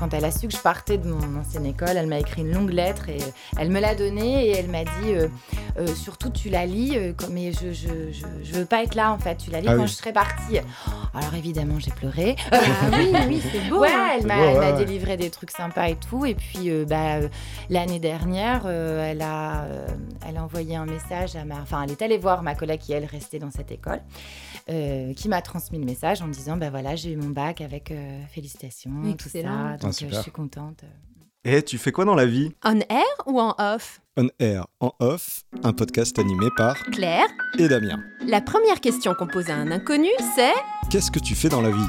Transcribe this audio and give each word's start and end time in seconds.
quand 0.00 0.12
elle 0.14 0.24
a 0.24 0.30
su 0.30 0.48
que 0.48 0.54
je 0.54 0.58
partais 0.60 0.98
de 0.98 1.06
mon 1.08 1.38
ancienne 1.38 1.66
école, 1.66 1.96
elle 1.96 2.06
m'a 2.06 2.18
écrit 2.18 2.40
une 2.42 2.52
longue 2.52 2.70
lettre 2.72 3.08
et 3.10 3.18
elle 3.58 3.70
me 3.70 3.78
l'a 3.80 3.94
donnée 3.94 4.46
et 4.46 4.56
elle 4.56 4.68
m'a 4.68 4.82
dit 4.84 5.12
euh, 5.12 5.28
euh, 5.78 5.86
surtout 5.94 6.30
tu 6.30 6.48
la 6.48 6.64
lis, 6.66 6.96
euh, 6.96 7.12
mais 7.30 7.52
je, 7.52 7.72
je, 7.72 8.10
je, 8.10 8.24
je 8.42 8.52
veux 8.54 8.64
pas 8.64 8.82
être 8.82 8.94
là 8.94 9.12
en 9.12 9.18
fait, 9.18 9.36
tu 9.36 9.50
la 9.50 9.60
lis 9.60 9.68
Ah 9.68 9.74
quand 9.76 9.82
oui. 9.82 9.88
je 9.88 9.92
serai 9.94 10.12
partie. 10.12 10.58
Alors 11.14 11.34
évidemment 11.34 11.78
j'ai 11.78 11.90
pleuré. 11.90 12.34
Ah 12.50 12.58
oui, 12.92 13.12
oui, 13.28 13.42
c'est 13.52 13.68
beau. 13.68 13.80
Ouais, 13.80 13.88
hein. 13.92 14.08
elle 14.14 14.22
C'est 14.22 14.26
m'a 14.26 14.36
beau, 14.36 14.42
elle 14.44 14.54
m'a 14.54 14.60
ouais, 14.60 14.72
ouais. 14.72 14.84
délivré 14.84 15.16
des 15.16 15.30
trucs 15.30 15.50
sympas 15.50 15.88
et 15.88 15.96
tout. 15.96 16.24
Et 16.24 16.34
puis 16.34 16.70
euh, 16.70 16.84
bah, 16.86 17.16
euh, 17.16 17.28
l'année 17.68 17.98
dernière, 18.00 18.62
euh, 18.64 19.10
elle, 19.10 19.20
a, 19.22 19.64
euh, 19.64 19.86
elle 20.26 20.38
a 20.38 20.44
envoyé 20.44 20.76
un 20.76 20.86
message 20.86 21.36
à 21.36 21.44
ma. 21.44 21.56
Enfin, 21.60 21.82
elle 21.84 21.90
est 21.90 22.02
allée 22.02 22.18
voir 22.18 22.42
ma 22.42 22.54
collègue 22.54 22.80
qui, 22.80 22.92
elle, 22.92 23.04
restait 23.04 23.38
dans 23.38 23.50
cette 23.50 23.70
école, 23.70 24.00
euh, 24.70 25.12
qui 25.14 25.28
m'a 25.28 25.42
transmis 25.42 25.78
le 25.78 25.84
message 25.84 26.22
en 26.22 26.26
me 26.26 26.32
disant 26.32 26.56
bah 26.56 26.70
voilà, 26.70 26.96
j'ai 26.96 27.12
eu 27.12 27.16
mon 27.16 27.28
bac 27.30 27.60
avec 27.60 27.90
euh, 27.90 28.20
félicitations, 28.32 28.90
Excellent. 29.10 29.76
tout 29.78 29.86
ça. 29.86 29.89
Donc 29.90 30.02
euh, 30.02 30.06
super. 30.06 30.16
je 30.18 30.22
suis 30.22 30.30
contente. 30.32 30.80
Et 31.44 31.62
tu 31.62 31.78
fais 31.78 31.90
quoi 31.92 32.04
dans 32.04 32.14
la 32.14 32.26
vie? 32.26 32.52
On 32.64 32.78
air 32.80 33.04
ou 33.26 33.40
en 33.40 33.54
off? 33.58 34.00
On 34.18 34.28
Air 34.38 34.66
en 34.80 34.92
off, 34.98 35.44
un 35.62 35.72
podcast 35.72 36.18
animé 36.18 36.48
par 36.56 36.76
Claire, 36.92 37.26
et 37.58 37.68
Damien. 37.68 37.98
la 38.26 38.42
première 38.42 38.80
question 38.80 39.14
qu'on 39.14 39.26
pose 39.26 39.48
à 39.48 39.54
un 39.54 39.70
inconnu, 39.70 40.10
c'est 40.34 40.52
Qu'est-ce 40.90 41.10
que 41.10 41.18
tu 41.20 41.34
fais 41.34 41.48
dans 41.48 41.62
la 41.62 41.70
vie? 41.70 41.88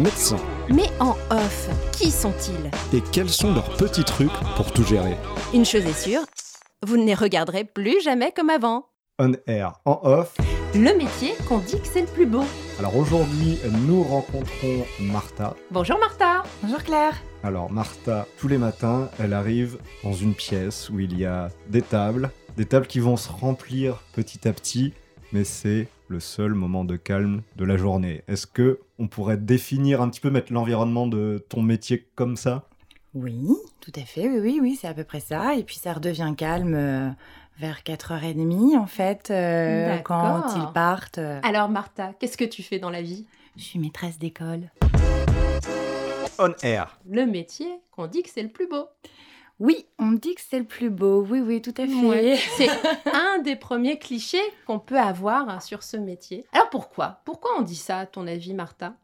Médecins. 0.01 0.39
Mais 0.69 0.89
en 0.99 1.15
off, 1.29 1.69
qui 1.93 2.11
sont-ils? 2.11 2.71
Et 2.97 3.01
quels 3.11 3.29
sont 3.29 3.53
leurs 3.53 3.69
petits 3.77 4.03
trucs 4.03 4.31
pour 4.55 4.71
tout 4.71 4.83
gérer? 4.83 5.15
Une 5.53 5.65
chose 5.65 5.85
est 5.85 5.93
sûre, 5.93 6.23
vous 6.85 6.97
ne 6.97 7.05
les 7.05 7.13
regarderez 7.13 7.63
plus 7.63 8.01
jamais 8.01 8.31
comme 8.35 8.49
avant. 8.49 8.87
On 9.19 9.33
air 9.47 9.79
en 9.85 9.99
off. 10.03 10.35
Le 10.73 10.97
métier 10.97 11.33
qu'on 11.47 11.59
dit 11.59 11.79
que 11.79 11.87
c'est 11.87 12.01
le 12.01 12.07
plus 12.07 12.25
beau. 12.25 12.43
Alors 12.79 12.95
aujourd'hui, 12.95 13.59
nous 13.85 14.01
rencontrons 14.01 14.85
Martha. 14.99 15.55
Bonjour 15.69 15.99
Martha 15.99 16.43
Bonjour 16.63 16.81
Claire. 16.81 17.13
Alors 17.43 17.71
Martha, 17.71 18.25
tous 18.37 18.47
les 18.47 18.57
matins, 18.57 19.09
elle 19.19 19.33
arrive 19.33 19.77
dans 20.03 20.13
une 20.13 20.33
pièce 20.33 20.89
où 20.89 20.99
il 20.99 21.19
y 21.19 21.25
a 21.25 21.49
des 21.69 21.81
tables, 21.81 22.31
des 22.57 22.65
tables 22.65 22.87
qui 22.87 22.99
vont 22.99 23.17
se 23.17 23.29
remplir 23.29 24.01
petit 24.13 24.47
à 24.47 24.53
petit, 24.53 24.93
mais 25.33 25.43
c'est 25.43 25.87
le 26.11 26.19
seul 26.19 26.53
moment 26.53 26.83
de 26.83 26.97
calme 26.97 27.41
de 27.55 27.63
la 27.63 27.77
journée. 27.77 28.23
Est-ce 28.27 28.45
que 28.45 28.79
on 28.99 29.07
pourrait 29.07 29.37
définir 29.37 30.01
un 30.01 30.09
petit 30.09 30.19
peu, 30.19 30.29
mettre 30.29 30.51
l'environnement 30.51 31.07
de 31.07 31.43
ton 31.49 31.61
métier 31.61 32.05
comme 32.15 32.35
ça? 32.35 32.67
Oui, 33.13 33.47
tout 33.79 33.93
à 33.95 34.01
fait. 34.01 34.27
Oui, 34.27 34.39
oui, 34.41 34.59
oui, 34.61 34.77
c'est 34.79 34.87
à 34.87 34.93
peu 34.93 35.05
près 35.05 35.21
ça. 35.21 35.55
Et 35.55 35.63
puis 35.63 35.77
ça 35.77 35.93
redevient 35.93 36.33
calme 36.37 36.73
euh, 36.75 37.09
vers 37.57 37.79
4h30 37.83 38.77
en 38.77 38.87
fait, 38.87 39.31
euh, 39.31 39.97
quand 39.99 40.43
ils 40.57 40.73
partent. 40.73 41.17
euh. 41.17 41.39
Alors 41.43 41.69
Martha, 41.69 42.11
qu'est-ce 42.19 42.37
que 42.37 42.45
tu 42.45 42.61
fais 42.61 42.77
dans 42.79 42.89
la 42.89 43.01
vie? 43.01 43.25
Je 43.55 43.63
suis 43.63 43.79
maîtresse 43.79 44.19
d'école. 44.19 44.69
On 46.39 46.53
air. 46.63 46.99
Le 47.09 47.25
métier 47.25 47.67
qu'on 47.91 48.07
dit 48.07 48.23
que 48.23 48.29
c'est 48.29 48.43
le 48.43 48.49
plus 48.49 48.67
beau. 48.67 48.85
Oui, 49.61 49.85
on 49.99 50.05
me 50.05 50.17
dit 50.17 50.33
que 50.33 50.41
c'est 50.41 50.57
le 50.57 50.65
plus 50.65 50.89
beau. 50.89 51.23
Oui, 51.29 51.39
oui, 51.39 51.61
tout 51.61 51.73
à 51.77 51.85
fait. 51.85 52.35
C'est 52.57 52.67
un 53.13 53.37
des 53.43 53.55
premiers 53.55 53.99
clichés 53.99 54.41
qu'on 54.65 54.79
peut 54.79 54.97
avoir 54.97 55.61
sur 55.61 55.83
ce 55.83 55.97
métier. 55.97 56.47
Alors 56.51 56.71
pourquoi? 56.71 57.21
Pourquoi 57.25 57.51
on 57.59 57.61
dit 57.61 57.75
ça, 57.75 57.99
à 57.99 58.05
ton 58.07 58.25
avis, 58.25 58.55
Martha? 58.55 58.95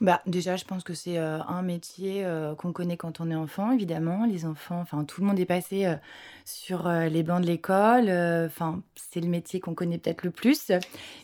Bah, 0.00 0.20
déjà, 0.26 0.56
je 0.56 0.64
pense 0.64 0.82
que 0.82 0.92
c'est 0.92 1.18
euh, 1.18 1.38
un 1.44 1.62
métier 1.62 2.24
euh, 2.24 2.54
qu'on 2.54 2.72
connaît 2.72 2.96
quand 2.96 3.20
on 3.20 3.30
est 3.30 3.34
enfant, 3.36 3.70
évidemment. 3.72 4.26
Les 4.26 4.44
enfants, 4.44 4.80
enfin, 4.80 5.04
tout 5.04 5.20
le 5.20 5.26
monde 5.28 5.38
est 5.38 5.46
passé 5.46 5.86
euh, 5.86 5.94
sur 6.44 6.88
les 6.88 7.22
bancs 7.22 7.40
de 7.40 7.46
l'école. 7.46 8.10
Enfin, 8.46 8.82
c'est 8.96 9.20
le 9.20 9.28
métier 9.28 9.60
qu'on 9.60 9.74
connaît 9.74 9.98
peut-être 9.98 10.24
le 10.24 10.30
plus, 10.30 10.72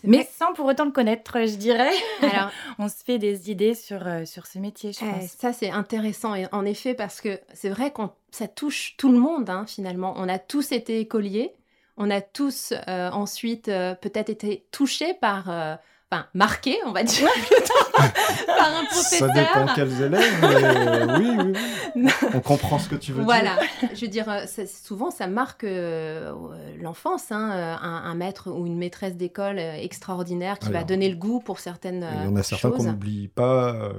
mais 0.04 0.26
sans 0.38 0.52
pour 0.54 0.66
autant 0.66 0.84
le 0.84 0.92
connaître, 0.92 1.40
je 1.46 1.56
dirais. 1.56 1.90
Alors, 2.22 2.50
on 2.78 2.88
se 2.88 3.02
fait 3.04 3.18
des 3.18 3.50
idées 3.50 3.74
sur, 3.74 4.02
sur 4.24 4.46
ce 4.46 4.58
métier, 4.58 4.92
je 4.92 5.04
Euh, 5.04 5.10
pense. 5.10 5.30
ça, 5.30 5.52
c'est 5.52 5.70
intéressant, 5.70 6.34
et 6.34 6.46
en 6.52 6.64
effet, 6.64 6.94
parce 6.94 7.20
que 7.20 7.38
c'est 7.52 7.68
vrai 7.70 7.90
que 7.92 8.02
ça 8.30 8.46
touche 8.48 8.94
tout 8.96 9.10
le 9.10 9.18
monde, 9.18 9.50
hein, 9.50 9.64
finalement. 9.66 10.14
On 10.16 10.28
a 10.28 10.38
tous 10.38 10.72
été 10.72 11.00
écoliers, 11.00 11.52
on 11.96 12.10
a 12.10 12.20
tous 12.20 12.72
ensuite 12.86 13.66
peut-être 13.66 14.30
été 14.30 14.64
touchés 14.70 15.12
par, 15.20 15.78
enfin, 16.12 16.26
marqués, 16.34 16.76
on 16.86 16.92
va 16.92 17.02
dire, 17.02 17.28
plutôt, 17.32 17.90
par 18.46 18.68
un 18.68 18.84
Ça 18.90 19.26
professeur. 19.26 19.34
dépend 19.34 19.74
quels 19.74 20.02
élèves, 20.02 20.38
mais 20.40 21.18
oui, 21.18 21.30
oui, 21.38 21.52
oui. 21.96 22.10
On 22.34 22.40
comprend 22.40 22.78
ce 22.78 22.88
que 22.88 22.94
tu 22.96 23.12
veux 23.12 23.22
Voilà, 23.22 23.56
dire. 23.80 23.88
je 23.94 24.00
veux 24.02 24.08
dire, 24.10 24.28
euh, 24.28 24.46
ça- 24.46 24.66
souvent 24.66 25.10
ça 25.10 25.26
marque 25.26 25.64
euh, 25.64 26.32
l'enfance, 26.80 27.30
hein, 27.32 27.50
euh, 27.52 27.74
un, 27.80 28.02
un 28.04 28.14
maître 28.14 28.50
ou 28.50 28.66
une 28.66 28.76
maîtresse 28.78 29.16
d'école 29.16 29.58
euh, 29.58 29.74
extraordinaire 29.74 30.58
qui 30.58 30.70
va 30.70 30.78
Alors, 30.78 30.86
donner 30.86 31.08
le 31.08 31.16
goût 31.16 31.40
pour 31.40 31.58
certaines 31.60 32.06
Il 32.18 32.24
y 32.24 32.28
en 32.28 32.36
a 32.36 32.40
euh, 32.40 32.42
certains 32.42 32.70
qu'on 32.70 32.76
choses. 32.78 32.86
n'oublie 32.86 33.28
pas 33.28 33.74
euh, 33.74 33.92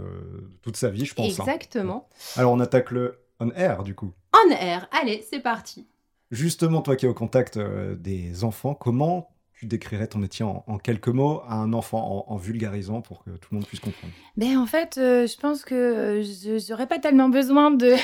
toute 0.62 0.78
sa 0.78 0.90
vie, 0.90 1.06
je 1.06 1.14
pense. 1.14 1.26
hein. 1.40 1.44
Exactement. 1.46 2.08
Alors 2.38 2.52
on 2.54 2.60
attaque 2.60 2.92
le 2.92 3.20
on 3.40 3.50
air 3.52 3.84
du 3.84 3.96
coup. 3.96 4.12
En 4.34 4.52
air, 4.52 4.88
allez, 5.02 5.26
c'est 5.30 5.40
parti. 5.40 5.88
Justement, 6.30 6.82
toi 6.82 6.96
qui 6.96 7.06
es 7.06 7.10
au 7.10 7.14
contact 7.14 7.58
euh, 7.58 7.96
des 7.96 8.44
enfants, 8.46 8.74
comment 8.74 9.30
tu 9.62 9.68
décrirais 9.68 10.08
ton 10.08 10.18
métier 10.18 10.44
en, 10.44 10.80
quelques 10.80 11.10
mots 11.10 11.44
à 11.48 11.54
un 11.54 11.72
enfant 11.74 12.26
en, 12.28 12.36
vulgarisant 12.36 13.02
pour 13.02 13.24
que 13.24 13.30
tout 13.30 13.50
le 13.52 13.58
monde 13.58 13.68
puisse 13.68 13.80
comprendre 13.80 14.12
Ben, 14.36 14.58
en 14.58 14.66
fait, 14.66 14.98
euh, 14.98 15.28
je 15.28 15.38
pense 15.38 15.64
que 15.64 15.76
euh, 15.76 16.24
je 16.24 16.72
n'aurais 16.72 16.88
pas 16.88 16.98
tellement 16.98 17.30
besoin 17.30 17.70
de, 17.72 17.96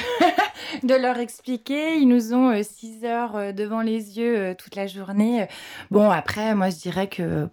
leur 0.83 1.17
expliquer. 1.17 1.97
Ils 1.97 2.07
nous 2.07 2.35
ont 2.35 2.61
6 2.61 3.05
heures 3.05 3.35
euh, 3.35 3.51
devant 3.53 3.81
les 3.81 4.19
yeux 4.19 4.53
toute 4.55 4.75
la 4.75 4.85
journée. 4.85 5.47
Bon, 5.89 6.11
après, 6.11 6.53
moi, 6.53 6.69
je 6.69 6.75
dirais 6.75 7.07
que 7.07 7.49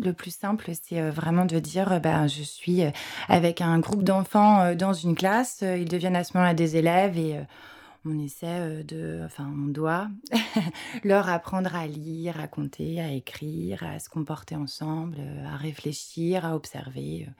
le 0.00 0.12
plus 0.12 0.32
simple, 0.32 0.70
c'est 0.80 1.10
vraiment 1.10 1.44
de 1.44 1.58
dire, 1.58 2.00
ben, 2.00 2.28
je 2.28 2.44
suis 2.44 2.82
avec 3.26 3.60
un 3.62 3.80
groupe 3.80 4.04
d'enfants 4.04 4.76
dans 4.76 4.92
une 4.92 5.16
classe. 5.16 5.62
Ils 5.62 5.88
deviennent 5.88 6.14
à 6.14 6.22
ce 6.22 6.36
moment-là 6.36 6.54
des 6.54 6.76
élèves 6.76 7.18
et 7.18 7.40
on 8.06 8.18
essaie 8.18 8.46
euh, 8.48 8.82
de, 8.82 9.20
enfin, 9.24 9.50
on 9.52 9.66
doit 9.68 10.08
leur 11.04 11.28
apprendre 11.28 11.74
à 11.74 11.86
lire, 11.86 12.40
à 12.40 12.46
compter, 12.48 13.00
à 13.00 13.12
écrire, 13.12 13.82
à 13.84 13.98
se 13.98 14.08
comporter 14.08 14.56
ensemble, 14.56 15.16
euh, 15.18 15.46
à 15.52 15.56
réfléchir, 15.56 16.44
à 16.44 16.54
observer, 16.56 17.26
euh, 17.28 17.30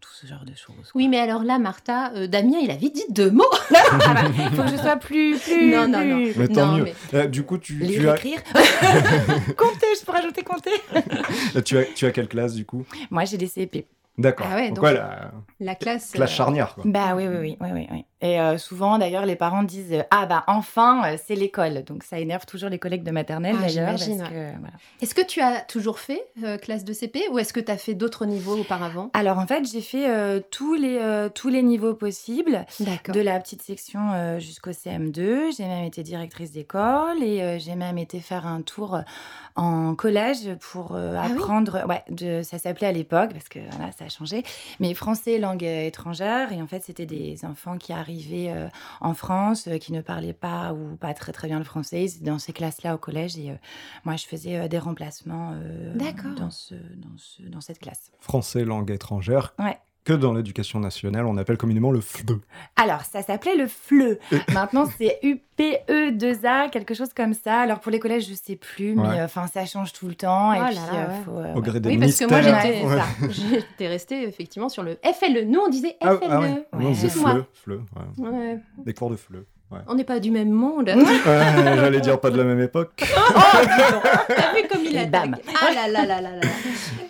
tout 0.00 0.10
ce 0.14 0.26
genre 0.26 0.44
de 0.46 0.54
choses. 0.54 0.90
Oui, 0.94 1.08
mais 1.08 1.18
alors 1.18 1.42
là, 1.42 1.58
Martha, 1.58 2.10
euh, 2.14 2.26
Damien, 2.26 2.58
il 2.62 2.70
a 2.70 2.74
vite 2.76 2.94
dit 2.94 3.04
deux 3.10 3.30
mots. 3.30 3.44
Il 3.70 3.76
faut 4.56 4.62
que 4.62 4.68
je 4.70 4.76
sois 4.76 4.96
plus, 4.96 5.38
plus, 5.38 5.70
Non, 5.70 5.86
non, 5.88 6.00
plus- 6.02 6.34
Mais 6.38 6.48
tant 6.48 6.66
Non, 6.68 6.76
mieux. 6.78 6.84
mais- 6.84 6.94
Euh, 7.18 7.26
du 7.26 7.42
coup, 7.42 7.58
tu, 7.58 7.78
tu, 7.78 7.84
Lire, 7.84 8.10
as, 8.12 8.14
écrire. 8.16 8.42
compter, 9.56 9.86
je 9.98 10.04
pourrais 10.04 10.20
ajouter 10.20 10.42
compter. 10.42 10.70
tu, 11.64 11.76
as, 11.78 11.84
tu 11.94 12.06
as 12.06 12.10
quelle 12.12 12.28
classe 12.28 12.54
du 12.54 12.64
coup? 12.64 12.84
Moi, 13.10 13.24
j'ai 13.26 13.36
des 13.36 13.46
CP. 13.46 13.86
D'accord. 14.18 14.46
Ah 14.50 14.56
ouais, 14.56 14.68
donc, 14.68 14.76
donc- 14.76 14.84
ouais, 14.84 14.94
la 14.94 15.30
La 15.60 15.74
classe. 15.74 16.12
classe 16.12 16.30
euh, 16.30 16.34
charnière 16.34 16.74
quoi. 16.74 16.84
Bah 16.86 17.14
oui, 17.14 17.26
oui, 17.26 17.56
oui, 17.60 17.68
oui, 17.72 17.86
oui. 17.90 18.04
Et 18.22 18.38
euh, 18.40 18.58
souvent, 18.58 18.98
d'ailleurs, 18.98 19.24
les 19.24 19.36
parents 19.36 19.62
disent 19.62 19.92
euh, 19.94 20.02
Ah, 20.10 20.26
bah 20.26 20.44
enfin, 20.46 21.02
euh, 21.06 21.16
c'est 21.26 21.34
l'école. 21.34 21.84
Donc 21.84 22.02
ça 22.02 22.18
énerve 22.18 22.44
toujours 22.44 22.68
les 22.68 22.78
collègues 22.78 23.02
de 23.02 23.10
maternelle, 23.10 23.56
Ah, 23.58 23.62
d'ailleurs. 23.66 23.86
parce 23.90 24.04
j'imagine, 24.04 24.24
que, 24.28 24.58
voilà. 24.58 24.74
Est-ce 25.00 25.14
que 25.14 25.24
tu 25.24 25.40
as 25.40 25.60
toujours 25.62 25.98
fait 25.98 26.22
classe 26.60 26.84
de 26.84 26.92
CP 26.92 27.28
ou 27.32 27.38
est-ce 27.38 27.52
que 27.54 27.60
tu 27.60 27.72
as 27.72 27.78
fait 27.78 27.94
d'autres 27.94 28.26
niveaux 28.26 28.58
auparavant? 28.60 29.10
Alors, 29.14 29.38
en 29.38 29.46
fait, 29.46 29.64
j'ai 29.70 29.80
fait 29.80 30.06
tous, 30.50 30.74
les, 30.74 31.00
tous 31.34 31.48
les 31.48 31.62
niveaux 31.62 31.94
possibles. 31.94 32.66
D'accord. 32.80 33.14
De 33.14 33.20
la 33.22 33.40
petite 33.40 33.62
section 33.62 34.38
jusqu'au 34.38 34.72
CM2. 34.72 35.56
J'ai 35.56 35.64
même 35.64 35.84
été 35.84 36.02
directrice 36.02 36.52
d'école 36.52 37.22
et 37.22 37.58
j'ai 37.58 37.74
même 37.74 37.96
été 37.96 38.20
faire 38.20 38.46
un 38.46 38.60
tour 38.60 38.98
en 39.56 39.94
collège 39.94 40.54
pour 40.60 40.94
Ah 40.96 41.26
oui? 41.26 41.32
apprendre. 41.32 41.86
ouais, 41.88 42.02
de, 42.10 42.42
ça 42.42 42.58
s'appelait 42.58 42.88
à 42.88 42.92
l'époque, 42.92 43.32
parce 43.32 43.48
que 43.48 43.60
voilà, 43.70 43.92
ça 43.92 44.04
a 44.04 44.08
changé, 44.08 44.42
mais 44.78 44.92
français, 44.92 45.38
langue 45.38 45.62
étrangère. 45.64 46.52
Et 46.52 46.60
en 46.60 46.66
fait, 46.66 46.82
c'était 46.84 47.06
des 47.06 47.44
enfants 47.46 47.78
qui 47.78 47.92
arrivaient 47.94 48.09
euh, 48.50 48.68
en 49.00 49.14
France, 49.14 49.68
euh, 49.68 49.78
qui 49.78 49.92
ne 49.92 50.00
parlaient 50.00 50.32
pas 50.32 50.72
ou 50.72 50.96
pas 50.96 51.14
très 51.14 51.32
très 51.32 51.48
bien 51.48 51.58
le 51.58 51.64
français. 51.64 52.06
Dans 52.20 52.38
ces 52.38 52.52
classes-là 52.52 52.94
au 52.94 52.98
collège 52.98 53.36
et 53.38 53.50
euh, 53.50 53.54
moi, 54.04 54.16
je 54.16 54.26
faisais 54.26 54.56
euh, 54.56 54.68
des 54.68 54.78
remplacements 54.78 55.52
euh, 55.54 55.94
dans, 56.36 56.50
ce, 56.50 56.74
dans, 56.74 57.16
ce, 57.16 57.42
dans 57.42 57.60
cette 57.60 57.78
classe. 57.78 58.10
Français 58.20 58.64
langue 58.64 58.90
étrangère. 58.90 59.54
Ouais. 59.58 59.78
Que 60.04 60.12
dans 60.14 60.32
l'éducation 60.32 60.80
nationale, 60.80 61.26
on 61.26 61.36
appelle 61.36 61.56
communément 61.58 61.90
le 61.90 62.00
FLE. 62.00 62.40
Alors, 62.76 63.02
ça 63.02 63.22
s'appelait 63.22 63.56
le 63.56 63.66
FLE. 63.66 64.18
Maintenant, 64.52 64.86
c'est 64.98 65.18
UPE2A, 65.22 66.70
quelque 66.70 66.94
chose 66.94 67.12
comme 67.14 67.34
ça. 67.34 67.60
Alors, 67.60 67.80
pour 67.80 67.92
les 67.92 67.98
collèges, 68.00 68.26
je 68.28 68.34
sais 68.34 68.56
plus, 68.56 68.94
mais 68.94 69.02
Ouais. 69.08 69.22
enfin, 69.22 69.46
ça 69.46 69.66
change 69.66 69.92
tout 69.92 70.08
le 70.08 70.14
temps. 70.14 70.52
et 70.52 70.58
Oh 70.58 70.62
là 70.62 70.66
puis, 70.68 70.76
là, 70.76 70.82
euh, 70.94 71.06
ouais. 71.08 71.14
faut, 71.24 71.38
euh, 71.38 71.54
Au 71.54 71.60
gré 71.60 71.80
des 71.80 71.88
Oui, 71.90 71.98
parce 71.98 72.16
que 72.18 72.24
moi, 72.26 72.40
j'étais 72.42 72.82
Ouais. 73.82 73.88
restée 73.88 74.22
effectivement 74.26 74.68
sur 74.68 74.82
le 74.82 74.96
FLE. 75.04 75.44
Nous, 75.46 75.60
on 75.60 75.68
disait 75.68 75.96
Ah, 76.00 76.16
FLE. 76.16 76.26
ah 76.30 76.40
ouais. 76.40 76.66
Nous, 76.78 76.86
on 76.86 76.90
disait. 76.90 77.08
FLE. 77.08 77.44
FLE, 77.52 77.72
ouais. 78.18 78.28
Ouais. 78.28 78.58
Des 78.84 78.94
cours 78.94 79.10
de 79.10 79.16
FLE. 79.16 79.44
On 79.86 79.94
n'est 79.94 80.02
pas 80.04 80.18
du 80.18 80.30
même 80.32 80.50
monde. 80.50 80.88
Ouais, 80.96 81.76
J'allais 81.76 82.00
dire 82.00 82.18
pas 82.18 82.30
de 82.30 82.36
la 82.38 82.42
même 82.44 82.60
époque. 82.60 82.90
T'as 82.96 84.54
vu 84.54 84.66
comme 84.68 84.80
il 84.84 84.98
a 84.98 85.04
bam. 85.06 85.36
Ah 85.62 85.72
là 85.72 85.86
là 85.88 86.04
là 86.06 86.20
là 86.20 86.30
là. 86.36 86.48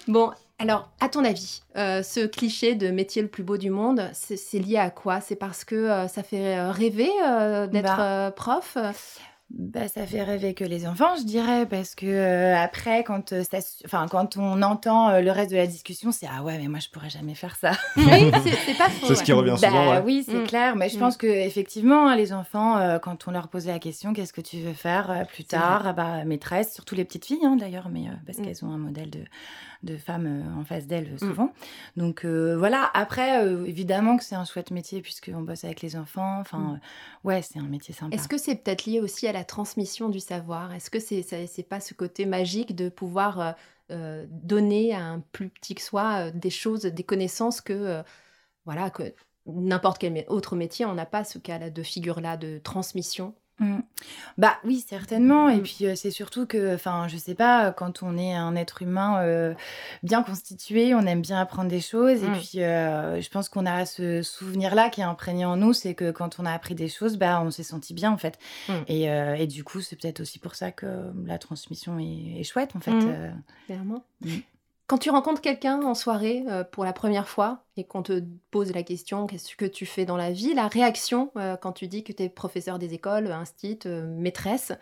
Bon, 0.09 0.31
alors, 0.61 0.91
à 1.01 1.09
ton 1.09 1.25
avis, 1.25 1.63
euh, 1.77 2.03
ce 2.03 2.27
cliché 2.27 2.75
de 2.75 2.91
métier 2.91 3.23
le 3.23 3.29
plus 3.29 3.43
beau 3.43 3.57
du 3.57 3.71
monde, 3.71 4.11
c'est 4.13 4.59
lié 4.59 4.77
à 4.77 4.91
quoi? 4.91 5.21
C'est 5.21 5.37
parce 5.37 5.65
que 5.65 5.75
euh, 5.75 6.07
ça 6.07 6.23
fait 6.23 6.57
euh, 6.59 6.71
rêver 6.71 7.11
euh, 7.27 7.67
d'être 7.67 7.97
Bah. 7.97 8.27
euh, 8.27 8.31
prof? 8.31 8.77
Bah, 9.53 9.89
ça 9.89 10.07
fait 10.07 10.23
rêver 10.23 10.55
que 10.55 10.63
les 10.63 10.87
enfants, 10.87 11.17
je 11.19 11.25
dirais, 11.25 11.67
parce 11.67 11.97
que 11.97 12.07
euh, 12.07 12.57
après, 12.57 13.03
quand, 13.03 13.33
euh, 13.33 13.43
ça, 13.43 13.59
enfin, 13.85 14.07
quand 14.09 14.37
on 14.37 14.63
entend 14.63 15.09
euh, 15.11 15.21
le 15.23 15.33
reste 15.33 15.51
de 15.51 15.57
la 15.57 15.67
discussion, 15.67 16.13
c'est 16.13 16.29
ah 16.33 16.45
ouais, 16.45 16.57
mais 16.59 16.69
moi 16.69 16.79
je 16.79 16.89
pourrais 16.89 17.11
jamais 17.11 17.35
faire 17.35 17.57
ça. 17.57 17.73
Oui, 17.97 18.31
c'est 18.65 18.75
pas 18.79 18.89
faux. 18.91 19.07
C'est 19.09 19.17
ce 19.17 19.25
qui 19.25 19.33
revient 19.33 19.57
Bah 19.61 19.69
souvent. 19.71 19.91
ouais. 19.91 20.03
oui, 20.05 20.25
c'est 20.25 20.45
Mm. 20.45 20.47
clair, 20.47 20.77
mais 20.77 20.89
je 20.89 20.95
Mm. 20.97 21.01
pense 21.01 21.17
que 21.17 21.27
effectivement, 21.27 22.09
hein, 22.09 22.15
les 22.15 22.33
enfants, 22.33 22.79
euh, 22.79 23.01
quand 23.01 23.27
on 23.27 23.33
leur 23.33 23.49
posait 23.49 23.73
la 23.73 23.81
question, 23.81 24.13
qu'est-ce 24.13 24.33
que 24.33 24.41
tu 24.41 24.59
veux 24.59 24.73
faire 24.73 25.11
euh, 25.11 25.25
plus 25.25 25.43
tard? 25.43 25.83
Ah 25.85 25.93
bah 25.95 26.25
maîtresse, 26.25 26.73
surtout 26.73 26.95
les 26.95 27.05
petites 27.05 27.25
filles 27.25 27.45
hein, 27.45 27.57
d'ailleurs, 27.57 27.89
mais 27.91 28.07
euh, 28.07 28.13
parce 28.27 28.39
Mm. 28.39 28.43
qu'elles 28.45 28.65
ont 28.65 28.71
un 28.71 28.79
modèle 28.79 29.11
de, 29.11 29.25
de 29.83 29.97
femme 29.97 30.27
euh, 30.27 30.61
en 30.61 30.65
face 30.65 30.87
d'elles 30.87 31.13
euh, 31.15 31.19
souvent. 31.19 31.53
Donc 31.97 32.25
euh, 32.25 32.57
voilà. 32.57 32.91
Après, 32.95 33.45
évidemment 33.67 34.17
que 34.17 34.25
c'est 34.25 34.35
un 34.35 34.45
chouette 34.45 34.71
métier 34.71 35.01
puisqu'on 35.03 35.43
bosse 35.43 35.65
avec 35.65 35.81
les 35.83 35.97
enfants. 35.97 36.39
Enfin, 36.41 36.59
Mm. 36.59 36.81
ouais, 37.25 37.43
c'est 37.43 37.59
un 37.59 37.69
métier 37.69 37.95
sympa. 37.95 38.15
Est-ce 38.15 38.29
que 38.29 38.39
c'est 38.39 38.57
peut-être 38.57 38.85
lié 38.85 39.01
aussi 39.01 39.27
à 39.27 39.33
la 39.33 39.45
transmission 39.45 40.09
du 40.09 40.21
savoir? 40.21 40.73
Est-ce 40.75 40.91
que 40.91 41.01
c'est 41.01 41.23
c'est 41.23 41.47
c'est 41.47 41.63
pas 41.63 41.81
ce 41.81 41.95
côté 41.95 42.27
magique 42.27 42.75
de 42.75 42.89
pouvoir 42.89 43.55
euh, 43.91 44.25
donner 44.31 44.95
à 44.95 45.01
un 45.03 45.21
plus 45.33 45.49
petit 45.49 45.75
que 45.75 45.83
soi 45.83 46.29
euh, 46.29 46.31
des 46.33 46.51
choses, 46.51 46.83
des 46.83 47.03
connaissances 47.03 47.61
que 47.61 47.73
euh, 47.73 48.03
voilà 48.65 48.89
que 48.91 49.15
n'importe 49.47 49.99
quel 49.99 50.25
autre 50.29 50.55
métier, 50.55 50.87
on 50.87 50.95
n'a 50.95 51.07
pas 51.07 51.25
ce 51.25 51.39
cas-là 51.39 51.71
de 51.71 51.83
figure-là 51.83 52.37
de 52.37 52.59
transmission? 52.59 53.35
Mm. 53.61 53.81
Bah 54.39 54.57
oui, 54.65 54.83
certainement. 54.89 55.49
Et 55.51 55.59
Mm. 55.59 55.63
puis 55.63 55.77
euh, 55.87 55.95
c'est 55.95 56.11
surtout 56.11 56.47
que, 56.47 56.75
enfin, 56.75 57.07
je 57.09 57.17
sais 57.19 57.35
pas, 57.35 57.73
quand 57.73 58.03
on 58.03 58.17
est 58.19 58.35
un 58.35 58.57
être 58.57 58.83
humain 58.83 59.21
euh, 59.23 59.55
bien 60.03 60.23
constitué, 60.23 60.95
on 60.95 61.01
aime 61.03 61.21
bien 61.21 61.39
apprendre 61.39 61.69
des 61.69 61.81
choses. 61.83 62.23
Et 62.25 62.29
Mm. 62.29 62.39
puis 62.39 62.63
euh, 62.63 63.21
je 63.21 63.29
pense 63.31 63.49
qu'on 63.51 63.67
a 63.67 63.85
ce 63.87 64.23
souvenir-là 64.23 64.89
qui 64.89 65.03
est 65.03 65.05
imprégné 65.05 65.45
en 65.45 65.57
nous, 65.57 65.73
c'est 65.75 65.95
que 65.95 66.11
quand 66.11 66.41
on 66.41 66.47
a 66.47 66.53
appris 66.53 66.75
des 66.75 66.89
choses, 66.89 67.17
bah 67.19 67.41
on 67.45 67.51
s'est 67.51 67.63
senti 67.63 67.93
bien 67.95 68.11
en 68.11 68.17
fait. 68.19 68.39
Et, 68.89 69.11
euh, 69.11 69.35
et 69.35 69.47
du 69.47 69.63
coup, 69.63 69.81
c'est 69.81 69.97
peut-être 69.97 70.21
aussi 70.21 70.39
pour 70.39 70.55
ça 70.55 70.73
que 70.73 70.87
la 71.27 71.39
transmission 71.39 71.99
est, 71.99 72.41
est 72.41 72.45
chouette 72.45 72.75
en 72.77 72.81
fait. 72.81 72.91
Euh. 72.93 73.31
Clairement. 73.67 74.05
Quand 74.91 74.99
tu 74.99 75.11
rencontres 75.11 75.41
quelqu'un 75.41 75.81
en 75.83 75.95
soirée 75.95 76.43
euh, 76.49 76.65
pour 76.65 76.85
la 76.85 76.93
première 76.93 77.29
fois 77.29 77.63
et 77.77 77.85
qu'on 77.85 78.03
te 78.03 78.25
pose 78.51 78.73
la 78.73 78.83
question 78.83 79.29
qu'est-ce 79.29 79.55
que 79.55 79.65
tu 79.65 79.87
fais 79.87 80.05
dans 80.05 80.17
la 80.17 80.33
vie, 80.33 80.53
la 80.53 80.67
réaction 80.67 81.31
euh, 81.37 81.57
quand 81.57 81.71
tu 81.71 81.87
dis 81.87 82.03
que 82.03 82.13
tu 82.13 82.25
es 82.25 82.29
professeur 82.29 82.81
des 82.81 82.93
écoles, 82.93 83.31
instit, 83.31 83.79
euh, 83.87 84.05
maîtresse, 84.05 84.73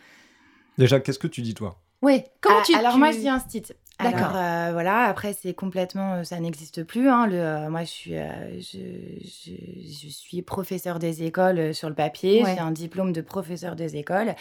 Déjà, 0.79 0.99
qu'est-ce 1.01 1.19
que 1.19 1.27
tu 1.27 1.43
dis, 1.43 1.53
toi? 1.53 1.79
Oui, 2.01 2.23
comment 2.41 2.57
Ah, 2.59 2.63
tu 2.65 2.75
alors 2.75 2.95
tu- 2.95 2.99
moi 3.01 3.11
je 3.13 3.19
dis 3.19 3.29
un 3.29 3.39
stit. 3.39 3.65
D'accord. 4.01 4.29
Alors 4.29 4.37
euh, 4.37 4.73
voilà, 4.73 4.99
après 5.05 5.33
c'est 5.33 5.55
complètement, 5.55 6.15
euh, 6.15 6.23
ça 6.25 6.39
n'existe 6.39 6.85
plus. 6.85 7.09
hein, 7.09 7.27
le, 7.27 7.35
euh, 7.35 7.69
moi 7.69 7.81
je 7.81 7.87
suis, 7.89 8.17
euh, 8.17 8.27
je, 8.61 8.79
je- 9.25 10.03
je 10.03 10.09
suis 10.09 10.41
professeur 10.43 10.99
des 11.01 11.25
écoles 11.25 11.59
euh, 11.59 11.73
sur 11.73 11.89
le 11.89 11.95
papier. 11.97 12.43
Ouais. 12.45 12.55
J'ai 12.55 12.61
un 12.61 12.71
diplôme 12.71 13.13
de 13.13 13.21
professeur 13.21 13.75
des 13.75 13.97
écoles. 13.97 14.35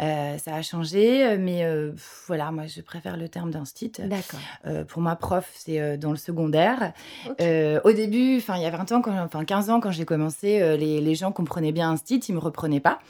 Euh, 0.00 0.38
ça 0.38 0.54
a 0.54 0.62
changé, 0.62 1.36
mais 1.36 1.64
euh, 1.64 1.92
voilà, 2.26 2.50
moi 2.50 2.64
je 2.66 2.80
préfère 2.80 3.16
le 3.16 3.28
terme 3.28 3.50
d'instit. 3.50 3.92
D'accord. 3.98 4.40
Euh, 4.66 4.84
pour 4.84 5.02
moi, 5.02 5.16
prof, 5.16 5.50
c'est 5.54 5.80
euh, 5.80 5.96
dans 5.96 6.10
le 6.10 6.16
secondaire. 6.16 6.92
Ok. 7.28 7.36
Euh, 7.40 7.80
au 7.84 7.92
début, 7.92 8.38
enfin 8.38 8.56
il 8.56 8.62
y 8.62 8.66
a 8.66 8.70
20 8.70 8.90
ans, 8.92 9.02
enfin 9.06 9.44
15 9.44 9.68
ans, 9.70 9.80
quand 9.80 9.90
j'ai 9.90 10.04
commencé, 10.06 10.62
euh, 10.62 10.76
les, 10.76 11.00
les 11.00 11.14
gens 11.14 11.30
comprenaient 11.30 11.72
bien 11.72 11.90
instit, 11.90 12.18
ils 12.20 12.34
me 12.34 12.40
reprenaient 12.40 12.80
pas. 12.80 13.00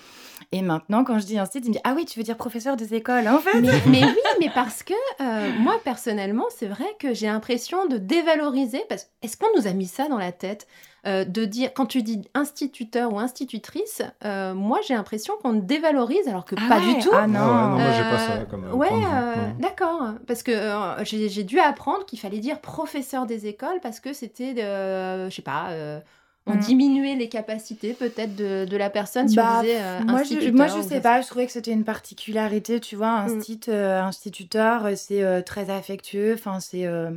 Et 0.53 0.63
maintenant, 0.63 1.05
quand 1.05 1.19
je 1.19 1.27
dis 1.27 1.39
instit, 1.39 1.59
ils 1.59 1.69
me 1.69 1.73
disent 1.73 1.81
ah 1.85 1.93
oui, 1.97 2.05
tu 2.05 2.19
veux 2.19 2.25
dire 2.25 2.37
professeur 2.37 2.77
des 2.77 2.95
écoles, 2.95 3.27
en 3.29 3.39
fait. 3.39 3.61
mais, 3.61 3.73
mais 3.87 4.05
oui, 4.05 4.17
mais 4.41 4.51
parce 4.55 4.83
que 4.83 4.95
euh, 5.21 5.51
moi 5.59 5.75
personnellement, 5.85 6.45
c'est 6.57 6.67
vrai 6.67 6.87
que 6.99 7.13
j'ai 7.15 7.27
l'impression 7.27 7.87
de 7.87 7.99
dévaloriser. 7.99 8.83
Parce 8.89 9.09
est-ce 9.23 9.37
qu'on 9.37 9.47
nous 9.57 9.67
a 9.67 9.73
mis 9.73 9.87
ça 9.87 10.09
dans 10.09 10.19
la 10.19 10.33
tête 10.33 10.67
euh, 11.07 11.25
de 11.27 11.45
dire 11.45 11.71
quand 11.75 11.85
tu 11.87 12.03
dis 12.03 12.23
instituteur 12.35 13.13
ou 13.13 13.19
institutrice, 13.19 14.01
euh, 14.25 14.55
moi 14.55 14.79
j'ai 14.87 14.95
l'impression 14.95 15.35
qu'on 15.43 15.53
dévalorise 15.53 16.27
alors 16.29 16.45
que 16.47 16.55
Ah 16.59 16.69
pas 16.69 16.79
ouais, 16.81 16.95
du 16.95 17.01
tout. 17.01 17.11
Ah 17.13 17.27
non. 17.27 17.39
Ah 17.41 17.45
ouais, 17.45 17.69
non, 17.69 17.79
moi, 17.79 17.93
j'ai 17.97 18.03
pas 18.03 18.19
ça 18.19 18.39
comme. 18.51 18.65
euh, 18.65 18.73
ouais, 18.73 18.89
euh, 18.91 19.35
d'accord. 19.59 20.15
Parce 20.27 20.43
que 20.43 20.53
euh, 20.53 21.05
j'ai 21.05 21.29
j'ai 21.29 21.45
dû 21.45 21.59
apprendre 21.59 22.07
qu'il 22.07 22.19
fallait 22.19 22.39
dire 22.39 22.59
professeur 22.61 23.27
des 23.27 23.47
écoles 23.47 23.81
parce 23.83 24.01
que 24.01 24.13
c'était, 24.15 24.55
euh, 24.63 25.29
je 25.29 25.35
sais 25.35 25.43
pas, 25.43 25.67
euh, 25.71 26.01
on 26.47 26.55
Mm. 26.55 26.59
diminuait 26.59 27.15
les 27.15 27.29
capacités 27.31 27.95
peut-être 27.95 28.37
de, 28.37 28.67
de 28.67 28.77
la 28.77 28.91
personne 28.91 29.29
si 29.29 29.37
Bah, 29.37 29.57
on 29.59 29.63
disait 29.63 29.79
euh, 29.81 30.01
moi, 30.01 30.17
je, 30.19 30.35
instituteur 30.35 30.55
moi, 30.55 30.67
je 30.67 30.83
sais 30.87 31.01
pas, 31.01 31.21
je 31.23 31.27
trouvais 31.27 31.47
que 31.47 31.53
c'était 31.53 31.71
une 31.71 31.85
particularité, 31.85 32.81
tu 32.81 32.97
vois, 32.97 33.23
Mm. 33.23 33.39
instit, 33.39 33.61
euh, 33.69 34.03
instituteur, 34.03 34.85
euh, 34.85 34.93
c'est 34.95 35.23
euh, 35.23 35.41
très 35.41 35.71
affectueux, 35.71 36.35
enfin, 36.39 36.61
c'est... 36.61 36.85
euh, 36.87 37.09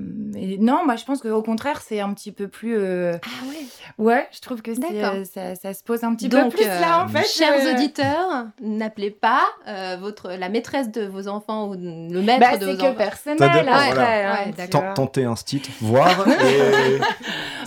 non, 0.60 0.86
moi, 0.86 0.96
je 0.96 1.04
pense 1.04 1.20
qu'au 1.22 1.42
contraire, 1.42 1.82
c'est 1.86 2.00
un 2.00 2.14
petit 2.14 2.32
peu 2.32 2.48
plus... 2.48 2.78
euh, 2.78 3.18
Ah 3.24 3.48
ouais. 3.50 3.66
Ouais, 4.06 4.28
je 4.32 4.40
trouve 4.40 4.62
que 4.62 4.74
c'est, 4.74 4.80
D'accord. 4.80 5.16
euh, 5.16 5.24
ça, 5.26 5.56
ça 5.56 5.74
se 5.74 5.84
pose 5.84 6.04
un 6.04 6.14
petit 6.16 6.30
Donc, 6.30 6.52
peu 6.52 6.58
plus 6.58 6.66
euh, 6.66 6.80
là, 6.80 7.04
en 7.04 7.08
fait. 7.10 7.26
Chers 7.28 7.66
euh, 7.66 7.74
auditeurs, 7.74 8.46
n'appelez 8.62 9.12
pas 9.12 9.44
euh, 9.68 9.98
votre, 10.00 10.30
la 10.32 10.50
maîtresse 10.50 10.92
de 10.92 11.06
vos 11.06 11.28
enfants 11.28 11.68
ou 11.70 11.74
le 11.74 12.22
maître 12.22 12.40
Bah, 12.40 12.58
de 12.58 12.66
c'est 12.66 12.72
vos 12.72 12.78
que 12.78 12.84
enfants. 12.86 12.96
personnel, 12.96 13.38
voilà. 13.66 13.76
hein, 13.76 14.46
Ouais, 14.46 14.54
d'accord. 14.56 14.82
vois. 14.82 14.90
Tant- 14.94 15.06
Tenter 15.08 15.26
un 15.26 15.36
stit, 15.36 15.64
voir. 15.82 16.28
et 16.42 17.00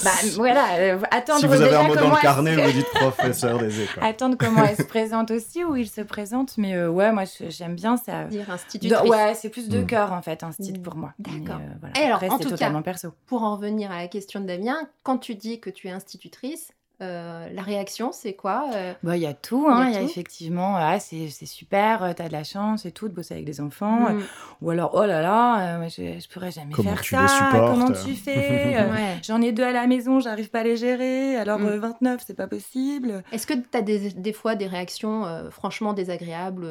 Bah, 0.04 0.10
voilà, 0.36 0.64
euh, 0.78 0.98
attendre 1.10 1.40
si 1.40 1.46
vous 1.56 1.62
avez 1.62 1.76
un 1.76 1.82
mot 1.84 1.94
dans 1.94 2.08
le 2.08 2.14
elle 2.14 2.20
carnet, 2.20 2.54
se- 2.56 2.60
vous 2.60 2.72
dites 2.72 2.86
professeur 2.94 3.58
des 3.58 3.82
écoles. 3.82 4.02
Attendre 4.04 4.36
comment 4.38 4.64
elle 4.64 4.76
se 4.76 4.82
présente 4.88 5.30
aussi, 5.30 5.64
où 5.64 5.76
il 5.76 5.88
se 5.88 6.00
présente, 6.00 6.56
mais 6.58 6.74
euh, 6.74 6.88
ouais, 6.88 7.12
moi, 7.12 7.24
je- 7.24 7.50
j'aime 7.50 7.74
bien 7.74 7.96
ça. 7.96 8.24
Dire 8.24 8.46
De- 8.46 8.52
institutrice. 8.52 9.10
ouais, 9.10 9.34
c'est 9.34 9.48
plus 9.50 9.68
de 9.68 9.80
Mm. 9.80 9.86
cœur, 9.86 10.12
en 10.12 10.22
fait, 10.22 10.42
un 10.42 10.52
style 10.52 10.78
Mm. 10.78 10.82
pour 10.82 10.96
moi. 10.96 11.12
D'accord. 11.18 11.60
Euh, 11.60 11.68
voilà. 11.80 11.98
Et 12.00 12.04
alors, 12.04 12.16
Après, 12.16 12.28
en 12.30 12.36
c'est 12.38 12.44
tout 12.44 12.50
cas- 12.50 12.56
totalement 12.56 12.82
perso. 12.82 13.12
Pour 13.26 13.42
en 13.42 13.56
revenir 13.56 13.90
à 13.90 13.98
la 13.98 14.08
question 14.08 14.40
de 14.40 14.46
Damien, 14.46 14.78
quand 15.02 15.18
tu 15.18 15.34
dis 15.34 15.60
que 15.60 15.70
tu 15.70 15.88
es 15.88 15.90
institutrice, 15.90 16.72
euh, 17.00 17.48
la 17.52 17.62
réaction 17.62 18.12
c'est 18.12 18.34
quoi 18.34 18.66
euh, 18.74 18.92
Bah, 19.02 19.16
il 19.16 19.22
y 19.22 19.26
a 19.26 19.34
tout, 19.34 19.66
hein. 19.68 19.86
Il 19.88 19.92
y 19.92 19.96
a 19.96 20.00
Il 20.00 20.02
y 20.02 20.04
a 20.04 20.04
tout. 20.04 20.10
effectivement, 20.10 20.76
ah, 20.76 20.98
c'est 21.00 21.28
c'est 21.28 21.46
super, 21.46 22.02
euh, 22.02 22.12
t'as 22.14 22.28
de 22.28 22.32
la 22.32 22.44
chance 22.44 22.84
et 22.86 22.92
tout 22.92 23.08
de 23.08 23.14
bosser 23.14 23.34
avec 23.34 23.46
des 23.46 23.60
enfants. 23.60 24.12
mm, 24.12 24.22
Ou 24.62 24.70
alors, 24.70 24.90
oh 24.94 25.04
là 25.06 25.22
là, 25.22 25.78
euh, 25.80 25.88
je, 25.88 26.20
je 26.20 26.28
pourrais 26.28 26.50
jamais 26.50 26.72
Comment 26.74 26.90
faire 26.92 27.02
tu 27.02 27.14
ça. 27.16 27.50
les 27.52 27.58
Comment 27.58 27.92
tu 27.92 28.14
fais 28.14 28.76
ouais. 28.90 29.16
J'en 29.22 29.40
ai 29.40 29.52
deux 29.52 29.64
à 29.64 29.72
la 29.72 29.86
maison, 29.86 30.20
j'arrive 30.20 30.50
pas 30.50 30.60
à 30.60 30.64
les 30.64 30.76
gérer. 30.76 31.36
Alors 31.36 31.58
Mm. 31.58 31.66
euh, 31.66 31.78
29, 31.80 32.22
c'est 32.26 32.34
pas 32.36 32.46
possible. 32.46 33.22
Est-ce 33.32 33.46
que 33.46 33.54
tu 33.54 33.76
as 33.76 33.82
des, 33.82 34.10
des 34.10 34.32
fois 34.32 34.54
des 34.54 34.66
réactions 34.66 35.24
euh, 35.26 35.50
franchement 35.50 35.92
désagréables 35.92 36.66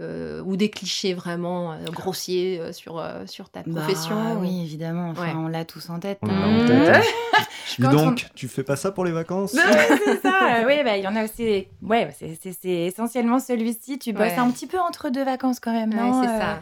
euh, 0.00 0.42
ou 0.44 0.56
des 0.56 0.70
clichés 0.70 1.14
vraiment 1.14 1.72
euh, 1.72 1.76
grossiers 1.92 2.58
euh, 2.60 2.72
sur, 2.72 2.98
euh, 2.98 3.26
sur 3.26 3.50
ta 3.50 3.62
profession 3.62 4.14
Bah, 4.16 4.34
ou- 4.36 4.40
oui, 4.42 4.62
évidemment. 4.62 5.10
Enfin, 5.10 5.22
Ouais. 5.28 5.34
on 5.36 5.48
l'a 5.48 5.64
tous 5.64 5.90
en 5.90 6.00
tête. 6.00 6.18
On 6.22 6.28
hein. 6.28 6.40
l'a 6.40 6.64
en 6.64 6.66
tête. 6.66 6.96
hein. 6.96 7.42
Dis 7.78 7.88
donc, 7.88 8.26
tu 8.34 8.48
fais 8.48 8.62
pas 8.64 8.76
ça 8.76 8.90
pour 8.92 9.04
les 9.04 9.12
vacances 9.12 9.54
Non, 9.54 9.62
mais 9.66 9.96
c'est 10.04 10.20
ça. 10.22 10.64
oui, 10.66 10.82
bah, 10.84 10.96
il 10.96 11.04
y 11.04 11.06
en 11.08 11.14
a 11.16 11.24
aussi. 11.24 11.66
Ouais, 11.82 12.10
c'est- 12.18 12.38
c'est 12.42 12.52
c'est 12.52 12.68
essentiellement 12.86 13.38
celui-ci. 13.38 13.98
Tu 13.98 14.12
bosses 14.12 14.22
Ouais. 14.32 14.38
un 14.38 14.50
petit 14.50 14.66
peu 14.66 14.78
entre 14.78 15.10
deux 15.10 15.24
vacances 15.24 15.60
quand 15.60 15.72
même, 15.72 15.90
Ouais, 15.90 15.96
non 15.96 16.22
c'est 16.22 16.28
Euh, 16.28 16.38
ça. 16.40 16.60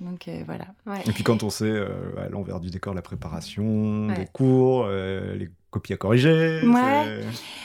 Donc 0.00 0.26
euh, 0.28 0.42
voilà. 0.44 0.64
Ouais. 0.86 1.00
Et 1.06 1.12
puis 1.12 1.22
quand 1.22 1.42
on 1.44 1.50
sait 1.50 1.64
euh, 1.64 1.88
à 2.18 2.28
l'envers 2.28 2.58
du 2.60 2.70
décor 2.70 2.94
la 2.94 3.02
préparation, 3.02 4.08
Ouais. 4.08 4.18
les 4.18 4.26
cours, 4.26 4.84
euh, 4.88 5.34
les 5.36 5.48
copies 5.74 5.92
à 5.92 5.96
corriger. 5.96 6.60
Ouais. 6.66 7.20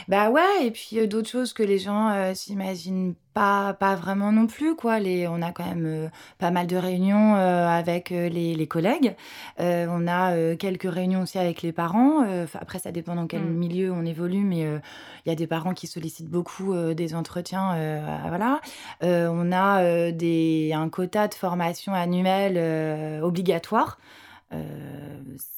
Bah 0.07 0.29
ouais, 0.31 0.65
et 0.65 0.71
puis 0.71 0.99
euh, 0.99 1.07
d'autres 1.07 1.29
choses 1.29 1.53
que 1.53 1.63
les 1.63 1.77
gens 1.77 2.09
euh, 2.09 2.33
s'imaginent 2.33 3.13
pas, 3.33 3.73
pas 3.73 3.95
vraiment 3.95 4.31
non 4.31 4.47
plus, 4.47 4.75
quoi. 4.75 4.99
Les, 4.99 5.27
on 5.27 5.41
a 5.41 5.51
quand 5.51 5.65
même 5.65 5.85
euh, 5.85 6.07
pas 6.39 6.49
mal 6.51 6.65
de 6.67 6.75
réunions 6.75 7.35
euh, 7.35 7.67
avec 7.67 8.09
les, 8.09 8.55
les 8.55 8.67
collègues. 8.67 9.15
Euh, 9.59 9.85
on 9.89 10.07
a 10.07 10.33
euh, 10.33 10.55
quelques 10.55 10.91
réunions 10.91 11.21
aussi 11.21 11.37
avec 11.37 11.61
les 11.61 11.71
parents. 11.71 12.23
Euh, 12.27 12.47
après, 12.59 12.79
ça 12.79 12.91
dépend 12.91 13.15
dans 13.15 13.27
quel 13.27 13.43
Mm. 13.43 13.53
milieu 13.53 13.91
on 13.91 14.03
évolue, 14.03 14.43
mais 14.43 14.65
euh, 14.65 14.79
il 15.25 15.29
y 15.29 15.31
a 15.31 15.35
des 15.35 15.47
parents 15.47 15.73
qui 15.75 15.85
sollicitent 15.87 16.27
beaucoup 16.29 16.73
euh, 16.73 16.95
des 16.95 17.13
entretiens. 17.13 17.73
euh, 17.75 18.17
voilà. 18.27 18.61
Euh, 19.03 19.29
on 19.31 19.51
a 19.51 19.81
euh, 19.83 20.11
des, 20.11 20.71
un 20.73 20.89
quota 20.89 21.27
de 21.27 21.35
formation 21.35 21.93
annuelle 21.93 22.55
euh, 22.57 23.21
obligatoire. 23.21 23.99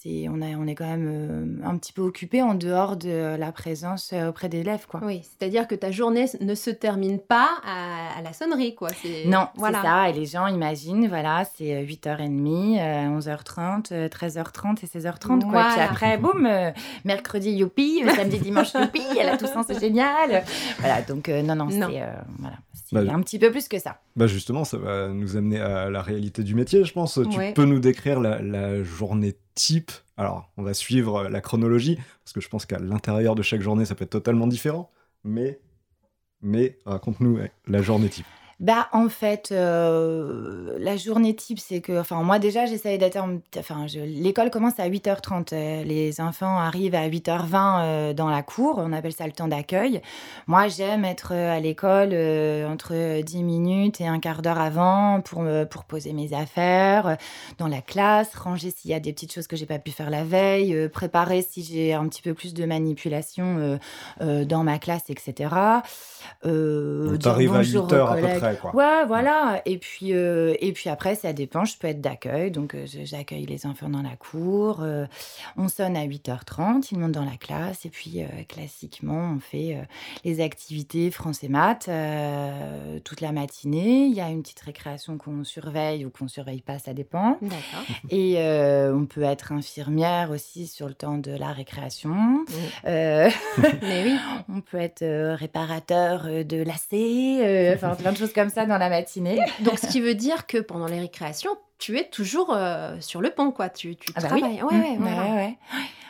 C'est 0.04 0.28
on, 0.30 0.42
a, 0.42 0.48
on 0.58 0.68
est 0.68 0.76
quand 0.76 0.86
même 0.86 1.62
un 1.64 1.78
petit 1.78 1.94
peu 1.94 2.02
occupé 2.02 2.42
en 2.42 2.54
dehors 2.54 2.98
de 2.98 3.36
la 3.38 3.52
présence 3.52 4.14
auprès 4.14 4.50
des 4.50 4.60
élèves. 4.60 4.86
Quoi. 4.88 5.00
Oui, 5.04 5.22
c'est-à-dire 5.24 5.68
que 5.68 5.76
ta 5.76 5.92
journée 5.92 6.26
ne 6.42 6.56
se 6.56 6.70
termine 6.70 7.20
pas 7.20 7.50
à, 7.66 8.22
la 8.22 8.34
sonnerie. 8.34 8.76
Quoi. 8.76 8.90
Non, 9.26 9.48
voilà. 9.56 9.80
c'est 9.82 9.88
ça. 9.88 10.10
Et 10.10 10.14
les 10.14 10.26
gens 10.26 10.48
imaginent, 10.48 11.08
voilà, 11.08 11.46
c'est 11.56 11.84
8h30, 11.84 13.20
11h30, 13.20 14.10
13h30 14.10 14.84
et 14.84 15.00
16h30. 15.00 15.50
Quoi. 15.50 15.62
Et 15.62 15.74
puis 15.74 15.82
après, 15.82 16.18
boum, 16.18 16.50
mercredi, 17.06 17.52
youpi, 17.52 18.04
samedi, 18.16 18.40
dimanche, 18.40 18.74
youpi, 18.74 19.04
elle 19.20 19.30
a 19.30 19.38
tout 19.38 19.48
sens, 19.48 19.66
c'est 19.68 19.80
génial. 19.80 20.44
Voilà, 20.80 21.02
donc 21.02 21.30
non, 21.30 21.56
non, 21.56 21.70
c'est 21.70 22.04
voilà, 22.40 22.58
bah, 22.92 23.14
un 23.14 23.22
petit 23.22 23.40
peu 23.40 23.52
plus 23.52 23.68
que 23.68 23.80
ça. 23.80 24.00
Bah 24.16 24.28
justement, 24.28 24.66
ça 24.66 24.78
va 24.78 25.10
nous 25.10 25.38
amener 25.38 25.60
à 25.60 25.90
la 25.90 26.02
réalité 26.02 26.44
du 26.44 26.56
métier, 26.56 26.84
je 26.84 26.94
pense. 26.94 27.20
Tu 27.30 27.54
peux 27.54 27.66
nous 27.66 27.80
décrire 27.80 28.20
la, 28.20 28.84
journée 28.84 29.36
type? 29.56 29.92
Alors, 30.18 30.52
on 30.58 30.64
va 30.64 30.74
suivre 30.74 31.30
la 31.30 31.42
chronologie, 31.42 31.98
parce 32.24 32.34
que 32.34 32.42
je 32.42 32.50
pense 32.50 32.66
qu'à 32.66 32.80
l'intérieur 32.80 33.36
de 33.36 33.42
chaque 33.42 33.62
journée, 33.62 33.86
ça 33.86 33.96
peut 33.96 34.04
être 34.04 34.12
totalement 34.12 34.48
différent. 34.48 34.92
Mais, 35.24 35.60
mais 36.42 36.78
raconte-nous 36.86 37.40
la 37.68 37.82
journée 37.82 38.10
type. 38.10 38.26
Bah, 38.62 38.90
en 38.92 39.10
fait, 39.10 39.50
euh, 39.52 40.78
la 40.78 40.96
journée 40.96 41.36
type, 41.36 41.58
c'est 41.58 41.82
que, 41.82 42.00
enfin, 42.00 42.22
moi 42.22 42.38
déjà, 42.38 42.68
j'essaye 42.68 43.00
d'être, 43.00 43.18
enfin, 43.58 43.88
l'école 44.06 44.52
commence 44.52 44.80
à 44.80 44.88
8h30. 44.88 45.52
Euh, 45.54 45.84
les 45.84 46.22
enfants 46.22 46.60
arrivent 46.60 46.94
à 46.94 47.10
8h20 47.10 47.56
euh, 47.56 48.14
dans 48.14 48.30
la 48.30 48.44
cour. 48.44 48.76
On 48.78 48.94
appelle 48.94 49.14
ça 49.14 49.26
le 49.26 49.32
temps 49.32 49.48
d'accueil. 49.48 50.00
Moi, 50.46 50.68
j'aime 50.68 51.06
être 51.06 51.32
à 51.34 51.60
l'école 51.60 52.14
entre 52.68 53.22
10 53.24 53.42
minutes 53.42 54.00
et 54.00 54.06
un 54.08 54.20
quart 54.20 54.44
d'heure 54.44 54.60
avant 54.60 55.22
pour, 55.22 55.44
pour 55.72 55.86
poser 55.86 56.14
mes 56.14 56.32
affaires 56.34 57.18
dans 57.58 57.68
la 57.68 57.82
classe, 57.82 58.36
ranger 58.36 58.70
s'il 58.70 58.92
y 58.92 58.94
a 58.94 59.00
des 59.00 59.12
petites 59.12 59.34
choses 59.34 59.48
que 59.48 59.56
j'ai 59.56 59.66
pas 59.66 59.80
pu 59.80 59.90
faire 59.90 60.12
la 60.12 60.24
veille, 60.24 60.88
préparer 60.90 61.42
si 61.42 61.64
j'ai 61.64 61.96
un 61.96 62.08
petit 62.08 62.22
peu 62.22 62.36
plus 62.36 62.54
de 62.54 62.66
manipulation 62.66 63.80
dans 64.20 64.64
ma 64.64 64.78
classe, 64.78 65.10
etc. 65.10 65.50
Euh, 66.46 67.18
t'arrives 67.18 67.54
à 67.54 67.62
8h 67.62 68.08
à 68.08 68.16
peu 68.16 68.40
près. 68.40 68.60
Ouais, 68.74 69.06
voilà. 69.06 69.62
Et 69.66 69.78
puis, 69.78 70.14
euh, 70.14 70.56
et 70.60 70.72
puis 70.72 70.90
après, 70.90 71.16
ça 71.16 71.34
dépend. 71.34 71.66
Je 71.66 71.78
peux 71.78 71.88
être 71.88 72.02
d'accueil. 72.02 72.52
Donc, 72.52 72.76
euh, 72.76 72.86
j'accueille 72.86 73.46
les 73.46 73.66
enfants 73.66 73.90
dans 73.90 74.02
la 74.02 74.16
cour. 74.16 74.80
Euh, 74.82 75.06
on 75.58 75.68
sonne 75.68 75.96
à 75.96 76.06
8h30. 76.06 76.90
Ils 76.92 77.00
montent 77.00 77.12
dans 77.12 77.26
la 77.26 77.38
classe. 77.38 77.86
Et 77.86 77.90
puis, 77.90 78.24
classiquement, 78.48 79.34
on 79.36 79.40
fait 79.40 79.78
les 80.24 80.42
activités 80.42 81.12
français 81.12 81.48
maths 81.48 81.90
toute 83.04 83.22
la 83.22 83.32
matinée. 83.32 84.06
Il 84.06 84.14
y 84.14 84.22
a 84.22 84.30
une 84.30 84.42
petite 84.42 84.62
récréation 84.62 85.18
qu'on 85.18 85.44
surveille 85.44 86.06
ou 86.06 86.10
qu'on 86.10 86.28
surveille 86.28 86.62
pas, 86.62 86.80
ça 86.80 86.94
dépend. 86.94 87.38
Et 88.10 88.38
on 88.40 89.06
peut 89.06 89.24
être 89.24 89.52
infirmière 89.52 90.32
aussi 90.32 90.68
sur 90.68 90.88
le 90.88 90.94
temps 90.94 91.18
de 91.18 91.32
la 91.32 91.52
récréation. 91.52 92.46
Mais 92.86 93.32
oui. 94.04 94.18
On 94.50 94.62
peut 94.62 94.78
être 94.78 95.04
réparateur 95.36 96.11
de 96.18 96.64
lacets. 96.64 97.74
Enfin, 97.76 97.96
plein 97.96 98.12
de 98.12 98.18
choses 98.18 98.34
comme 98.34 98.50
ça 98.50 98.66
dans 98.66 98.78
la 98.78 98.90
matinée. 98.90 99.40
Donc, 99.62 99.80
ce 99.80 99.88
qui 99.88 100.02
veut 100.02 100.16
dire 100.16 100.48
que 100.48 100.58
pendant 100.58 100.88
les 100.88 101.00
récréations, 101.00 101.58
tu 101.82 101.98
es 101.98 102.04
toujours 102.04 102.54
euh, 102.54 102.96
sur 103.00 103.22
le 103.22 103.32
pont, 103.32 103.52
quoi. 103.52 103.70
Tu, 103.70 103.96
tu 103.96 104.12
ah 104.16 104.22
bah 104.22 104.28
travailles. 104.28 104.62
Oui. 104.70 104.78
Ouais, 104.78 104.98
ouais, 104.98 105.14
ouais, 105.14 105.36
ouais, 105.36 105.58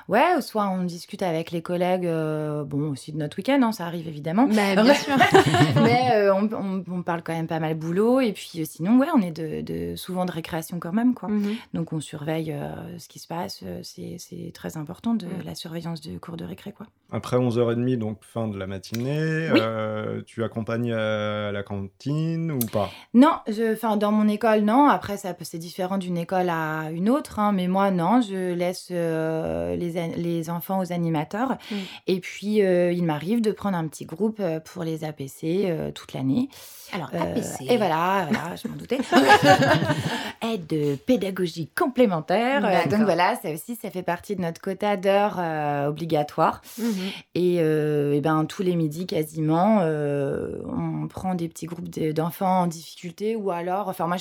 Ouais, 0.08 0.41
soit 0.41 0.67
on 0.70 0.84
discute 0.84 1.22
avec 1.24 1.51
les 1.51 1.62
collègues, 1.62 2.05
euh, 2.05 2.63
bon, 2.63 2.91
aussi 2.91 3.12
de 3.12 3.17
notre 3.17 3.38
week-end, 3.38 3.60
hein, 3.62 3.72
ça 3.72 3.86
arrive 3.86 4.08
évidemment. 4.08 4.48
Mais 4.48 4.75
bien 4.75 4.93
sûr. 4.93 5.15
Mais 5.75 6.12
euh, 6.15 6.34
on, 6.34 6.84
on, 6.89 7.03
parle 7.03 7.22
quand 7.24 7.34
même 7.34 7.48
pas 7.48 7.60
mal 7.60 7.75
boulot. 7.75 8.20
Et 8.20 8.34
puis 8.34 8.51
euh, 8.58 8.65
sinon, 8.65 8.98
ouais, 9.00 9.08
on 9.15 9.22
est 9.22 9.31
de, 9.31 9.62
de, 9.62 9.96
souvent 9.96 10.25
de 10.25 10.31
récréation 10.31 10.79
quand 10.79 10.93
même, 10.93 11.13
quoi. 11.13 11.29
Mhm. 11.29 11.55
Donc 11.74 11.93
on 11.93 12.00
surveille 12.00 12.55
ce 12.98 13.08
qui 13.08 13.20
se 13.20 13.27
passe. 13.27 13.63
C'est 13.84 14.51
très 14.53 14.77
important 14.77 15.13
de 15.13 15.27
la 15.46 15.55
surveillance 15.55 16.01
du 16.01 16.20
cours 16.20 16.38
de 16.38 16.46
récré, 16.46 16.72
quoi. 16.72 16.88
Après 17.12 17.38
11h30, 17.38 17.98
donc 17.98 18.20
fin 18.22 18.48
de 18.48 18.58
la 18.58 18.67
matinée, 18.67 19.50
tu 20.25 20.43
accompagnes 20.43 20.93
à 20.93 21.51
la 21.51 21.63
cantine 21.63 22.51
ou 22.51 22.60
pas? 22.72 22.89
Non, 23.13 23.39
je, 23.48 23.96
dans 23.98 24.12
mon 24.12 24.27
école, 24.27 24.62
non. 24.62 24.88
Après, 24.88 25.17
c'est 25.17 25.58
différent 25.58 25.98
d'une 25.98 26.17
école 26.17 26.50
à 26.50 26.91
une 26.91 27.10
autre. 27.10 27.39
Hein, 27.39 27.51
mais 27.51 27.67
moi, 27.67 27.91
non, 27.91 28.22
je 28.22 28.53
laisse 28.53 28.89
les 28.89 29.98
les 30.15 30.50
enfants 30.50 30.79
aux 30.79 30.91
animateurs. 30.91 31.58
Mm. 31.72 31.75
Et 32.08 32.20
puis, 32.20 32.62
euh, 32.62 32.91
il 32.91 33.03
m'arrive 33.03 33.41
de 33.41 33.51
prendre 33.51 33.77
un 33.77 33.88
petit 33.88 34.05
groupe 34.05 34.39
euh, 34.39 34.60
pour 34.60 34.84
les 34.84 35.03
APC 35.03 35.65
euh, 35.65 35.91
toute 35.91 36.13
l'année. 36.13 36.50
Alors, 36.93 37.10
APC. 37.13 37.69
Et 37.69 37.77
voilà, 37.77 38.27
voilà 38.29 38.55
je 38.55 38.67
m'en 38.67 38.75
doutais. 38.75 39.00
Aide 40.41 40.67
de 40.67 40.95
pédagogie 40.95 41.67
complémentaire. 41.67 42.88
donc 42.88 43.01
voilà, 43.01 43.36
ça 43.41 43.51
aussi, 43.51 43.75
ça 43.75 43.91
fait 43.91 44.03
partie 44.03 44.36
de 44.36 44.41
notre 44.41 44.62
quota 44.62 44.98
d'heures 44.98 45.39
obligatoires. 45.88 46.62
Mm-hmm. 46.79 47.13
Et, 47.36 47.55
et, 47.55 48.21
ben, 48.21 48.45
tous 48.45 48.63
les 48.63 48.75
midis, 48.75 49.05
quasiment, 49.05 49.81
on 49.81 51.07
prend 51.07 51.36
des 51.36 51.48
petits 51.48 51.65
groupes 51.65 51.89
d'enfants 51.89 52.62
en 52.62 52.67
difficulté 52.67 53.36
ou 53.36 53.51
alors, 53.51 53.88
enfin, 53.88 54.07
moi, 54.07 54.17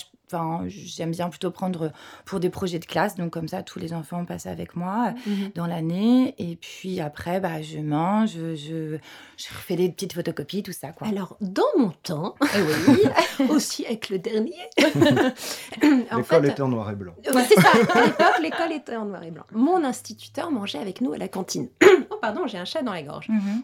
j'aime 0.66 1.10
bien 1.10 1.28
plutôt 1.28 1.50
prendre 1.50 1.92
pour 2.24 2.40
des 2.40 2.50
projets 2.50 2.78
de 2.78 2.84
classe. 2.84 3.16
Donc, 3.16 3.30
comme 3.30 3.48
ça, 3.48 3.62
tous 3.62 3.78
les 3.78 3.92
enfants 3.92 4.24
passent 4.24 4.46
avec 4.46 4.76
moi 4.76 5.12
mm-hmm. 5.12 5.54
dans 5.54 5.66
l'année. 5.66 6.34
Et 6.38 6.56
puis 6.56 7.00
après, 7.00 7.40
bah, 7.40 7.62
je 7.62 7.78
mange, 7.78 8.30
je, 8.32 8.98
je, 9.36 9.48
refais 9.54 9.76
des 9.76 9.90
petites 9.90 10.12
photocopies, 10.12 10.62
tout 10.62 10.72
ça. 10.72 10.92
Quoi. 10.92 11.08
Alors, 11.08 11.36
dans 11.40 11.62
mon 11.78 11.90
temps, 12.02 12.34
eh 12.60 12.90
oui, 12.90 13.48
au 13.48 13.58
siècle 13.58 14.18
dernier, 14.18 14.54
l'école 16.16 16.46
était 16.46 16.62
en 16.62 16.68
noir 16.68 16.90
et 16.90 16.96
blanc. 16.96 17.14
c'est 17.24 17.60
ça, 17.60 17.70
à 17.72 18.04
l'époque, 18.04 18.38
l'école 18.42 18.72
était 18.72 18.96
en 18.96 19.06
noir 19.06 19.22
et 19.22 19.30
blanc. 19.30 19.44
Mon 19.52 19.84
instituteur 19.84 20.50
mangeait 20.50 20.78
avec 20.78 21.00
nous 21.00 21.12
à 21.12 21.18
la 21.18 21.28
cantine. 21.28 21.68
oh, 22.10 22.16
pardon, 22.20 22.46
j'ai 22.46 22.58
un 22.58 22.64
chat 22.64 22.82
dans 22.82 22.92
la 22.92 23.02
gorge. 23.02 23.28
Mm-hmm. 23.28 23.62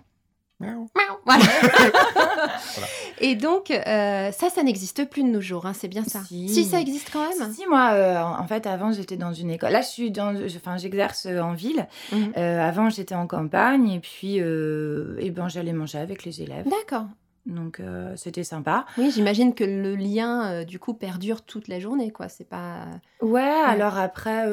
Et 3.20 3.34
donc, 3.34 3.70
euh, 3.70 4.32
ça, 4.32 4.48
ça 4.48 4.62
n'existe 4.62 5.08
plus 5.08 5.22
de 5.22 5.28
nos 5.28 5.40
jours, 5.40 5.66
hein, 5.66 5.72
c'est 5.74 5.88
bien 5.88 6.04
ça. 6.04 6.20
Si. 6.24 6.64
ça 6.64 6.80
existe 6.80 7.10
quand 7.12 7.28
même. 7.28 7.52
Si, 7.52 7.66
moi, 7.66 7.90
euh, 7.92 8.22
en 8.22 8.46
fait, 8.46 8.66
avant, 8.66 8.92
j'étais 8.92 9.16
dans 9.16 9.32
une 9.32 9.50
école. 9.50 9.72
Là, 9.72 9.82
je 9.82 9.88
suis 9.88 10.10
dans, 10.10 10.34
enfin, 10.56 10.76
j'exerce 10.78 11.26
en 11.26 11.52
ville. 11.52 11.86
Mhm. 12.12 12.32
Euh, 12.36 12.66
avant, 12.66 12.88
j'étais 12.88 13.14
en 13.14 13.26
campagne, 13.26 13.90
et 13.90 14.00
puis, 14.00 14.36
et 14.36 15.30
ben, 15.30 15.48
j'allais 15.48 15.72
manger 15.72 15.98
avec 15.98 16.24
les 16.24 16.42
élèves. 16.42 16.66
D'accord. 16.68 17.06
Donc 17.46 17.80
c'était 18.16 18.44
sympa. 18.44 18.86
Oui, 18.98 19.10
j'imagine 19.10 19.54
que 19.54 19.64
le 19.64 19.94
lien 19.94 20.64
du 20.64 20.78
coup 20.78 20.94
perdure 20.94 21.42
toute 21.42 21.68
la 21.68 21.78
journée, 21.78 22.10
quoi. 22.10 22.28
C'est 22.28 22.48
pas. 22.48 22.86
Ouais, 23.22 23.40
alors 23.40 23.96
après, 23.96 24.46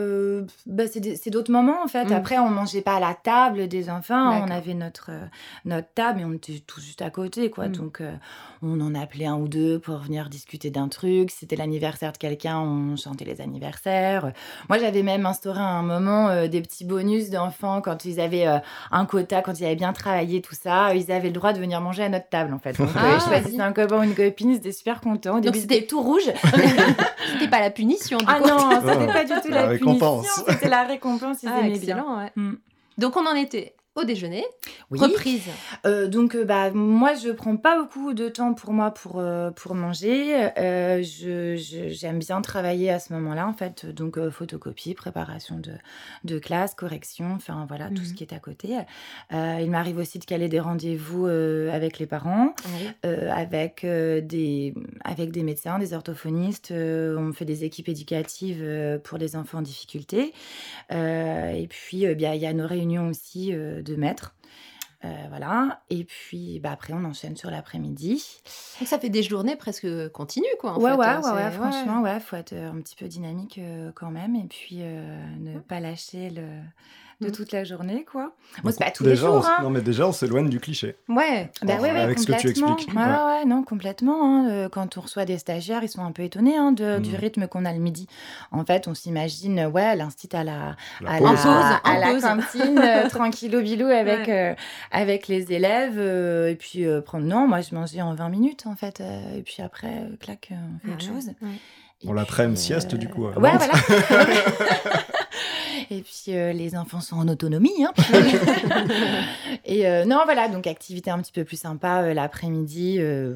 bah, 0.66 0.84
c'est 0.88 1.30
d'autres 1.30 1.52
moments 1.52 1.84
en 1.84 1.88
fait. 1.88 2.06
Mmh. 2.06 2.14
Après, 2.14 2.38
on 2.38 2.50
mangeait 2.50 2.82
pas 2.82 2.98
à 2.98 3.00
la 3.00 3.14
table 3.16 3.68
des 3.68 3.90
enfants, 3.90 4.46
on 4.46 4.52
avait 4.52 4.76
notre 4.76 5.10
notre 5.66 5.88
table 5.96 6.22
et 6.22 6.26
on 6.26 6.34
était 6.34 6.60
tout 6.66 6.82
juste 6.82 7.02
à 7.02 7.10
côté, 7.10 7.50
quoi. 7.50 7.68
Mmh. 7.68 7.72
Donc 7.72 8.04
on 8.62 8.80
en 8.80 8.94
appelait 8.94 9.26
un 9.26 9.38
ou 9.38 9.48
deux 9.48 9.80
pour 9.80 9.98
venir 9.98 10.30
discuter 10.30 10.70
d'un 10.70 10.88
truc. 10.88 11.32
C'était 11.32 11.56
l'anniversaire 11.56 12.12
de 12.12 12.18
quelqu'un, 12.18 12.60
on 12.60 12.96
chantait 12.96 13.26
les 13.26 13.42
anniversaires. 13.42 14.32
Moi, 14.70 14.78
j'avais 14.78 15.04
même 15.04 15.26
instauré 15.26 15.60
à 15.60 15.68
un 15.68 15.84
moment 15.84 16.46
des 16.46 16.62
petits 16.62 16.86
bonus 16.86 17.32
d'enfants 17.32 17.82
quand 17.82 18.06
ils 18.06 18.20
avaient 18.20 18.46
un 18.92 19.06
quota, 19.06 19.42
quand 19.42 19.60
ils 19.60 19.66
avaient 19.66 19.76
bien 19.76 19.94
travaillé 19.94 20.42
tout 20.42 20.56
ça, 20.56 20.94
ils 20.94 21.12
avaient 21.12 21.30
le 21.30 21.34
droit 21.34 21.54
de 21.54 21.60
venir 21.60 21.82
manger 21.82 22.04
à 22.04 22.10
notre 22.10 22.30
table 22.30 22.54
en 22.54 22.60
fait. 22.60 22.78
Donc, 22.86 22.96
ah, 22.96 23.18
je 23.20 23.26
choisissais 23.26 23.62
un 23.62 23.74
copain 23.74 24.00
ou 24.00 24.04
une 24.04 24.16
copine, 24.16 24.54
c'était 24.54 24.72
super 24.72 25.02
content. 25.02 25.38
Au 25.38 25.40
début, 25.40 25.60
c'était 25.60 25.86
tout 25.86 26.02
rouge. 26.02 26.24
c'était 27.34 27.50
pas 27.50 27.60
la 27.60 27.70
punition, 27.70 28.18
du 28.18 28.26
ah 28.28 28.40
non, 28.40 28.70
c'était 28.82 29.08
pas 29.08 29.24
du 29.24 29.34
tout 29.42 29.52
la, 29.52 29.66
la 29.68 29.78
punition. 29.78 30.24
C'était 30.48 30.70
la 30.70 30.84
récompense, 30.84 31.44
ils 31.44 31.50
ah, 31.50 31.62
aimaient 31.62 31.80
bien. 31.80 32.06
Ouais. 32.18 32.32
Mm. 32.36 32.54
Donc, 32.98 33.18
on 33.18 33.26
en 33.26 33.36
était 33.36 33.76
au 33.96 34.04
déjeuner. 34.06 34.44
Reprise. 34.90 35.50
Euh, 35.86 36.08
donc, 36.08 36.36
euh, 36.36 36.46
bah, 36.46 36.72
moi, 36.72 37.14
je 37.14 37.30
prends 37.30 37.58
pas 37.58 37.80
beaucoup 37.80 38.14
de 38.14 38.28
temps 38.28 38.54
pour 38.54 38.74
moi 38.74 38.92
pour, 38.92 39.20
euh, 39.20 39.52
pour 39.52 39.76
manger. 39.76 40.50
J'aime 41.04 42.20
bien 42.20 42.42
travailler 42.42 42.90
à 42.90 43.00
ce 43.00 43.14
moment-là, 43.14 43.48
en 43.48 43.54
fait. 43.54 43.86
Donc, 43.86 44.20
photocopie, 44.30 44.94
préparation 44.96 45.60
de, 45.60 45.74
de 46.24 46.40
classe, 46.40 46.74
correction, 46.74 47.34
enfin, 47.36 47.66
voilà, 47.68 47.90
tout 47.90 48.04
ce 48.04 48.10
mhm. 48.10 48.16
qui 48.16 48.24
est 48.24 48.34
à 48.34 48.40
côté. 48.40 48.78
il 49.32 49.70
m'arrive 49.70 49.98
aussi 49.98 50.20
de 50.20 50.26
caler 50.26 50.50
des 50.50 50.60
rendez-vous 50.60 51.26
avec 51.26 52.00
les 52.00 52.08
parents, 52.08 52.54
ah 52.64 53.34
avec, 53.34 53.86
des, 53.86 54.74
avec 55.04 55.32
des 55.32 55.44
médecins, 55.44 55.78
des 55.78 55.94
orthophonistes. 55.94 56.72
on 56.72 57.32
fait 57.34 57.46
des 57.46 57.64
équipes 57.64 57.90
éducatives 57.90 58.64
pour 59.04 59.18
les 59.18 59.36
enfants 59.36 59.60
en 59.60 59.62
difficulté. 59.62 60.34
et 60.92 61.68
puis, 61.70 62.02
il 62.02 62.22
y 62.22 62.46
a 62.46 62.54
nos 62.54 62.68
réunions 62.68 63.08
aussi 63.10 63.54
de 63.84 63.96
maître. 63.96 64.36
Euh, 65.06 65.26
voilà. 65.30 65.82
Et 65.90 66.06
puis 66.06 66.60
bah, 66.60 66.72
après, 66.72 66.94
on 66.94 67.04
enchaîne 67.04 67.36
sur 67.36 67.52
l'après-midi. 67.52 68.42
Donc 68.80 68.88
ça 68.88 69.00
fait 69.00 69.10
des 69.10 69.24
journées 69.24 69.56
presque 69.56 69.88
continues, 70.10 70.46
quoi. 70.60 70.74
En 70.74 70.80
ouais, 70.80 70.92
fait. 70.92 70.98
ouais, 70.98 71.06
hein, 71.06 71.36
ouais, 71.36 71.52
franchement, 71.52 72.02
ouais, 72.02 72.20
faut 72.20 72.38
être 72.38 72.54
euh, 72.54 72.72
un 72.72 72.80
petit 72.82 72.96
peu 72.96 73.08
dynamique 73.08 73.58
euh, 73.58 73.92
quand 73.94 74.12
même. 74.12 74.36
Et 74.36 74.46
puis 74.46 74.78
ne 74.78 75.60
pas 75.60 75.80
lâcher 75.80 76.30
le, 76.30 76.48
de 77.24 77.30
Mm. 77.30 77.32
toute 77.32 77.52
la 77.52 77.64
journée, 77.64 78.06
quoi. 78.12 78.34
Bon, 78.64 78.72
c'est 78.72 78.80
pas 78.84 78.92
tous 78.92 79.04
déjà, 79.04 79.26
les 79.28 79.32
jours, 79.34 79.44
on, 79.44 79.48
hein. 79.48 79.64
Non, 79.64 79.70
mais 79.70 79.82
déjà, 79.82 80.08
on 80.08 80.12
s'éloigne 80.12 80.50
du 80.50 80.60
cliché. 80.60 80.96
Ouais. 81.10 81.50
Bah 81.64 81.76
ouais, 81.78 81.92
ouais, 81.92 82.00
avec 82.00 82.20
ce 82.20 82.28
que 82.28 82.32
tu 82.34 82.38
complètement. 82.38 82.76
expliques. 82.78 82.96
Ouais, 82.98 83.04
Ouais. 83.04 83.46
non, 83.46 83.64
complètement. 83.64 84.24
hein. 84.24 84.50
Euh, 84.50 84.70
Quand 84.70 84.98
on 84.98 85.02
reçoit 85.02 85.26
des 85.26 85.38
stagiaires, 85.38 85.84
ils 85.84 85.90
sont 85.90 86.04
un 86.04 86.12
peu 86.12 86.24
étonnés 86.24 86.56
hein, 86.58 86.72
de- 86.72 87.00
du 87.00 87.12
Mm. 87.12 87.16
rythme 87.16 87.48
qu'on 87.48 87.66
a 87.66 87.74
le 87.74 87.80
midi. 87.80 88.08
En 88.52 88.64
fait, 88.66 88.88
on 88.88 88.94
s'imagine, 88.94 89.60
euh, 89.60 89.70
ouais, 89.70 89.96
l'instit 89.96 90.30
à 90.36 90.44
la, 90.44 90.76
La 91.02 91.12
à 91.14 91.18
pause. 91.18 91.46
la, 91.46 91.76
à 91.84 92.00
la 92.00 92.20
cantine, 92.22 92.80
euh, 92.80 93.10
tranquillou 93.10 93.62
bilou 93.62 93.88
avec, 93.88 94.30
euh, 94.30 94.54
avec 94.92 95.28
les 95.28 95.52
élèves. 95.52 95.98
euh, 95.98 96.50
et 96.50 96.56
puis, 96.56 96.86
euh, 96.86 97.02
prendre... 97.02 97.26
non, 97.26 97.48
moi, 97.48 97.62
je 97.62 97.74
mangeais 97.74 98.02
en 98.02 98.14
20 98.14 98.30
minutes, 98.30 98.66
en 98.68 98.76
fait. 98.76 99.02
euh, 99.02 99.38
et 99.38 99.42
puis 99.42 99.62
après, 99.64 99.88
euh, 99.88 100.16
clac, 100.20 100.50
on 100.52 100.80
fait 100.86 100.92
Ah 100.92 100.96
autre 100.96 101.08
ouais, 101.10 101.14
chose. 101.22 101.32
On 102.08 102.14
l'après-midi 102.14 102.60
puis, 102.60 102.74
sieste, 102.74 102.96
du 102.96 103.08
coup, 103.10 103.26
Ouais, 103.26 103.32
voilà. 103.40 103.58
Et 105.92 106.02
puis 106.02 106.36
euh, 106.36 106.54
les 106.54 106.76
enfants 106.76 107.02
sont 107.02 107.18
en 107.18 107.28
autonomie. 107.28 107.84
hein. 107.86 107.92
et 109.66 109.86
euh, 109.88 110.06
non, 110.06 110.22
voilà, 110.26 110.48
donc 110.48 110.66
activité 110.66 111.12
un 111.12 111.20
petit 111.20 111.32
peu 111.32 111.44
plus 111.44 111.58
sympa 111.60 112.02
euh, 112.02 112.14
l'après-midi, 112.14 112.96
euh, 113.00 113.36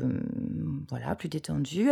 voilà, 0.89 1.13
plus 1.15 1.29
détendue. 1.29 1.89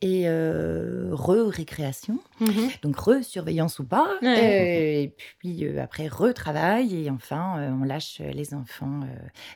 Et 0.00 0.22
euh, 0.26 1.10
re-récréation, 1.12 2.18
Mhm. 2.40 2.70
donc 2.82 2.96
re-surveillance 2.96 3.78
ou 3.78 3.84
pas. 3.84 4.08
Ouais. 4.22 4.28
Euh, 4.38 5.02
et 5.02 5.14
puis 5.38 5.64
euh, 5.66 5.80
après, 5.82 6.08
retravail. 6.08 7.04
Et 7.04 7.10
enfin, 7.10 7.58
euh, 7.58 7.70
on 7.80 7.84
lâche 7.84 8.20
les 8.32 8.54
enfants 8.54 9.00
euh, 9.04 9.06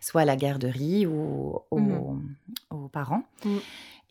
soit 0.00 0.20
à 0.22 0.24
la 0.24 0.36
garderie 0.36 1.06
ou 1.06 1.58
aux, 1.70 1.78
Mhm. 1.78 2.22
aux 2.70 2.88
parents. 2.88 3.22
Mhm. 3.44 3.60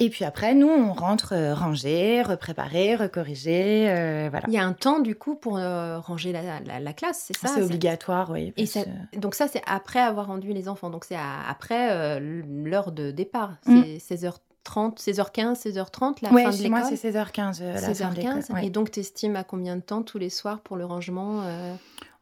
Et 0.06 0.10
puis 0.10 0.26
après, 0.26 0.54
nous, 0.54 0.68
on 0.68 0.92
rentre 0.94 1.34
euh, 1.34 1.54
ranger, 1.56 2.22
repréparer, 2.24 2.96
recorriger. 2.96 3.90
euh, 3.90 4.28
voilà. 4.30 4.46
Il 4.48 4.54
y 4.54 4.58
a 4.58 4.66
un 4.66 4.74
temps 4.74 5.00
du 5.00 5.16
coup 5.16 5.36
pour 5.36 5.58
euh, 5.58 6.00
ranger 6.00 6.32
la, 6.34 6.60
la- 6.60 6.80
la 6.80 6.94
classe, 6.94 7.24
c'est 7.28 7.38
ça? 7.38 7.48
C'est 7.54 7.62
obligatoire, 7.62 8.30
oui. 8.32 8.54
Et 8.58 8.64
parce 8.64 8.70
ça- 8.72 8.84
que- 8.84 9.18
Donc 9.20 9.34
ça, 9.36 9.48
c'est 9.48 9.62
après 9.66 10.00
avoir 10.02 10.28
rendu 10.28 10.52
les 10.54 10.68
enfants. 10.68 10.90
Donc 10.90 11.06
c'est 11.06 11.16
à- 11.16 11.48
après 11.50 11.92
euh, 11.92 12.42
l'heure 12.66 12.92
de 12.92 13.12
départ. 13.12 13.54
Mm. 13.66 13.82
C'est 14.00 14.16
16h30, 14.16 14.98
16h15, 15.00 15.56
16h30, 15.56 16.18
la 16.22 16.32
Ouais, 16.32 16.44
fin 16.44 16.50
de 16.52 16.56
chez 16.56 16.70
moi, 16.70 16.80
l'école? 16.82 16.98
c'est 16.98 17.12
16h15. 17.12 17.62
euh, 17.62 17.74
la 17.74 17.80
fin 17.82 18.10
de 18.10 18.16
l'école, 18.16 18.40
16h15. 18.42 18.54
ouais. 18.54 18.66
Et 18.66 18.70
donc, 18.70 18.92
tu 18.92 19.00
estimes 19.00 19.36
à 19.38 19.44
combien 19.44 19.76
de 19.78 19.82
temps 19.82 20.02
tous 20.04 20.18
les 20.18 20.30
soirs 20.30 20.60
pour 20.60 20.76
le 20.76 20.86
rangement 20.86 21.42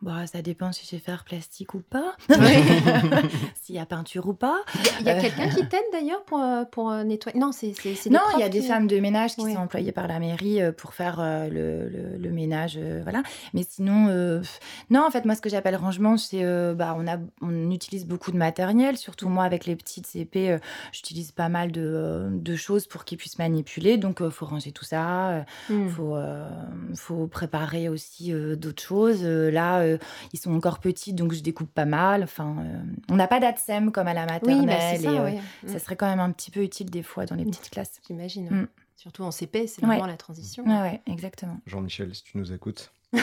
Bah, 0.02 0.26
ça 0.26 0.42
dépend 0.42 0.72
si 0.72 0.88
j'ai 0.90 0.98
fer 1.00 1.24
plastique 1.24 1.74
ou 1.76 1.80
pas. 1.82 2.16
S'il 3.62 3.76
y 3.76 3.80
a 3.80 3.86
peinture 3.86 4.28
ou 4.28 4.34
pas. 4.34 4.58
Il 5.00 5.06
y 5.06 5.10
a 5.10 5.16
Euh. 5.18 5.22
quelqu'un 5.22 5.50
qui 5.50 5.68
t'aide 5.68 5.84
d'ailleurs 5.92 6.24
pour, 6.24 6.40
euh, 6.42 6.64
pour 6.66 6.90
euh, 6.92 7.04
nettoyer? 7.04 7.40
Non, 7.40 7.52
c'est 7.52 7.74
Non, 8.10 8.20
il 8.36 8.40
y 8.40 8.44
a 8.44 8.50
des 8.50 8.62
qui- 8.62 8.68
femmes 8.68 8.88
de 8.88 9.00
ménage 9.00 9.36
qui 9.36 9.42
sont 9.42 9.58
employées 9.60 9.92
par 9.92 10.08
la 10.08 10.20
mairie 10.20 10.60
pour 10.78 10.94
faire 10.94 11.20
le, 11.52 11.88
le- 11.90 12.18
le 12.18 12.32
ménage, 12.32 12.80
voilà. 13.04 13.22
Mais 13.54 13.64
sinon, 13.68 14.08
euh, 14.10 14.42
non, 14.90 15.06
en 15.06 15.12
fait, 15.12 15.26
moi, 15.26 15.36
ce 15.36 15.42
que 15.42 15.50
j'appelle 15.50 15.76
rangement, 15.76 16.18
c'est, 16.18 16.44
euh, 16.44 16.74
bah, 16.74 16.96
on 16.98 17.08
a, 17.08 17.18
on 17.42 17.70
utilise 17.72 18.06
beaucoup 18.08 18.32
de 18.32 18.38
matériel, 18.38 18.98
surtout 18.98 19.30
moi 19.30 19.44
avec 19.44 19.66
les 19.66 19.76
petites 19.76 20.08
CP, 20.08 20.52
euh, 20.52 20.58
j'utilise 20.92 21.32
pas 21.32 21.50
mal 21.50 21.72
de, 21.72 22.28
de 22.32 22.56
choses 22.56 22.88
pour 22.88 23.06
qu'ils 23.06 23.18
puissent 23.18 23.38
manipuler, 23.40 23.98
donc 23.98 24.18
il 24.22 24.32
faut 24.32 24.46
ranger 24.46 24.72
tout 24.72 24.86
ça. 24.86 25.46
Hmm. 25.70 25.88
faut, 25.90 26.16
euh, 26.16 26.48
faut 26.96 27.28
préparer 27.28 27.90
aussi 27.90 28.34
euh, 28.34 28.56
d'autres 28.56 28.82
choses. 28.84 29.20
Euh, 29.24 29.52
là, 29.52 29.82
euh, 29.94 29.98
ils 30.34 30.40
sont 30.40 30.54
encore 30.54 30.80
petits, 30.80 31.14
donc 31.14 31.34
je 31.34 31.42
découpe 31.42 31.74
pas 31.74 31.86
mal. 31.86 32.24
Enfin, 32.24 32.56
euh, 32.60 32.82
on 33.10 33.16
n'a 33.16 33.28
pas 33.28 33.40
d'ADSEM 33.40 33.92
comme 33.92 34.08
à 34.08 34.14
la 34.14 34.26
maternelle. 34.26 34.60
Oui, 34.62 34.66
bah, 34.66 34.74
c'est 34.80 34.98
ça, 35.04 35.12
et, 35.12 35.18
euh, 35.18 35.32
ça 35.68 35.76
Mm. 35.76 35.80
serait 35.80 35.96
quand 35.96 36.08
même 36.10 36.20
un 36.20 36.32
petit 36.32 36.52
peu 36.52 36.62
utile 36.64 36.90
des 36.90 37.04
fois 37.04 37.26
dans 37.26 37.36
les 37.36 37.46
petites 37.46 37.70
classes. 37.70 38.00
J'imagine. 38.08 38.50
Mm. 38.50 38.68
Surtout 38.98 39.24
en 39.24 39.32
CP, 39.32 39.66
c'est 39.68 39.82
Ouais. 39.82 39.88
vraiment 39.88 40.06
la 40.06 40.18
transition. 40.18 40.64
Ouais, 40.66 40.80
ouais, 40.82 41.02
exactement. 41.08 41.58
Jean-Michel, 41.66 42.14
si 42.14 42.24
tu 42.24 42.38
nous 42.38 42.54
écoutes. 42.54 42.92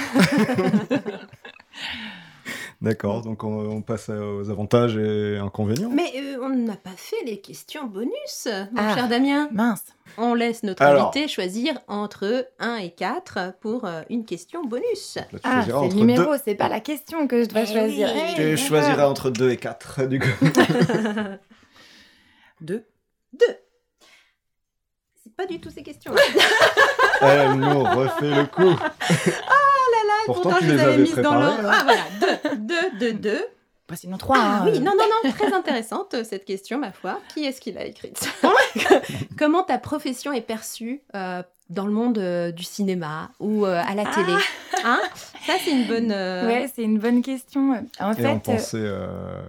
D'accord, 2.81 3.23
donc 3.23 3.43
on, 3.43 3.69
on 3.71 3.83
passe 3.83 4.09
aux 4.09 4.51
avantages 4.51 4.97
et 4.97 5.37
inconvénients. 5.37 5.91
Mais 5.93 6.13
euh, 6.17 6.39
on 6.41 6.49
n'a 6.51 6.77
pas 6.77 6.93
fait 6.97 7.25
les 7.27 7.41
questions 7.41 7.87
bonus, 7.87 8.47
mon 8.47 8.69
Ah. 8.81 8.95
cher 8.95 9.09
Damien. 9.09 9.49
Mince. 9.51 9.83
On 10.17 10.33
laisse 10.35 10.63
notre 10.63 10.81
Alors. 10.83 11.09
invité 11.09 11.27
choisir 11.27 11.77
entre 11.89 12.47
1 12.61 12.77
et 12.77 12.91
4 12.91 13.55
pour 13.61 13.85
euh, 13.85 14.03
une 14.11 14.25
question 14.25 14.63
bonus. 14.65 15.17
Là, 15.17 15.23
tu 15.33 15.39
Ah, 15.43 15.65
c'est 15.67 15.73
le 15.89 15.95
numéro, 15.95 16.33
deux. 16.33 16.39
c'est 16.45 16.55
pas 16.55 16.69
la 16.69 16.79
question 16.79 17.27
que 17.27 17.43
je 17.43 17.49
dois 17.49 17.63
Eh 17.63 17.67
choisir. 17.67 18.11
oui. 18.15 18.21
Eh, 18.39 18.55
Tu 18.55 18.57
choisiras 18.57 19.09
entre 19.09 19.31
2 19.31 19.51
et 19.51 19.57
4, 19.57 20.03
du 20.07 20.21
coup. 20.21 20.29
Deux. 22.61 22.85
2. 23.33 23.45
C'est 25.25 25.35
pas 25.37 25.47
du 25.47 25.61
tout 25.61 25.71
ces 25.71 25.83
questions. 25.83 26.13
Elle 27.23 27.53
nous 27.55 27.83
refait 27.83 28.31
le 28.31 28.47
coup. 28.47 28.77
Pourtant, 30.35 30.59
tu 30.59 30.65
je 30.65 30.71
les 30.71 30.77
les 30.77 30.83
avais 30.83 30.99
mises 30.99 31.15
dans 31.17 31.35
l'ordre. 31.35 31.71
Ah 31.71 31.85
voilà, 31.85 32.03
2, 32.55 32.57
2, 32.99 33.13
2, 33.13 33.13
2. 33.15 33.47
Bah, 33.89 33.97
sinon 33.97 34.19
trois. 34.19 34.37
Ah 34.39 34.59
hein, 34.59 34.63
oui, 34.67 34.77
euh. 34.77 34.81
non, 34.81 34.93
non, 34.99 35.05
non, 35.25 35.31
très 35.33 35.51
intéressante 35.55 36.13
euh, 36.13 36.23
cette 36.23 36.45
question, 36.45 36.79
ma 36.79 36.93
foi. 36.93 37.21
Qui 37.33 37.47
est-ce 37.47 37.59
qui 37.61 37.73
l'a 37.73 37.87
écrite? 37.87 38.29
Comment 39.39 39.63
ta 39.63 39.79
profession 39.79 40.31
est 40.33 40.43
perçue 40.43 41.01
euh, 41.15 41.43
dans 41.71 41.87
le 41.87 41.93
monde 41.93 42.19
euh, 42.19 42.51
du 42.53 42.65
cinéma 42.65 43.31
ou 43.41 43.65
euh, 43.65 43.81
à 43.87 43.95
la 43.95 44.05
télé? 44.05 44.35
Hein? 44.85 45.01
Ça, 45.47 45.55
c'est 45.65 45.71
une 45.71 45.87
bonne. 45.87 46.13
euh, 46.13 46.47
Ouais, 46.47 46.71
c'est 46.75 46.83
une 46.83 46.99
bonne 46.99 47.23
question. 47.23 47.83
En 47.99 48.13
Et 48.13 48.17
fait, 48.17 48.27
on 48.27 48.39
pensait, 48.41 48.77
euh, 48.79 49.41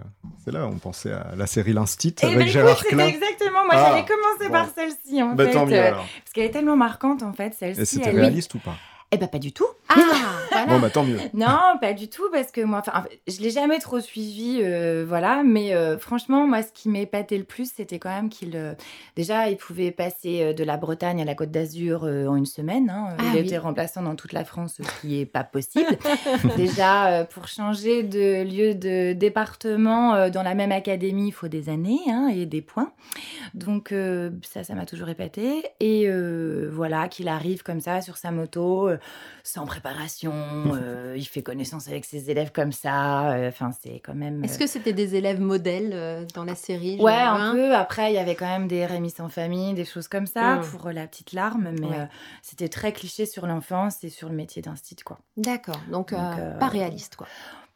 c'est 0.42 0.52
là, 0.52 0.66
on 0.66 0.78
pensait 0.78 1.12
à 1.12 1.32
la 1.36 1.46
série 1.46 1.74
L'Instit 1.74 2.14
eh 2.22 2.26
avec 2.26 2.38
ben, 2.38 2.46
Gérard 2.46 2.78
c'était 2.78 2.94
Klein. 2.94 3.06
exactement. 3.08 3.64
Moi, 3.64 3.74
Ah, 3.74 3.90
j'avais 3.90 4.06
commencé 4.06 4.46
bon. 4.46 4.52
par 4.52 4.66
celle-ci, 4.74 5.22
en 5.22 5.34
Bah 5.34 5.44
fait. 5.44 5.50
tant 5.52 5.66
mieux 5.66 5.78
alors. 5.78 5.98
parce 6.24 6.32
qu'elle 6.32 6.44
est 6.46 6.50
tellement 6.50 6.76
marquante, 6.76 7.22
en 7.22 7.34
fait, 7.34 7.48
Et 7.48 7.74
celle-ci. 7.74 7.96
c'était 7.96 8.08
elle- 8.10 8.20
réaliste 8.20 8.54
ou 8.54 8.58
pas? 8.58 8.76
Eh 9.12 9.16
ben, 9.16 9.26
pas 9.26 9.38
du 9.40 9.52
tout. 9.52 9.66
Ah, 9.88 9.96
voilà. 10.52 10.66
Bon 10.66 10.78
bah 10.78 10.88
tant 10.90 11.02
mieux. 11.02 11.18
Non, 11.34 11.78
pas 11.80 11.94
du 11.94 12.08
tout, 12.08 12.30
parce 12.32 12.52
que 12.52 12.60
moi, 12.60 12.78
enfin, 12.78 13.04
je 13.26 13.40
l'ai 13.40 13.50
jamais 13.50 13.80
trop 13.80 13.98
suivi, 13.98 14.60
euh, 14.62 15.04
voilà. 15.06 15.42
Mais 15.44 15.74
euh, 15.74 15.98
franchement, 15.98 16.46
moi, 16.46 16.62
ce 16.62 16.70
qui 16.72 16.88
m'épatait 16.88 17.38
le 17.38 17.42
plus, 17.44 17.72
c'était 17.74 17.98
quand 17.98 18.08
même 18.10 18.28
qu'il, 18.28 18.54
euh, 18.54 18.74
déjà, 19.16 19.48
il 19.50 19.56
pouvait 19.56 19.90
passer 19.90 20.54
de 20.54 20.62
la 20.62 20.76
Bretagne 20.76 21.20
à 21.20 21.24
la 21.24 21.34
Côte 21.34 21.50
d'Azur 21.50 22.04
euh, 22.04 22.26
en 22.28 22.36
une 22.36 22.46
semaine. 22.46 22.88
hein. 22.88 23.16
Ah 23.18 23.22
il 23.32 23.40
oui. 23.40 23.46
était 23.46 23.58
remplaçant 23.58 24.02
dans 24.02 24.14
toute 24.14 24.32
la 24.32 24.44
France, 24.44 24.76
ce 24.80 25.00
qui 25.00 25.20
est 25.20 25.26
pas 25.26 25.42
possible. 25.42 25.98
déjà, 26.56 27.08
euh, 27.08 27.24
pour 27.24 27.48
changer 27.48 28.04
de 28.04 28.44
lieu 28.44 28.74
de 28.76 29.12
département 29.12 30.14
euh, 30.14 30.30
dans 30.30 30.44
la 30.44 30.54
même 30.54 30.70
académie, 30.72 31.28
il 31.28 31.32
faut 31.32 31.48
des 31.48 31.68
années 31.68 31.98
hein, 32.08 32.28
et 32.32 32.46
des 32.46 32.62
points. 32.62 32.92
Donc 33.54 33.90
euh, 33.90 34.30
ça, 34.42 34.62
ça 34.62 34.74
m'a 34.74 34.86
toujours 34.86 35.08
épaté. 35.08 35.64
Et 35.80 36.04
euh, 36.06 36.70
voilà, 36.72 37.08
qu'il 37.08 37.26
arrive 37.26 37.64
comme 37.64 37.80
ça 37.80 38.00
sur 38.02 38.16
sa 38.16 38.30
moto, 38.30 38.88
euh, 38.88 38.98
sans 39.42 39.66
préparation, 39.66 40.32
euh, 40.34 41.14
il 41.16 41.24
fait 41.24 41.42
connaissance 41.42 41.88
avec 41.88 42.04
ses 42.04 42.30
élèves 42.30 42.52
comme 42.52 42.72
ça. 42.72 43.32
euh, 43.32 43.48
Enfin, 43.48 43.70
c'est 43.82 44.00
quand 44.00 44.14
même. 44.14 44.44
Est-ce 44.44 44.58
que 44.58 44.66
c'était 44.66 44.92
des 44.92 45.14
élèves 45.16 45.40
modèles 45.40 45.90
euh, 45.92 46.24
dans 46.34 46.44
la 46.44 46.54
série 46.54 46.98
Ouais, 47.00 47.12
un 47.12 47.52
peu. 47.52 47.74
Après, 47.74 48.12
il 48.12 48.14
y 48.14 48.18
avait 48.18 48.34
quand 48.34 48.46
même 48.46 48.68
des 48.68 48.86
Rémi 48.86 49.10
sans 49.10 49.28
famille, 49.28 49.74
des 49.74 49.84
choses 49.84 50.08
comme 50.08 50.26
ça 50.26 50.56
Mm. 50.56 50.60
pour 50.70 50.86
euh, 50.86 50.92
la 50.92 51.06
petite 51.06 51.32
larme, 51.32 51.70
mais 51.80 51.86
Ouais. 51.86 52.00
euh, 52.00 52.06
c'était 52.42 52.68
très 52.68 52.92
cliché 52.92 53.26
sur 53.26 53.46
l'enfance 53.46 54.02
et 54.04 54.08
sur 54.10 54.28
le 54.28 54.34
métier 54.34 54.62
d'instit, 54.62 54.96
quoi. 54.96 55.18
D'accord, 55.36 55.80
donc, 55.90 56.12
Donc, 56.12 56.20
euh, 56.20 56.36
euh, 56.38 56.58
pas 56.58 56.68
réaliste, 56.68 57.16
quoi. 57.16 57.26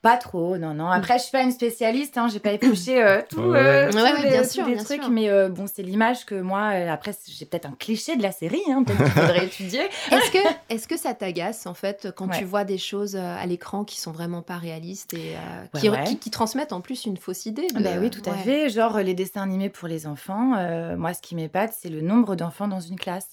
Pas 0.05 0.19
trop, 0.19 0.59
non, 0.59 0.75
non. 0.75 0.87
Après, 0.89 1.17
je 1.17 1.23
suis 1.23 1.33
pas 1.33 1.43
une 1.43 1.51
spécialiste, 1.51 2.19
hein, 2.19 2.29
j'ai 2.31 2.39
pas 2.39 2.53
épluché 2.53 3.03
euh, 3.03 3.23
tout, 3.31 3.41
euh, 3.41 3.87
ouais. 3.87 3.91
tous 3.91 3.97
Ouais, 3.97 4.23
les, 4.23 4.29
bien 4.31 4.43
tous 4.43 4.51
sûr, 4.53 4.67
les 4.67 4.75
bien 4.75 4.85
trucs, 4.85 5.03
sûr. 5.03 5.11
mais 5.11 5.31
euh, 5.31 5.49
bon, 5.49 5.65
c'est 5.67 5.83
l'image 5.83 6.27
que 6.27 6.35
moi, 6.35 6.73
euh, 6.75 6.91
après, 6.93 7.13
j'ai 7.27 7.47
peut-être 7.47 7.65
un 7.67 7.75
cliché 7.79 8.15
de 8.15 8.23
la 8.23 8.31
série, 8.31 8.61
hein, 8.71 8.85
peut-être 8.85 9.03
qu'il 9.03 9.13
faudrait 9.23 9.45
étudier. 9.47 9.81
Est-ce 10.13 10.31
que, 10.31 10.39
est 10.69 10.87
que 10.87 10.99
ça 10.99 11.15
t'agace, 11.15 11.67
en 11.67 11.73
fait, 11.73 12.09
quand 12.15 12.29
Ouais. 12.29 12.39
tu 12.39 12.45
vois 12.45 12.65
des 12.65 12.77
choses 12.77 13.17
à 13.17 13.45
l'écran 13.47 13.85
qui 13.85 13.99
sont 13.99 14.13
vraiment 14.13 14.43
pas 14.43 14.59
réalistes 14.59 15.15
et 15.15 15.37
euh, 15.37 15.79
qui, 15.81 15.89
ouais. 15.89 16.05
qui- 16.05 16.19
qui 16.19 16.31
transmettent 16.31 16.75
en 16.75 16.83
plus 16.83 17.07
une 17.07 17.17
fausse 17.17 17.47
idée 17.47 17.67
de- 17.69 17.83
Ben 17.83 17.99
oui, 17.99 18.11
tout 18.11 18.23
à 18.29 18.35
fait. 18.35 18.69
Genre 18.69 18.99
les 18.99 19.15
dessins 19.15 19.41
animés 19.43 19.71
pour 19.71 19.89
les 19.89 20.07
enfants. 20.07 20.53
euh, 20.59 20.97
moi, 20.99 21.15
ce 21.15 21.23
qui 21.23 21.35
m'épate, 21.35 21.73
c'est 21.81 21.89
le 21.89 22.03
nombre 22.03 22.37
d'enfants 22.37 22.69
dans 22.69 22.81
une 22.81 22.97
classe. 22.99 23.29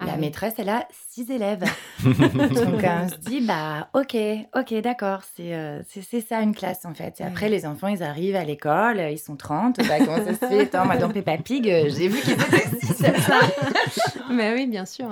Ah 0.00 0.06
La 0.06 0.12
oui. 0.14 0.20
maîtresse, 0.20 0.54
elle 0.58 0.68
a 0.68 0.86
six 1.10 1.30
élèves. 1.30 1.64
Donc, 2.04 2.82
euh, 2.84 3.04
on 3.04 3.08
se 3.08 3.16
dit, 3.16 3.40
bah, 3.46 3.88
ok, 3.94 4.16
ok, 4.54 4.74
d'accord, 4.80 5.20
c'est 5.36 5.54
euh, 5.54 5.82
c'est 5.88 6.20
ça 6.20 6.40
une 6.40 6.54
classe 6.54 6.84
en 6.84 6.94
fait. 6.94 7.20
Et 7.20 7.24
après, 7.24 7.48
les 7.48 7.66
enfants, 7.66 7.88
ils 7.88 8.02
arrivent 8.02 8.36
à 8.36 8.44
l'école, 8.44 8.98
euh, 8.98 9.10
ils 9.10 9.18
sont 9.18 9.36
30. 9.36 9.76
Bah, 9.86 9.98
comment 9.98 10.16
ça 10.24 10.32
se 10.34 10.38
fait? 10.46 10.60
Attends, 10.62 10.86
moi, 10.86 10.96
dans 10.96 11.08
Peppa 11.10 11.36
Pig, 11.38 11.64
j'ai 11.64 12.08
vu 12.08 12.20
qu'ils 12.20 12.32
étaient 12.32 12.78
six, 12.80 12.94
c'est 12.94 13.16
ça. 13.20 13.38
Mais 14.30 14.54
oui, 14.54 14.66
bien 14.66 14.86
sûr. 14.86 15.08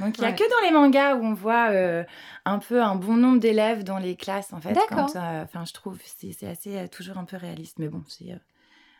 Donc, 0.00 0.18
il 0.18 0.20
n'y 0.22 0.26
a 0.26 0.30
Ouais. 0.30 0.34
que 0.36 0.42
dans 0.50 0.66
les 0.66 0.72
mangas 0.72 1.14
où 1.16 1.24
on 1.24 1.34
voit 1.34 1.70
euh, 1.70 2.02
un 2.44 2.58
peu 2.58 2.82
un 2.82 2.96
bon 2.96 3.14
nombre 3.16 3.38
d'élèves 3.40 3.84
dans 3.84 3.98
les 3.98 4.16
classes 4.16 4.52
en 4.52 4.60
fait. 4.60 4.72
D'accord. 4.72 5.10
euh, 5.16 5.44
Enfin, 5.44 5.64
je 5.64 5.72
trouve, 5.72 5.98
c'est 6.04 6.32
c'est 6.32 6.48
assez 6.48 6.88
toujours 6.88 7.18
un 7.18 7.24
peu 7.24 7.36
réaliste. 7.36 7.78
Mais 7.78 7.88
bon, 7.88 8.02
c'est. 8.08 8.36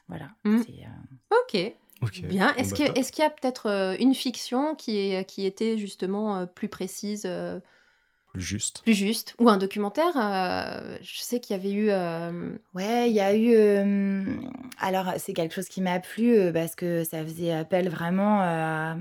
voilà. 0.09 0.27
Mm. 0.44 0.61
euh, 0.61 1.37
Ok, 1.42 1.73
Bien. 2.12 2.48
Bon, 2.48 2.54
bah, 2.54 2.60
est-ce 2.60 3.12
qu'il 3.12 3.22
y 3.22 3.26
a 3.26 3.30
peut-être 3.30 3.68
euh, 3.68 3.96
une 3.98 4.14
fiction 4.14 4.74
qui, 4.74 4.98
est, 4.98 5.24
qui 5.28 5.46
était 5.46 5.78
justement 5.78 6.38
euh, 6.38 6.46
plus 6.46 6.68
précise 6.68 7.24
euh, 7.26 7.60
plus 8.35 8.42
juste. 8.42 8.83
Plus 8.83 8.94
juste. 8.94 9.35
Ou 9.38 9.49
un 9.49 9.57
documentaire. 9.57 10.12
euh, 10.16 10.97
je 11.03 11.20
sais 11.20 11.40
qu'il 11.40 11.57
y 11.57 11.59
avait 11.59 11.73
eu. 11.73 11.87
euh, 11.90 12.51
Ouais, 12.75 13.09
il 13.09 13.14
y 13.14 13.20
a 13.20 13.35
eu. 13.35 13.55
euh, 13.55 14.25
alors, 14.81 15.07
c'est 15.18 15.33
quelque 15.33 15.55
chose 15.55 15.68
qui 15.68 15.81
m'a 15.81 16.01
plu 16.01 16.37
euh, 16.37 16.53
parce 16.53 16.75
que 16.75 17.05
ça 17.05 17.23
faisait 17.25 17.53
appel 17.53 17.88
vraiment 17.88 18.42
euh, 18.42 18.94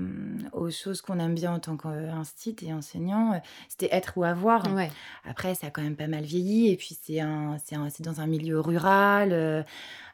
aux 0.52 0.70
choses 0.70 1.00
qu'on 1.02 1.18
aime 1.18 1.34
bien 1.34 1.52
en 1.52 1.58
tant 1.58 1.76
qu'instit 1.76 2.54
et 2.62 2.72
enseignant. 2.72 3.40
C'était 3.68 3.88
être 3.94 4.12
ou 4.16 4.24
avoir. 4.24 4.72
Ouais. 4.72 4.90
Après, 5.28 5.54
ça 5.56 5.66
a 5.66 5.70
quand 5.70 5.82
même 5.82 5.96
pas 5.96 6.06
mal 6.06 6.22
vieilli. 6.24 6.70
Et 6.70 6.76
puis, 6.76 6.96
c'est 7.02 7.18
un, 7.20 7.56
c'est 7.64 7.74
un- 7.76 7.90
c'est 7.90 8.04
dans 8.04 8.20
un 8.20 8.26
milieu 8.28 8.60
rural. 8.60 9.32
euh, 9.32 9.62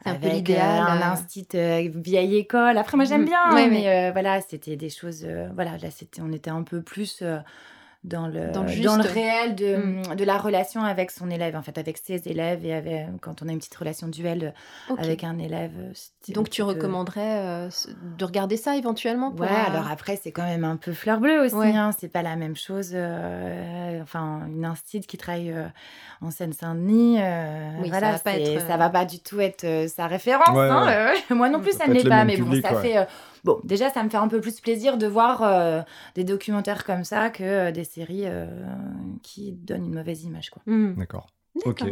C'est 0.02 0.08
un 0.10 0.14
peu 0.14 0.26
avec 0.28 0.38
l'idéal, 0.38 0.82
euh, 0.82 0.92
un 0.92 1.12
instit 1.12 1.46
euh, 1.54 1.90
vieille 1.94 2.36
école. 2.36 2.78
Après, 2.78 2.96
moi, 2.96 3.04
j'aime 3.04 3.20
Mhm. 3.20 3.26
bien. 3.26 3.54
Ouais, 3.54 3.60
hein, 3.60 3.64
ouais. 3.64 3.70
mais 3.70 4.08
euh, 4.08 4.12
voilà, 4.12 4.40
c'était 4.40 4.76
des 4.76 4.88
choses. 4.88 5.24
euh, 5.26 5.48
voilà, 5.54 5.76
là, 5.76 5.90
c'était, 5.90 6.22
on 6.22 6.32
était 6.32 6.48
un 6.50 6.62
peu 6.62 6.80
plus. 6.80 7.22
Euh, 8.04 8.08
dans 8.08 8.26
le, 8.26 8.50
Dans 8.52 8.62
le 8.62 8.82
dans 8.82 8.96
le 8.96 9.02
juste. 9.02 9.14
réel 9.14 9.54
de, 9.54 9.76
Mm. 9.76 10.14
de 10.16 10.24
la 10.24 10.38
relation 10.38 10.82
avec 10.82 11.10
son 11.10 11.30
élève, 11.30 11.54
en 11.56 11.62
fait, 11.62 11.76
avec 11.78 11.98
ses 11.98 12.26
élèves 12.28 12.64
et 12.64 12.72
avec, 12.74 13.06
quand 13.20 13.42
on 13.42 13.48
a 13.48 13.52
une 13.52 13.58
petite 13.58 13.74
relation 13.74 14.08
duel 14.08 14.54
Ok. 14.88 14.98
avec 15.00 15.22
un 15.24 15.38
élève. 15.38 15.72
euh, 15.78 15.92
Donc 16.32 16.46
un 16.46 16.50
tu 16.50 16.62
recommanderais 16.62 17.38
euh, 17.66 17.68
de 18.18 18.24
regarder 18.24 18.56
ça 18.56 18.76
éventuellement 18.76 19.30
pour, 19.30 19.40
Ouais, 19.40 19.48
euh, 19.48 19.70
alors 19.70 19.90
après, 19.90 20.16
c'est 20.22 20.32
quand 20.32 20.44
même 20.46 20.64
un 20.64 20.76
peu 20.76 20.92
fleur 20.92 21.20
bleue 21.20 21.40
aussi. 21.44 21.54
Ouais. 21.54 21.76
Hein, 21.76 21.90
c'est 21.98 22.08
pas 22.08 22.22
la 22.22 22.36
même 22.36 22.56
chose. 22.56 22.92
euh, 22.94 24.00
enfin, 24.02 24.42
une 24.48 24.64
instite 24.64 25.06
qui 25.06 25.16
travaille 25.16 25.52
euh, 25.52 25.66
en 26.22 26.30
Seine-Saint-Denis, 26.30 27.18
euh, 27.20 27.70
Oui, 27.82 27.90
ça 27.90 28.00
va 28.00 28.12
pas 28.18 28.32
c'est- 28.32 28.42
être, 28.42 28.62
euh, 28.62 28.68
ça 28.68 28.76
va 28.76 28.88
pas 28.90 29.04
du 29.04 29.20
tout 29.20 29.40
être 29.40 29.64
euh, 29.64 29.88
sa 29.88 30.06
référence. 30.06 30.48
Ouais, 30.56 30.68
hein, 30.68 30.86
ouais. 30.86 31.14
euh, 31.30 31.34
moi 31.34 31.48
non 31.48 31.60
plus, 31.60 31.72
Ça 31.72 31.86
ne 31.86 31.92
l'est 31.94 32.02
le 32.02 32.08
pas. 32.08 32.24
Mais 32.24 32.36
bon, 32.36 32.52
ça 32.62 32.80
fait. 32.80 33.06
Bon, 33.44 33.60
déjà, 33.64 33.90
ça 33.90 34.02
me 34.02 34.08
fait 34.08 34.16
un 34.16 34.28
peu 34.28 34.40
plus 34.40 34.60
plaisir 34.60 34.98
de 34.98 35.06
voir 35.06 35.42
euh, 35.42 35.82
des 36.14 36.24
documentaires 36.24 36.84
comme 36.84 37.04
ça 37.04 37.30
que 37.30 37.42
euh, 37.42 37.72
des 37.72 37.84
séries 37.84 38.24
euh, 38.24 38.46
qui 39.22 39.52
donnent 39.52 39.86
une 39.86 39.94
mauvaise 39.94 40.24
image, 40.24 40.50
quoi. 40.50 40.62
hmm. 40.66 40.94
D'accord. 40.94 41.28
Ok. 41.64 41.84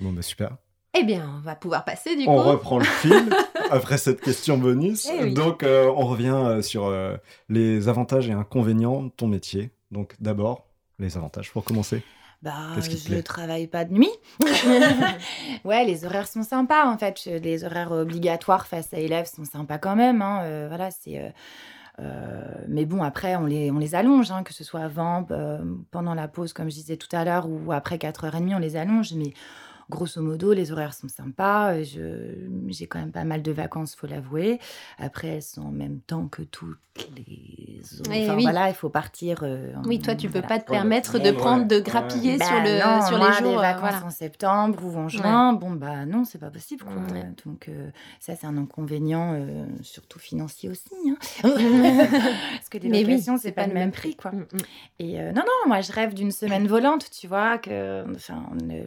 Bon, 0.00 0.12
bah 0.12 0.22
super. 0.22 0.56
Eh 0.98 1.04
bien, 1.04 1.36
on 1.38 1.40
va 1.40 1.54
pouvoir 1.54 1.84
passer 1.84 2.16
du 2.16 2.24
On 2.26 2.36
coup. 2.36 2.42
reprend 2.42 2.78
le 2.78 2.84
fil 2.84 3.30
après 3.70 3.96
cette 3.96 4.20
question 4.20 4.58
bonus. 4.58 5.08
Eh 5.10 5.24
oui. 5.24 5.34
Donc, 5.34 5.62
euh, 5.62 5.86
on 5.96 6.06
revient 6.06 6.34
euh, 6.36 6.60
sur 6.62 6.86
euh, 6.86 7.16
les 7.48 7.88
avantages 7.88 8.28
et 8.28 8.32
inconvénients 8.32 9.02
de 9.04 9.08
ton 9.08 9.26
métier. 9.26 9.70
Donc, 9.90 10.14
d'abord, 10.20 10.66
les 10.98 11.16
avantages 11.16 11.50
pour 11.50 11.64
commencer. 11.64 12.02
Bah, 12.42 12.52
Qu'est-ce 12.74 12.88
qui 12.88 12.96
te 12.96 13.04
je 13.04 13.06
plaît? 13.06 13.22
travaille 13.22 13.66
pas 13.68 13.84
de 13.84 13.92
nuit. 13.92 14.10
ouais, 15.64 15.84
les 15.84 16.04
horaires 16.04 16.26
sont 16.26 16.42
sympas 16.42 16.86
en 16.86 16.98
fait. 16.98 17.24
Les 17.26 17.64
horaires 17.64 17.92
obligatoires 17.92 18.66
face 18.66 18.92
à 18.92 18.98
élèves 18.98 19.26
sont 19.32 19.44
sympas 19.44 19.78
quand 19.78 19.96
même. 19.96 20.22
hein. 20.22 20.40
Euh, 20.44 20.66
voilà, 20.68 20.90
c'est. 20.90 21.18
euh, 21.20 21.28
euh, 22.00 22.42
mais 22.68 22.86
bon, 22.86 23.02
après, 23.02 23.36
on 23.36 23.44
les, 23.46 23.70
on 23.70 23.78
les 23.78 23.94
allonge, 23.94 24.30
hein, 24.30 24.42
que 24.42 24.54
ce 24.54 24.64
soit 24.64 24.80
avant, 24.80 25.26
pendant 25.90 26.14
la 26.14 26.26
pause, 26.26 26.52
comme 26.52 26.70
je 26.70 26.74
disais 26.76 26.96
tout 26.96 27.14
à 27.14 27.24
l'heure, 27.24 27.46
ou 27.48 27.70
après 27.72 27.98
4h30, 27.98 28.54
on 28.54 28.58
les 28.58 28.76
allonge. 28.76 29.12
Mais 29.14 29.34
grosso 29.92 30.20
modo, 30.22 30.52
les 30.52 30.72
horaires 30.72 30.94
sont 30.94 31.08
sympas. 31.08 31.74
Euh, 31.74 31.84
je- 31.84 32.48
J'ai 32.68 32.86
quand 32.86 32.98
même 32.98 33.12
pas 33.12 33.24
mal 33.24 33.42
de 33.42 33.52
vacances, 33.52 33.94
faut 33.94 34.06
l'avouer. 34.06 34.58
Après, 34.98 35.28
elles 35.28 35.42
sont 35.42 35.62
en 35.62 35.70
même 35.70 36.00
temps 36.00 36.26
que 36.28 36.42
toutes 36.42 36.78
les 37.16 37.80
autres. 38.00 38.10
Eh 38.12 38.24
Enfin, 38.24 38.36
oui. 38.36 38.42
voilà, 38.42 38.68
il 38.68 38.74
faut 38.74 38.88
partir. 38.88 39.40
euh, 39.42 39.72
Oui, 39.84 39.98
toi, 40.00 40.14
tu 40.14 40.26
peux 40.28 40.32
voilà. 40.40 40.48
pas 40.48 40.58
te 40.58 40.70
permettre 40.70 41.18
de 41.18 41.30
prendre, 41.30 41.66
de 41.66 41.76
Ouais. 41.76 41.82
grappiller 41.82 42.38
Bah 42.38 42.44
sur, 42.46 42.56
le, 42.62 42.80
non, 42.80 43.06
sur 43.06 43.18
moi, 43.18 43.30
les 43.30 43.36
jours. 43.38 43.50
des 43.52 43.56
euh, 43.56 43.60
vacances 43.60 43.90
voilà. 43.90 44.06
en 44.06 44.10
septembre 44.10 44.78
ou 44.84 44.96
en 44.96 45.08
juin, 45.08 45.52
bon 45.54 45.70
bah 45.72 46.04
non, 46.06 46.24
c'est 46.24 46.38
pas 46.38 46.50
possible 46.50 46.84
quoi. 46.84 46.94
Ouais. 47.14 47.24
Donc 47.44 47.68
euh, 47.68 47.90
ça 48.20 48.34
c'est 48.36 48.46
un 48.46 48.56
inconvénient, 48.56 49.34
euh, 49.34 49.64
surtout 49.82 50.18
financier 50.18 50.68
aussi. 50.68 50.90
hein. 51.08 51.16
Parce 51.42 52.68
que 52.70 52.78
les 52.78 52.88
Mais 52.88 53.04
oui, 53.04 53.12
locations 53.12 53.36
c'est 53.38 53.52
pas, 53.52 53.66
le 53.66 53.74
même 53.74 53.90
prix 53.92 54.14
quoi. 54.16 54.30
Mm, 54.32 54.38
mm. 54.40 54.58
Et 55.00 55.20
euh, 55.20 55.32
non 55.32 55.42
non, 55.42 55.68
moi 55.68 55.80
je 55.80 55.92
rêve 55.92 56.14
d'une 56.14 56.30
semaine 56.30 56.66
volante, 56.66 57.08
tu 57.10 57.26
vois 57.26 57.58
que 57.58 58.04
enfin 58.14 58.44
le 58.62 58.84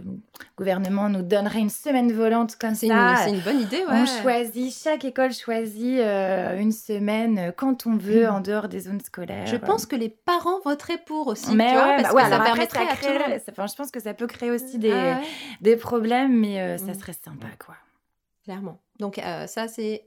gouvernement 0.57 0.94
nous 1.09 1.21
donnerait 1.21 1.59
une 1.59 1.69
semaine 1.69 2.11
volante 2.11 2.55
comme 2.55 2.75
C'est 2.75 2.87
ça. 2.87 3.11
une, 3.11 3.17
c'est 3.17 3.29
une 3.29 3.41
bonne 3.41 3.59
idée, 3.61 3.77
ouais. 3.85 3.85
On 3.91 4.05
choisit, 4.05 4.73
chaque 4.73 5.05
école 5.05 5.33
choisit 5.33 5.99
euh, 5.99 6.57
une 6.57 6.71
semaine 6.71 7.37
euh, 7.37 7.51
quand 7.55 7.85
on 7.85 7.95
veut, 7.97 8.25
Mm. 8.27 8.33
en 8.33 8.39
dehors 8.41 8.67
des 8.67 8.79
zones 8.81 9.01
scolaires. 9.01 9.45
Je 9.47 9.55
pense 9.57 9.85
que 9.85 9.95
les 9.95 10.09
parents 10.09 10.59
voteraient 10.63 11.01
pour 11.05 11.27
aussi, 11.27 11.55
mais 11.55 11.67
tu 11.69 11.73
vois, 11.75 11.85
ouais, 11.87 11.95
parce 11.97 12.09
bah 12.09 12.15
ouais, 12.15 12.21
ça 12.21 12.27
alors 12.27 12.41
après, 12.41 12.51
permettrait 12.67 12.85
ça 12.85 12.91
à 12.91 13.39
tout 13.39 13.51
enfin, 13.51 13.67
je 13.67 13.75
pense 13.75 13.91
que 13.91 13.99
ça 13.99 14.13
peut 14.13 14.27
créer 14.27 14.51
aussi 14.51 14.77
des, 14.79 14.91
Ah 14.91 15.19
ouais, 15.19 15.27
des 15.61 15.75
problèmes, 15.75 16.39
mais 16.39 16.59
euh, 16.61 16.77
ça 16.77 16.91
Mm. 16.91 16.99
serait 16.99 17.13
sympa, 17.13 17.47
quoi. 17.63 17.75
clairement. 18.43 18.79
Donc 18.99 19.19
euh, 19.19 19.45
ça, 19.47 19.67
c'est 19.67 20.05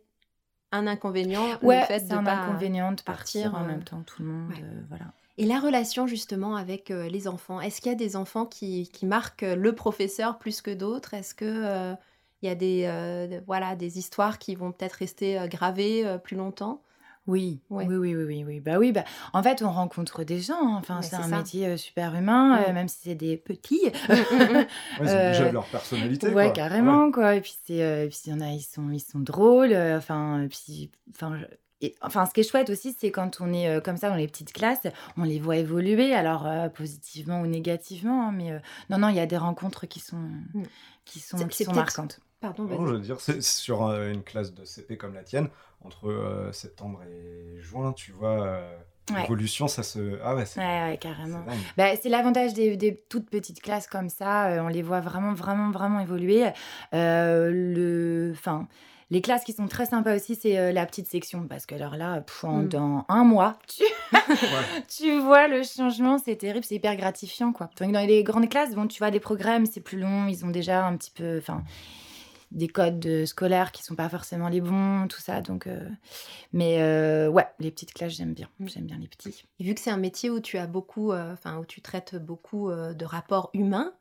un 0.73 0.87
inconvénient, 0.87 1.43
Ouais, 1.63 1.81
le 1.81 1.87
fait 1.87 2.07
de 2.09 2.15
un 2.15 2.23
pas... 2.25 2.33
inconvénient 2.33 2.93
de 2.93 3.01
partir, 3.03 3.55
en 3.55 3.65
même 3.65 3.83
temps 3.85 4.03
tout 4.07 4.23
le 4.23 4.29
monde, 4.29 4.53
voilà. 4.89 5.07
Et 5.39 5.47
la 5.47 5.61
relation 5.61 6.07
justement 6.07 6.57
avec 6.57 6.91
euh, 6.91 7.09
les 7.09 7.29
enfants, 7.29 7.61
est-ce 7.61 7.81
qu'il 7.81 7.91
y 7.93 7.95
a 7.95 7.99
des 7.99 8.17
enfants 8.17 8.45
qui, 8.45 8.89
qui 8.91 9.07
marquent 9.07 9.45
euh, 9.45 9.55
le 9.57 9.75
professeur 9.75 10.39
plus 10.39 10.61
que 10.63 10.73
d'autres? 10.75 11.15
Est-ce 11.15 11.35
que 11.35 11.45
euh, 11.47 11.95
il 12.43 12.49
y 12.49 12.53
a 12.53 12.55
des, 12.57 12.85
euh, 12.87 13.41
voilà, 13.47 13.77
des 13.77 13.99
histoires 13.99 14.39
qui 14.39 14.55
vont 14.57 14.73
peut-être 14.73 14.95
rester 14.95 15.39
euh, 15.39 15.47
gravées 15.47 16.05
euh, 16.07 16.19
plus 16.19 16.37
longtemps? 16.37 16.83
Oui, 17.27 17.61
Ouais. 17.69 17.85
oui, 17.87 17.97
oui, 17.97 18.15
oui, 18.17 18.25
oui, 18.25 18.45
oui. 18.45 18.61
Bah 18.61 18.79
oui, 18.79 18.91
bah, 18.91 19.05
en 19.35 19.43
fait, 19.43 19.63
on 19.63 19.71
rencontre 19.71 20.25
des 20.25 20.41
gens. 20.41 20.55
hein. 20.61 20.77
Enfin, 20.79 21.03
c'est 21.03 21.15
un 21.17 21.29
ça. 21.29 21.37
métier 21.39 21.67
euh, 21.67 21.77
super 21.77 22.15
humain, 22.15 22.63
euh, 22.63 22.73
même 22.73 22.89
si 22.89 22.99
c'est 23.03 23.15
des 23.15 23.37
petits. 23.37 23.83
Ouais, 24.97 25.05
ils 25.05 25.11
ont 25.11 25.13
Euh, 25.13 25.29
déjà 25.29 25.53
leur 25.53 25.67
personnalité. 25.69 26.33
Ouais, 26.33 26.47
quoi. 26.47 26.53
carrément, 26.55 27.11
quoi. 27.13 27.35
Et 27.37 27.43
puis, 27.43 27.55
c'est, 27.65 27.83
euh, 27.83 28.09
puis 28.09 28.19
il 28.27 28.31
y 28.31 28.33
en 28.35 28.41
a, 28.41 28.49
ils 28.51 28.63
sont, 28.63 28.91
ils 28.91 29.01
sont 29.01 29.21
drôles. 29.21 29.75
Enfin, 29.75 30.47
puis, 30.51 30.91
enfin, 31.15 31.39
je- 31.39 31.45
et, 31.81 31.95
enfin, 32.03 32.27
ce 32.27 32.33
qui 32.35 32.41
est 32.41 32.49
chouette 32.51 32.71
aussi, 32.71 32.97
c'est 32.99 33.11
quand 33.11 33.41
on 33.41 33.53
est 33.53 33.69
euh, 33.69 33.81
comme 33.81 33.97
ça 33.97 34.09
dans 34.09 34.17
les 34.17 34.27
petites 34.27 34.53
classes, 34.53 34.87
on 35.17 35.23
les 35.25 35.39
voit 35.39 35.57
évoluer, 35.57 36.15
alors 36.15 36.47
euh, 36.47 36.69
positivement 36.69 37.41
ou 37.41 37.47
négativement. 37.47 38.29
hein, 38.29 38.33
mais 38.35 38.53
euh, 38.53 38.59
non, 38.91 38.99
non, 38.99 39.09
il 39.09 39.17
y 39.17 39.21
a 39.21 39.27
des 39.27 39.37
rencontres 39.37 39.87
qui 39.87 40.01
sont, 40.01 40.17
Mm. 40.55 40.63
qui 41.05 41.21
sont, 41.21 41.47
qui 41.49 41.65
marquantes. 41.73 42.21
Pardon, 42.41 42.65
Non, 42.65 42.87
je 42.87 42.93
veux 42.93 42.99
dire, 43.01 43.21
c'est 43.21 43.43
sur 43.43 43.85
euh, 43.87 44.13
une 44.13 44.23
classe 44.23 44.55
de 44.55 44.65
CP 44.65 44.97
comme 44.97 45.15
la 45.15 45.23
tienne, 45.25 45.49
entre 45.85 46.09
euh, 46.09 46.53
septembre 46.53 47.01
et 47.05 47.61
juin, 47.61 47.93
tu 47.93 48.13
vois, 48.13 48.43
euh, 48.43 48.77
Ouais. 49.11 49.23
l'évolution, 49.23 49.69
ça 49.69 49.83
se. 49.83 50.19
Ah 50.23 50.35
ouais, 50.37 50.45
c'est. 50.45 50.61
Ouais, 50.61 50.99
carrément. 51.01 51.43
Bah, 51.79 51.97
c'est 52.01 52.11
l'avantage 52.11 52.53
des, 52.53 52.77
des 52.77 52.95
toutes 53.09 53.31
petites 53.31 53.63
classes 53.63 53.87
comme 53.87 54.11
ça, 54.11 54.49
euh, 54.49 54.61
on 54.61 54.69
les 54.69 54.83
voit 54.83 55.01
vraiment, 55.01 55.33
vraiment, 55.33 55.71
vraiment 55.71 56.01
évoluer. 56.01 56.45
Euh, 56.93 57.51
le, 57.51 58.33
enfin, 58.37 58.69
les 59.11 59.21
classes 59.23 59.45
qui 59.45 59.53
sont 59.53 59.67
très 59.69 59.87
sympas 59.87 60.15
aussi, 60.17 60.35
c'est 60.35 60.59
euh, 60.59 60.73
la 60.73 60.85
petite 60.87 61.07
section, 61.09 61.47
parce 61.49 61.65
que 61.67 61.75
alors 61.75 61.97
là, 61.97 62.23
en- 62.43 62.63
Mm. 62.63 63.05
un 63.09 63.25
mois, 63.25 63.59
tu, 63.67 63.83
Ouais. 64.29 64.83
tu 64.89 65.19
vois 65.21 65.49
le 65.49 65.63
changement, 65.63 66.19
c'est 66.19 66.37
terrible, 66.37 66.65
c'est 66.65 66.75
hyper 66.77 66.97
gratifiant, 66.97 67.53
quoi. 67.53 67.71
Donc, 67.81 67.93
dans 67.93 68.07
les 68.07 68.23
grandes 68.25 68.49
classes, 68.49 68.75
bon, 68.75 68.87
tu 68.87 68.99
vois 68.99 69.11
des 69.11 69.21
programmes, 69.21 69.67
c'est 69.67 69.81
plus 69.81 69.99
long, 69.99 70.27
ils 70.29 70.45
ont 70.45 70.51
déjà 70.51 70.87
un 70.87 70.97
petit 70.97 71.11
peu, 71.11 71.39
enfin, 71.39 71.63
des 72.51 72.69
codes 72.69 72.99
de- 72.99 73.25
scolaires 73.27 73.73
qui 73.73 73.83
sont 73.83 73.95
pas 73.95 74.09
forcément 74.09 74.49
les 74.49 74.61
bons, 74.63 75.07
tout 75.09 75.21
ça, 75.21 75.41
donc... 75.43 75.67
euh, 75.67 75.87
Mais 76.55 76.81
euh, 76.81 77.29
ouais, 77.29 77.47
les 77.59 77.71
petites 77.71 77.93
classes, 77.93 78.13
j'aime 78.13 78.33
bien, 78.35 78.49
Mm. 78.61 78.69
j'aime 78.69 78.85
bien 78.87 78.99
les 78.99 79.07
petits. 79.09 79.45
Et 79.61 79.65
vu 79.65 79.75
que 79.75 79.81
c'est 79.81 79.91
un 79.91 79.97
métier 79.99 80.31
où 80.31 80.41
tu 80.41 80.57
as 80.59 80.67
beaucoup, 80.67 81.13
euh, 81.13 81.33
enfin 81.33 81.59
où 81.59 81.65
tu 81.67 81.81
traites 81.83 82.17
beaucoup 82.17 82.71
euh, 82.71 82.95
de 82.95 83.05
rapports 83.05 83.51
humains, 83.55 83.93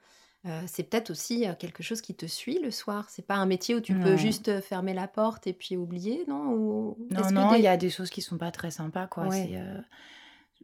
euh, 0.48 0.62
c'est 0.68 0.84
peut-être 0.84 1.10
aussi 1.10 1.48
euh, 1.48 1.54
quelque 1.58 1.84
chose 1.84 2.02
qui 2.02 2.16
te 2.16 2.26
suit 2.26 2.60
le 2.60 2.72
soir. 2.72 3.08
C'est 3.10 3.26
pas 3.26 3.36
un 3.36 3.46
métier 3.46 3.76
où 3.76 3.82
tu 3.82 3.94
peux 3.94 4.16
juste 4.16 4.48
euh, 4.50 4.62
fermer 4.62 4.94
la 4.94 5.08
porte 5.08 5.48
et 5.48 5.54
puis 5.54 5.78
oublier, 5.78 6.24
non 6.28 6.54
Ou 6.54 6.98
Non, 7.12 7.32
non, 7.32 7.52
des- 7.52 7.58
il 7.58 7.64
y 7.64 7.68
a 7.68 7.78
des 7.78 7.90
choses 7.90 8.10
qui 8.10 8.22
sont 8.22 8.38
pas 8.38 8.52
très 8.52 8.72
sympas, 8.72 9.08
quoi. 9.08 9.28
Ouais. 9.28 9.60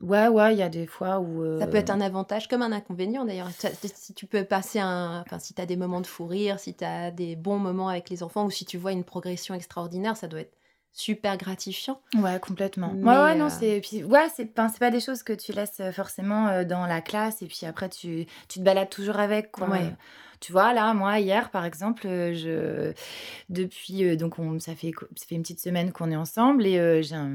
Ouais, 0.02 0.28
ouais, 0.28 0.54
il 0.54 0.58
y 0.60 0.64
a 0.64 0.70
des 0.70 0.88
fois 0.88 1.20
où... 1.20 1.60
Ça 1.60 1.68
peut 1.68 1.78
être 1.78 1.92
un 1.92 2.02
avantage 2.02 2.48
comme 2.48 2.62
un 2.62 2.72
inconvénient 2.72 3.26
d'ailleurs. 3.26 3.50
Si 3.96 4.14
tu 4.14 4.26
peux 4.26 4.44
passer 4.44 4.80
un. 4.80 5.22
Enfin, 5.22 5.40
si 5.40 5.54
tu 5.54 5.62
as 5.62 5.66
des 5.66 5.78
moments 5.78 6.02
de 6.02 6.08
fou 6.08 6.26
rire, 6.26 6.60
si 6.60 6.74
tu 6.74 6.84
as 6.84 7.12
des 7.12 7.36
bons 7.36 7.60
moments 7.60 7.90
avec 7.90 8.10
les 8.10 8.24
enfants 8.24 8.46
ou 8.46 8.50
si 8.52 8.66
tu 8.66 8.78
vois 8.78 8.92
une 8.92 9.04
progression 9.04 9.54
extraordinaire, 9.54 10.18
ça 10.18 10.28
doit 10.28 10.42
être 10.42 10.58
super 10.94 11.38
gratifiant. 11.38 12.00
Ouais, 12.16 12.40
complètement. 12.40 12.94
Mais, 12.96 13.10
ouais, 13.10 13.24
ouais, 13.24 13.36
non, 13.36 13.48
euh, 13.48 13.50
c'est... 13.50 13.82
Puis, 13.82 14.04
ouais, 14.04 14.28
c'est 14.36 14.46
pas 14.46 14.92
des 14.92 15.00
choses 15.00 15.24
que 15.24 15.34
tu 15.34 15.52
laisses 15.52 15.80
euh, 15.80 15.92
forcément 15.92 16.48
euh, 16.48 16.64
dans 16.64 16.86
la 16.86 17.02
classe 17.02 17.42
et 17.42 17.48
puis 17.48 17.66
après, 17.66 17.90
tu, 17.90 18.28
tu 18.48 18.60
te 18.60 18.64
balades 18.64 18.90
toujours 18.90 19.18
avec, 19.18 19.52
quoi. 19.52 19.68
Ouais. 19.68 19.94
Tu 20.44 20.52
vois, 20.52 20.74
là, 20.74 20.94
moi, 20.94 21.20
hier, 21.22 21.52
par 21.52 21.64
exemple, 21.64 22.06
euh, 22.06 22.34
je... 22.34 22.92
Depuis, 23.50 24.04
euh, 24.04 24.18
donc, 24.18 24.40
on... 24.40 24.60
ça, 24.60 24.76
fait... 24.76 24.92
ça 25.16 25.26
fait 25.26 25.36
une 25.36 25.42
petite 25.42 25.62
semaine 25.62 25.94
qu'on 25.94 26.12
est 26.12 26.18
ensemble 26.18 26.66
et 26.68 26.78
euh, 26.78 27.02
j'ai 27.02 27.16
un... 27.16 27.30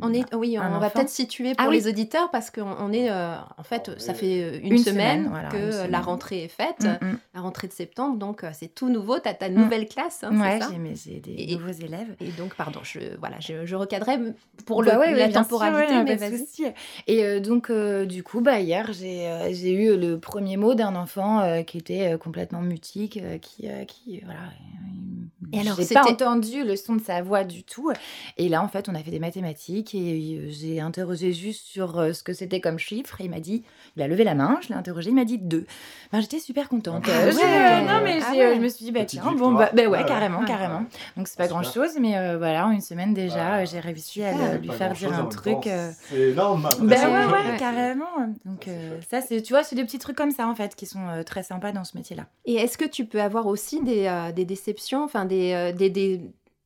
On 0.00 0.14
est, 0.14 0.34
oui, 0.34 0.56
on 0.58 0.78
va 0.78 0.88
peut-être 0.88 1.10
situer 1.10 1.54
pour 1.54 1.66
Ah 1.66 1.68
oui. 1.68 1.76
les 1.76 1.88
auditeurs 1.88 2.30
parce 2.30 2.50
qu'on 2.50 2.62
on 2.78 2.90
est, 2.90 3.10
euh, 3.10 3.34
en 3.58 3.62
fait, 3.64 3.90
ça 3.98 4.14
fait 4.14 4.60
une, 4.60 4.72
Une 4.72 4.78
semaine, 4.78 5.24
semaine, 5.24 5.26
voilà, 5.28 5.48
que 5.50 5.56
une 5.58 5.72
semaine. 5.72 5.90
la 5.90 6.00
rentrée 6.00 6.44
est 6.44 6.48
faite, 6.48 6.64
Mm, 6.80 7.06
mm. 7.06 7.18
la 7.34 7.40
rentrée 7.42 7.68
de 7.68 7.72
septembre, 7.74 8.16
donc 8.16 8.44
c'est 8.54 8.74
tout 8.74 8.88
nouveau. 8.88 9.18
Tu 9.20 9.28
as 9.28 9.34
ta 9.34 9.50
nouvelle 9.50 9.86
classe, 9.86 10.24
hein, 10.24 10.34
Ouais, 10.40 10.58
j'ai, 10.94 11.20
des 11.20 11.34
Et- 11.36 11.56
nouveaux 11.56 11.70
élèves. 11.72 12.14
Et 12.20 12.30
donc, 12.38 12.54
pardon, 12.54 12.80
je, 12.82 12.98
voilà, 13.18 13.36
je, 13.40 13.66
je 13.66 13.76
recadrais 13.76 14.18
pour 14.64 14.82
Bah 14.82 14.94
le, 14.94 15.00
ouais, 15.00 15.14
la 15.14 15.30
sûr, 15.30 15.42
temporalité, 15.42 15.94
ouais, 15.94 16.04
mais 16.04 16.16
vas-y. 16.16 16.72
Et 17.08 17.40
donc, 17.40 17.70
du 18.06 18.22
coup, 18.22 18.40
bah, 18.40 18.60
hier, 18.60 18.90
j'ai 18.94 19.72
eu 19.72 19.98
le 19.98 20.18
premier 20.18 20.56
mot 20.56 20.74
d'un 20.74 20.96
enfant 20.96 21.62
qui 21.66 21.76
était 21.78 22.14
euh, 22.14 22.18
complètement 22.54 22.60
mutique, 22.62 23.16
euh, 23.18 23.38
qui, 23.38 23.68
euh, 23.68 23.84
qui, 23.84 24.20
voilà, 24.20 24.52
il 24.94 25.13
Et 25.52 25.60
alors, 25.60 25.76
j'ai 25.76 25.94
pas 25.94 26.08
entendu 26.08 26.64
le 26.64 26.76
son 26.76 26.96
de 26.96 27.02
sa 27.02 27.22
voix 27.22 27.44
du 27.44 27.64
tout. 27.64 27.90
Et 28.36 28.48
là, 28.48 28.62
en 28.62 28.68
fait, 28.68 28.88
on 28.88 28.94
a 28.94 28.98
fait 29.00 29.10
des 29.10 29.18
mathématiques 29.18 29.94
et 29.94 30.38
euh, 30.38 30.46
j'ai 30.48 30.80
interrogé 30.80 31.32
juste 31.32 31.66
sur 31.66 31.98
euh, 31.98 32.12
ce 32.12 32.22
que 32.22 32.32
c'était 32.32 32.60
comme 32.60 32.78
chiffre. 32.78 33.20
Et 33.20 33.24
il 33.24 33.30
m'a 33.30 33.40
dit, 33.40 33.64
il 33.96 34.02
a 34.02 34.08
levé 34.08 34.24
la 34.24 34.34
main, 34.34 34.58
je 34.62 34.68
l'ai 34.68 34.74
interrogé, 34.74 35.10
il 35.10 35.14
m'a 35.14 35.24
dit 35.24 35.38
deux. 35.38 35.66
Ben, 36.12 36.20
j'étais 36.20 36.38
super 36.38 36.68
contente. 36.68 37.04
Ah, 37.08 37.26
non, 37.26 38.00
mais 38.04 38.20
ah 38.22 38.54
je 38.54 38.60
me 38.60 38.68
suis 38.68 38.86
dit, 38.86 38.92
bah 38.92 39.04
tiens, 39.04 39.32
bon, 39.32 39.52
bah, 39.52 39.70
bah 39.74 39.86
ouais, 39.86 40.04
carrément, 40.04 40.44
carrément. 40.44 40.84
Donc, 41.16 41.28
c'est 41.28 41.38
pas 41.38 41.48
grand 41.48 41.62
chose, 41.62 41.92
mais 42.00 42.16
euh, 42.16 42.38
voilà, 42.38 42.66
en 42.66 42.70
une 42.70 42.80
semaine 42.80 43.14
déjà, 43.14 43.64
j'ai 43.64 43.80
réussi 43.80 44.22
à 44.22 44.56
lui 44.56 44.70
faire 44.70 44.92
dire 44.92 45.12
un 45.12 45.26
truc. 45.26 45.68
C'est 46.08 46.30
énorme, 46.30 46.68
Ben 46.80 47.08
ouais, 47.08 47.32
ouais, 47.32 47.56
carrément. 47.58 48.04
Donc, 48.44 48.68
ça, 49.10 49.20
c'est, 49.20 49.42
tu 49.42 49.52
vois, 49.52 49.64
c'est 49.64 49.76
des 49.76 49.84
petits 49.84 49.98
trucs 49.98 50.16
comme 50.16 50.30
ça, 50.30 50.48
en 50.48 50.54
fait, 50.54 50.74
qui 50.74 50.86
sont 50.86 51.22
très 51.26 51.42
sympas 51.42 51.72
dans 51.72 51.84
ce 51.84 51.96
métier-là. 51.96 52.26
Et 52.44 52.54
est-ce 52.54 52.78
que 52.78 52.84
tu 52.84 53.04
peux 53.04 53.20
avoir 53.20 53.46
aussi 53.46 53.82
des, 53.82 54.30
des 54.34 54.44
déceptions, 54.44 55.04
enfin, 55.04 55.24
euh, 55.24 55.33
des, 55.72 56.20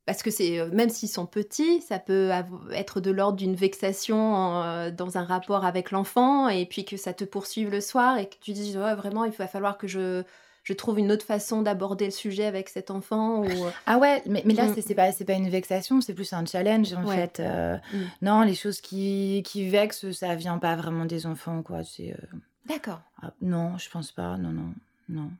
parce 0.09 0.22
que 0.22 0.31
c'est 0.31 0.59
euh, 0.59 0.70
même 0.72 0.88
s'ils 0.88 1.11
sont 1.11 1.26
petits, 1.26 1.83
ça 1.83 1.98
peut 1.98 2.31
être 2.72 3.00
de 3.00 3.11
l'ordre 3.11 3.37
d'une 3.37 3.54
vexation 3.54 4.62
euh, 4.62 4.90
dans 4.90 5.18
un 5.18 5.22
rapport 5.24 5.66
avec 5.66 5.90
l'enfant 5.90 6.48
et 6.48 6.64
puis 6.64 6.87
que 6.87 6.96
ça 6.96 7.12
te 7.12 7.24
poursuive 7.24 7.70
le 7.70 7.83
soir 7.83 8.16
et 8.16 8.26
que 8.26 8.37
tu 8.40 8.52
dis 8.52 8.72
vraiment 8.72 9.26
il 9.26 9.33
va 9.33 9.46
falloir 9.46 9.76
que 9.76 9.87
je 9.87 10.22
je 10.64 10.72
trouve 10.72 10.98
une 10.98 11.12
autre 11.12 11.24
façon 11.24 11.61
d'aborder 11.61 12.07
le 12.07 12.11
sujet 12.11 12.46
avec 12.46 12.70
cet 12.70 12.90
enfant 12.90 13.42
ou... 13.42 13.48
ah 13.87 13.98
ouais 13.98 14.22
mais, 14.24 14.42
mais 14.46 14.54
là 14.54 14.64
mm. 14.64 14.76
c'est 14.81 15.24
pas 15.24 15.35
une 15.35 15.50
vexation 15.50 16.00
c'est 16.00 16.14
plus 16.14 16.33
un 16.33 16.46
challenge 16.46 16.94
en 16.94 17.07
fait 17.07 17.40
mm. 17.40 17.81
non 18.22 18.40
les 18.42 18.54
choses 18.54 18.81
qui, 18.81 19.42
qui 19.44 19.68
vexent 19.68 20.11
ça 20.12 20.35
vient 20.35 20.59
pas 20.59 20.74
vraiment 20.74 21.04
des 21.04 21.26
enfants 21.26 21.62
quoi 21.62 21.81
d'accord 22.64 23.00
ah, 23.22 23.33
non 23.42 23.76
je 23.76 23.90
pense 23.90 24.11
pas 24.11 24.38
non 24.38 24.50
non 24.50 24.72
non 25.11 25.31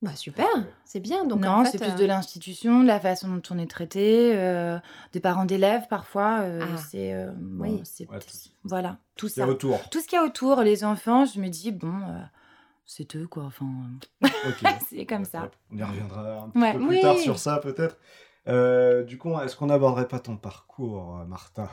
bah 0.00 0.14
super, 0.14 0.46
c'est 0.84 1.00
bien. 1.00 1.24
Donc 1.24 1.40
non, 1.40 1.64
c'est 1.64 1.78
plus 1.78 1.94
de 1.96 2.04
euh, 2.04 2.06
l'institution, 2.06 2.82
de 2.82 2.86
la 2.86 3.00
façon 3.00 3.28
dont 3.28 3.42
on 3.50 3.58
est 3.58 3.68
traité, 3.68 4.32
euh, 4.36 4.78
des 5.12 5.18
parents 5.18 5.44
d'élèves 5.44 5.88
parfois. 5.88 6.40
Euh, 6.42 6.60
ah. 6.62 6.76
C'est 6.76 7.26
oui. 7.58 7.82
voilà 8.62 8.98
tout 9.16 9.28
ça. 9.28 9.48
Autour. 9.48 9.88
Tout 9.90 10.00
ce 10.00 10.06
qu'il 10.06 10.16
y 10.16 10.22
a 10.22 10.24
autour, 10.24 10.62
les 10.62 10.84
enfants, 10.84 11.24
je 11.24 11.40
me 11.40 11.48
dis 11.48 11.72
bon, 11.72 12.00
c'est 12.86 13.16
eux 13.16 13.26
quoi. 13.26 13.44
Enfin, 13.44 13.66
c'est 14.88 15.04
comme 15.04 15.24
ça. 15.24 15.50
On 15.72 15.76
y 15.76 15.82
reviendra 15.82 16.42
un 16.44 16.48
petit 16.50 16.78
peu 16.78 16.86
plus 16.86 17.00
tard 17.00 17.18
sur 17.18 17.38
ça 17.40 17.58
peut-être. 17.58 17.96
du 19.04 19.18
coup, 19.18 19.36
est-ce 19.40 19.56
qu'on 19.56 19.66
n'aborderait 19.66 20.06
pas 20.06 20.20
ton 20.20 20.36
parcours, 20.36 21.24
Martha 21.26 21.68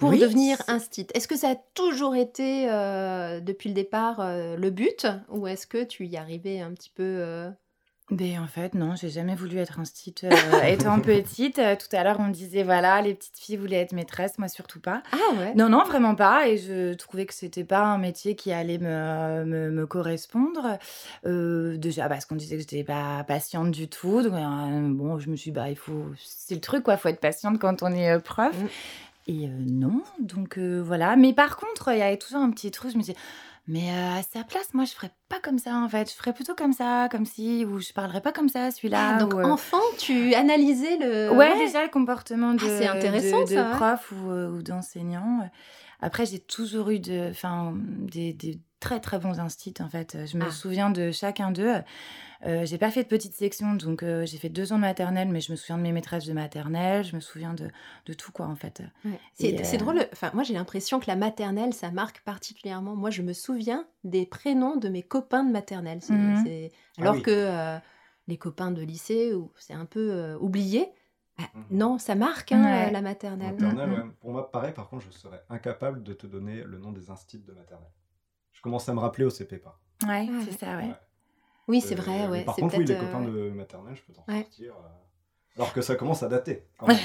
pour 0.00 0.10
devenir 0.12 0.60
un 0.66 0.78
site. 0.78 1.10
Est-ce 1.14 1.28
que 1.28 1.36
ça 1.36 1.50
a 1.50 1.54
toujours 1.74 2.16
été 2.16 2.68
euh, 2.70 3.40
depuis 3.40 3.68
le 3.68 3.74
départ 3.74 4.20
euh, 4.20 4.56
le 4.56 4.70
but 4.70 5.06
ou 5.28 5.46
est-ce 5.46 5.66
que 5.66 5.84
tu 5.84 6.06
y 6.06 6.16
arrivais 6.16 6.60
un 6.60 6.72
petit 6.72 6.90
peu 6.90 7.02
euh? 7.04 7.50
Ben, 8.10 8.40
en 8.40 8.48
fait, 8.48 8.74
non, 8.74 8.96
j'ai 8.96 9.08
jamais 9.08 9.36
voulu 9.36 9.58
être 9.58 9.78
un 9.78 9.84
site 9.84 10.26
étant 10.66 10.98
petite. 10.98 11.60
tout 11.78 11.96
à 11.96 12.02
l'heure, 12.02 12.16
on 12.18 12.26
disait, 12.26 12.64
voilà, 12.64 13.00
les 13.02 13.14
petites 13.14 13.38
filles 13.38 13.56
voulaient 13.56 13.76
être 13.76 13.92
maîtresses, 13.92 14.36
moi 14.36 14.48
surtout 14.48 14.80
pas. 14.80 15.04
Ah 15.12 15.34
ouais 15.38 15.54
Non, 15.54 15.68
non, 15.68 15.84
vraiment 15.84 16.16
pas. 16.16 16.48
Et 16.48 16.58
je 16.58 16.94
trouvais 16.94 17.24
que 17.24 17.34
c'était 17.34 17.62
pas 17.62 17.84
un 17.84 17.98
métier 17.98 18.34
qui 18.34 18.50
allait 18.50 18.78
me, 18.78 19.44
me, 19.44 19.70
me 19.70 19.86
correspondre. 19.86 20.76
déjà, 21.24 22.08
parce 22.08 22.24
qu'on 22.24 22.34
disait 22.34 22.56
que 22.56 22.62
j'étais 22.62 22.82
pas 22.82 23.22
patiente 23.22 23.70
du 23.70 23.86
tout. 23.86 24.22
Donc, 24.22 24.32
bon, 24.96 25.20
je 25.20 25.30
me 25.30 25.36
suis 25.36 25.52
dit, 25.52 25.56
bah, 25.56 25.70
il 25.70 25.76
faut. 25.76 26.06
C'est 26.18 26.56
le 26.56 26.60
truc, 26.60 26.82
quoi, 26.82 26.96
faut 26.96 27.10
être 27.10 27.20
patiente 27.20 27.60
quand 27.60 27.84
on 27.84 27.92
est 27.92 28.18
prof. 28.18 28.56
Mmh. 28.60 28.66
Et 29.26 29.46
euh, 29.46 29.50
non, 29.66 30.02
donc 30.18 30.58
euh, 30.58 30.82
voilà. 30.84 31.16
Mais 31.16 31.32
par 31.32 31.56
contre, 31.56 31.92
il 31.92 31.98
y 31.98 32.02
avait 32.02 32.16
toujours 32.16 32.40
un 32.40 32.50
petit 32.50 32.70
truc, 32.70 32.92
je 32.92 32.96
me 32.96 33.02
disais, 33.02 33.16
mais 33.68 33.90
euh, 33.90 34.18
à 34.18 34.22
sa 34.22 34.44
place, 34.44 34.72
moi, 34.74 34.84
je 34.84 34.92
ferais 34.92 35.12
pas 35.28 35.38
comme 35.40 35.58
ça, 35.58 35.76
en 35.76 35.88
fait. 35.88 36.10
Je 36.10 36.16
ferais 36.16 36.32
plutôt 36.32 36.54
comme 36.54 36.72
ça, 36.72 37.08
comme 37.10 37.26
si, 37.26 37.64
ou 37.64 37.78
je 37.78 37.92
parlerais 37.92 38.22
pas 38.22 38.32
comme 38.32 38.48
ça, 38.48 38.70
celui-là. 38.70 39.16
Ah, 39.16 39.18
donc, 39.18 39.34
enfant, 39.34 39.82
tu 39.98 40.34
analysais 40.34 40.96
le... 40.96 41.30
Ouais, 41.32 41.56
déjà, 41.58 41.82
le 41.82 41.90
comportement 41.90 42.54
de, 42.54 42.84
ah, 42.84 42.92
intéressant, 42.92 43.44
de, 43.44 43.76
prof 43.76 44.12
ou, 44.12 44.30
ou 44.30 44.62
d'enseignant. 44.62 45.48
Après, 46.00 46.24
j'ai 46.24 46.38
toujours 46.38 46.90
eu 46.90 46.98
de, 46.98 47.32
des, 48.10 48.32
des 48.32 48.58
très 48.80 48.98
très 48.98 49.18
bons 49.18 49.38
instits 49.38 49.74
en 49.80 49.88
fait. 49.88 50.26
Je 50.26 50.36
me 50.36 50.46
ah. 50.46 50.50
souviens 50.50 50.90
de 50.90 51.12
chacun 51.12 51.50
d'eux. 51.50 51.76
Euh, 52.46 52.64
j'ai 52.64 52.78
pas 52.78 52.90
fait 52.90 53.02
de 53.02 53.08
petite 53.08 53.34
section, 53.34 53.74
donc 53.74 54.02
euh, 54.02 54.24
j'ai 54.24 54.38
fait 54.38 54.48
deux 54.48 54.72
ans 54.72 54.76
de 54.76 54.80
maternelle, 54.80 55.28
mais 55.28 55.42
je 55.42 55.52
me 55.52 55.56
souviens 55.56 55.76
de 55.76 55.82
mes 55.82 55.92
maîtresses 55.92 56.24
de 56.24 56.32
maternelle, 56.32 57.04
je 57.04 57.14
me 57.14 57.20
souviens 57.20 57.52
de, 57.52 57.68
de 58.06 58.12
tout 58.14 58.32
quoi 58.32 58.46
en 58.46 58.56
fait. 58.56 58.82
C'est 59.34 59.74
euh, 59.74 59.78
drôle, 59.78 60.06
enfin 60.12 60.30
moi 60.32 60.42
j'ai 60.42 60.54
l'impression 60.54 61.00
que 61.00 61.06
la 61.06 61.16
maternelle 61.16 61.74
ça 61.74 61.90
marque 61.90 62.22
particulièrement. 62.22 62.96
Moi 62.96 63.10
je 63.10 63.20
me 63.20 63.34
souviens 63.34 63.86
des 64.04 64.24
prénoms 64.24 64.76
de 64.76 64.88
mes 64.88 65.02
copains 65.02 65.44
de 65.44 65.52
maternelle, 65.52 66.00
mmh 66.08 66.68
ah 66.96 67.00
alors 67.02 67.22
que 67.22 67.78
les 68.26 68.38
copains 68.38 68.70
de 68.70 68.82
lycée 68.82 69.32
c'est 69.56 69.74
un 69.74 69.86
peu 69.86 70.34
oublié. 70.40 70.88
Ah, 71.38 71.42
mmh 71.42 71.60
non, 71.70 71.98
ça 71.98 72.14
marque 72.14 72.52
hein, 72.52 72.90
la 72.90 73.02
maternelle. 73.02 73.52
maternelle 73.52 73.90
mmh 73.90 74.12
Pour 74.20 74.32
moi, 74.32 74.50
pareil, 74.50 74.72
par 74.72 74.88
contre, 74.88 75.06
je 75.06 75.10
serais 75.10 75.42
incapable 75.48 76.02
de 76.02 76.12
te 76.12 76.26
donner 76.26 76.62
le 76.64 76.78
nom 76.78 76.92
des 76.92 77.10
instits 77.10 77.38
de 77.38 77.52
maternelle. 77.52 77.88
Je 78.60 78.62
commence 78.62 78.86
à 78.90 78.92
me 78.92 79.00
rappeler 79.00 79.24
au 79.24 79.30
CP 79.30 79.56
pas. 79.56 79.80
Ouais, 80.06 80.28
c'est 80.44 80.58
ça, 80.58 80.76
ouais. 80.76 80.90
Oui, 81.66 81.80
c'est 81.80 81.94
vrai, 81.94 82.28
ouais. 82.28 82.44
Par 82.44 82.56
contre, 82.56 82.76
oui, 82.76 82.84
les 82.84 82.94
copains 82.94 83.24
euh, 83.24 83.48
de 83.48 83.54
maternelle, 83.54 83.96
je 83.96 84.02
peux 84.02 84.12
t'en 84.12 84.26
sortir. 84.26 84.74
Euh, 84.74 85.56
alors 85.56 85.72
que 85.72 85.80
ça 85.80 85.94
commence 85.94 86.22
à 86.22 86.28
dater. 86.28 86.64
Quand 86.76 86.88
même. 86.88 86.98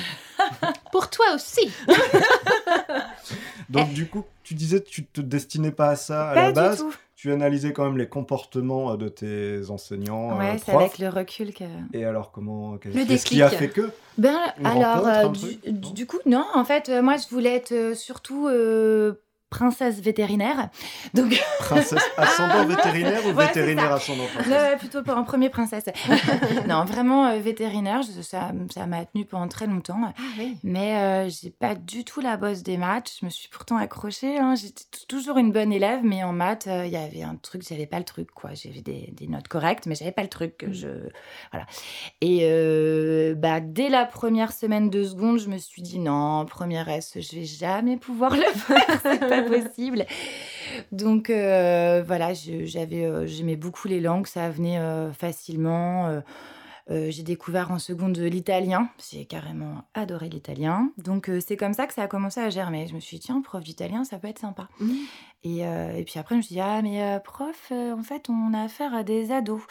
Pour 0.91 1.09
toi 1.09 1.27
aussi. 1.33 1.71
Donc 3.69 3.93
du 3.93 4.05
coup, 4.09 4.25
tu 4.43 4.53
disais 4.53 4.81
que 4.81 4.89
tu 4.89 5.05
te 5.05 5.21
destinais 5.21 5.71
pas 5.71 5.91
à 5.91 5.95
ça 5.95 6.27
à 6.31 6.35
la 6.35 6.51
base. 6.51 6.79
Tout. 6.79 6.93
Tu 7.15 7.31
analysais 7.31 7.71
quand 7.71 7.85
même 7.85 7.97
les 7.97 8.09
comportements 8.09 8.91
euh, 8.91 8.97
de 8.97 9.07
tes 9.07 9.69
enseignants. 9.69 10.37
Ouais, 10.37 10.57
c'est 10.57 10.73
avec 10.73 10.99
le 10.99 11.07
recul 11.07 11.53
que. 11.53 11.63
Et 11.93 12.03
alors 12.03 12.33
comment 12.33 12.77
Qu'est-ce 12.77 13.25
qui 13.25 13.41
a 13.41 13.47
fait 13.47 13.69
que 13.69 13.91
Ben 14.17 14.37
alors 14.61 15.31
du, 15.31 15.55
du, 15.71 16.05
coup 16.05 16.19
non, 16.25 16.45
en 16.53 16.65
fait 16.65 16.89
moi 17.01 17.15
je 17.15 17.33
voulais 17.33 17.55
être 17.55 17.95
surtout 17.95 18.49
princesse 19.55 20.01
vétérinaire. 20.01 20.69
Donc... 21.13 21.41
Princesse 21.59 22.03
ascendant 22.17 22.53
ah, 22.59 22.65
vétérinaire 22.65 23.25
ou 23.25 23.33
vétérinaire 23.33 23.93
ascendant 23.93 24.25
princesse 24.33 24.79
Plutôt 24.79 24.99
en 25.09 25.23
premier 25.23 25.49
princesse. 25.49 25.85
non, 26.67 26.83
vraiment 26.83 27.27
euh, 27.27 27.39
vétérinaire, 27.39 28.01
ça, 28.21 28.51
ça 28.73 28.85
m'a 28.85 29.05
tenu 29.05 29.25
pendant 29.25 29.47
très 29.47 29.65
longtemps. 29.65 29.97
Ah, 30.03 30.13
oui. 30.37 30.57
Mais 30.63 30.97
euh, 30.97 31.29
j'ai 31.29 31.49
pas 31.49 31.73
du 31.73 32.03
tout 32.03 32.19
la 32.19 32.35
bosse 32.35 32.63
des 32.63 32.77
maths. 32.77 33.13
Je 33.19 33.25
me 33.25 33.31
suis 33.31 33.47
pourtant 33.47 33.77
accrochée. 33.77 34.37
Hein. 34.37 34.55
J'étais 34.55 34.83
toujours 35.07 35.37
une 35.37 35.51
bonne 35.51 35.71
élève, 35.71 36.01
mais 36.03 36.23
en 36.23 36.33
maths, 36.33 36.67
euh, 36.67 36.85
il 36.85 36.91
y 36.91 36.97
avait 36.97 37.23
un 37.23 37.35
truc, 37.35 37.63
j'avais 37.67 37.87
pas 37.87 37.99
le 37.99 38.05
truc. 38.05 38.31
quoi. 38.31 38.51
J'avais 38.53 38.81
des, 38.81 39.13
des, 39.13 39.27
notes 39.27 39.47
correctes, 39.47 39.85
mais 39.85 39.95
j'avais 39.95 40.11
pas 40.11 40.23
le 40.23 40.29
truc. 40.29 40.57
Que 40.57 40.67
mm. 40.67 40.73
je... 40.73 40.87
Voilà. 41.51 41.65
Et 42.21 43.33
bah, 43.35 43.61
dès 43.61 43.87
la 43.87 44.05
première 44.05 44.51
semaine 44.51 44.89
de 44.89 45.03
seconde, 45.03 45.39
je 45.39 45.47
me 45.47 45.57
suis 45.57 45.81
dit 45.81 45.99
non, 45.99 46.45
première 46.45 46.89
S, 46.89 47.13
je 47.15 47.37
vais 47.37 47.45
jamais 47.45 47.95
pouvoir 47.97 48.35
le 48.35 48.43
faire. 48.53 49.44
possible. 49.63 50.05
Donc 50.91 51.29
euh, 51.29 52.03
voilà, 52.05 52.33
j'avais, 52.33 53.05
euh, 53.05 53.25
j'aimais 53.25 53.55
beaucoup 53.55 53.87
les 53.87 53.99
langues, 53.99 54.27
ça 54.27 54.49
venait 54.49 54.79
euh, 54.79 55.11
facilement. 55.13 56.21
j'ai 56.89 57.23
découvert 57.23 57.71
en 57.71 57.79
seconde 57.79 58.17
l'italien, 58.17 58.89
j'ai 59.11 59.25
carrément 59.25 59.83
adoré 59.93 60.29
l'italien. 60.29 60.91
Donc 60.97 61.31
c'est 61.45 61.57
comme 61.57 61.73
ça 61.73 61.87
que 61.87 61.93
ça 61.93 62.03
a 62.03 62.07
commencé 62.07 62.39
à 62.39 62.49
germer. 62.49 62.87
Je 62.87 62.93
me 62.93 62.99
suis 62.99 63.17
dit, 63.17 63.25
tiens, 63.25 63.41
prof 63.41 63.63
d'italien, 63.63 64.03
ça 64.03 64.19
peut 64.19 64.27
être 64.27 64.39
sympa. 64.39 64.67
Mmh. 64.79 64.93
Et, 65.43 65.59
et, 65.59 66.03
puis 66.05 66.19
après, 66.19 66.35
je 66.35 66.37
me 66.37 66.41
suis 66.41 66.55
dit, 66.55 66.61
ah, 66.61 66.81
mais 66.83 67.19
prof, 67.23 67.71
en 67.71 68.03
fait, 68.03 68.29
on 68.29 68.53
a 68.53 68.63
affaire 68.63 68.93
à 68.93 69.03
des 69.03 69.31
ados 69.31 69.61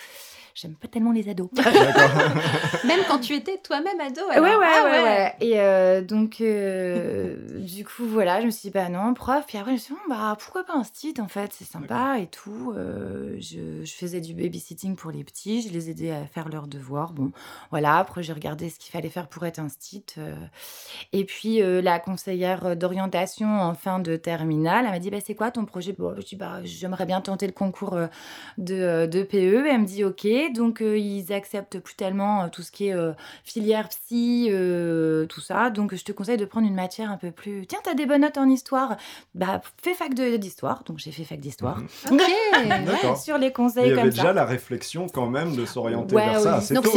j'aime 0.55 0.77
pas 0.77 0.87
tellement 0.87 1.11
les 1.11 1.29
ados. 1.29 1.51
même 2.85 3.01
quand 3.09 3.19
tu 3.19 3.35
étais 3.35 3.59
toi-même 3.59 4.01
ado. 4.01 4.21
Ouais, 4.29 4.39
ouais, 4.39 4.51
ah 4.63 4.85
ouais, 4.85 5.03
ouais, 5.03 5.35
Et 5.41 5.61
euh, 5.61 6.01
donc, 6.01 6.41
euh, 6.41 7.37
du 7.61 7.85
coup, 7.85 8.07
voilà, 8.07 8.41
je 8.41 8.47
me 8.47 8.51
suis 8.51 8.69
dit, 8.69 8.71
bah 8.71 8.89
non, 8.89 9.15
prof. 9.15 9.45
Puis 9.47 9.59
après, 9.59 9.73
je 9.73 9.75
me 9.75 9.81
suis 9.81 9.95
dit, 9.95 10.01
bah 10.09 10.37
pourquoi 10.39 10.65
pas 10.65 10.75
un 10.75 10.85
site 10.85 11.19
en 11.19 11.29
fait, 11.29 11.53
c'est 11.53 11.65
sympa 11.65 12.19
et 12.21 12.29
tout. 12.29 12.73
Euh, 12.77 13.37
je, 13.41 13.85
je, 13.85 13.93
faisais 13.93 14.21
du 14.21 14.35
babysitting 14.35 14.95
pour 14.95 15.11
les 15.11 15.25
petits, 15.25 15.63
je 15.63 15.73
les 15.73 15.91
aidais 15.91 16.13
à 16.13 16.25
faire 16.27 16.49
leurs 16.49 16.69
devoirs. 16.69 17.13
Bon, 17.13 17.33
voilà, 17.71 17.99
après, 17.99 18.23
j'ai 18.23 18.33
regardé 18.33 18.71
ce 18.71 18.79
qu'il 18.79 18.93
fallait 18.93 19.09
faire 19.09 19.27
pour 19.27 19.45
être 19.47 19.59
un 19.59 19.69
site. 19.69 20.17
Et 21.13 21.25
puis, 21.25 21.61
la 21.61 21.99
conseillère 21.99 22.77
d'orientation 22.77 23.61
en 23.61 23.75
fin 23.75 23.99
de 23.99 24.17
terminale, 24.17 24.85
elle 24.87 24.93
m'a 24.93 24.99
dit, 25.01 25.11
bah 25.11 25.19
c'est 25.25 25.35
quoi 25.35 25.51
ton 25.51 25.65
projet? 25.65 25.95
Bon, 25.99 26.15
Je 26.17 26.25
dis, 26.25 26.37
bah 26.37 26.61
j'aimerais 26.63 27.07
bien 27.07 27.21
tenter 27.21 27.47
le 27.47 27.53
concours 27.53 27.99
de, 28.59 29.07
de 29.07 29.23
PE. 29.23 29.67
Elle 29.67 29.81
me 29.81 29.87
dit, 29.87 30.05
ok 30.05 30.27
donc 30.51 30.81
euh, 30.81 30.99
ils 30.99 31.33
acceptent 31.33 31.79
plus 31.79 31.95
tellement 31.95 32.45
euh, 32.45 32.49
tout 32.49 32.63
ce 32.63 32.71
qui 32.71 32.89
est 32.89 32.95
euh, 32.95 33.13
filière 33.45 33.89
psy, 33.89 34.51
tout 35.29 35.41
ça. 35.41 35.71
Donc 35.71 35.95
je 35.95 36.05
te 36.05 36.13
conseille 36.13 36.37
de 36.37 36.45
prendre 36.45 36.67
une 36.67 36.75
matière 36.75 37.11
un 37.11 37.17
peu 37.17 37.31
plus. 37.31 37.67
Tiens, 37.67 37.79
t'as 37.83 37.95
des 37.95 38.07
bonnes 38.07 38.23
notes 38.23 38.39
en 38.39 38.49
histoire, 38.49 38.97
bah 39.35 39.61
fais 39.83 39.95
fac 39.95 40.15
d'histoire. 40.15 40.85
Donc 40.85 40.99
j'ai 40.99 41.13
fait 41.13 41.25
fac 41.25 41.41
d'histoire. 41.41 41.81
Ok. 42.11 42.21
sur 43.17 43.39
les 43.39 43.53
conseils 43.53 43.91
comme 43.91 43.93
ça. 43.93 43.93
Il 43.93 43.97
y 43.97 44.01
avait 44.01 44.11
déjà 44.11 44.33
la 44.33 44.45
réflexion 44.45 45.07
quand 45.09 45.29
même 45.29 45.55
de 45.57 45.67
s'orienter 45.67 46.17
vers 46.17 46.41
ça. 46.41 46.61
C'est 46.61 46.75
tôt. 46.75 46.91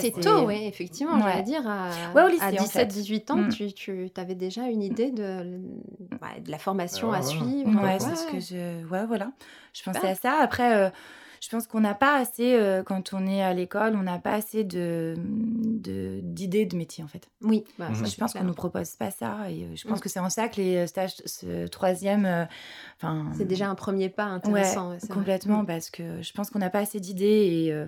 C'est 0.00 0.20
tôt, 0.20 0.46
oui, 0.46 0.64
effectivement. 0.64 1.18
Je 1.18 1.36
veux 1.38 1.42
dire, 1.42 1.66
à, 1.66 1.88
à 1.88 2.52
17-18 2.52 3.32
ans, 3.32 3.36
mm. 3.36 3.48
tu, 3.48 3.72
tu 3.72 4.10
avais 4.16 4.34
déjà 4.34 4.62
une 4.62 4.82
idée 4.82 5.10
de, 5.10 5.42
de 5.42 6.50
la 6.50 6.58
formation 6.58 7.12
à 7.12 7.22
suivre. 7.22 7.82
Ouais, 7.82 7.98
c'est 7.98 8.16
ce 8.16 8.26
que 8.26 8.40
je. 8.40 8.86
Ouais, 8.88 9.06
voilà. 9.06 9.30
Je 9.72 9.82
pensais 9.82 10.08
à 10.08 10.14
ça. 10.14 10.38
Après 10.40 10.90
je 11.40 11.48
pense 11.48 11.66
qu'on 11.66 11.80
n'a 11.80 11.94
pas 11.94 12.16
assez, 12.18 12.54
euh, 12.54 12.82
quand 12.82 13.12
on 13.12 13.26
est 13.26 13.42
à 13.42 13.52
l'école, 13.54 13.94
on 13.96 14.02
n'a 14.02 14.18
pas 14.18 14.32
assez 14.34 14.64
de 14.64 15.14
de- 15.16 16.20
d'idées 16.22 16.66
de, 16.66 16.76
métier 16.76 17.04
en 17.04 17.06
fait. 17.08 17.28
Oui, 17.42 17.64
bah, 17.78 17.90
Mhm. 17.90 18.06
je 18.06 18.16
pense 18.16 18.32
qu'on 18.32 18.42
nous 18.44 18.54
propose 18.54 18.90
pas 18.96 19.10
ça 19.10 19.50
et 19.50 19.64
euh, 19.64 19.76
je 19.76 19.86
pense 19.86 19.98
Mm. 19.98 20.02
que 20.02 20.08
c'est 20.08 20.18
en 20.20 20.30
ça 20.30 20.48
que 20.48 20.56
les 20.56 20.86
stages, 20.86 21.14
ce 21.26 21.66
troisième, 21.68 22.24
euh, 22.24 22.44
enfin. 22.96 23.26
C'est 23.36 23.44
déjà 23.44 23.68
un 23.68 23.74
premier 23.74 24.08
pas 24.08 24.24
intéressant. 24.24 24.90
ouais, 24.90 24.98
vrai. 24.98 25.08
complètement 25.08 25.62
Mm. 25.62 25.66
parce 25.66 25.90
que 25.90 26.22
je 26.22 26.32
pense 26.32 26.50
qu'on 26.50 26.58
n'a 26.58 26.70
pas 26.70 26.80
assez 26.80 26.98
d'idées 26.98 27.64
et 27.66 27.72
euh, 27.72 27.86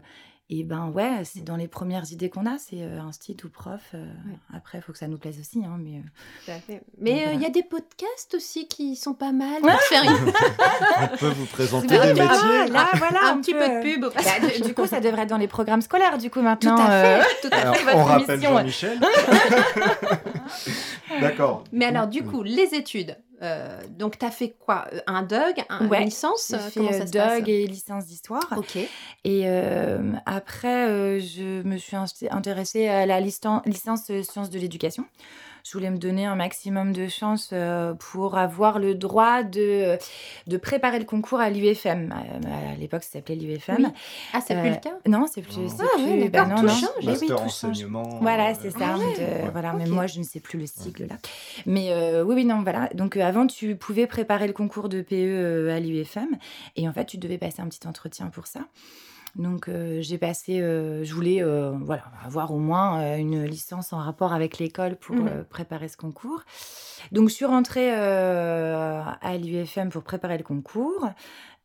et 0.51 0.65
ben 0.65 0.89
ouais, 0.89 1.23
c'est 1.25 1.45
dans 1.45 1.57
les 1.57 1.69
premières 1.69 2.11
idées 2.11 2.31
qu'on 2.31 2.47
a, 2.47 2.57
c'est 2.59 2.83
euh, 2.83 3.01
un 3.01 3.13
style 3.13 3.37
ou 3.45 3.49
prof. 3.51 3.81
euh, 3.95 4.07
Après, 4.55 4.79
il 4.79 4.81
faut 4.81 4.93
que 4.93 4.99
ça 4.99 5.07
nous 5.09 5.19
plaise 5.19 5.39
aussi, 5.39 5.63
hein, 5.65 5.77
mais. 5.79 5.99
euh, 5.99 6.03
Tout 6.47 6.51
à 6.53 6.55
fait. 6.61 6.81
Mais 6.99 7.27
euh, 7.29 7.33
il 7.35 7.41
y 7.43 7.45
a 7.47 7.51
des 7.51 7.63
podcasts 7.63 8.35
aussi 8.35 8.67
qui 8.67 8.97
sont 8.97 9.13
pas 9.15 9.33
mal 9.33 9.61
pour 9.61 9.71
faire 9.83 10.03
une- 10.05 10.11
On 11.13 11.17
peut 11.19 11.29
vous 11.29 11.47
présenter 11.47 11.87
des 11.99 11.99
métiers. 11.99 12.23
Ah, 12.31 12.67
là, 12.71 12.89
voilà, 12.95 13.19
un 13.27 13.37
on 13.37 13.41
petit 13.41 13.53
peu 13.53 13.61
de 13.69 13.83
pub. 13.83 14.01
Bah, 14.15 14.49
du, 14.57 14.63
du 14.63 14.75
coup, 14.75 14.87
ça 14.87 15.01
devrait 15.01 15.23
être 15.23 15.29
dans 15.29 15.37
les 15.37 15.49
programmes 15.49 15.83
scolaires, 15.83 16.17
du 16.19 16.31
coup, 16.31 16.39
Tout 16.41 16.45
maintenant. 16.47 16.77
à 16.79 16.91
euh, 16.93 17.21
fait, 17.21 17.41
tout 17.49 17.55
à 17.55 17.73
fait. 17.75 17.85
Votre 17.85 17.97
on 17.99 18.05
rappelle. 18.05 18.41
Jean-Michel. 18.41 19.01
D'accord. 21.21 21.65
Mais 21.73 21.85
alors, 21.87 22.07
du 22.07 22.23
coup, 22.23 22.43
les 22.43 22.75
études. 22.75 23.17
Euh, 23.42 23.81
donc, 23.90 24.18
tu 24.18 24.24
as 24.24 24.31
fait 24.31 24.57
quoi? 24.59 24.87
Euh, 24.92 25.01
Un 25.07 25.22
DUG 25.22 25.64
Un 25.68 25.88
Ouais. 25.88 25.98
une 25.98 26.07
licence? 26.07 26.46
J'ai 26.51 26.57
euh, 26.57 26.59
fait 26.59 26.81
Comment 26.81 26.92
ça 26.92 27.07
se 27.07 27.12
passe? 27.12 27.42
Et 27.46 27.66
licence 27.66 28.07
d'histoire. 28.07 28.46
Ok. 28.57 28.77
Et 28.77 28.88
euh, 29.44 30.12
après, 30.27 30.88
euh, 30.88 31.20
je 31.20 31.62
me 31.62 31.77
suis 31.79 31.96
intéressée 32.31 32.88
à 32.88 33.07
la 33.07 33.20
licence 33.20 34.11
sciences 34.22 34.51
de 34.51 34.59
l'éducation. 34.59 35.05
Je 35.64 35.73
voulais 35.73 35.90
me 35.90 35.99
donner 35.99 36.25
un 36.27 36.35
maximum 36.35 36.92
de 36.92 37.09
chance 37.09 37.51
euh, 37.53 37.94
pour 37.94 38.38
avoir 38.38 38.79
le 38.79 38.94
droit 38.94 39.42
de, 39.42 39.97
de 40.47 40.57
préparer 40.57 40.99
le 40.99 41.05
concours 41.05 41.40
à 41.40 41.51
l'UFM. 41.51 42.12
À, 42.12 42.73
à 42.73 42.77
l'époque, 42.77 43.03
ça 43.03 43.12
s'appelait 43.14 43.37
l'UFM. 43.37 43.77
Oui. 43.79 43.87
Ah, 44.33 44.40
c'est 44.40 44.55
plus 44.59 44.68
Euh, 44.68 44.71
le 44.75 44.77
cas? 44.81 44.94
Non, 45.07 45.27
c'est 45.31 45.42
plus. 45.42 45.55
Ah 45.57 45.99
ouais, 45.99 46.21
plus- 46.23 46.29
d'accord, 46.31 46.49
bah 46.49 46.55
tout 46.57 46.62
non, 46.62 46.68
non. 46.68 46.75
change. 46.75 46.88
Mais 47.01 47.07
oui, 47.07 47.29
Master 47.29 47.29
tout 47.29 47.37
change. 47.37 47.64
enseignement. 47.71 48.18
Voilà, 48.23 48.51
euh, 48.51 48.55
c'est 48.61 48.71
ça. 48.71 48.94
Ah 48.94 48.99
ouais. 48.99 49.14
de- 49.14 49.18
Ouais. 49.44 49.51
voilà, 49.53 49.73
mais 49.75 49.87
moi, 49.87 50.07
je 50.07 50.18
ne 50.18 50.25
sais 50.25 50.40
plus 50.40 50.59
le 50.59 50.66
sigle 50.66 51.07
là. 51.07 51.16
Mais 51.66 51.88
euh, 51.92 52.25
oui, 52.25 52.35
oui, 52.37 52.44
non, 52.44 52.62
voilà. 52.62 52.88
Donc 52.94 53.16
euh, 53.16 53.23
avant, 53.23 53.47
tu 53.47 53.77
pouvais 53.77 54.07
préparer 54.07 54.47
le 54.47 54.53
concours 54.53 54.88
de 54.88 55.03
PE 55.03 55.14
euh, 55.14 55.77
à 55.77 55.81
l'UFM 55.81 56.29
et 56.77 56.88
en 56.88 56.92
fait, 56.92 57.05
tu 57.07 57.18
devais 57.18 57.38
passer 57.38 57.61
un 57.61 57.68
petit 57.68 57.87
entretien 57.87 58.27
pour 58.29 58.47
ça. 58.47 58.61
Donc 59.38 59.68
euh, 59.68 60.03
j'ai 60.03 60.18
passé, 60.18 60.61
euh, 60.61 61.05
je 61.05 61.14
voulais 61.14 61.42
euh, 61.42 61.70
voilà, 61.81 62.03
avoir 62.24 62.53
au 62.53 62.59
moins 62.59 63.16
une 63.16 63.44
licence 63.44 63.92
en 63.92 63.98
rapport 63.98 64.33
avec 64.33 64.59
l'école 64.59 64.96
pour 64.96 65.14
euh, 65.16 65.44
préparer 65.48 65.87
ce 65.88 65.96
concours. 65.96 66.42
Donc 67.12 67.29
je 67.29 67.35
suis 67.35 67.44
rentrée 67.44 67.90
à 67.92 69.37
l'UFM 69.38 69.90
pour 69.90 70.03
préparer 70.03 70.37
le 70.37 70.44
concours. 70.44 71.09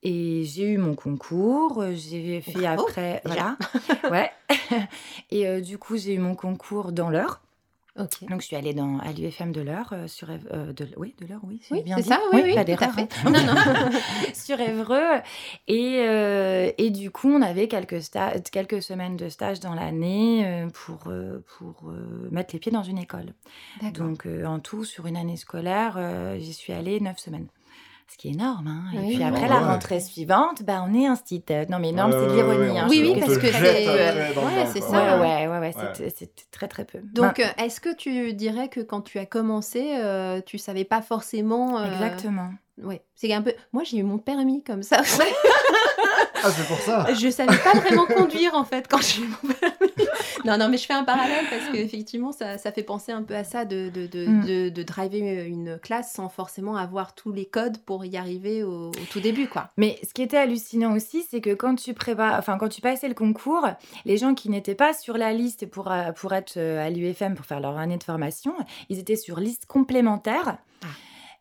Et 0.06 0.44
j'ai 0.44 0.66
eu 0.66 0.78
mon 0.78 0.96
concours, 0.96 1.82
j'ai 1.94 2.42
fait 2.42 2.60
Bravo, 2.60 2.82
après, 2.82 3.22
déjà. 3.26 3.56
voilà, 4.04 4.12
ouais. 4.12 4.32
Et 5.32 5.62
du 5.62 5.78
coup, 5.78 5.96
j'ai 5.96 6.16
eu 6.16 6.20
mon 6.20 6.36
concours 6.36 6.92
dans 6.92 7.10
l'heure. 7.10 7.40
Donc, 7.96 8.42
je 8.42 8.48
suis 8.48 8.56
allée 8.56 8.74
dans, 8.74 8.98
à 9.00 9.12
l'UFM 9.12 9.52
de 9.52 9.62
l'heure, 9.62 9.90
euh, 9.94 10.08
sur 10.08 10.30
euh, 10.32 10.74
de, 10.74 10.88
oui, 10.98 11.14
de 11.22 11.28
l'heure, 11.28 11.42
oui, 11.44 11.62
Oui, 11.70 11.84
bien 11.84 11.98
c'est 11.98 12.02
dit. 12.04 12.10
ça, 12.10 12.20
oui, 12.34 12.42
oui, 12.44 12.56
pas 12.56 12.64
des 12.64 12.76
tout 12.76 12.84
à 12.84 12.88
fait. 12.92 13.08
hein. 13.24 13.30
Non, 13.30 13.40
non. 13.44 13.54
sur 14.34 14.60
Évreux. 14.60 15.22
Et, 15.68 16.00
euh, 16.08 16.72
et 16.80 16.90
du 16.90 17.12
coup, 17.12 17.30
on 17.30 17.42
avait 17.44 17.68
quelques, 17.68 18.02
quelques 18.52 18.82
semaines 18.82 19.16
de 19.16 19.30
stage 19.30 19.60
dans 19.60 19.76
l'année 19.76 20.44
euh, 20.46 20.70
pour, 20.70 21.04
pour 21.58 21.92
mettre 22.32 22.54
les 22.54 22.60
pieds 22.60 22.72
dans 22.72 22.82
une 22.84 22.98
école. 22.98 23.34
Donc, 23.94 24.28
en 24.46 24.60
tout, 24.60 24.86
sur 24.86 25.06
une 25.06 25.16
année 25.18 25.38
scolaire, 25.38 26.00
j'y 26.40 26.54
suis 26.54 26.74
allée 26.74 27.00
neuf 27.00 27.20
semaines. 27.20 27.48
Ce 28.12 28.18
qui 28.18 28.28
est 28.28 28.32
énorme. 28.32 28.68
Hein. 28.68 28.84
Et 28.94 29.00
Oui. 29.00 29.16
puis 29.16 29.24
après, 29.24 29.42
Ouais, 29.44 29.48
la 29.50 29.56
ouais. 29.58 29.64
rentrée 29.66 30.00
suivante, 30.00 30.62
bah, 30.64 30.86
on 30.88 30.94
est 30.94 31.08
un 31.08 31.16
site. 31.16 31.52
Non, 31.70 31.80
mais 31.80 31.90
énorme, 31.90 32.12
Ouais, 32.12 32.18
c'est 32.20 32.26
de 32.28 32.32
ouais, 32.32 32.44
ouais, 32.44 32.58
l'ironie. 32.58 32.80
on 32.80 32.84
hein. 32.84 32.88
Oui, 32.90 33.02
oui, 33.04 33.20
parce 33.20 33.38
que 33.38 33.48
c'est- 33.48 33.54
jette 33.54 33.84
c'est- 33.86 34.40
ouais, 34.40 34.66
c'est 34.72 34.82
ça. 34.82 34.90
Ouais, 35.20 35.22
ouais, 35.22 35.48
ouais, 35.48 35.60
ouais, 35.60 35.74
Ouais. 35.76 36.14
c'est 36.16 36.52
très 36.52 36.68
très 36.68 36.86
peu. 36.86 37.00
Donc, 37.14 37.38
Ben, 37.38 37.46
euh, 37.58 37.64
est-ce 37.64 37.80
que 37.82 37.94
tu 37.96 38.34
dirais 38.34 38.68
que 38.70 38.82
quand 38.82 39.02
tu 39.02 39.18
as 39.20 39.26
commencé, 39.26 39.96
euh, 39.98 40.42
tu 40.46 40.58
savais 40.58 40.84
pas 40.86 41.02
forcément. 41.02 41.80
euh, 41.80 41.86
exactement. 41.92 42.50
Ouais. 42.82 43.02
C'est 43.16 43.32
un 43.34 43.42
peu. 43.42 43.54
Moi, 43.72 43.84
j'ai 43.86 43.98
eu 43.98 44.04
mon 44.04 44.18
permis 44.20 44.64
comme 44.64 44.84
ça. 44.84 44.98
Ah, 46.46 46.50
c'est 46.52 46.68
pour 46.68 46.78
ça. 46.80 47.06
je 47.14 47.30
savais 47.30 47.56
pas 47.58 47.72
vraiment 47.80 48.06
conduire 48.06 48.54
en 48.56 48.66
fait 48.66 48.86
quand 48.90 49.02
j'ai 49.02 49.22
eu 49.22 49.28
mon 49.44 49.54
permis. 49.54 49.94
Non, 50.46 50.58
non, 50.58 50.70
mais 50.70 50.78
je 50.78 50.86
fais 50.86 50.94
un 50.94 51.04
parallèle 51.04 51.46
parce 51.50 51.70
qu'effectivement, 51.72 52.32
ça, 52.32 52.58
ça 52.58 52.72
fait 52.72 52.84
penser 52.84 53.12
un 53.12 53.24
peu 53.24 53.36
à 53.36 53.44
ça 53.44 53.66
de, 53.66 53.90
de, 53.90 54.08
de, 54.08 54.26
Mm. 54.26 54.46
de, 54.46 54.70
de 54.70 54.84
driver 54.84 55.46
une 55.48 55.78
classe 55.80 56.14
sans 56.14 56.30
forcément 56.30 56.76
avoir 56.76 57.16
tous 57.16 57.32
les 57.32 57.46
codes 57.46 57.78
pour 57.80 58.06
y 58.06 58.18
arriver 58.18 58.64
au, 58.64 58.90
au 58.90 59.06
tout 59.12 59.20
début, 59.20 59.48
quoi. 59.48 59.70
Mais 59.78 60.00
ce 60.08 60.14
qui 60.14 60.22
était 60.22 60.38
hallucinant 60.38 60.96
aussi, 60.96 61.26
c'est 61.30 61.42
que 61.42 61.54
quand 61.54 61.76
tu 61.76 61.94
enfin 62.20 62.58
quand 62.58 62.70
tu 62.70 62.82
passais 62.82 63.08
le 63.08 63.14
concours, 63.14 63.68
les 64.06 64.18
gens 64.18 64.34
qui 64.34 64.50
n'étaient 64.50 64.76
pas 64.76 64.94
sur 64.94 65.18
la 65.18 65.34
liste 65.34 65.70
pour, 65.70 65.92
euh, 65.92 66.12
pour 66.12 66.34
être 66.34 66.58
euh, 66.58 66.86
à 66.86 66.90
l'UFM 66.90 67.36
pour 67.36 67.46
faire 67.46 67.60
leur 67.60 67.78
année 67.78 67.98
de 67.98 68.04
formation, 68.04 68.54
ils 68.90 69.00
étaient 69.00 69.16
sur 69.16 69.40
liste 69.40 69.66
complémentaire. 69.66 70.58
Ah. 70.84 70.88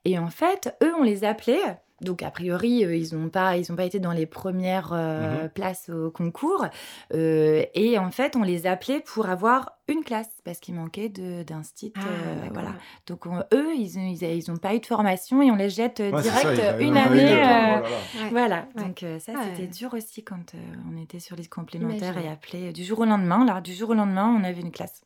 Et 0.05 0.19
en 0.19 0.29
fait, 0.29 0.77
eux, 0.83 0.93
on 0.99 1.03
les 1.03 1.25
appelait. 1.25 1.79
Donc, 2.03 2.23
a 2.23 2.31
priori, 2.31 2.85
euh, 2.85 2.95
ils 2.97 3.17
n'ont 3.17 3.29
pas, 3.29 3.57
ils 3.57 3.71
ont 3.73 3.77
pas 3.77 3.85
été 3.85 3.99
dans 4.01 4.13
les 4.13 4.27
premières 4.27 4.93
euh, 4.93 5.45
Mhm. 5.45 5.49
places 5.51 5.89
au 5.89 6.11
concours. 6.11 6.67
Euh, 7.15 7.65
et 7.75 7.99
en 7.99 8.11
fait, 8.11 8.37
on 8.37 8.43
les 8.43 8.67
appelait 8.67 9.01
pour 9.01 9.29
avoir 9.29 9.79
une 9.89 10.03
classe 10.05 10.29
parce 10.45 10.59
qu'il 10.59 10.75
manquait 10.75 11.09
de- 11.09 11.43
d'un 11.43 11.63
site. 11.63 11.95
Ah, 11.99 12.03
euh, 12.05 12.49
voilà. 12.53 12.71
Donc, 13.07 13.27
on- 13.27 13.41
eux, 13.55 13.75
ils 13.77 13.99
n'ont 13.99 14.09
ils, 14.13 14.23
ils 14.25 14.51
ont 14.51 14.57
pas 14.57 14.75
eu 14.75 14.81
de 14.81 14.87
formation 14.87 15.43
et 15.43 15.51
on 15.51 15.57
les 15.57 15.71
jette 15.71 16.01
Ouais, 16.01 16.11
direct 16.23 16.57
ça, 16.61 16.81
une 16.81 16.97
année. 16.97 17.27
temps. 17.27 17.83
Ouais. 18.23 18.29
voilà, 18.31 18.67
Ouais. 18.77 18.83
donc 18.85 19.03
euh, 19.03 19.19
ça 19.19 19.33
Ouais. 19.33 19.39
c'était 19.55 19.67
dur 19.69 19.95
aussi 19.95 20.23
quand 20.25 20.55
euh, 20.55 20.59
on 20.93 21.01
était 21.01 21.21
sur 21.21 21.37
liste 21.37 21.53
complémentaire 21.53 22.13
J'imagine. 22.15 22.31
et 22.31 22.33
appelé 22.33 22.73
du 22.73 22.85
jour 22.85 23.01
au 23.01 23.05
lendemain. 23.05 23.45
Là, 23.45 23.61
du 23.61 23.73
jour 23.75 23.91
au 23.91 23.95
lendemain, 23.95 24.35
on 24.39 24.45
avait 24.45 24.61
une 24.61 24.73
classe. 24.73 25.03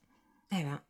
Eh 0.53 0.63
ben. 0.63 0.81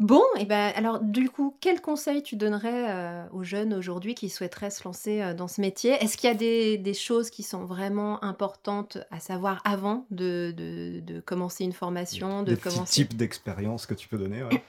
Bon, 0.00 0.22
et 0.38 0.46
ben 0.46 0.72
alors 0.76 0.98
du 1.00 1.28
coup, 1.28 1.54
quel 1.60 1.82
conseil 1.82 2.22
tu 2.22 2.34
donnerais 2.34 2.86
euh, 2.90 3.22
aux 3.32 3.44
jeunes 3.44 3.74
aujourd'hui 3.74 4.14
qui 4.14 4.30
souhaiteraient 4.30 4.70
se 4.70 4.82
lancer 4.84 5.20
euh, 5.20 5.34
dans 5.34 5.46
ce 5.46 5.60
métier? 5.60 5.92
Est-ce 6.02 6.16
qu'il 6.16 6.28
y 6.28 6.32
a 6.32 6.34
des, 6.36 6.78
des 6.78 6.94
choses 6.94 7.28
qui 7.28 7.42
sont 7.42 7.66
vraiment 7.66 8.24
importantes 8.24 8.96
à 9.10 9.20
savoir 9.20 9.60
avant 9.64 10.06
de, 10.10 10.54
de, 10.56 11.00
de 11.00 11.20
commencer 11.20 11.64
une 11.64 11.74
formation, 11.74 12.42
de 12.42 12.54
Des 12.54 12.56
commencer? 12.60 12.90
types 12.90 13.14
d'expériences 13.14 13.84
que 13.84 13.92
tu 13.92 14.08
peux 14.08 14.16
donner. 14.16 14.42
ouais. 14.42 14.62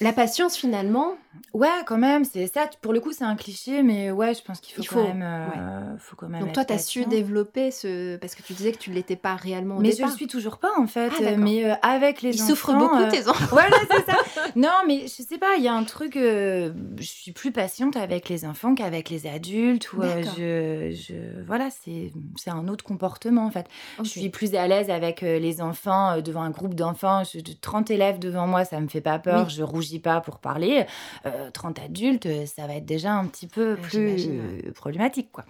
La 0.00 0.14
patience 0.14 0.56
finalement, 0.56 1.18
Ouais, 1.54 1.68
quand 1.86 1.96
même, 1.98 2.24
c'est 2.24 2.46
ça. 2.48 2.68
Pour 2.82 2.92
le 2.92 2.98
coup, 3.00 3.12
c'est 3.12 3.22
un 3.24 3.36
cliché, 3.36 3.82
mais 3.84 4.10
ouais, 4.10 4.34
je 4.34 4.42
pense 4.42 4.60
qu'il 4.60 4.74
faut, 4.74 4.82
Il 4.82 4.88
quand 4.88 5.02
même. 5.14 5.22
euh, 5.22 5.96
faut 5.98 6.16
quand 6.16 6.28
même 6.28 6.40
donc 6.40 6.52
toi 6.52 6.64
tu 6.64 6.72
as 6.72 6.78
su 6.78 7.04
développer 7.04 7.70
ce... 7.70 8.16
Parce 8.16 8.34
que 8.34 8.42
tu 8.42 8.52
disais 8.52 8.72
que 8.72 8.78
tu 8.78 8.90
ne 8.90 8.96
l'étais 8.96 9.14
pas 9.16 9.36
réellement 9.36 9.76
au 9.76 9.80
Mais 9.80 9.90
départ. 9.90 10.08
je 10.08 10.12
le 10.12 10.16
suis 10.16 10.26
toujours 10.26 10.58
pas 10.58 10.70
en 10.78 10.86
fait. 10.88 11.10
Ah, 11.16 11.20
d'accord. 11.22 11.38
mais 11.38 11.64
euh, 11.70 11.74
avec 11.82 12.22
les 12.22 12.30
Ils 12.36 12.42
enfants. 12.42 12.48
souffrent 12.50 12.74
beaucoup 12.74 12.96
euh, 12.96 13.10
tes 13.10 13.28
enfants. 13.28 13.46
Voilà, 13.50 13.76
c'est 13.90 14.10
ça. 14.10 14.16
Non, 14.56 14.70
mais 14.88 15.02
je 15.02 15.22
sais 15.22 15.38
pas, 15.38 15.54
il 15.56 15.62
y 15.62 15.68
a 15.68 15.74
un 15.74 15.84
truc. 15.84 16.16
euh, 16.16 16.72
je 16.98 17.06
suis 17.06 17.30
plus 17.32 17.52
patiente 17.52 17.96
avec 17.96 18.28
les 18.28 18.44
enfants 18.44 18.74
qu'avec 18.74 19.08
les 19.10 19.26
adultes. 19.28 19.92
Ou, 19.92 20.02
euh, 20.02 20.22
je, 20.36 20.96
je, 20.96 21.42
voilà, 21.46 21.68
c'est 21.70 22.10
c'est 22.36 22.50
un 22.50 22.66
autre 22.66 22.82
comportement 22.84 23.44
en 23.46 23.50
fait. 23.52 23.66
Je 24.02 24.08
suis 24.08 24.28
plus 24.30 24.54
à 24.56 24.66
l'aise 24.66 24.90
avec 24.90 25.22
euh, 25.22 25.38
les 25.38 25.60
enfants, 25.60 26.16
euh, 26.16 26.20
devant 26.22 26.42
un 26.42 26.50
groupe 26.50 26.74
d'enfants. 26.74 27.22
Je- 27.22 27.38
de 27.40 27.52
30 27.52 27.90
élèves 27.92 28.18
devant 28.18 28.46
moi, 28.48 28.64
ça 28.64 28.80
me 28.80 28.88
fait 28.88 29.00
pas 29.00 29.18
peur. 29.20 29.46
Oui. 29.46 29.54
Je 29.54 29.62
rougis 29.62 30.00
pas 30.00 30.20
pour 30.20 30.38
parler. 30.38 30.86
Euh, 31.26 31.50
30 31.50 31.78
adultes, 31.80 32.24
euh, 32.24 32.46
ça 32.46 32.66
va 32.66 32.76
être 32.76 32.86
déjà 32.86 33.12
un 33.12 33.26
petit 33.26 33.46
peu 33.46 33.72
Ouais, 33.74 33.76
plus 33.76 34.26
euh, 34.28 34.72
problématique, 34.74 35.30
quoi. 35.30 35.44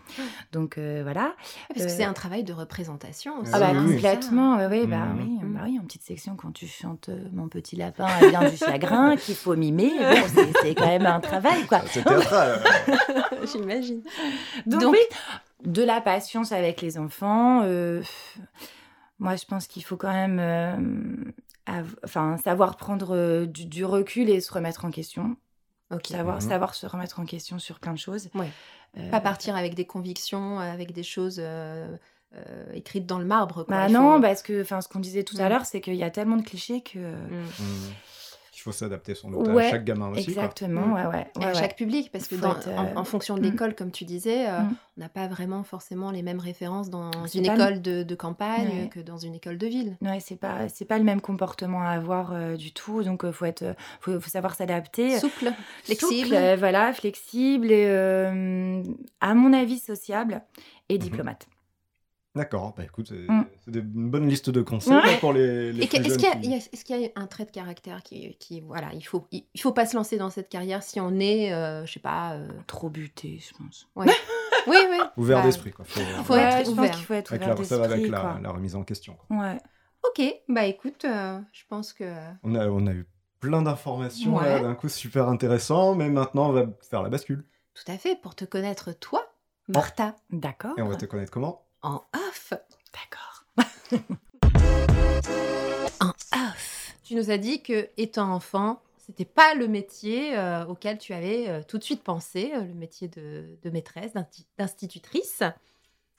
Donc 0.51 0.79
euh, 0.79 1.01
voilà. 1.05 1.35
Parce 1.69 1.87
que 1.87 1.93
c'est 1.93 2.03
un 2.03 2.13
travail 2.13 2.43
de 2.43 2.53
représentation 2.53 3.39
aussi. 3.41 3.53
Ah 3.55 3.61
bah 3.61 3.71
oui, 3.73 3.79
oui. 3.87 3.95
complètement, 3.95 4.57
bah, 4.57 4.69
Mhm. 4.69 5.19
oui, 5.21 5.39
Mhm. 5.43 5.53
bah 5.55 5.61
oui, 5.65 5.79
en 5.81 5.85
petite 5.85 6.03
section 6.03 6.35
quand 6.35 6.51
tu 6.53 6.67
chantes 6.67 7.09
euh, 7.09 7.19
Mon 7.33 7.49
petit 7.49 7.77
lapin 7.77 8.07
elle 8.21 8.31
vient 8.31 8.51
du 8.51 8.57
chagrin 8.57 9.15
qu'il 9.17 9.37
faut 9.37 9.55
mimer, 9.55 9.93
bon, 9.97 10.43
c'est- 10.63 10.75
quand 10.75 10.87
même 10.89 11.07
un 11.07 11.21
travail 11.21 11.65
quoi. 11.67 11.83
C'est 11.87 12.03
théâtral. 12.03 12.61
J'imagine. 13.53 14.03
Donc, 14.67 14.81
Donc- 14.81 14.93
oui, 14.95 15.17
de 15.65 15.83
la 15.85 16.01
patience 16.01 16.51
avec 16.53 16.81
les 16.83 16.99
enfants. 16.99 17.63
euh, 17.65 18.03
moi 19.21 19.37
je 19.37 19.45
pense 19.45 19.67
qu'il 19.69 19.85
faut 19.85 19.97
quand 19.97 20.13
même 20.13 20.39
euh, 20.41 21.31
enfin, 22.05 22.37
savoir 22.39 22.77
prendre 22.77 23.45
du, 23.47 23.67
du 23.67 23.85
recul 23.85 24.29
et 24.31 24.41
se 24.41 24.53
remettre 24.53 24.85
en 24.85 24.91
question. 24.91 25.37
Savoir, 26.05 26.37
Mhm. 26.37 26.41
savoir 26.49 26.75
se 26.75 26.87
remettre 26.87 27.19
en 27.21 27.25
question 27.25 27.59
sur 27.59 27.79
plein 27.81 27.93
de 27.93 27.99
choses. 27.99 28.29
Ouais. 28.35 28.49
Euh, 28.99 29.11
Pas 29.11 29.21
partir 29.21 29.57
avec 29.57 29.75
des 29.75 29.85
convictions, 29.87 30.59
avec 30.59 30.93
des 30.93 31.03
choses 31.03 31.37
euh, 31.39 31.89
euh, 32.37 32.73
écrites 32.75 33.07
dans 33.07 33.19
le 33.19 33.25
marbre. 33.25 33.65
Quoi. 33.65 33.77
Bah 33.77 33.87
faut- 33.87 33.93
non, 33.93 34.21
parce 34.21 34.43
que 34.43 34.63
enfin, 34.63 34.81
ce 34.81 34.89
qu'on 34.89 35.01
disait 35.01 35.25
tout 35.25 35.37
à 35.39 35.47
Mm. 35.47 35.49
l'heure, 35.49 35.65
c'est 35.67 35.81
qu'il 35.81 35.95
y 35.97 36.03
a 36.05 36.11
tellement 36.11 36.37
de 36.37 36.43
clichés 36.43 36.81
que. 36.81 36.99
Mm. 36.99 37.47
Il 38.61 38.65
faut 38.65 38.73
s'adapter 38.73 39.15
sans 39.15 39.31
doute 39.31 39.49
Ouais, 39.49 39.69
à 39.69 39.71
chaque 39.71 39.85
gamin 39.87 40.09
aussi. 40.11 40.29
Exactement, 40.29 40.83
Mm. 40.89 40.93
ouais, 40.93 41.07
ouais. 41.07 41.27
Et 41.37 41.39
ouais, 41.39 41.45
à 41.47 41.55
chaque 41.55 41.77
public, 41.77 42.11
parce 42.13 42.29
que 42.29 42.37
Faut 42.37 42.43
dans- 42.43 42.57
être, 42.57 42.69
en, 42.69 42.85
euh, 42.89 42.95
en 42.97 43.05
fonction 43.05 43.37
de 43.37 43.41
mm. 43.41 43.45
l'école, 43.45 43.75
comme 43.75 43.91
tu 43.91 44.05
disais, 44.05 44.47
euh, 44.49 44.61
Mm. 44.61 44.75
on 44.99 45.01
n'a 45.01 45.09
pas 45.09 45.29
vraiment 45.29 45.63
forcément 45.63 46.11
les 46.11 46.23
mêmes 46.23 46.41
références 46.41 46.91
dans 46.91 47.11
une 47.35 47.47
pas 47.47 47.55
école 47.55 47.81
de, 47.81 48.03
de 48.03 48.15
campagne 48.15 48.69
Ouais. 48.83 48.89
que 48.93 49.01
dans 49.01 49.17
une 49.17 49.35
école 49.35 49.57
de 49.57 49.67
ville. 49.67 49.97
Ouais, 50.03 50.21
c'est 50.21 50.37
pas 50.37 50.69
c'est 50.69 50.85
pas 50.85 50.99
le 50.99 51.05
même 51.05 51.23
comportement 51.23 51.83
à 51.83 51.89
avoir 51.93 52.33
euh, 52.35 52.57
du 52.57 52.73
tout, 52.73 53.03
donc 53.03 53.25
euh, 53.25 53.33
faut 53.33 53.47
être 53.47 53.75
faut, 54.01 54.21
faut 54.21 54.29
savoir 54.31 54.55
s'adapter. 54.55 55.19
Souple, 55.19 55.53
flexible. 55.85 56.25
Souple, 56.27 56.35
euh, 56.35 56.57
voilà, 56.59 56.93
flexible 56.93 57.73
et 57.73 57.87
euh, 57.89 58.83
à 59.23 59.35
mon 59.35 59.53
avis 59.55 59.79
sociable 59.79 60.43
et 60.91 60.95
Mhm. 60.95 61.01
diplomate. 61.01 61.47
D'accord, 62.37 62.75
bah 62.77 62.85
écoute, 62.85 63.09
c'est 63.09 63.27
Mm. 63.29 63.47
une 63.95 64.11
bonne 64.11 64.29
liste 64.29 64.51
de 64.51 64.63
conseils 64.63 64.93
Ouais. 64.95 65.05
là, 65.15 65.19
pour 65.19 65.33
les, 65.33 65.73
les 65.73 65.83
est-ce 65.83 65.91
qu'il 65.91 66.23
y, 66.23 66.27
a- 66.29 66.37
qui- 66.37 66.45
il 66.45 66.51
y 66.51 66.55
a- 66.55 66.59
est-ce 66.59 66.85
qu'il 66.85 67.01
y 67.01 67.05
a 67.07 67.09
un 67.17 67.27
trait 67.27 67.45
de 67.45 67.51
caractère 67.51 68.05
qui, 68.05 68.37
qui 68.39 68.61
voilà, 68.61 68.93
il 68.95 69.03
faut, 69.03 69.27
il, 69.33 69.45
il 69.53 69.61
faut 69.61 69.73
pas 69.73 69.85
se 69.85 69.97
lancer 69.97 70.17
dans 70.17 70.31
cette 70.31 70.49
carrière 70.49 70.85
si 70.85 71.01
on 71.01 71.19
est, 71.19 71.53
euh, 71.53 71.85
je 71.87 71.93
sais 71.95 71.99
pas. 72.01 72.35
euh, 72.35 72.49
Trop 72.69 72.89
buté, 72.89 73.41
je 73.41 73.53
pense. 73.57 73.89
Oui, 73.97 74.07
oui. 74.69 74.77
Ouvert 75.17 75.39
Bah, 75.39 75.45
d'esprit, 75.45 75.73
quoi. 75.73 75.85
Faut- 75.85 76.01
faut 76.23 76.35
Ouais, 76.35 76.41
être 76.43 76.67
je 76.67 76.71
ouvert. 76.71 76.87
pense 76.87 76.97
qu'il 76.97 77.07
faut 77.07 77.15
être 77.15 77.33
avec 77.33 77.43
ouvert 77.43 77.59
la, 77.59 77.65
ça 77.65 77.79
va 77.79 77.85
avec 77.87 78.09
la, 78.09 78.53
remise 78.53 78.77
en 78.77 78.85
question. 78.85 79.17
quoi. 79.27 79.37
Ouais. 79.37 79.59
Ok, 80.09 80.23
bah 80.49 80.65
écoute, 80.67 81.05
euh, 81.05 81.41
je 81.53 81.63
pense 81.69 81.93
que. 81.93 82.05
On, 82.45 82.55
a, 82.55 82.69
on 82.69 82.87
a 82.87 82.93
eu 82.93 83.07
plein 83.41 83.61
d'informations 83.63 84.37
Ouais. 84.37 84.61
d'un 84.61 84.75
coup 84.77 84.89
super 84.89 85.29
intéressant, 85.29 85.95
mais 85.97 86.09
maintenant 86.09 86.51
on 86.51 86.53
va 86.53 86.67
faire 86.89 87.03
la 87.03 87.09
bascule. 87.09 87.45
Tout 87.75 87.91
à 87.91 87.99
fait, 87.99 88.15
pour 88.21 88.35
te 88.37 88.45
connaître 88.45 88.93
toi, 88.93 89.27
Martha, 89.69 90.15
D'accord. 90.31 90.79
Et 90.79 90.83
on 90.83 90.89
va 90.89 90.97
te 90.97 91.07
connaître 91.07 91.33
comment? 91.33 91.67
En 91.83 92.03
off. 92.15 92.53
D'accord. 92.93 93.45
En 96.01 96.09
off. 96.11 96.95
Tu 97.05 97.15
nous 97.15 97.31
as 97.31 97.37
dit 97.39 97.63
que, 97.63 97.89
étant 97.99 98.33
enfant, 98.33 98.81
c'était 99.05 99.25
pas 99.27 99.55
le 99.55 99.69
métier 99.69 100.37
euh, 100.37 100.65
auquel 100.67 100.97
tu 100.99 101.13
avais 101.13 101.49
euh, 101.49 101.61
tout 101.67 101.77
de 101.79 101.85
suite 101.85 102.03
pensé, 102.03 102.53
euh, 102.55 102.61
le 102.61 102.73
métier 102.75 103.09
de, 103.09 103.45
de 103.63 103.71
maîtresse, 103.71 104.13
d'insti- 104.15 104.47
d'institutrice. 104.59 105.43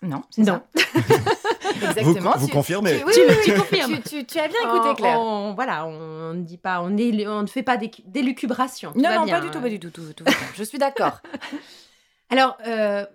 Non, 0.03 0.24
c'est 0.30 0.41
Non. 0.43 0.62
ça. 0.76 0.82
Exactement. 1.76 2.34
Vous, 2.34 2.39
vous 2.41 2.47
tu- 2.47 2.53
confirmez 2.53 2.99
tu- 2.99 3.05
Oui, 3.05 3.14
tu- 3.14 3.22
oui, 3.28 3.36
tu- 3.43 3.51
tu 3.53 3.57
confirmes. 3.57 3.95
tu- 4.01 4.09
tu- 4.09 4.26
tu 4.26 4.39
as 4.39 4.47
bien 4.47 4.59
écouté, 4.62 4.95
Claire. 4.95 5.20
on- 5.20 5.53
voilà, 5.53 5.86
on 5.88 6.34
ne 6.34 6.43
dit 6.43 6.57
pas, 6.57 6.82
on, 6.84 6.95
est, 6.97 7.28
on 7.28 7.41
ne 7.43 7.47
fait 7.47 7.64
pas 7.64 7.78
d'élucubration. 7.78 8.91
Non, 8.95 9.09
non, 9.16 9.24
bien, 9.26 9.39
pas 9.39 9.45
du 9.45 9.51
tout, 9.51 9.62
pas 9.62 9.70
du 9.70 9.80
tout. 9.80 9.89
tout, 9.89 10.14
tout. 10.14 10.26
Je 10.55 10.64
suis 10.64 10.78
d'accord. 10.78 11.22
Alors, 12.30 12.57
euh, 12.68 13.05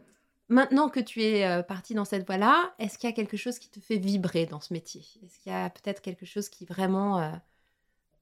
maintenant 0.49 0.88
que 0.88 1.01
tu 1.01 1.22
es 1.22 1.47
euh, 1.47 1.62
partie 1.62 1.94
dans 1.94 2.05
cette 2.05 2.26
voie-là, 2.26 2.74
est-ce 2.78 2.99
qu'il 2.99 3.09
y 3.09 3.12
a 3.12 3.16
quelque 3.16 3.36
chose 3.36 3.59
qui 3.59 3.70
te 3.70 3.80
fait 3.80 3.99
vibrer 3.99 4.47
dans 4.47 4.61
ce 4.61 4.72
métier? 4.72 5.03
Est-ce 5.24 5.38
qu'il 5.38 5.53
y 5.53 5.55
a 5.55 5.70
peut-être 5.70 6.01
quelque 6.01 6.26
chose 6.26 6.49
qui 6.49 6.64
vraiment 6.64 7.20
euh, 7.20 7.30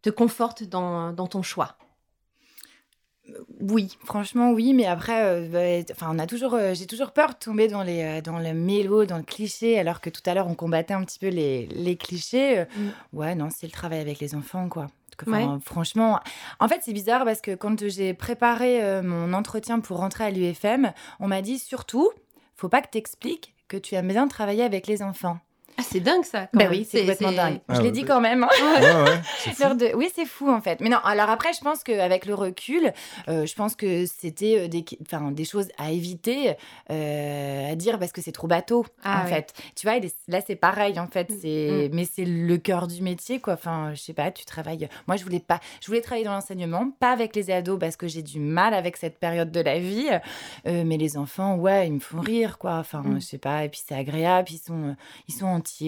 te 0.03 0.11
conforte 0.11 0.65
dans, 0.65 1.13
dans 1.13 1.27
ton 1.27 1.43
choix? 1.43 1.77
Oui, 3.61 3.97
franchement 4.05 4.53
oui, 4.53 4.75
mais 4.75 4.85
après, 4.85 5.25
euh, 5.25 5.49
bah, 5.49 5.93
enfin, 5.93 6.09
on 6.15 6.19
a 6.19 6.27
toujours, 6.27 6.55
euh, 6.55 6.75
j'ai 6.75 6.87
toujours 6.87 7.13
peur 7.13 7.31
de 7.31 7.37
tomber 7.37 7.69
dans 7.69 7.83
les, 7.83 8.03
euh, 8.03 8.21
dans 8.21 8.39
le 8.39 8.53
mélo, 8.53 9.07
dans 9.07 9.17
le 9.17 9.23
cliché, 9.23 9.79
alors 9.79 10.03
que 10.03 10.11
tout 10.11 10.21
à 10.27 10.35
l'heure 10.35 10.47
on 10.47 10.55
combattait 10.55 10.93
un 10.93 11.03
petit 11.05 11.19
peu 11.19 11.29
les, 11.29 11.67
les 11.69 11.97
clichés. 11.97 12.65
Mm. 12.65 12.89
Ouais, 13.15 13.35
non, 13.35 13.49
c'est 13.51 13.67
le 13.67 13.73
travail 13.73 14.01
avec 14.01 14.21
les 14.21 14.35
enfants, 14.35 14.69
quoi. 14.69 14.89
Ouais. 15.27 15.47
Franchement, 15.63 16.21
en 16.61 16.69
fait, 16.69 16.81
c'est 16.83 16.93
bizarre 16.93 17.25
parce 17.25 17.41
que 17.41 17.55
quand 17.55 17.89
j'ai 17.89 18.15
préparé 18.15 18.83
euh, 18.83 19.03
mon 19.03 19.33
entretien 19.33 19.81
pour 19.81 19.99
rentrer 19.99 20.25
à 20.25 20.31
l'UFM, 20.31 20.93
on 21.21 21.29
m'a 21.29 21.43
dit 21.43 21.59
surtout, 21.59 22.11
faut 22.55 22.69
pas 22.69 22.83
que 22.83 22.91
t'expliques 22.91 23.55
que 23.69 23.77
tu 23.77 23.95
aimes 23.95 24.09
bien 24.09 24.29
travailler 24.29 24.63
avec 24.63 24.87
les 24.87 25.03
enfants. 25.03 25.39
Ah, 25.77 25.83
c'est 25.83 26.01
dingue 26.01 26.25
ça 26.25 26.43
quand 26.43 26.59
Ben 26.59 26.69
même. 26.71 26.71
oui, 26.79 26.87
c'est 26.89 27.01
complètement 27.01 27.33
dingue. 27.33 27.61
Ah 27.69 27.75
Je 27.75 27.79
ouais, 27.79 27.85
l'ai 27.87 27.91
dit 27.93 28.01
c'est- 28.01 28.07
quand 28.07 28.21
même. 28.21 28.45
hein. 28.45 28.49
Ouais, 28.61 28.81
ouais, 28.81 29.21
c'est 29.39 29.51
fou. 29.51 29.63
L'heure 29.63 29.75
de- 29.77 29.93
Oui, 29.97 30.09
c'est 30.15 30.25
fou 30.27 30.49
en 30.51 30.61
fait. 30.61 30.81
Mais 30.81 30.89
non, 30.89 30.99
alors 31.05 31.31
après, 31.31 31.53
je 31.53 31.61
pense 31.61 31.83
qu'avec 31.83 32.27
le 32.27 32.35
recul, 32.35 32.93
euh, 33.29 33.45
je 33.47 33.55
pense 33.55 33.75
que 33.75 34.07
c'était 34.07 34.61
euh, 34.61 34.69
des, 34.69 34.85
enfin, 35.03 35.31
des 35.33 35.45
choses 35.45 35.69
à 35.79 35.91
éviter, 35.91 36.55
euh, 36.91 37.73
à 37.73 37.75
dire 37.75 37.99
parce 37.99 38.13
que 38.13 38.21
c'est 38.21 38.33
trop 38.33 38.47
bateau 38.47 38.87
Ah 39.03 39.21
en 39.21 39.25
oui. 39.25 39.31
fait. 39.31 39.53
Tu 39.75 39.87
vois, 39.87 39.99
là 40.29 40.41
c'est 40.47 40.57
pareil 40.57 40.99
en 41.01 41.07
fait. 41.07 41.31
Mm, 41.31 41.35
C'est, 41.41 41.91
mais 41.93 42.05
c'est 42.05 42.25
le 42.25 42.57
cœur 42.59 42.87
du 42.87 43.03
métier 43.03 43.41
quoi. 43.41 43.55
Enfin, 43.55 43.93
je 43.95 44.01
sais 44.01 44.13
pas, 44.15 44.31
tu 44.31 44.45
travailles. 44.45 44.89
Moi, 45.07 45.17
je 45.17 45.25
voulais 45.25 45.41
pas, 45.41 45.61
je 45.81 45.87
voulais 45.87 46.01
travailler 46.01 46.25
dans 46.25 46.33
l'enseignement, 46.35 46.91
pas 47.01 47.11
avec 47.13 47.35
les 47.37 47.51
ados 47.51 47.79
parce 47.79 47.97
que 47.97 48.07
j'ai 48.09 48.23
du 48.23 48.39
mal 48.41 48.75
avec 48.75 48.97
cette 48.97 49.19
période 49.19 49.51
de 49.51 49.61
la 49.61 49.79
vie. 49.79 50.09
Euh, 50.67 50.85
mais 50.87 50.97
les 50.97 51.17
enfants, 51.17 51.57
ouais, 51.57 51.87
ils 51.89 51.93
me 51.95 52.01
font 52.01 52.21
rire 52.21 52.59
quoi. 52.59 52.75
Enfin, 52.77 53.03
Mm. 53.05 53.21
je 53.21 53.27
sais 53.27 53.39
pas. 53.39 53.65
Et 53.65 53.69
puis 53.69 53.83
c'est 53.87 53.95
agréable, 53.95 54.49
ils 54.51 54.59
sont, 54.59 54.97
ils 55.29 55.35
sont 55.35 55.47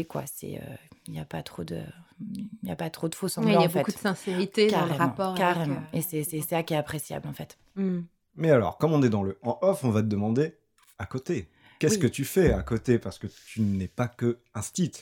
quoi. 0.09 0.25
C'est, 0.27 0.61
il 1.07 1.13
n'y 1.13 1.21
a 1.21 1.25
pas 1.25 1.43
trop 1.43 1.65
de, 1.65 1.81
il 2.21 2.69
y 2.69 2.71
a 2.73 2.77
pas 2.77 2.91
trop 2.91 3.09
de 3.09 3.15
faux 3.15 3.29
semblants 3.29 3.51
il 3.51 3.55
y 3.55 3.57
a 3.57 3.61
en 3.61 3.69
fait. 3.69 3.79
beaucoup 3.81 3.93
de 3.93 3.97
sincérité 3.99 4.69
dans 4.69 4.81
le 4.83 4.87
Carrément, 4.89 4.99
rapport. 5.07 5.27
avec, 5.29 5.39
carrément. 5.39 5.77
euh, 5.77 5.97
Et 5.99 6.03
c'est 6.03 6.25
c'est 6.25 6.41
ça 6.41 6.63
qui 6.63 6.75
est 6.75 6.77
appréciable 6.77 7.29
en 7.29 7.33
fait. 7.33 7.57
Hmm. 7.77 8.01
Mais 8.37 8.51
alors, 8.51 8.77
comme 8.79 8.93
on 8.93 9.03
est 9.03 9.09
dans 9.09 9.23
le 9.23 9.39
en 9.43 9.59
off, 9.63 9.85
on 9.85 9.91
va 9.91 10.03
te 10.03 10.09
demander 10.09 10.55
à 10.99 11.07
côté. 11.07 11.49
Qu'est-ce 11.79 11.95
Oui. 11.95 12.01
que 12.01 12.07
tu 12.07 12.25
fais 12.25 12.53
à 12.53 12.63
côté 12.63 12.99
Parce 12.99 13.19
que 13.19 13.27
tu 13.27 13.61
n'es 13.61 13.89
pas 13.89 14.09
que 14.09 14.39
un 14.55 14.63
stit. 14.63 14.93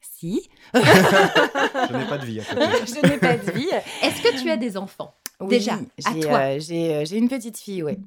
Si, 0.00 0.48
Je 0.74 1.96
n'ai 1.96 2.04
pas 2.06 2.18
de 2.18 2.26
vie 2.26 2.40
à 2.40 2.44
côté. 2.44 2.60
je 2.86 3.08
n'ai 3.08 3.18
pas 3.18 3.36
de 3.36 3.50
vie. 3.52 3.68
Est-ce 4.02 4.22
que 4.22 4.40
tu 4.40 4.50
as 4.50 4.56
des 4.56 4.76
enfants? 4.76 5.14
Oui, 5.44 5.50
Déjà, 5.50 5.74
à 6.04 6.12
j'ai, 6.12 6.20
toi. 6.20 6.38
euh, 6.38 6.58
j'ai, 6.60 6.94
euh, 6.94 7.04
une 7.04 7.28
petite 7.28 7.58
fille, 7.58 7.82
oui. 7.82 7.98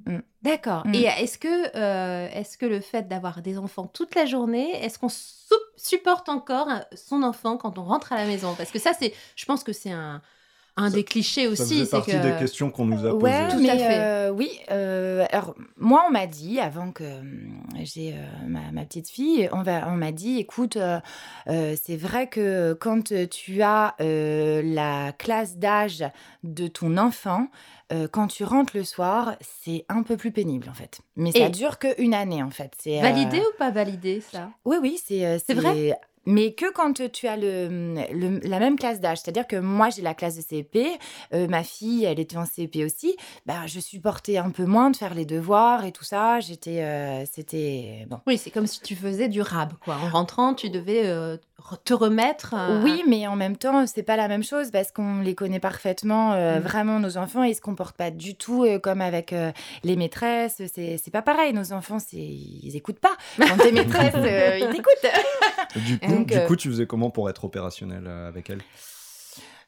D'accord. 0.42 0.86
Mm. 0.86 0.96
Et 0.96 1.04
est-ce 1.04 1.38
que, 1.38 1.48
euh, 1.78 2.44
que 2.60 2.66
le 2.66 2.80
fait 2.80 3.08
d'avoir 3.08 3.42
des 3.42 3.58
enfants 3.58 3.88
toute 3.88 4.16
la 4.16 4.26
journée, 4.26 4.72
est-ce 4.84 5.00
qu'on 5.00 5.10
supporte 5.76 6.30
encore 6.30 6.70
euh, 6.70 6.80
son 6.96 7.24
enfant 7.24 7.58
quand 7.58 7.78
on 7.78 7.84
rentre 7.84 8.14
à 8.14 8.18
la 8.18 8.26
maison? 8.26 8.54
Parce 8.58 8.72
que 8.72 8.80
ça, 8.80 8.92
c'est, 8.98 9.14
je 9.36 9.46
pense 9.46 9.64
que 9.64 9.74
c'est 9.74 9.92
un, 9.92 10.22
un 10.78 10.90
Ça- 10.90 10.96
des 10.96 11.04
clichés 11.04 11.44
Ça 11.46 11.64
aussi. 11.64 11.74
faisait 11.74 11.86
C'est 11.86 11.92
partie 11.92 12.12
que 12.12 12.18
des 12.18 12.36
questions 12.38 12.70
qu'on 12.70 12.86
nous 12.86 13.06
a 13.06 13.10
posées. 13.12 13.24
Ouais, 13.24 13.48
Tout 13.50 13.60
mais 13.60 13.70
à 13.72 13.78
fait. 13.78 14.00
euh, 14.00 14.30
oui. 14.32 14.50
euh, 14.72 15.26
alors, 15.32 15.56
moi, 15.78 16.06
on 16.08 16.12
m'a 16.12 16.28
dit, 16.28 16.60
avant 16.60 16.92
que 16.92 17.04
euh, 17.04 17.22
j'ai 17.84 18.14
euh, 18.14 18.18
ma, 18.48 18.72
ma 18.72 18.86
petite 18.86 19.10
fille, 19.10 19.50
on, 19.52 19.64
va, 19.64 19.88
on 19.90 19.96
m'a 19.96 20.12
dit, 20.12 20.38
écoute, 20.40 20.78
euh, 20.78 21.00
euh, 21.50 21.76
c'est 21.84 21.98
vrai 21.98 22.28
que 22.28 22.74
quand 22.74 23.12
tu 23.30 23.62
as 23.62 23.96
euh, 24.02 24.62
la 24.64 25.12
classe 25.14 25.58
d'âge 25.58 26.04
de 26.44 26.68
ton 26.68 26.98
enfant, 26.98 27.48
euh, 27.92 28.08
quand 28.12 28.28
tu 28.28 28.44
rentres 28.44 28.76
le 28.76 28.84
soir, 28.84 29.36
c'est 29.64 29.86
un 29.90 30.04
peu 30.04 30.18
plus 30.18 30.32
pénible, 30.32 30.70
en 30.70 30.74
fait. 30.74 31.00
Mais 31.16 31.32
ça 31.32 31.50
dure 31.50 31.80
qu'une 31.80 32.14
année, 32.14 32.44
en 32.44 32.50
fait. 32.52 32.74
C'est, 32.80 33.00
euh, 33.00 33.02
validé 33.02 33.40
ou 33.40 33.58
pas 33.58 33.72
validé 33.72 34.22
ça? 34.22 34.50
Oui, 34.66 34.78
oui, 34.82 35.00
c'est 35.04 35.40
C'est 35.40 35.54
vrai? 35.54 35.98
Mais 36.30 36.52
que 36.54 36.72
quand 36.74 37.10
tu 37.12 37.26
as 37.28 37.38
le, 37.38 38.40
la 38.46 38.60
même 38.60 38.78
classe 38.78 39.00
d'âge. 39.00 39.20
C'est-à-dire 39.22 39.48
que 39.48 39.56
moi, 39.56 39.90
j'ai 39.90 40.02
la 40.02 40.14
classe 40.14 40.36
de 40.36 40.42
CP, 40.42 40.86
euh, 41.34 41.48
ma 41.48 41.64
fille, 41.64 42.04
elle 42.04 42.20
était 42.20 42.36
en 42.38 42.46
CP 42.46 42.84
aussi. 42.84 43.16
Ben, 43.46 43.66
je 43.66 43.80
supportais 43.80 44.38
un 44.38 44.50
peu 44.50 44.66
moins 44.66 44.90
de 44.92 44.98
faire 44.98 45.14
les 45.14 45.26
devoirs 45.26 45.86
et 45.86 45.94
tout 45.94 46.04
ça. 46.04 46.42
J'étais. 46.42 46.82
euh, 46.84 47.24
C'était. 47.32 48.06
Bon. 48.10 48.20
Oui, 48.28 48.38
c'est 48.38 48.52
comme 48.52 48.68
si 48.68 48.82
tu 48.82 48.96
faisais 48.96 49.30
du 49.30 49.42
rab, 49.42 49.74
quoi. 49.84 49.96
En 49.96 50.10
rentrant, 50.10 50.54
tu 50.54 50.70
devais 50.70 51.04
euh, 51.06 51.38
te 51.84 51.94
remettre. 51.94 52.54
euh, 52.58 52.82
Oui, 52.84 53.04
mais 53.08 53.28
en 53.28 53.36
même 53.36 53.58
temps, 53.58 53.86
c'est 53.88 54.04
pas 54.04 54.16
la 54.16 54.28
même 54.28 54.44
chose 54.44 54.72
parce 54.72 54.92
qu'on 54.92 55.22
les 55.22 55.36
connaît 55.36 55.60
parfaitement, 55.60 56.34
euh, 56.34 56.60
Mm. 56.60 56.64
vraiment, 56.64 57.00
nos 57.00 57.18
enfants. 57.18 57.44
Ils 57.44 57.56
se 57.56 57.62
comportent 57.62 57.98
pas 57.98 58.12
du 58.12 58.36
tout 58.36 58.64
euh, 58.64 58.80
comme 58.80 59.02
avec 59.02 59.34
euh, 59.34 59.52
les 59.84 59.96
maîtresses. 59.96 60.62
C'est 60.74 60.98
c'est 60.98 61.12
pas 61.12 61.22
pareil. 61.22 61.54
Nos 61.54 61.74
enfants, 61.74 61.98
ils 62.14 62.76
écoutent 62.76 63.00
pas. 63.00 63.16
Quand 63.38 63.58
t'es 63.58 63.72
maîtresse, 63.72 64.14
euh, 64.16 64.60
ils 64.60 64.70
t'écoutent. 64.70 65.84
Du 65.86 66.00
coup, 66.00 66.08
Donc, 66.08 66.28
du 66.28 66.40
coup, 66.46 66.56
tu 66.56 66.70
faisais 66.70 66.86
comment 66.88 67.10
pour 67.10 67.30
être 67.30 67.44
opérationnel 67.46 68.08
avec 68.08 68.50
elle? 68.50 68.62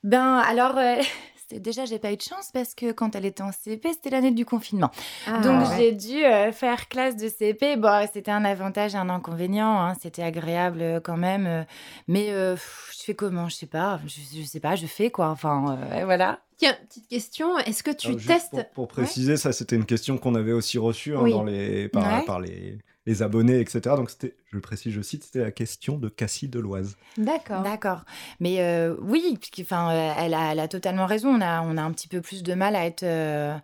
Ben 0.03 0.37
alors, 0.37 0.77
euh, 0.77 0.95
c'était- 1.49 1.59
déjà 1.59 1.85
j'ai 1.85 1.99
pas 1.99 2.11
eu 2.11 2.17
de 2.17 2.21
chance 2.21 2.49
parce 2.53 2.75
que 2.75 2.91
quand 2.91 3.15
elle 3.15 3.25
était 3.25 3.41
en 3.43 3.51
CP, 3.51 3.91
c'était 3.93 4.09
l'année 4.11 4.31
du 4.31 4.45
confinement. 4.45 4.91
Ah, 5.27 5.39
Donc 5.39 5.67
ouais. 5.67 5.75
j'ai 5.77 5.91
dû 5.93 6.23
euh, 6.23 6.51
faire 6.51 6.87
classe 6.87 7.15
de 7.17 7.27
CP. 7.27 7.75
Bon, 7.77 8.07
c'était 8.13 8.31
un 8.31 8.45
avantage, 8.45 8.95
un 8.95 9.09
inconvénient. 9.09 9.79
hein, 9.81 9.93
C'était 10.01 10.23
agréable 10.23 10.81
euh, 10.81 10.99
quand 10.99 11.17
même. 11.17 11.45
euh, 11.47 11.63
mais 12.07 12.27
euh, 12.31 12.53
pff, 12.53 12.93
je 12.99 13.03
fais 13.03 13.15
comment 13.15 13.49
Je 13.49 13.55
sais 13.55 13.65
pas. 13.65 13.99
Je, 14.05 14.39
je 14.39 14.45
sais 14.45 14.59
pas. 14.59 14.75
Je 14.75 14.85
fais 14.85 15.09
quoi. 15.09 15.29
Enfin, 15.29 15.77
euh, 15.93 16.05
voilà. 16.05 16.39
Tiens, 16.57 16.75
petite 16.89 17.07
question. 17.07 17.57
Est-ce 17.59 17.83
que 17.83 17.91
tu 17.91 18.07
Alors, 18.09 18.19
testes? 18.27 18.51
pour, 18.51 18.69
pour 18.71 18.87
préciser, 18.89 19.37
ça 19.37 19.53
c'était 19.53 19.75
une 19.77 19.85
question 19.85 20.17
qu'on 20.17 20.35
avait 20.35 20.51
aussi 20.51 20.77
reçue 20.77 21.15
hein, 21.15 21.21
Oui. 21.21 21.31
dans 21.31 21.43
les, 21.43 21.87
par, 21.87 22.03
Ouais. 22.19 22.25
par 22.25 22.39
les, 22.41 22.77
les 23.05 23.23
abonnés, 23.23 23.59
etc. 23.59 23.95
Donc 23.95 24.09
c'était, 24.09 24.35
je 24.51 24.55
le 24.55 24.61
précise, 24.61 24.93
je 24.93 25.01
cite, 25.01 25.23
c'était 25.23 25.39
la 25.41 25.51
question 25.51 25.97
de 25.97 26.09
Cassie 26.09 26.47
Deloise. 26.47 26.97
D'accord. 27.17 27.61
D'accord. 27.63 28.03
Mais 28.39 28.61
euh, 28.61 28.95
oui, 29.01 29.37
enfin, 29.61 29.91
euh, 29.91 30.13
elle, 30.17 30.33
a, 30.33 30.51
elle 30.51 30.59
a 30.59 30.67
totalement 30.67 31.05
raison. 31.05 31.29
On 31.29 31.41
a, 31.41 31.61
on 31.61 31.77
a 31.77 31.81
un 31.81 31.91
petit 31.91 32.07
peu 32.07 32.21
plus 32.21 32.43
de 32.43 32.53
mal 32.53 32.75
à 32.75 32.85
être 32.85 33.03
euh, 33.03 33.57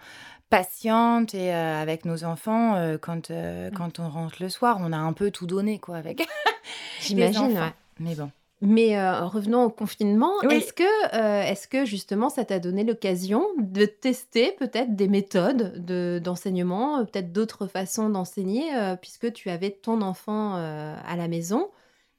patiente 0.49 1.33
et 1.33 1.53
euh, 1.53 1.81
avec 1.81 2.05
nos 2.05 2.23
enfants 2.23 2.75
euh, 2.75 2.97
quand, 2.97 3.29
euh, 3.31 3.69
quand 3.75 3.99
on 3.99 4.09
rentre 4.09 4.41
le 4.41 4.49
soir. 4.49 4.77
On 4.79 4.91
a 4.93 4.97
un 4.97 5.13
peu 5.13 5.31
tout 5.31 5.45
donné, 5.47 5.79
quoi, 5.79 5.97
avec 5.97 6.25
J'imagine. 7.01 7.57
ouais. 7.57 7.73
Mais 7.99 8.15
bon. 8.15 8.31
Mais 8.61 8.97
euh, 8.97 9.25
revenons 9.25 9.65
au 9.65 9.69
confinement. 9.69 10.31
Oui. 10.43 10.55
Est-ce 10.55 10.73
que, 10.73 10.83
euh, 11.15 11.43
est-ce 11.43 11.67
que 11.67 11.85
justement, 11.85 12.29
ça 12.29 12.45
t'a 12.45 12.59
donné 12.59 12.83
l'occasion 12.83 13.45
de 13.57 13.85
tester 13.85 14.53
peut-être 14.53 14.95
des 14.95 15.07
méthodes 15.07 15.83
de, 15.85 16.19
d'enseignement, 16.23 16.99
euh, 16.99 17.03
peut-être 17.03 17.31
d'autres 17.33 17.67
façons 17.67 18.09
d'enseigner, 18.09 18.73
euh, 18.75 18.95
puisque 18.95 19.33
tu 19.33 19.49
avais 19.49 19.71
ton 19.71 20.01
enfant 20.01 20.55
à 20.55 21.15
la 21.17 21.27
maison? 21.27 21.69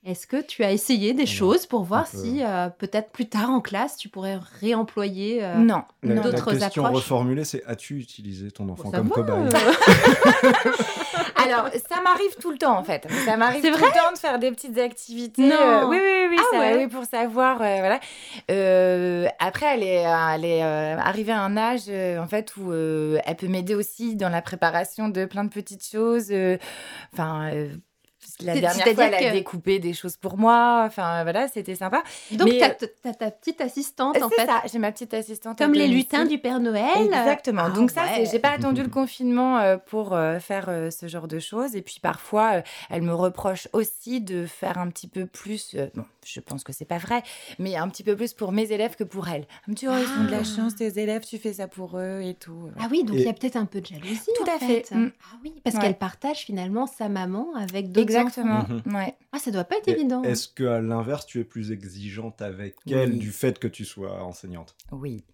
Est-ce 0.07 0.26
que 0.28 0.40
tu 0.40 0.62
as 0.62 0.70
essayé 0.70 1.12
des 1.14 1.26
choses 1.26 1.66
pour 1.66 1.82
voir 1.82 2.09
peu. 2.09 2.16
si 2.16 2.40
euh, 2.42 2.68
peut-être 2.68 3.11
plus 3.11 3.28
tard 3.28 3.50
en 3.50 3.61
classe, 3.61 3.96
tu 3.96 4.09
pourrais 4.09 4.38
réemployer 4.61 5.42
euh, 5.44 5.57
non. 5.57 5.82
La, 6.04 6.14
non. 6.14 6.22
la 6.22 6.30
D'autres 6.30 6.52
question 6.52 6.84
approches 6.84 7.02
reformulée, 7.02 7.44
c'est 7.44 7.64
as-tu 7.66 7.98
utilisé 7.98 8.50
ton 8.52 8.68
enfant 8.68 8.90
comme 8.92 9.09
va, 9.09 9.14
cobaye 9.14 9.48
Alors, 11.36 11.68
ça 11.88 12.00
m'arrive 12.02 12.34
tout 12.40 12.50
le 12.50 12.59
temps, 12.59 12.76
en 12.78 12.82
fait. 12.82 13.07
Ça 13.24 13.36
m'arrive 13.36 13.62
C'est 13.62 13.70
tout 13.70 13.76
le 13.78 13.82
temps 13.92 14.12
de 14.12 14.18
faire 14.18 14.38
des 14.38 14.50
petites 14.50 14.78
activités. 14.78 15.42
Non. 15.42 15.54
euh, 15.54 15.84
oui, 15.86 15.98
oui, 16.00 16.26
oui, 16.30 16.36
Ah 16.40 16.44
ça- 16.52 16.59
ouais. 16.59 16.76
oui, 16.76 16.86
pour 16.88 17.04
savoir, 17.04 17.61
euh, 17.61 17.76
voilà. 17.78 18.00
Euh, 18.50 19.26
après, 19.38 19.66
elle 19.74 19.82
est, 19.82 20.04
elle 20.34 20.44
est 20.44 20.62
euh, 20.64 20.96
arrivée 20.98 21.32
à 21.32 21.40
un 21.42 21.57
âge, 21.57 21.82
euh, 21.88 22.18
en 22.20 22.26
fait, 22.26 22.57
où 22.57 22.72
euh, 22.72 23.18
elle 23.26 23.36
peut 23.36 23.48
m'aider 23.48 23.74
aussi 23.74 24.16
dans 24.16 24.28
la 24.28 24.42
préparation 24.42 25.09
de 25.09 25.24
plein 25.24 25.44
de 25.44 25.50
petites 25.50 25.86
choses. 25.86 26.28
euh, 26.30 26.57
Enfin, 27.12 27.50
euh, 27.52 27.68
la 28.43 28.55
dernière 28.55 28.72
fois, 28.72 28.82
elle 28.89 28.97
c'est-à-dire 28.97 29.28
a 29.28 29.30
que- 29.32 29.37
découpé 29.37 29.78
des 29.78 29.93
choses 29.95 30.16
pour 30.16 30.37
moi. 30.37 30.84
Enfin, 30.87 31.22
voilà, 31.22 31.49
c'était 31.49 31.74
sympa. 31.74 32.03
Donc, 32.32 32.49
Mais, 32.49 32.59
t'as 32.59 32.87
euh, 33.09 33.12
ta 33.18 33.30
petite 33.30 33.61
assistante, 33.61 34.20
en 34.22 34.28
fait. 34.28 34.47
ça, 34.47 34.62
j'ai 34.70 34.78
ma 34.78 34.93
petite 34.93 35.14
assistante. 35.14 35.59
Comme 35.59 35.72
les 35.72 35.87
lutins 35.89 36.24
du 36.24 36.39
Père 36.39 36.61
Noël. 36.61 36.84
Exactement. 37.05 37.62
Ah 37.66 37.70
Donc 37.70 37.91
ça, 37.91 38.03
ouais. 38.05 38.28
j'ai 38.30 38.39
pas 38.39 38.51
attendu 38.51 38.82
le 38.82 38.89
confinement 38.89 39.59
euh, 39.59 39.76
pour 39.78 40.14
euh, 40.14 40.39
faire 40.39 40.68
ce 40.91 41.07
genre 41.09 41.28
de 41.28 41.39
choses. 41.39 41.76
Et 41.76 41.82
puis 41.82 41.99
parfois, 42.01 42.62
elle 42.91 43.03
me 43.03 43.14
reproche 43.14 43.68
aussi 43.72 44.20
de 44.20 44.47
faire 44.47 44.78
un 44.78 44.89
petit 44.89 45.09
peu 45.09 45.26
plus. 45.26 45.76
bon, 45.95 46.05
je 46.26 46.40
pense 46.40 46.64
que 46.64 46.72
c'est 46.72 46.84
pas 46.84 46.98
vrai, 46.98 47.22
mais 47.58 47.76
un 47.76 47.88
petit 47.88 48.02
peu 48.02 48.16
plus 48.16 48.32
pour 48.32 48.52
mes 48.52 48.72
élèves 48.72 48.96
que 48.96 49.04
pour 49.04 49.28
elle. 49.28 49.46
Elle 49.66 49.70
me 49.72 49.74
dit, 49.74 49.86
oh, 49.88 49.92
ils 49.96 50.20
ont 50.20 50.24
de 50.24 50.30
la 50.30 50.38
Ah. 50.38 50.44
chance, 50.44 50.74
tes 50.76 50.98
élèves, 50.98 51.24
tu 51.24 51.38
fais 51.38 51.52
ça 51.54 51.68
pour 51.68 51.98
eux 51.98 52.20
et 52.22 52.34
tout. 52.34 52.70
Ah 52.78 52.88
oui, 52.90 53.04
donc 53.04 53.16
il 53.16 53.22
Et- 53.22 53.24
y 53.24 53.28
a 53.28 53.32
peut-être 53.32 53.56
un 53.56 53.66
peu 53.66 53.80
de 53.80 53.86
jalousie. 53.86 54.18
Tout 54.36 54.42
en 54.50 54.56
à 54.56 54.58
fait. 54.58 54.90
Mm. 54.90 55.12
Ah 55.22 55.36
oui, 55.44 55.54
parce 55.64 55.76
Ouais. 55.76 55.82
qu'elle 55.82 55.98
partage 55.98 56.38
finalement 56.38 56.86
sa 56.86 57.08
maman 57.08 57.48
avec 57.56 57.92
d'autres 57.92 58.02
Exactement. 58.10 58.64
Mhm. 58.84 58.94
Ouais. 58.94 59.14
Ah, 59.32 59.38
ça 59.38 59.50
doit 59.50 59.64
pas 59.64 59.76
être 59.76 59.88
Et 59.88 59.92
évident. 59.92 60.22
Est-ce 60.22 60.48
que 60.48 60.64
à 60.64 60.80
l'inverse, 60.80 61.26
tu 61.26 61.40
es 61.40 61.44
plus 61.44 61.70
exigeante 61.72 62.42
avec 62.42 62.74
Oui. 62.86 62.92
elle 62.94 63.18
du 63.18 63.30
fait 63.32 63.58
que 63.58 63.68
tu 63.68 63.84
sois 63.84 64.22
enseignante? 64.22 64.74
Oui. 64.92 65.24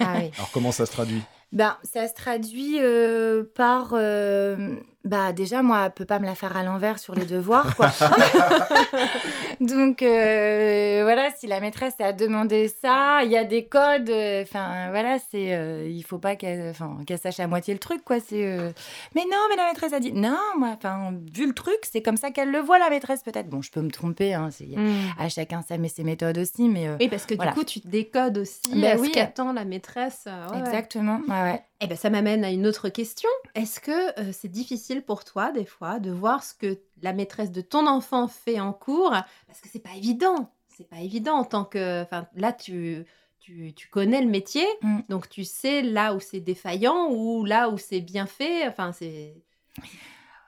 Ah 0.00 0.16
oui. 0.18 0.30
Alors 0.36 0.50
comment 0.52 0.72
ça 0.72 0.84
se 0.86 0.92
traduit? 0.92 1.22
Ben, 1.52 1.76
ça 1.82 2.06
se 2.08 2.14
traduit 2.14 2.78
euh, 2.80 3.44
par. 3.54 3.92
euh, 3.94 4.76
bah, 5.04 5.32
déjà, 5.32 5.62
moi, 5.62 5.82
elle 5.86 5.90
peut 5.92 6.04
pas 6.04 6.18
me 6.18 6.26
la 6.26 6.34
faire 6.34 6.56
à 6.56 6.62
l'envers 6.62 6.98
sur 6.98 7.14
les 7.14 7.24
devoirs, 7.26 7.74
quoi. 7.76 7.90
Donc, 9.60 10.02
euh, 10.02 11.00
voilà, 11.02 11.30
si 11.36 11.46
la 11.46 11.60
maîtresse 11.60 11.94
a 12.00 12.12
demandé 12.12 12.68
ça, 12.68 13.20
il 13.24 13.30
y 13.30 13.36
a 13.36 13.44
des 13.44 13.64
codes. 13.66 14.10
euh, 14.10 14.42
Enfin, 14.42 14.88
voilà, 14.90 15.18
c'est. 15.30 15.54
euh, 15.54 15.86
il 15.88 16.02
faut 16.02 16.18
pas 16.18 16.36
qu'elle 16.36 16.70
enfin, 16.70 16.98
qu'elle 17.06 17.18
sache 17.18 17.40
à 17.40 17.46
moitié 17.46 17.74
le 17.74 17.80
truc, 17.80 18.04
quoi. 18.04 18.18
C'est. 18.20 18.44
euh, 18.46 18.70
Mais 19.14 19.22
non, 19.22 19.38
mais 19.50 19.56
la 19.56 19.66
maîtresse 19.66 19.92
a 19.92 20.00
dit. 20.00 20.12
Non, 20.12 20.36
moi, 20.58 20.70
enfin, 20.76 21.12
vu 21.34 21.46
le 21.46 21.52
truc, 21.54 21.78
c'est 21.90 22.02
comme 22.02 22.16
ça 22.16 22.30
qu'elle 22.30 22.50
le 22.50 22.58
voit, 22.60 22.78
la 22.78 22.90
maîtresse, 22.90 23.22
peut-être. 23.22 23.48
Bon, 23.48 23.62
je 23.62 23.70
peux 23.70 23.80
me 23.82 23.90
tromper, 23.90 24.34
hein. 24.34 24.48
c'est- 24.50 24.62
Mm. 24.72 24.90
À 25.18 25.28
chacun 25.28 25.60
sa, 25.62 25.76
ses 25.88 26.04
méthodes 26.04 26.38
aussi, 26.38 26.68
mais. 26.68 26.88
Oui, 27.00 27.08
parce 27.08 27.26
que 27.26 27.34
Voilà. 27.34 27.50
du 27.52 27.58
coup, 27.58 27.64
tu 27.64 27.80
décodes 27.84 28.38
aussi 28.38 28.60
Ben 28.74 28.96
à 28.96 29.00
oui. 29.00 29.08
ce 29.08 29.12
qu'attend 29.12 29.52
la 29.52 29.64
maîtresse. 29.64 30.26
ouais. 30.26 30.58
Exactement. 30.60 31.20
Ouais, 31.28 31.42
ouais. 31.42 31.62
Eh 31.84 31.88
ben, 31.88 31.96
ça 31.96 32.10
m'amène 32.10 32.44
à 32.44 32.50
une 32.52 32.64
autre 32.66 32.88
question. 32.88 33.28
Est-ce 33.56 33.80
que 33.80 34.20
euh, 34.20 34.30
c'est 34.32 34.48
difficile 34.48 35.02
pour 35.02 35.24
toi, 35.24 35.50
des 35.50 35.64
fois, 35.64 35.98
de 35.98 36.12
voir 36.12 36.44
ce 36.44 36.54
que 36.54 36.78
la 37.02 37.12
maîtresse 37.12 37.50
de 37.50 37.60
ton 37.60 37.88
enfant 37.88 38.28
fait 38.28 38.60
en 38.60 38.72
cours? 38.72 39.10
Parce 39.48 39.60
que 39.60 39.68
c'est 39.68 39.82
pas 39.82 39.96
évident. 39.96 40.52
C'est 40.68 40.88
pas 40.88 41.00
évident 41.00 41.34
en 41.34 41.44
tant 41.44 41.64
que. 41.64 42.02
Enfin, 42.02 42.28
là, 42.36 42.52
tu, 42.52 43.04
tu, 43.40 43.74
tu 43.74 43.88
connais 43.88 44.22
le 44.22 44.28
métier, 44.28 44.64
Mm. 44.82 45.00
donc 45.08 45.28
tu 45.28 45.42
sais 45.44 45.82
là 45.82 46.14
où 46.14 46.20
c'est 46.20 46.38
défaillant 46.40 47.10
ou 47.10 47.44
là 47.44 47.68
où 47.68 47.78
c'est 47.78 48.00
bien 48.00 48.26
fait. 48.26 48.68
Enfin, 48.68 48.92
c'est 48.92 49.34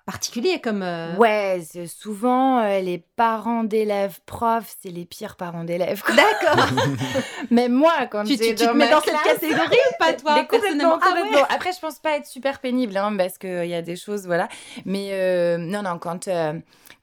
particulier 0.07 0.61
comme. 0.61 0.83
euh, 0.83 1.15
Ouais, 1.17 1.63
souvent 1.87 2.59
euh, 2.61 2.81
les 2.81 2.99
parents 3.17 3.65
d'élèves 3.65 4.21
profs, 4.27 4.75
c'est 4.83 4.91
les 4.91 5.05
pires 5.05 5.37
parents 5.37 5.65
d'élèves. 5.65 6.03
D'accord. 6.09 6.67
Même 7.51 7.73
moi, 7.73 7.93
quand 8.11 8.25
tu, 8.25 8.37
tu, 8.37 8.45
j'ai 8.45 8.55
tu 8.55 8.63
te 8.63 8.65
dans 8.65 8.75
mets 8.75 8.91
dans 8.91 9.01
cette 9.01 9.15
classe- 9.15 9.41
catégorie 9.41 9.65
ou 9.91 9.95
pas, 9.99 10.13
toi? 10.13 10.35
Mais 10.37 10.47
complètement, 10.47 10.99
personnellement 10.99 10.99
Ah 11.03 11.15
ouais 11.15 11.21
complètement. 11.23 11.47
Après, 11.55 11.73
je 11.73 11.81
pense 11.81 11.99
pas 11.99 12.17
être 12.17 12.27
super 12.27 12.61
pénible, 12.61 12.97
hein, 12.97 13.15
parce 13.17 13.39
qu'il 13.39 13.67
y 13.67 13.75
a 13.75 13.83
des 13.83 13.97
choses, 13.97 14.27
voilà. 14.27 14.49
Mais 14.85 15.09
euh, 15.13 15.57
non, 15.59 15.83
non, 15.83 15.99
quand, 15.99 16.29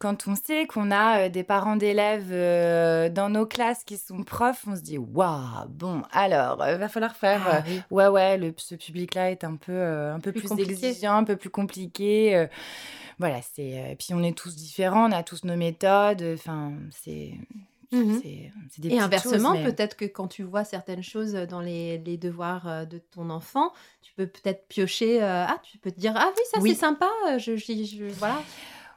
quand 0.02 0.28
on 0.28 0.36
sait 0.36 0.66
qu'on 0.66 0.90
a 0.92 1.26
euh, 1.26 1.30
des 1.30 1.44
parents 1.44 1.76
d'élèves 1.76 2.30
euh, 2.32 3.08
dans 3.10 3.30
nos 3.30 3.46
classes 3.46 3.84
qui 3.84 3.98
sont 3.98 4.24
profs, 4.24 4.66
on 4.68 4.76
se 4.76 4.82
dit, 4.82 4.98
waouh, 4.98 5.68
bon, 5.70 6.02
alors, 6.12 6.58
il 6.68 6.78
va 6.78 6.90
falloir 6.90 7.16
faire... 7.16 7.48
euh, 7.48 7.52
Ah 7.60 7.64
oui. 7.68 7.82
Ouais, 7.92 8.08
ouais, 8.08 8.38
le, 8.38 8.54
ce 8.58 8.76
public-là 8.76 9.30
est 9.32 9.44
un 9.44 9.56
peu, 9.56 9.72
euh, 9.72 10.14
un 10.16 10.20
peu 10.20 10.32
Plus 10.32 10.50
plus, 10.50 10.60
exigeant, 10.62 11.18
un 11.18 11.24
peu 11.24 11.36
plus 11.36 11.50
compliqué. 11.52 12.36
euh, 12.36 12.48
voilà, 13.20 13.40
c'est. 13.54 13.78
euh, 13.80 13.96
puis 13.98 14.14
on 14.14 14.24
est 14.24 14.36
tous 14.36 14.56
différents, 14.56 15.08
on 15.08 15.12
a 15.12 15.22
tous 15.24 15.44
nos 15.44 15.56
méthodes. 15.56 16.24
Enfin, 16.34 16.74
c'est. 16.90 17.34
Mhm. 17.94 18.22
c'est 18.24 18.52
des 18.82 18.94
Et 18.96 19.00
inversement, 19.00 19.52
mais- 19.54 19.66
peut-être 19.66 19.98
que 19.98 20.06
quand 20.06 20.28
tu 20.30 20.44
vois 20.44 20.64
certaines 20.64 21.04
choses 21.04 21.34
dans 21.34 21.60
les, 21.60 21.98
les 22.00 22.18
devoirs 22.18 22.66
euh, 22.68 22.86
de 22.86 23.00
ton 23.00 23.30
enfant, 23.30 23.74
tu 24.02 24.14
peux 24.16 24.28
peut-être 24.28 24.66
piocher. 24.70 25.22
euh, 25.22 25.44
ah, 25.46 25.58
tu 25.62 25.78
peux 25.78 25.92
te 25.92 26.00
dire 26.00 26.14
ah 26.16 26.30
oui 26.36 26.42
ça 26.52 26.60
Oui. 26.62 26.70
c'est 26.70 26.80
sympa. 26.80 27.10
euh, 27.30 27.38
Je, 27.38 27.58
je- 27.58 27.84
je- 27.84 28.06
voilà. 28.18 28.42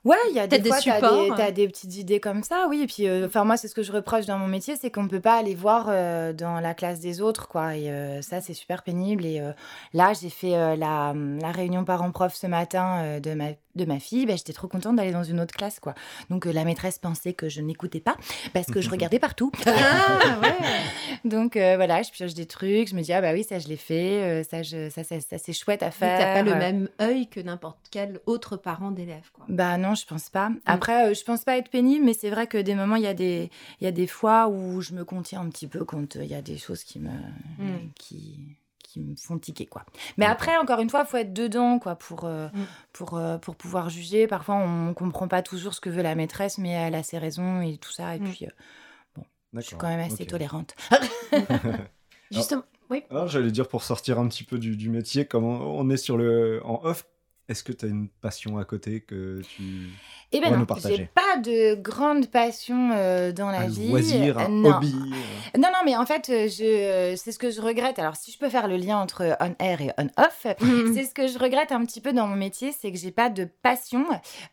Ouais, 0.04 0.16
il 0.30 0.36
y 0.36 0.40
a 0.40 0.46
des 0.46 0.62
fois, 0.62 0.76
t'as 0.82 0.94
supports. 0.96 1.22
des, 1.22 1.30
t'as 1.36 1.50
des 1.50 1.66
petites 1.66 1.96
idées 1.96 2.20
comme 2.20 2.42
ça, 2.42 2.66
oui. 2.68 2.82
Et 2.82 2.86
puis, 2.86 3.08
euh, 3.08 3.26
enfin, 3.26 3.44
moi, 3.44 3.56
c'est 3.56 3.68
ce 3.68 3.74
que 3.74 3.82
je 3.82 3.90
reproche 3.92 4.26
dans 4.26 4.38
mon 4.38 4.46
métier, 4.48 4.76
c'est 4.76 4.90
qu'on 4.90 5.04
ne 5.04 5.08
peut 5.08 5.20
pas 5.20 5.36
aller 5.38 5.54
voir 5.54 5.86
euh, 5.88 6.32
dans 6.34 6.60
la 6.60 6.74
classe 6.74 7.00
des 7.00 7.20
autres, 7.22 7.48
quoi. 7.48 7.74
Et 7.76 7.90
euh, 7.90 8.20
ça, 8.20 8.40
c'est 8.40 8.54
super 8.54 8.82
pénible. 8.82 9.24
Et 9.24 9.40
euh, 9.40 9.52
là, 9.94 10.12
j'ai 10.12 10.28
fait 10.30 10.54
euh, 10.56 10.76
la, 10.76 11.14
la 11.40 11.52
réunion 11.52 11.84
parents-prof 11.84 12.34
ce 12.34 12.46
matin 12.46 12.98
euh, 13.02 13.20
de 13.20 13.32
ma 13.34 13.46
de 13.74 13.84
ma 13.86 13.98
fille, 13.98 14.24
bah, 14.24 14.36
j'étais 14.36 14.52
trop 14.52 14.68
contente 14.68 14.94
d'aller 14.94 15.10
dans 15.10 15.24
une 15.24 15.40
autre 15.40 15.52
classe, 15.52 15.80
quoi. 15.80 15.96
Donc, 16.30 16.46
euh, 16.46 16.52
la 16.52 16.62
maîtresse 16.62 17.00
pensait 17.00 17.32
que 17.32 17.48
je 17.48 17.60
n'écoutais 17.60 17.98
pas 17.98 18.14
parce 18.52 18.68
que 18.68 18.80
je 18.80 18.88
regardais 18.90 19.18
partout. 19.18 19.50
Ah 19.66 20.38
ouais. 20.40 20.54
Donc, 21.28 21.56
euh, 21.56 21.74
voilà, 21.74 22.00
je 22.02 22.12
pioche 22.12 22.34
des 22.34 22.46
trucs, 22.46 22.88
je 22.88 22.94
me 22.94 23.00
dis, 23.02 23.12
ah 23.12 23.20
bah 23.20 23.32
oui, 23.32 23.42
ça, 23.42 23.58
je 23.58 23.66
l'ai 23.66 23.76
fait, 23.76 24.22
euh, 24.22 24.44
ça, 24.44 24.62
je, 24.62 24.90
ça, 24.90 25.02
ça, 25.02 25.16
ça, 25.20 25.38
c'est 25.38 25.52
chouette 25.52 25.82
à 25.82 25.86
Mais 25.86 25.90
faire. 25.90 26.18
t'as 26.20 26.34
pas 26.34 26.42
le 26.42 26.54
même 26.54 26.88
œil 27.02 27.26
que 27.26 27.40
n'importe 27.40 27.78
quel 27.90 28.20
autre 28.26 28.56
parent 28.56 28.92
d'élève. 28.92 29.28
quoi. 29.32 29.44
Bah 29.48 29.76
non, 29.76 29.93
je 29.94 30.04
pense 30.06 30.28
pas. 30.30 30.50
Après, 30.66 31.10
euh, 31.10 31.14
je 31.14 31.22
pense 31.24 31.44
pas 31.44 31.56
être 31.56 31.70
pénible, 31.70 32.04
mais 32.04 32.14
c'est 32.14 32.30
vrai 32.30 32.46
que 32.46 32.58
des 32.58 32.74
moments, 32.74 32.96
il 32.96 33.02
y, 33.02 33.06
a 33.06 33.14
des- 33.14 33.50
il 33.80 33.84
y 33.84 33.86
a 33.86 33.92
des 33.92 34.06
fois 34.06 34.48
où 34.48 34.80
je 34.80 34.92
me 34.94 35.04
contiens 35.04 35.40
un 35.40 35.48
petit 35.48 35.66
peu 35.66 35.84
quand 35.84 36.16
euh, 36.16 36.24
il 36.24 36.30
y 36.30 36.34
a 36.34 36.42
des 36.42 36.58
choses 36.58 36.84
qui 36.84 36.98
me, 37.00 37.10
Mm. 37.58 37.90
qui, 37.98 38.38
qui 38.82 39.00
me 39.00 39.16
font 39.16 39.38
tiquer, 39.38 39.66
quoi. 39.66 39.84
Mais 40.18 40.26
après, 40.26 40.56
encore 40.56 40.78
une 40.80 40.88
fois, 40.90 41.00
il 41.04 41.10
faut 41.10 41.16
être 41.16 41.32
dedans, 41.32 41.78
quoi, 41.78 41.96
pour, 41.96 42.24
euh, 42.24 42.48
Mm. 42.52 42.62
pour, 42.92 43.16
euh, 43.16 43.38
pour 43.38 43.56
pouvoir 43.56 43.88
juger. 43.90 44.26
Parfois, 44.26 44.54
on 44.56 44.94
comprend 44.94 45.26
pas 45.28 45.42
toujours 45.42 45.74
ce 45.74 45.80
que 45.80 45.90
veut 45.90 46.02
la 46.02 46.14
maîtresse, 46.14 46.58
mais 46.58 46.70
elle 46.70 46.94
a 46.94 47.02
ses 47.02 47.18
raisons 47.18 47.60
et 47.62 47.76
tout 47.78 47.90
ça. 47.92 48.14
Et 48.16 48.20
Mm. 48.20 48.24
puis, 48.30 48.46
euh, 48.46 49.20
je 49.54 49.60
suis 49.60 49.76
quand 49.76 49.88
même 49.88 50.00
assez 50.00 50.26
tolérante. 50.26 50.74
Justement. 52.30 52.62
Oui. 52.90 53.02
Alors 53.10 53.28
j'allais 53.28 53.50
dire 53.50 53.66
pour 53.68 53.82
sortir 53.82 54.18
un 54.18 54.28
petit 54.28 54.44
peu 54.44 54.58
du, 54.58 54.76
du 54.76 54.90
métier, 54.90 55.24
comment 55.24 55.74
on 55.78 55.88
est 55.88 55.96
sur 55.96 56.16
le 56.18 56.60
en 56.64 56.80
off. 56.84 57.06
Est-ce 57.48 57.62
que 57.62 57.72
tu 57.72 57.84
as 57.84 57.88
une 57.88 58.08
passion 58.08 58.56
à 58.56 58.64
côté 58.64 59.00
que 59.02 59.42
tu 59.42 59.90
Eh 60.32 60.38
On 60.38 60.40
ben 60.50 60.56
non, 60.58 60.64
partager. 60.64 60.96
j'ai 60.96 61.10
pas 61.14 61.36
de 61.42 61.74
grande 61.74 62.28
passion 62.28 62.90
euh, 62.94 63.32
dans 63.32 63.50
la 63.50 63.60
un 63.60 63.68
vie. 63.68 63.88
loisir, 63.90 64.38
un 64.38 64.48
non. 64.48 64.76
hobby 64.76 64.94
euh, 64.94 65.58
Non, 65.58 65.68
non, 65.70 65.80
mais 65.84 65.94
en 65.94 66.06
fait, 66.06 66.30
euh, 66.30 66.48
je, 66.48 66.64
euh, 66.64 67.16
c'est 67.16 67.32
ce 67.32 67.38
que 67.38 67.50
je 67.50 67.60
regrette. 67.60 67.98
Alors, 67.98 68.16
si 68.16 68.32
je 68.32 68.38
peux 68.38 68.48
faire 68.48 68.66
le 68.66 68.76
lien 68.78 68.96
entre 68.98 69.36
on-air 69.40 69.80
et 69.82 69.90
on-off, 69.98 70.46
Mhm. 70.60 70.94
c'est 70.94 71.04
ce 71.04 71.12
que 71.12 71.26
je 71.26 71.38
regrette 71.38 71.70
un 71.70 71.84
petit 71.84 72.00
peu 72.00 72.14
dans 72.14 72.26
mon 72.26 72.36
métier, 72.36 72.72
c'est 72.72 72.90
que 72.90 72.96
j'ai 72.98 73.10
pas 73.12 73.28
de 73.28 73.46
passion 73.62 74.06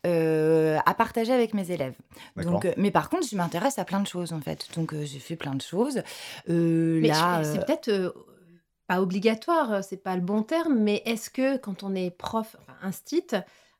euh, 0.05 0.77
à 0.85 0.93
partager 0.93 1.31
avec 1.31 1.53
mes 1.53 1.71
élèves. 1.71 1.95
D'accord. 2.35 2.53
Donc, 2.59 2.67
mais 2.77 2.91
par 2.91 3.09
contre, 3.09 3.25
je 3.27 3.35
m'intéresse 3.37 3.79
à 3.79 3.85
plein 3.85 4.01
de 4.01 4.07
choses, 4.07 4.33
en 4.33 4.41
fait. 4.41 4.67
Donc, 4.75 4.93
euh, 4.93 5.05
j'ai 5.05 5.19
fait 5.19 5.35
plein 5.37 5.55
de 5.55 5.61
choses. 5.61 6.01
Euh, 6.49 6.99
Mais 7.01 7.07
là, 7.07 7.41
je- 7.43 7.53
c'est 7.53 7.65
peut-être 7.65 7.87
euh, 7.87 8.11
pas 8.91 9.01
obligatoire, 9.01 9.71
euh, 9.71 9.81
c'est 9.81 10.03
pas 10.03 10.17
le 10.17 10.21
bon 10.21 10.43
terme, 10.43 10.77
mais 10.77 11.01
est-ce 11.05 11.29
que 11.29 11.55
quand 11.55 11.81
on 11.83 11.95
est 11.95 12.09
prof, 12.11 12.57
enfin 12.59 12.77
instit, 12.81 13.25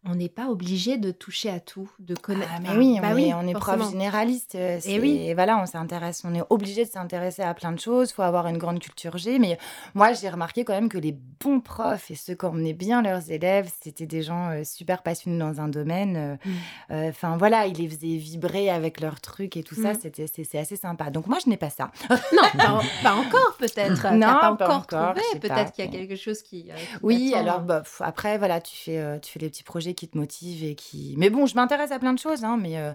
on 0.04 0.16
n'est 0.16 0.30
pas 0.30 0.48
obligé 0.48 0.98
de 0.98 1.12
toucher 1.12 1.50
à 1.52 1.60
tout, 1.60 1.92
de 2.00 2.16
connaître 2.16 2.50
Ah, 2.56 2.60
mais 2.60 2.76
oui, 2.76 3.00
bah 3.00 3.10
on, 3.14 3.18
est, 3.18 3.34
on 3.36 3.48
est 3.48 3.54
prof 3.54 3.92
généraliste. 3.92 4.56
euh, 4.56 4.80
c'est- 4.82 5.00
oui. 5.00 5.32
Voilà, 5.36 5.60
on 5.62 5.68
s'intéresse, 5.68 6.24
on 6.26 6.34
est 6.34 6.42
obligé 6.50 6.86
de 6.86 6.90
s'intéresser 6.90 7.44
à 7.44 7.54
plein 7.54 7.72
de 7.72 7.80
choses. 7.80 8.10
Il 8.10 8.14
faut 8.14 8.24
avoir 8.24 8.48
une 8.48 8.58
grande 8.58 8.80
culture 8.80 9.18
G. 9.20 9.38
Mais 9.38 9.60
moi, 9.94 10.14
j'ai 10.14 10.30
remarqué 10.30 10.64
quand 10.66 10.74
même 10.74 10.90
que 10.90 10.98
les 10.98 11.12
bons 11.12 11.60
profs 11.60 12.10
et 12.10 12.16
ceux 12.16 12.34
qui 12.34 12.46
emmenaient 12.48 12.74
bien 12.74 13.04
leurs 13.04 13.30
élèves, 13.30 13.70
c'était 13.84 14.08
des 14.08 14.24
gens 14.24 14.50
euh, 14.50 14.64
super 14.64 15.04
passionnés 15.04 15.38
dans 15.38 15.62
un 15.62 15.68
domaine. 15.68 16.16
euh, 16.18 16.36
Mm. 16.46 16.52
euh, 16.94 17.10
Enfin, 17.10 17.38
voilà, 17.38 17.68
ils 17.68 17.76
les 17.78 17.88
faisaient 17.88 18.18
vibrer 18.18 18.70
avec 18.72 19.02
leurs 19.02 19.22
trucs 19.22 19.56
et 19.56 19.62
tout 19.64 19.76
ça. 19.76 19.94
Mm. 19.94 20.00
C'était, 20.02 20.26
c'est, 20.28 20.58
assez 20.58 20.78
sympa. 20.78 21.12
Donc, 21.12 21.28
moi, 21.28 21.38
je 21.44 21.48
n'ai 21.50 21.58
pas 21.58 21.70
ça. 21.70 21.92
Non, 22.34 22.42
pas, 22.58 22.72
en- 22.74 22.82
pas 23.04 23.14
encore 23.14 23.56
peut-être. 23.60 24.08
Non, 24.14 24.28
pas 24.40 24.56
pas 24.56 24.76
encore 24.78 25.14
Peut-être 25.40 25.74
qu'il 25.74 25.86
y 25.86 25.88
a 25.88 25.92
quelque 25.92 26.16
chose 26.16 26.42
qui. 26.42 26.64
qui 26.64 26.72
Oui, 27.04 27.34
alors 27.36 27.62
bah, 27.62 27.82
pff, 27.82 28.02
après, 28.02 28.38
voilà, 28.40 28.60
tu 28.62 28.76
fais, 28.76 29.20
tu 29.22 29.32
fais 29.34 29.40
les 29.40 29.50
petits 29.50 29.64
projets 29.64 29.91
qui 29.94 30.08
te 30.08 30.18
motivent 30.18 30.64
et 30.64 30.76
qui. 30.76 31.16
Mais 31.18 31.30
bon, 31.30 31.46
je 31.46 31.56
m'intéresse 31.56 31.92
à 31.92 32.00
plein 32.00 32.14
de 32.14 32.20
choses, 32.20 32.44
hein, 32.44 32.58
mais 32.60 32.78
euh, 32.78 32.94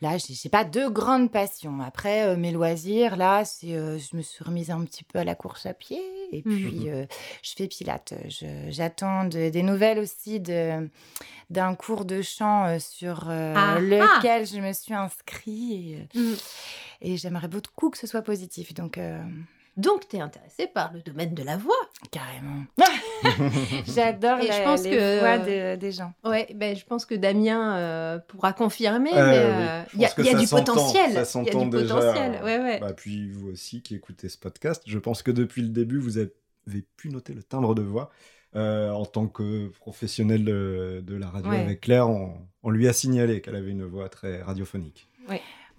là, 0.00 0.16
j'ai 0.18 0.34
j'ai 0.34 0.48
pas 0.48 0.64
de 0.64 0.86
grande 0.88 1.30
passion. 1.30 1.80
Après, 1.80 2.26
euh, 2.28 2.36
mes 2.36 2.52
loisirs, 2.52 3.16
là, 3.16 3.44
c'est, 3.44 3.74
euh, 3.74 3.98
je 3.98 4.16
me 4.16 4.22
suis 4.22 4.44
remise 4.44 4.70
un 4.70 4.84
petit 4.84 5.04
peu 5.04 5.18
à 5.18 5.24
la 5.24 5.34
course 5.34 5.66
à 5.66 5.74
pied 5.74 6.00
et 6.32 6.42
Mhm. 6.44 6.56
puis 6.58 6.88
euh, 6.90 7.06
je 7.42 7.52
fais 7.56 7.68
pilates. 7.68 8.14
Je- 8.28 8.70
J'attends 8.70 9.24
de- 9.24 9.48
des 9.50 9.62
nouvelles 9.62 9.98
aussi 9.98 10.40
de 10.40 10.88
d'un 11.50 11.74
cours 11.74 12.04
de 12.04 12.20
chant 12.20 12.78
sur 12.78 13.28
Ah, 13.30 13.78
lequel 13.80 14.46
je 14.46 14.58
me 14.58 14.72
suis 14.74 14.92
inscrite 14.94 16.06
et, 16.14 16.36
et 17.00 17.16
j'aimerais 17.16 17.48
beaucoup 17.48 17.88
que 17.90 17.96
ce 17.98 18.06
soit 18.06 18.20
positif. 18.22 18.74
Donc, 18.74 18.98
Donc, 19.78 20.08
tu 20.08 20.16
es 20.16 20.20
intéressé 20.20 20.66
par 20.66 20.92
le 20.92 21.00
domaine 21.00 21.34
de 21.34 21.42
la 21.42 21.56
voix. 21.56 21.74
carrément. 22.10 22.64
J'adore 23.86 24.38
Et 24.40 24.42
je 24.42 24.48
la- 24.48 24.64
pense 24.64 24.82
les 24.84 24.90
que- 24.90 25.18
voix 25.20 25.38
de- 25.38 25.76
des 25.76 25.92
gens. 25.92 26.12
Ouais, 26.24 26.48
ben, 26.54 26.76
je 26.76 26.84
pense 26.84 27.04
que 27.06 27.14
Damien 27.14 27.76
euh, 27.76 28.18
pourra 28.18 28.52
confirmer, 28.52 29.10
Euh, 29.14 29.30
oui, 29.30 29.36
euh, 29.36 29.82
il 29.94 30.00
y 30.00 30.04
a, 30.04 30.32
y 30.32 30.40
du 30.44 30.48
potentiel. 30.48 31.04
ça 31.06 31.10
Il 31.10 31.14
y 31.14 31.18
a 31.18 31.24
s'entend 31.24 31.66
du 31.66 31.78
déjà. 31.78 31.94
potentiel. 31.94 32.40
Ouais, 32.44 32.58
ouais. 32.58 32.80
Bah, 32.80 32.92
puis 32.92 33.30
vous 33.30 33.48
aussi 33.50 33.82
qui 33.82 33.94
écoutez 33.94 34.28
ce 34.28 34.36
podcast, 34.38 34.82
je 34.86 34.98
pense 34.98 35.22
que 35.22 35.30
depuis 35.30 35.62
le 35.62 35.68
début, 35.68 35.98
vous 35.98 36.18
avez 36.18 36.32
pu 36.96 37.08
noter 37.10 37.32
le 37.34 37.42
timbre 37.42 37.74
de 37.74 37.82
voix. 37.82 38.10
Euh, 38.56 38.90
en 38.92 39.04
tant 39.04 39.26
que 39.28 39.68
professionnel 39.78 40.42
de, 40.42 41.04
de 41.06 41.14
la 41.16 41.28
radio 41.28 41.50
Ouais. 41.50 41.60
avec 41.60 41.82
Claire, 41.82 42.08
on, 42.08 42.32
on 42.62 42.70
lui 42.70 42.88
a 42.88 42.94
signalé 42.94 43.42
qu'elle 43.42 43.54
avait 43.56 43.70
une 43.72 43.84
voix 43.84 44.08
très 44.08 44.40
radiophonique. 44.40 45.06
Oui, 45.28 45.36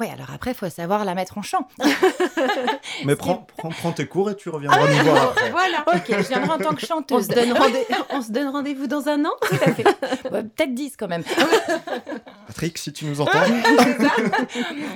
alors 0.08 0.32
après, 0.34 0.52
il 0.52 0.54
faut 0.54 0.70
savoir 0.70 1.04
la 1.04 1.14
mettre 1.16 1.38
en 1.38 1.42
chant. 1.42 1.68
Mais 3.06 3.16
prends, 3.18 3.46
prends, 3.58 3.70
prends 3.70 3.92
tes 3.92 4.08
cours 4.08 4.30
et 4.32 4.36
tu 4.36 4.48
reviendras 4.50 4.88
nous 4.88 5.04
voir 5.04 5.24
après. 5.32 5.50
Voilà. 5.52 5.84
ok, 5.88 6.06
je 6.08 6.28
viendrai 6.30 6.50
en 6.52 6.58
tant 6.58 6.74
que 6.76 6.84
On 6.86 6.88
chanteuse. 6.88 7.28
se 7.28 7.34
donne 7.34 7.52
rendez- 7.54 7.88
on 8.12 8.22
se 8.22 8.32
donne 8.32 8.48
rendez-vous 8.50 8.88
dans 8.88 9.08
un 9.10 9.26
an? 9.26 9.32
Tout 9.42 9.56
à 9.66 9.74
fait. 9.74 9.84
Ouais, 10.32 10.44
Peut-être 10.44 10.74
10 10.74 10.96
quand 10.98 11.08
même. 11.08 11.24
Patrick, 12.48 12.78
si 12.78 12.94
tu 12.94 13.06
nous 13.06 13.20
entends, 13.22 13.32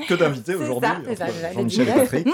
que 0.07 0.13
d'invités 0.13 0.55
aujourd'hui. 0.55 0.89
Jean-Michel 1.53 1.89
et. 1.89 1.93
Patrick. 1.93 2.27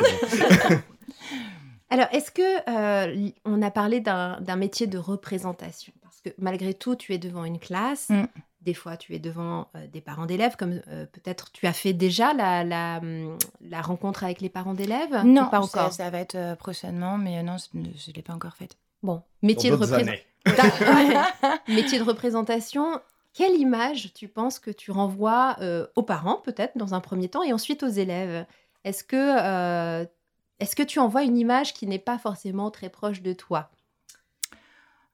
Alors, 1.89 2.07
est-ce 2.11 2.30
que 2.32 2.41
euh, 2.70 3.30
on 3.45 3.61
a 3.61 3.72
parlé 3.72 3.99
d'un 3.99 4.39
d'un 4.41 4.55
métier 4.55 4.86
de 4.88 4.97
représentation? 4.97 5.91
Parce 6.03 6.22
que 6.22 6.30
malgré 6.38 6.74
tout, 6.74 6.95
tu 6.95 7.13
es 7.13 7.17
devant 7.17 7.45
une 7.45 7.59
classe. 7.59 8.09
Mm. 8.09 8.24
Des 8.62 8.74
fois, 8.74 8.97
tu 8.97 9.16
es 9.16 9.20
devant 9.20 9.70
euh, 9.76 9.88
des 9.88 10.01
parents 10.01 10.26
d'élèves, 10.26 10.57
comme 10.57 10.82
euh, 10.89 11.05
peut-être 11.05 11.51
tu 11.53 11.66
as 11.66 11.72
fait 11.74 11.93
déjà 11.93 12.34
la, 12.34 12.64
la, 12.66 12.97
hum, 12.97 13.38
la 13.62 13.82
rencontre 13.82 14.24
avec 14.26 14.41
les 14.41 14.49
parents 14.49 14.74
d'élèves 14.74 15.24
Non, 15.24 15.45
pas 15.49 15.62
ça, 15.64 15.80
encore? 15.84 15.93
ça 15.93 16.10
va 16.10 16.20
être 16.20 16.36
euh, 16.36 16.55
prochainement, 16.55 17.18
mais 17.18 17.39
euh, 17.39 17.43
non, 17.43 17.55
je 17.74 17.78
ne 17.80 18.14
l'ai 18.16 18.22
pas 18.22 18.34
encore 18.34 18.55
faite. 18.57 18.76
Bon, 19.01 19.22
métier 19.41 19.70
de, 19.72 19.78
d'autres 19.78 19.91
repré- 19.93 20.01
années. 20.01 20.24
Ouais. 20.45 21.53
métier 21.74 21.99
de 21.99 22.03
représentation. 22.03 22.99
Quelle 23.34 23.55
image 23.55 24.14
tu 24.14 24.28
penses 24.28 24.60
que 24.60 24.72
tu 24.72 24.91
renvoies 24.91 25.55
euh, 25.62 25.88
aux 25.95 26.03
parents, 26.03 26.41
peut-être 26.43 26.78
dans 26.78 26.93
un 26.93 26.99
premier 26.99 27.30
temps, 27.30 27.43
et 27.43 27.53
ensuite 27.53 27.84
aux 27.84 27.88
élèves? 27.88 28.45
Est-ce 28.84 29.03
que, 29.03 29.16
euh, 29.16 30.05
est-ce 30.60 30.76
que 30.76 30.84
tu 30.84 30.99
envoies 30.99 31.24
une 31.24 31.38
image 31.38 31.74
qui 31.74 31.88
n'est 31.88 31.99
pas 31.99 32.18
forcément 32.18 32.72
très 32.72 32.89
proche 32.89 33.22
de 33.22 33.32
toi? 33.34 33.70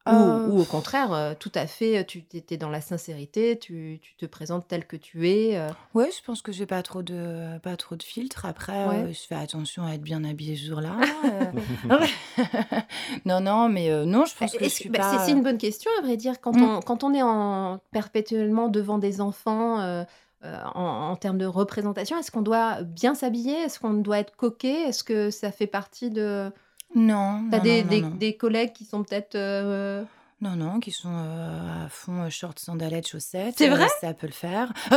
Ou- 0.07 0.11
Euh, 0.11 0.47
ou, 0.49 0.59
au 0.61 0.65
contraire, 0.65 1.13
euh, 1.13 1.33
tout 1.39 1.51
à 1.55 1.65
fait, 1.65 2.05
tu 2.05 2.23
étais 2.33 2.57
dans 2.57 2.69
la 2.69 2.79
sincérité, 2.81 3.57
tu, 3.57 3.99
tu 4.03 4.15
te 4.15 4.27
présentes 4.27 4.67
tel 4.67 4.85
que 4.85 4.95
tu 4.95 5.27
es. 5.29 5.57
euh. 5.57 5.67
Ouais, 5.95 6.09
je 6.15 6.23
pense 6.23 6.43
que 6.43 6.51
j'ai 6.51 6.67
pas 6.67 6.83
trop 6.83 7.01
de 7.01 7.57
pas 7.63 7.75
trop 7.75 7.95
de 7.95 8.03
filtres. 8.03 8.45
Après, 8.45 8.85
Ouais. 8.87 8.95
euh, 9.03 9.07
je 9.13 9.19
fais 9.27 9.33
attention 9.33 9.83
à 9.83 9.93
être 9.93 10.01
bien 10.03 10.23
habillée 10.23 10.55
ce 10.57 10.65
jour-là. 10.67 10.95
euh. 11.89 12.05
non, 13.25 13.41
non, 13.41 13.69
mais 13.69 13.89
euh, 13.89 14.05
non, 14.05 14.25
je 14.25 14.35
pense 14.35 14.51
que 14.53 14.59
je 14.59 14.65
Est-ce- 14.65 14.75
suis 14.75 14.89
bah, 14.89 14.99
pas. 14.99 15.25
c'est, 15.25 15.31
une 15.31 15.41
bonne 15.43 15.57
question, 15.57 15.89
à 15.99 16.01
vrai 16.01 16.17
dire. 16.17 16.39
Quand, 16.41 16.55
Mm. 16.55 16.63
on, 16.63 16.79
quand 16.81 17.03
on 17.03 17.13
est 17.13 17.23
en, 17.23 17.79
perpétuellement 17.91 18.67
devant 18.67 18.97
des 18.99 19.21
enfants, 19.21 19.79
euh, 19.81 20.03
euh, 20.43 20.57
en, 20.75 21.09
en 21.11 21.15
termes 21.15 21.37
de 21.39 21.45
représentation, 21.45 22.17
est-ce 22.19 22.29
qu'on 22.31 22.41
doit 22.43 22.83
bien 22.83 23.15
s'habiller? 23.15 23.53
Est-ce 23.55 23.79
qu'on 23.79 23.93
doit 23.95 24.19
être 24.19 24.35
coquet? 24.35 24.83
Est-ce 24.89 25.03
que 25.03 25.29
ça 25.31 25.51
fait 25.51 25.67
partie 25.67 26.09
de... 26.09 26.51
Non, 26.95 27.43
T'as 27.51 27.57
non, 27.57 27.63
des, 27.63 27.83
non, 27.83 27.89
des, 27.89 28.01
non, 28.01 28.09
non. 28.09 28.15
des 28.15 28.37
collègues 28.37 28.73
qui 28.73 28.85
sont 28.85 29.03
peut-être... 29.03 29.35
euh, 29.35 30.03
Non, 30.41 30.55
non, 30.55 30.79
qui 30.79 30.91
sont 30.91 31.11
euh, 31.11 31.85
à 31.85 31.89
fond 31.89 32.23
euh, 32.23 32.29
shorts, 32.29 32.53
sandalettes, 32.57 33.07
chaussettes. 33.07 33.55
C'est 33.57 33.69
vrai? 33.69 33.87
Ça 34.01 34.13
peut 34.13 34.27
le 34.27 34.33
faire. 34.33 34.71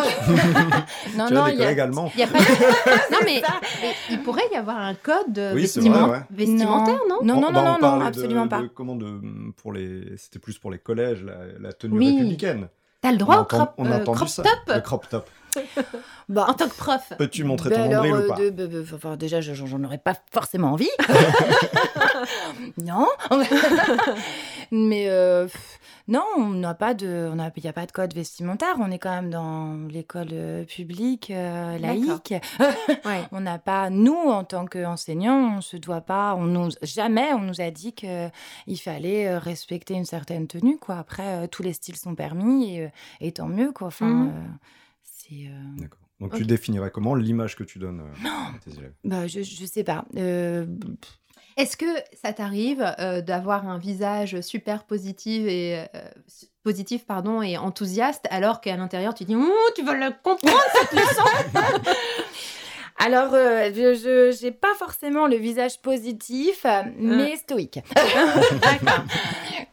non, 1.17 1.27
tu 1.29 1.35
non, 1.35 1.45
as 1.45 1.51
des 1.51 1.55
il 1.55 1.59
y 1.59 1.63
a- 1.63 1.65
collègues 1.65 1.81
allemands. 1.81 2.11
Il 2.15 2.21
y 2.21 2.23
a 2.23 2.27
pas 2.29 2.39
de- 2.39 2.45
Non, 3.13 3.19
mais, 3.25 3.43
mais 3.83 3.95
il 4.11 4.23
pourrait 4.23 4.43
y 4.53 4.57
avoir 4.57 4.79
un 4.79 4.95
code 4.95 5.37
Oui, 5.55 5.67
c'est 5.67 5.81
vestiment- 5.81 6.07
vrai, 6.09 6.19
ouais. 6.19 6.25
vestimentaire, 6.31 7.01
non, 7.09 7.19
Non, 7.23 7.35
On- 7.37 7.41
non, 7.41 7.53
bah, 7.53 7.63
non, 7.63 7.69
on 7.71 7.73
non, 7.75 7.79
parlait 7.81 8.03
de- 8.05 8.09
absolument 8.09 8.45
de- 8.45 8.51
pas. 8.51 8.63
comment 8.75 8.97
de, 8.97 9.21
pour 9.57 9.73
les, 9.73 10.17
c'était 10.17 10.39
plus 10.39 10.59
pour 10.59 10.71
les 10.71 10.79
collèges, 10.79 11.25
la, 11.25 11.35
la 11.61 11.73
tenue 11.73 11.99
Oui. 11.99 12.15
républicaine. 12.17 12.69
T'as 13.01 13.11
le 13.11 13.15
On 13.17 13.19
droit 13.19 13.37
a 13.37 13.41
au 13.43 13.45
crop, 13.45 13.75
on 13.79 13.87
a 13.87 13.91
euh, 13.97 14.01
entendu 14.01 14.17
crop 14.19 14.29
ça. 14.29 14.43
top 14.43 14.75
Le 14.75 14.81
crop 14.81 15.09
top. 15.09 15.31
Bah, 16.29 16.45
en 16.47 16.53
tant 16.53 16.69
que 16.69 16.77
prof. 16.77 17.13
Peux-tu 17.17 17.43
montrer 17.43 17.71
ton 17.71 17.83
alors, 17.85 18.05
nombril 18.05 18.13
euh, 18.13 18.25
ou 18.27 18.29
pas 18.29 18.37
de- 18.51 18.51
be- 18.67 18.85
be- 18.85 18.95
enfin, 18.95 19.17
déjà, 19.17 19.41
je- 19.41 19.55
j'en 19.55 19.83
aurais 19.83 19.97
pas 19.97 20.13
forcément 20.31 20.73
envie. 20.73 20.91
non. 22.79 23.07
Mais 24.71 25.09
euh, 25.09 25.45
pff, 25.47 25.81
non, 26.07 26.23
on 26.37 26.49
n'a 26.51 26.75
pas 26.75 26.93
de, 26.95 27.31
on 27.33 27.39
a, 27.39 27.51
il 27.57 27.63
n'y 27.63 27.69
a 27.69 27.73
pas 27.73 27.87
de 27.87 27.93
code 27.93 28.13
vestimentaire. 28.15 28.75
On 28.79 28.91
est 28.91 28.99
quand 28.99 29.11
même 29.15 29.31
dans 29.31 29.75
l'école 29.89 30.29
euh, 30.33 30.65
publique 30.65 31.31
euh, 31.31 31.79
laïque. 31.79 32.35
Ouais. 33.07 33.23
On 33.33 33.41
n'a 33.41 33.59
pas, 33.59 33.89
nous, 33.89 34.15
en 34.15 34.45
tant 34.45 34.67
qu'enseignants, 34.67 35.57
on 35.57 35.61
se 35.63 35.77
doit 35.79 36.03
pas, 36.03 36.35
on 36.37 36.45
nous, 36.45 36.69
jamais 36.83 37.33
on 37.33 37.41
nous 37.41 37.61
a 37.61 37.71
dit 37.71 37.95
que 37.95 38.29
il 38.67 38.77
fallait 38.79 39.29
euh, 39.29 39.39
respecter 39.39 39.95
une 39.95 40.05
certaine 40.05 40.47
tenue, 40.47 40.77
quoi. 40.79 40.99
Après, 40.99 41.45
euh, 41.45 41.47
tous 41.47 41.63
les 41.63 41.73
styles 41.73 41.97
sont 41.97 42.15
permis 42.15 42.75
et, 42.77 42.85
euh, 42.85 42.89
et 43.21 43.33
tant 43.33 43.47
mieux, 43.49 43.73
quoi. 43.73 43.87
Enfin, 43.89 44.07
Mhm. 44.09 44.33
Euh, 45.33 45.51
c'est. 45.77 45.83
D'accord. 45.83 45.99
Donc 46.21 46.35
tu 46.35 46.45
définirais 46.45 46.91
comment 46.91 47.15
l'image 47.15 47.55
que 47.57 47.63
tu 47.65 47.79
donnes 47.79 48.01
euh, 48.01 48.29
à 48.29 48.59
tes 48.65 48.77
élèves? 48.77 48.93
Bah, 49.05 49.27
je, 49.29 49.43
je 49.43 49.65
sais 49.67 49.85
pas. 49.85 50.05
Euh, 50.17 50.67
Est-ce 51.57 51.77
que 51.77 51.87
ça 52.21 52.33
t'arrive 52.33 52.85
euh, 52.99 53.21
d'avoir 53.21 53.69
un 53.69 53.79
visage 53.79 54.41
super 54.41 54.85
positif 54.85 55.45
et 55.47 55.85
euh, 55.95 56.01
positif 56.65 57.07
pardon 57.07 57.41
et 57.41 57.57
enthousiaste 57.57 58.27
alors 58.31 58.61
qu'à 58.61 58.77
l'intérieur 58.77 59.15
tu 59.15 59.25
dis 59.25 59.37
Ouh, 59.37 59.53
tu 59.77 59.85
vas 59.85 59.95
le 59.95 60.13
comprendre 60.23 60.59
cette 60.75 60.93
leçon? 60.93 61.93
Alors, 62.99 63.31
euh, 63.35 63.71
je 63.75 64.45
n'ai 64.45 64.51
pas 64.51 64.75
forcément 64.79 65.27
le 65.27 65.37
visage 65.37 65.81
positif, 65.81 66.65
euh, 66.67 66.83
mais 66.99 67.37
stoïque. 67.37 67.81
D'accord. 67.95 69.05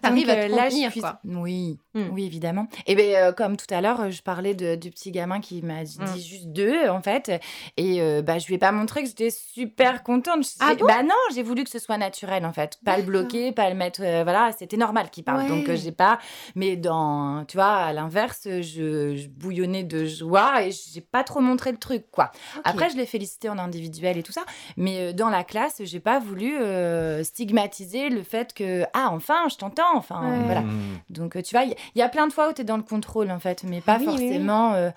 T'arrives 0.01 0.29
à 0.29 0.33
euh, 0.33 0.47
te 0.47 0.55
là, 0.55 0.63
contenir, 0.65 0.87
je 0.89 0.91
suis... 0.91 1.01
quoi. 1.01 1.19
Oui, 1.25 1.79
Mm. 1.95 2.09
oui, 2.11 2.25
évidemment. 2.25 2.67
Et 2.87 2.95
bien, 2.95 3.31
comme 3.31 3.55
tout 3.55 3.73
à 3.73 3.79
l'heure, 3.79 4.11
je 4.11 4.21
parlais 4.21 4.53
de- 4.53 4.75
du 4.75 4.91
petit 4.91 5.11
gamin 5.11 5.39
qui 5.39 5.61
m'a 5.61 5.83
dit 5.85 5.97
Mm. 5.97 6.17
juste 6.17 6.47
deux, 6.47 6.89
en 6.89 7.01
fait. 7.01 7.31
Et 7.77 8.01
euh, 8.01 8.21
bah, 8.21 8.37
je 8.37 8.47
lui 8.47 8.55
ai 8.55 8.57
pas 8.57 8.73
montré 8.73 9.01
que 9.01 9.07
j'étais 9.07 9.29
super 9.31 10.03
contente. 10.03 10.45
Ah 10.59 10.75
bon 10.75 10.85
Bah 10.85 11.03
non, 11.03 11.15
j'ai 11.33 11.41
voulu 11.41 11.63
que 11.63 11.69
ce 11.69 11.79
soit 11.79 11.97
naturel, 11.97 12.45
en 12.45 12.51
fait. 12.51 12.77
Pas 12.83 12.97
le 12.97 13.03
bloquer, 13.03 13.53
pas 13.53 13.69
le 13.69 13.75
mettre... 13.75 14.01
voilà, 14.01 14.51
c'était 14.59 14.75
normal 14.75 15.09
qu'il 15.09 15.23
parle. 15.23 15.43
Ouais. 15.43 15.47
Donc, 15.47 15.73
j'ai 15.73 15.93
pas... 15.93 16.19
Mais 16.55 16.75
dans... 16.75 17.45
Tu 17.45 17.55
vois, 17.55 17.73
à 17.75 17.93
l'inverse, 17.93 18.41
je, 18.43 19.15
je 19.15 19.27
bouillonnais 19.29 19.83
de 19.83 20.05
joie 20.05 20.63
et 20.65 20.71
j'ai 20.71 21.01
pas 21.01 21.23
trop 21.23 21.39
montré 21.39 21.71
le 21.71 21.77
truc, 21.77 22.11
quoi. 22.11 22.31
Après, 22.65 22.89
je 22.89 22.97
l'ai 22.97 23.05
félicité 23.15 23.47
en 23.49 23.57
individuel 23.57 24.17
et 24.17 24.23
tout 24.23 24.31
ça, 24.33 24.43
mais 24.75 24.99
euh, 24.99 25.13
dans 25.13 25.29
la 25.29 25.43
classe, 25.45 25.81
j'ai 25.83 25.99
pas 26.01 26.19
voulu 26.19 26.57
euh, 26.59 27.23
stigmatiser 27.23 28.09
le 28.09 28.23
fait 28.23 28.53
que 28.53 28.83
ah 28.93 29.07
enfin, 29.11 29.47
je 29.49 29.55
t'entends, 29.55 29.95
enfin 29.95 30.21
Ouais. 30.29 30.43
voilà. 30.45 30.61
Mmh. 30.61 30.99
Donc 31.09 31.35
euh, 31.35 31.41
tu 31.41 31.55
vois, 31.55 31.63
il 31.65 31.75
y, 31.95 32.01
a 32.01 32.09
plein 32.09 32.27
de 32.27 32.33
fois 32.33 32.49
où 32.49 32.53
tu 32.53 32.61
es 32.61 32.63
dans 32.65 32.77
le 32.77 32.83
contrôle 32.83 33.31
en 33.31 33.39
fait, 33.39 33.63
mais 33.63 33.79
pas 33.81 33.97
Oui, 33.97 34.05
oui, 34.07 34.13
oui. 34.17 34.19
forcément. 34.27 34.73
euh, 34.73 34.89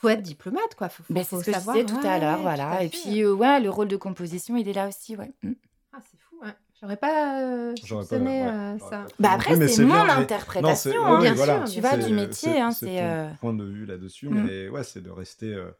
faut 0.00 0.08
être 0.10 0.22
diplomate 0.22 0.74
quoi. 0.76 0.88
Faut, 0.88 1.02
faut, 1.02 1.14
ben, 1.14 1.24
c'est 1.24 1.36
ce 1.38 1.44
que 1.44 1.52
savoir. 1.52 1.76
je 1.76 1.82
disais 1.82 1.98
tout 1.98 2.04
Ouais, 2.06 2.12
à 2.12 2.18
l'heure, 2.18 2.36
ouais, 2.36 2.42
voilà. 2.42 2.70
à 2.70 2.82
Et 2.84 2.88
puis 2.90 3.22
euh, 3.22 3.32
ouais, 3.34 3.58
le 3.60 3.70
rôle 3.70 3.88
de 3.88 3.96
composition, 3.96 4.56
il 4.56 4.68
est 4.68 4.72
là 4.74 4.86
aussi, 4.88 5.16
ouais. 5.16 5.32
Mm. 5.42 5.52
Ah, 5.94 5.98
c'est 6.04 6.18
fou. 6.18 6.36
Ouais. 6.44 6.52
J'aurais 6.80 6.96
pas 6.98 7.40
euh, 7.40 7.74
pas- 7.88 8.16
ouais, 8.16 8.78
ça. 8.90 9.06
Bah 9.18 9.30
après, 9.32 9.56
mais 9.56 9.66
c'est 9.68 9.84
bien, 9.84 9.96
mon 10.00 10.04
mais- 10.04 10.10
interprétation. 10.22 10.68
Non, 10.68 10.74
c'est- 10.76 10.96
hein. 10.96 11.16
oui, 11.16 11.22
Bien 11.22 11.34
voilà, 11.34 11.66
sûr, 11.66 11.74
Tu 11.76 11.80
vas 11.80 11.90
c'est- 11.92 12.06
du 12.06 12.12
métier, 12.12 12.60
hein, 12.60 12.70
c'est 12.72 12.86
c'est, 12.86 12.92
ton 12.98 13.02
euh, 13.02 13.30
point 13.40 13.52
de 13.54 13.64
vue 13.64 13.86
là-dessus, 13.86 14.28
Mm. 14.28 14.44
mais 14.46 14.68
ouais, 14.68 14.84
c'est 14.84 15.00
de 15.02 15.10
rester 15.10 15.54
euh, 15.54 15.70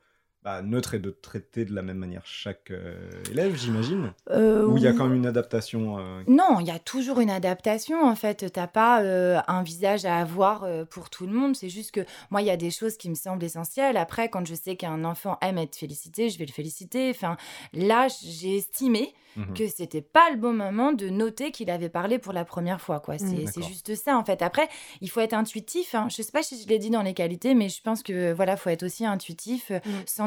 bah, 0.44 0.60
neutre 0.62 0.94
et 0.94 0.98
de 0.98 1.10
traiter 1.10 1.64
de 1.64 1.74
la 1.74 1.80
même 1.82 1.96
manière 1.96 2.26
chaque 2.26 2.70
euh, 2.70 2.94
élève, 3.30 3.54
j'imagine. 3.56 4.12
Euh, 4.30 4.66
Ou 4.66 4.76
il 4.76 4.82
y 4.82 4.86
a 4.86 4.92
quand 4.92 5.04
même 5.06 5.16
une 5.16 5.26
adaptation. 5.26 5.98
euh, 5.98 6.22
Non, 6.28 6.60
il 6.60 6.66
y 6.66 6.70
a 6.70 6.78
toujours 6.78 7.20
une 7.20 7.30
adaptation 7.30 8.04
en 8.06 8.14
fait. 8.14 8.52
T'as 8.52 8.66
pas 8.66 9.02
euh, 9.02 9.40
un 9.48 9.62
visage 9.62 10.04
à 10.04 10.18
avoir 10.18 10.64
euh, 10.64 10.84
pour 10.84 11.08
tout 11.08 11.26
le 11.26 11.32
monde. 11.32 11.56
C'est 11.56 11.70
juste 11.70 11.92
que 11.92 12.04
moi, 12.30 12.42
il 12.42 12.46
y 12.46 12.50
a 12.50 12.56
des 12.58 12.70
choses 12.70 12.96
qui 12.96 13.08
me 13.08 13.14
semblent 13.14 13.42
essentielles. 13.44 13.96
Après, 13.96 14.28
quand 14.28 14.46
je 14.46 14.54
sais 14.54 14.76
qu'un 14.76 15.04
enfant 15.04 15.38
aime 15.40 15.58
être 15.58 15.76
félicité, 15.76 16.28
je 16.28 16.38
vais 16.38 16.46
le 16.46 16.52
féliciter. 16.52 17.08
Enfin, 17.10 17.36
là, 17.72 18.08
j'ai 18.22 18.56
estimé 18.58 19.14
mhm. 19.36 19.54
que 19.54 19.66
c'était 19.66 20.02
pas 20.02 20.30
le 20.30 20.36
bon 20.36 20.52
moment 20.52 20.92
de 20.92 21.08
noter 21.08 21.50
qu'il 21.52 21.70
avait 21.70 21.88
parlé 21.88 22.18
pour 22.18 22.32
la 22.34 22.44
première 22.44 22.80
fois. 22.80 23.00
quoi. 23.00 23.16
C'est 23.18 23.24
Mm. 23.24 23.46
c'est 23.52 23.62
juste 23.62 23.94
ça 23.94 24.16
en 24.18 24.24
fait. 24.24 24.42
Après, 24.42 24.68
il 25.00 25.08
faut 25.10 25.20
être 25.20 25.32
intuitif. 25.32 25.94
Hein. 25.94 26.08
Je 26.10 26.20
sais 26.22 26.32
pas 26.32 26.42
si 26.42 26.62
je 26.62 26.68
l'ai 26.68 26.78
dit 26.78 26.90
dans 26.90 27.02
les 27.02 27.14
qualités, 27.14 27.54
mais 27.54 27.68
je 27.68 27.80
pense 27.82 28.02
que 28.02 28.32
voilà, 28.32 28.56
faut 28.56 28.70
être 28.70 28.82
aussi 28.84 29.06
intuitif, 29.06 29.70
Mm. 29.70 29.80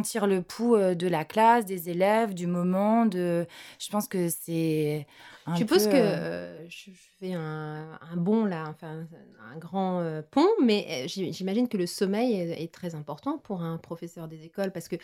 Sentir 0.07 0.27
le 0.27 0.41
pouls 0.41 0.75
euh, 0.75 0.95
de 0.95 1.07
la 1.07 1.25
classe, 1.25 1.65
des 1.65 1.89
élèves, 1.89 2.33
du 2.33 2.47
moment. 2.47 3.05
De, 3.05 3.45
je 3.79 3.89
pense 3.89 4.07
que 4.07 4.29
c'est. 4.29 5.05
un 5.45 5.53
Je 5.53 5.59
suppose 5.59 5.83
peu, 5.83 5.91
que 5.91 5.97
euh, 5.97 6.15
euh, 6.15 6.65
je, 6.69 6.91
fais 7.19 7.33
un, 7.33 7.99
un 8.11 8.15
bond 8.17 8.45
là, 8.45 8.65
enfin 8.69 9.05
un 9.53 9.57
grand 9.57 9.99
euh, 9.99 10.21
pont, 10.29 10.47
mais 10.63 10.85
euh, 10.89 11.07
j'im- 11.07 11.31
j'imagine 11.33 11.67
que 11.67 11.77
le 11.77 11.85
sommeil 11.87 12.33
est, 12.33 12.63
est 12.63 12.71
très 12.73 12.95
important 12.95 13.37
pour 13.37 13.61
un 13.61 13.77
professeur 13.77 14.27
des 14.27 14.43
écoles 14.45 14.71
parce 14.71 14.87
que, 14.87 14.95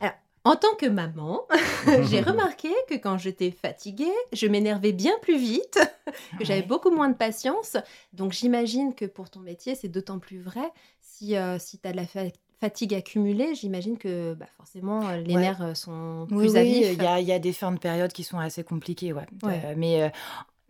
alors, 0.00 0.14
en 0.44 0.56
tant 0.56 0.74
que 0.78 0.86
maman, 0.86 1.42
j'ai 2.10 2.20
remarqué 2.22 2.70
que 2.88 2.94
quand 2.94 3.18
j'étais 3.18 3.50
fatiguée, 3.50 4.12
je 4.32 4.46
m'énervais 4.46 4.92
bien 4.92 5.12
plus 5.20 5.36
vite, 5.38 5.78
que 6.38 6.44
j'avais 6.44 6.62
Ouais. 6.62 6.66
beaucoup 6.66 6.90
moins 6.90 7.08
de 7.10 7.16
patience. 7.16 7.76
Donc 8.12 8.32
j'imagine 8.32 8.94
que 8.94 9.04
pour 9.04 9.30
ton 9.30 9.40
métier, 9.40 9.74
c'est 9.74 9.88
d'autant 9.88 10.18
plus 10.18 10.40
vrai 10.40 10.72
si, 11.00 11.36
euh, 11.36 11.58
si 11.58 11.78
tu 11.78 11.88
as 11.88 11.92
de 11.92 11.96
la 11.96 12.06
fa- 12.06 12.22
fatigue 12.60 12.94
accumulée, 12.94 13.54
j'imagine 13.54 13.96
que 13.98 14.34
bah, 14.34 14.46
forcément 14.56 15.06
euh, 15.08 15.16
les 15.18 15.34
Ouais. 15.34 15.40
nerfs 15.42 15.62
euh, 15.62 15.74
sont 15.74 16.26
Oui, 16.30 16.38
plus 16.46 16.52
oui, 16.52 16.58
à 16.58 16.62
vif. 16.64 16.86
il 16.92 17.02
y 17.02 17.06
a, 17.06 17.20
il 17.20 17.26
y 17.26 17.32
a 17.32 17.38
des 17.38 17.52
fins 17.52 17.72
de 17.72 17.78
période 17.78 18.12
qui 18.12 18.24
sont 18.24 18.38
assez 18.38 18.64
compliquées, 18.64 19.12
ouais. 19.12 19.26
Ouais. 19.42 19.60
Euh, 19.64 19.74
mais, 19.76 20.02
euh, 20.02 20.08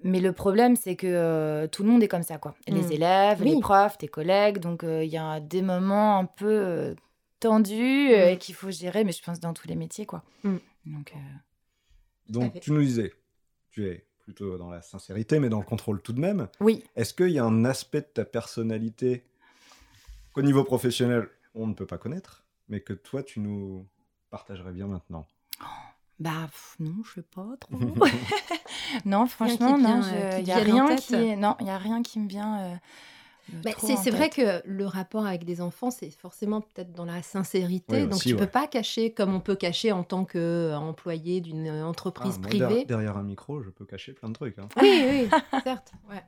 mais 0.04 0.20
le 0.20 0.32
problème, 0.32 0.76
c'est 0.76 0.96
que 0.96 1.06
euh, 1.06 1.66
tout 1.66 1.82
le 1.82 1.88
monde 1.90 2.02
est 2.02 2.08
comme 2.08 2.22
ça, 2.22 2.38
quoi. 2.38 2.54
Les 2.66 2.82
Mm. 2.82 2.92
élèves, 2.92 3.38
Oui. 3.42 3.54
les 3.54 3.60
profs, 3.60 3.98
tes 3.98 4.08
collègues. 4.08 4.58
Donc, 4.58 4.84
euh, 4.84 5.02
il 5.04 5.10
y 5.10 5.16
a 5.18 5.40
des 5.40 5.62
moments 5.62 6.18
un 6.18 6.24
peu 6.26 6.46
euh, 6.46 6.94
tendus 7.40 8.12
euh, 8.12 8.34
Mm. 8.34 8.38
qu'il 8.38 8.54
faut 8.54 8.70
gérer, 8.70 9.04
mais 9.04 9.12
je 9.12 9.22
pense 9.22 9.40
dans 9.40 9.54
tous 9.54 9.66
les 9.68 9.76
métiers, 9.76 10.06
quoi. 10.06 10.22
Mm. 10.44 10.56
Donc, 10.86 11.12
euh, 11.14 11.18
Donc, 12.28 12.60
tu 12.60 12.72
nous 12.72 12.82
disais, 12.82 13.12
tu 13.70 13.86
es 13.88 14.04
plutôt 14.24 14.58
dans 14.58 14.68
la 14.68 14.82
sincérité, 14.82 15.38
mais 15.38 15.48
dans 15.48 15.58
le 15.60 15.64
contrôle 15.64 16.02
tout 16.02 16.12
de 16.12 16.20
même. 16.20 16.48
Oui. 16.60 16.84
Est-ce 16.96 17.14
qu'il 17.14 17.30
y 17.30 17.38
a 17.38 17.44
un 17.44 17.64
aspect 17.64 18.02
de 18.02 18.06
ta 18.12 18.24
personnalité 18.26 19.24
qu'au 20.34 20.42
niveau 20.42 20.64
professionnel, 20.64 21.28
on 21.54 21.66
ne 21.66 21.74
peut 21.74 21.86
pas 21.86 21.98
connaître, 21.98 22.44
mais 22.68 22.80
que 22.80 22.92
toi, 22.92 23.22
tu 23.22 23.40
nous 23.40 23.86
partagerais 24.30 24.72
bien 24.72 24.86
maintenant 24.86 25.26
Bah 26.18 26.46
pff, 26.50 26.74
non, 26.80 26.96
je 27.04 27.14
sais 27.14 27.22
pas 27.22 27.46
trop. 27.60 27.78
non, 29.04 29.26
franchement, 29.26 29.78
non, 29.78 30.02
euh, 30.02 30.38
il 30.40 30.44
te 30.44 30.48
y 30.48 30.52
a 30.52 30.58
rien 30.58 30.96
qui, 30.96 31.36
non, 31.36 31.54
il 31.60 31.66
y 31.66 31.70
a 31.70 31.78
rien 31.78 32.02
qui 32.02 32.18
me 32.18 32.28
vient. 32.28 32.60
euh, 32.60 32.74
euh, 33.54 33.62
Mais 33.64 33.72
trop 33.72 33.96
c'est 33.96 34.10
vrai 34.10 34.28
que 34.28 34.62
le 34.66 34.86
rapport 34.86 35.26
avec 35.26 35.44
des 35.44 35.60
enfants, 35.60 35.90
c'est 35.90 36.10
forcément 36.10 36.60
peut-être 36.60 36.92
dans 36.92 37.04
la 37.04 37.22
sincérité. 37.22 38.02
Donc 38.06 38.14
aussi, 38.14 38.30
tu 38.30 38.34
ouais. 38.34 38.40
peux 38.40 38.46
pas 38.50 38.66
cacher 38.66 39.12
comme 39.12 39.32
on 39.34 39.40
peut 39.40 39.56
cacher 39.56 39.92
en 39.92 40.02
tant 40.02 40.24
qu'employé 40.24 41.40
d'une 41.40 41.68
euh, 41.68 41.84
Ah, 41.84 41.88
entreprise 41.88 42.38
moi, 42.38 42.48
der- 42.54 42.68
privée. 42.70 42.84
derrière 42.86 43.16
un 43.16 43.22
micro, 43.22 43.62
je 43.62 43.70
peux 43.70 43.86
cacher 43.86 44.12
plein 44.12 44.28
de 44.28 44.34
trucs. 44.34 44.58
hein. 44.58 44.68
Oui, 44.76 44.88
oui, 45.08 45.28
certes. 45.62 45.92
ouais. 46.10 46.24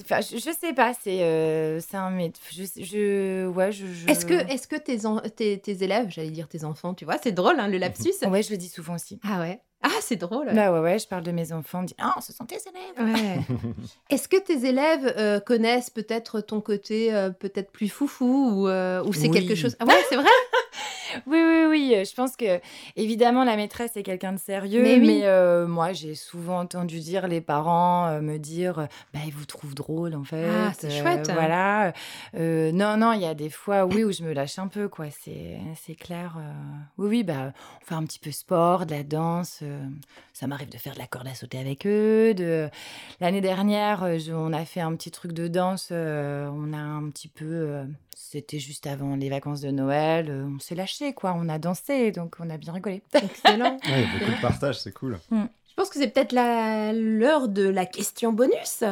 Enfin, 0.00 0.20
je, 0.20 0.36
je 0.38 0.50
sais 0.58 0.72
pas, 0.72 0.92
c'est 1.02 1.22
euh, 1.22 1.80
un 1.92 2.10
je, 2.50 2.62
je 2.82 3.46
ouais, 3.48 3.72
je, 3.72 3.86
je- 3.86 4.08
Est-ce 4.10 4.24
que, 4.26 4.34
est 4.34 4.66
que 4.66 4.76
tes, 4.76 5.06
en- 5.06 5.20
tes, 5.20 5.58
tes 5.58 5.82
élèves, 5.82 6.06
j'allais 6.10 6.30
dire 6.30 6.48
tes 6.48 6.64
enfants, 6.64 6.94
tu 6.94 7.04
vois, 7.04 7.16
c'est 7.22 7.32
drôle 7.32 7.58
hein, 7.60 7.68
le 7.68 7.78
lapsus. 7.78 8.12
Ouais, 8.28 8.42
je 8.42 8.50
le 8.50 8.56
dis 8.56 8.68
souvent 8.68 8.94
aussi. 8.94 9.18
Ah 9.26 9.40
ouais? 9.40 9.60
Ah, 9.82 9.90
c'est 10.00 10.16
drôle. 10.16 10.50
Bah 10.54 10.72
ouais, 10.72 10.80
ouais, 10.80 10.98
je 10.98 11.06
parle 11.06 11.22
de 11.22 11.30
mes 11.32 11.52
enfants, 11.52 11.78
on 11.78 11.82
me 11.82 11.86
dit 11.86 11.94
"Ah, 11.98 12.14
ce 12.20 12.32
sont 12.32 12.44
tes 12.46 12.56
élèves." 12.56 13.14
Ouais. 13.14 13.38
Est-ce 14.10 14.26
que 14.26 14.38
tes 14.38 14.66
élèves 14.66 15.14
euh, 15.16 15.38
connaissent 15.38 15.90
peut-être 15.90 16.40
ton 16.40 16.60
côté 16.60 17.14
euh, 17.14 17.30
peut-être 17.30 17.70
plus 17.70 17.88
foufou 17.88 18.24
ou, 18.64 18.68
ou 19.02 19.12
c'est 19.12 19.28
Oui. 19.28 19.30
quelque 19.30 19.54
chose? 19.54 19.76
Ah 19.78 19.84
ouais, 19.84 20.02
c'est 20.08 20.16
vrai? 20.16 20.24
Oui, 21.26 21.38
oui, 21.42 21.64
oui. 21.68 21.92
euh, 21.96 22.04
Je 22.04 22.14
pense 22.14 22.36
que, 22.36 22.60
évidemment, 22.96 23.44
la 23.44 23.56
maîtresse 23.56 23.96
est 23.96 24.02
quelqu'un 24.02 24.32
de 24.32 24.38
sérieux. 24.38 24.82
Mais 25.00 25.20
euh, 25.24 25.66
moi, 25.66 25.92
j'ai 25.92 26.14
souvent 26.14 26.60
entendu 26.60 27.00
dire 27.00 27.26
les 27.28 27.40
parents 27.40 28.06
euh, 28.08 28.20
me 28.20 28.38
dire 28.38 28.88
bah, 29.14 29.20
ils 29.26 29.32
vous 29.32 29.44
trouvent 29.46 29.74
drôle, 29.74 30.14
en 30.14 30.24
fait. 30.24 30.46
Ah, 30.48 30.72
c'est 30.78 30.86
euh, 30.88 31.02
chouette. 31.02 31.30
Voilà. 31.32 31.92
Non, 32.34 32.96
non, 32.96 33.12
il 33.12 33.22
y 33.22 33.26
a 33.26 33.34
des 33.34 33.50
fois, 33.50 33.84
oui, 33.86 34.04
où 34.04 34.12
je 34.12 34.22
me 34.22 34.32
lâche 34.32 34.58
un 34.58 34.68
peu, 34.68 34.88
quoi. 34.88 35.06
C'est 35.10 35.94
clair. 35.94 36.36
Oui, 36.98 37.08
oui, 37.08 37.24
bah, 37.24 37.52
on 37.82 37.84
fait 37.84 37.94
un 37.94 38.04
petit 38.04 38.18
peu 38.18 38.30
sport, 38.30 38.86
de 38.86 38.92
la 38.94 39.02
danse. 39.02 39.62
Ça 40.32 40.46
m'arrive 40.46 40.68
de 40.70 40.76
faire 40.78 40.94
de 40.94 40.98
la 40.98 41.06
corde 41.06 41.28
à 41.28 41.34
sauter 41.34 41.58
avec 41.58 41.86
eux. 41.86 42.34
De... 42.34 42.68
L'année 43.20 43.40
dernière, 43.40 44.18
je- 44.18 44.32
on 44.32 44.52
a 44.52 44.64
fait 44.64 44.80
un 44.80 44.94
petit 44.96 45.10
truc 45.10 45.32
de 45.32 45.48
danse. 45.48 45.88
on 45.92 46.72
a 46.72 46.78
un 46.78 47.08
petit 47.10 47.28
peu. 47.28 47.80
C'était 48.18 48.58
juste 48.58 48.86
avant 48.86 49.14
les 49.16 49.28
vacances 49.28 49.60
de 49.60 49.70
Noël. 49.70 50.30
on 50.30 50.58
s'est 50.58 50.74
lâché, 50.74 51.05
quoi. 51.14 51.34
On 51.36 51.48
a 51.48 51.58
dansé, 51.58 52.10
donc 52.12 52.36
on 52.40 52.48
a 52.50 52.56
bien 52.56 52.72
rigolé. 52.72 53.02
Excellent. 53.14 53.72
Ouais, 53.74 53.80
il 53.86 54.00
y 54.00 54.04
a 54.04 54.18
beaucoup 54.18 54.32
de 54.36 54.40
partage, 54.40 54.80
c'est 54.80 54.92
cool. 54.92 55.18
Je 55.30 55.74
pense 55.76 55.90
que 55.90 55.98
c'est 55.98 56.08
peut-être 56.08 56.32
la- 56.32 56.92
l'heure 56.92 57.48
de 57.48 57.68
la 57.68 57.84
question 57.86 58.32
bonus. 58.32 58.82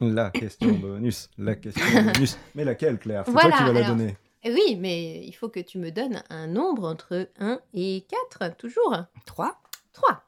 La 0.00 0.30
question 0.30 0.72
bonus, 0.80 1.28
la 1.38 1.54
question 1.54 1.84
bonus. 2.02 2.38
Mais 2.54 2.64
laquelle, 2.64 2.98
Claire? 2.98 3.22
C'est 3.26 3.32
Voilà, 3.32 3.50
toi 3.50 3.58
qui 3.58 3.64
vas 3.64 3.80
la 3.80 3.86
donner. 3.86 4.16
Eh 4.42 4.52
Oui, 4.54 4.76
mais 4.76 5.22
il 5.26 5.32
faut 5.32 5.50
que 5.50 5.60
tu 5.60 5.76
me 5.78 5.90
donnes 5.90 6.22
un 6.30 6.46
nombre 6.46 6.88
entre 6.88 7.28
1 7.38 7.60
et 7.74 8.06
4, 8.30 8.56
toujours. 8.56 8.96
Trois 9.26 9.60
3. 9.92 10.22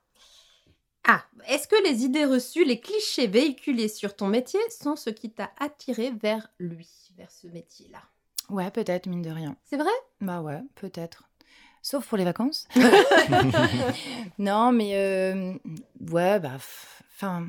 Ah, 1.09 1.25
est-ce 1.49 1.67
que 1.67 1.83
les 1.89 2.05
idées 2.05 2.27
reçues, 2.27 2.65
les 2.65 2.79
clichés 2.79 3.27
véhiculés 3.27 3.89
sur 3.89 4.15
ton 4.15 4.29
métier 4.29 4.61
sont 4.71 4.95
ce 4.97 5.11
qui 5.11 5.31
t'a 5.31 5.51
attiré 5.59 6.11
vers 6.13 6.49
lui, 6.59 6.89
vers 7.17 7.31
ce 7.31 7.47
métier-là? 7.49 7.99
Ouais, 8.51 8.71
peut-être, 8.71 9.07
mine 9.07 9.23
de 9.23 9.31
rien. 9.31 9.57
C'est 9.65 9.77
vrai? 9.79 9.91
Bah 10.21 10.43
ouais, 10.43 10.61
peut-être. 10.77 11.25
Sauf 11.83 12.07
pour 12.07 12.17
les 12.17 12.25
vacances. 12.25 12.69
non, 14.39 14.73
mais 14.73 14.93
euh, 14.95 15.53
ouais, 16.11 16.39
bah, 16.39 16.53
enfin, 17.17 17.49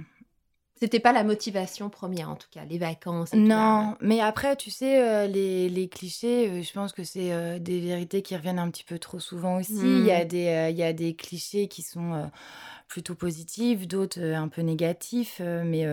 C'était 0.84 1.00
pas 1.00 1.14
la 1.14 1.24
motivation 1.24 1.90
première, 1.90 2.30
en 2.30 2.36
tout 2.36 2.50
cas, 2.52 2.66
les 2.66 2.78
vacances. 2.78 3.30
et 3.34 3.38
tout 3.38 3.44
non. 3.44 3.96
Mais 4.02 4.20
après, 4.20 4.58
tu 4.58 4.70
sais, 4.70 5.02
euh, 5.02 5.28
les, 5.28 5.70
les 5.70 5.88
clichés, 5.88 6.50
euh, 6.50 6.62
je 6.62 6.74
pense 6.74 6.92
que 6.92 7.06
c'est 7.06 7.32
euh, 7.32 7.58
des 7.58 7.80
vérités 7.80 8.22
qui 8.22 8.36
reviennent 8.36 8.60
un 8.60 8.70
petit 8.70 8.84
peu 8.84 9.00
trop 9.00 9.20
souvent 9.22 9.60
aussi. 9.62 9.72
Il 9.80 10.06
y 10.06 10.12
a 10.12 10.26
Mm. 10.26 10.28
des, 10.28 10.74
y 10.76 10.84
a 10.84 10.92
des 10.92 11.16
clichés 11.16 11.70
qui 11.70 11.84
sont 11.84 12.30
plutôt 12.90 13.16
positifs, 13.16 13.88
d'autres 13.88 14.22
un 14.22 14.50
peu 14.50 14.62
négatifs. 14.62 15.40
mais 15.40 15.86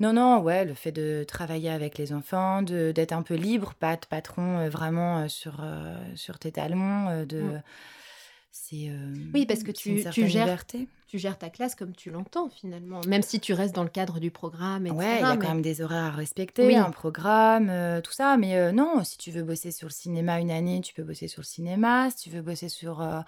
non, 0.00 0.12
non, 0.12 0.40
ouais, 0.40 0.64
le 0.64 0.74
fait 0.74 0.90
de 0.90 1.24
travailler 1.28 1.70
avec 1.70 1.96
les 1.96 2.12
enfants, 2.12 2.60
d'être 2.62 3.12
un 3.12 3.22
peu 3.22 3.34
libre, 3.36 3.74
pas 3.74 3.94
de 3.94 4.04
patron 4.06 4.68
vraiment 4.68 5.28
sur, 5.28 5.64
sur 6.16 6.40
tes 6.40 6.50
talons, 6.50 7.24
de. 7.24 7.40
Mm. 7.40 7.62
C'est 8.50 8.90
Oui, 9.32 9.46
parce 9.46 9.62
que 9.62 9.70
tu- 9.72 10.04
tu 10.12 10.26
gères- 10.28 10.44
liberté. 10.46 10.88
Tu 11.14 11.20
gères 11.20 11.38
ta 11.38 11.48
classe 11.48 11.76
comme 11.76 11.92
tu 11.94 12.10
l'entends, 12.10 12.48
finalement. 12.48 13.00
Même 13.06 13.22
si 13.22 13.38
tu 13.38 13.52
restes 13.52 13.72
dans 13.72 13.84
le 13.84 13.88
cadre 13.88 14.18
du 14.18 14.32
programme, 14.32 14.84
etc. 14.86 14.98
Ouais, 14.98 15.16
il 15.18 15.20
y 15.20 15.24
a 15.24 15.36
mais- 15.36 15.38
quand 15.38 15.52
même 15.52 15.62
des 15.62 15.80
horaires 15.80 16.06
à 16.06 16.10
respecter, 16.10 16.66
Oui. 16.66 16.74
un 16.74 16.90
programme, 16.90 17.68
euh, 17.70 18.00
tout 18.00 18.10
ça. 18.10 18.36
Mais 18.36 18.56
euh, 18.56 18.72
non, 18.72 19.04
si 19.04 19.16
tu 19.16 19.30
veux 19.30 19.44
bosser 19.44 19.70
sur 19.70 19.86
le 19.86 19.92
cinéma 19.92 20.40
une 20.40 20.50
année, 20.50 20.80
tu 20.80 20.92
peux 20.92 21.04
bosser 21.04 21.28
sur 21.28 21.42
le 21.42 21.46
cinéma. 21.46 22.10
Si 22.10 22.16
tu 22.28 22.30
veux 22.30 22.42
bosser 22.42 22.68
sur 22.68 23.00
euh, 23.00 23.20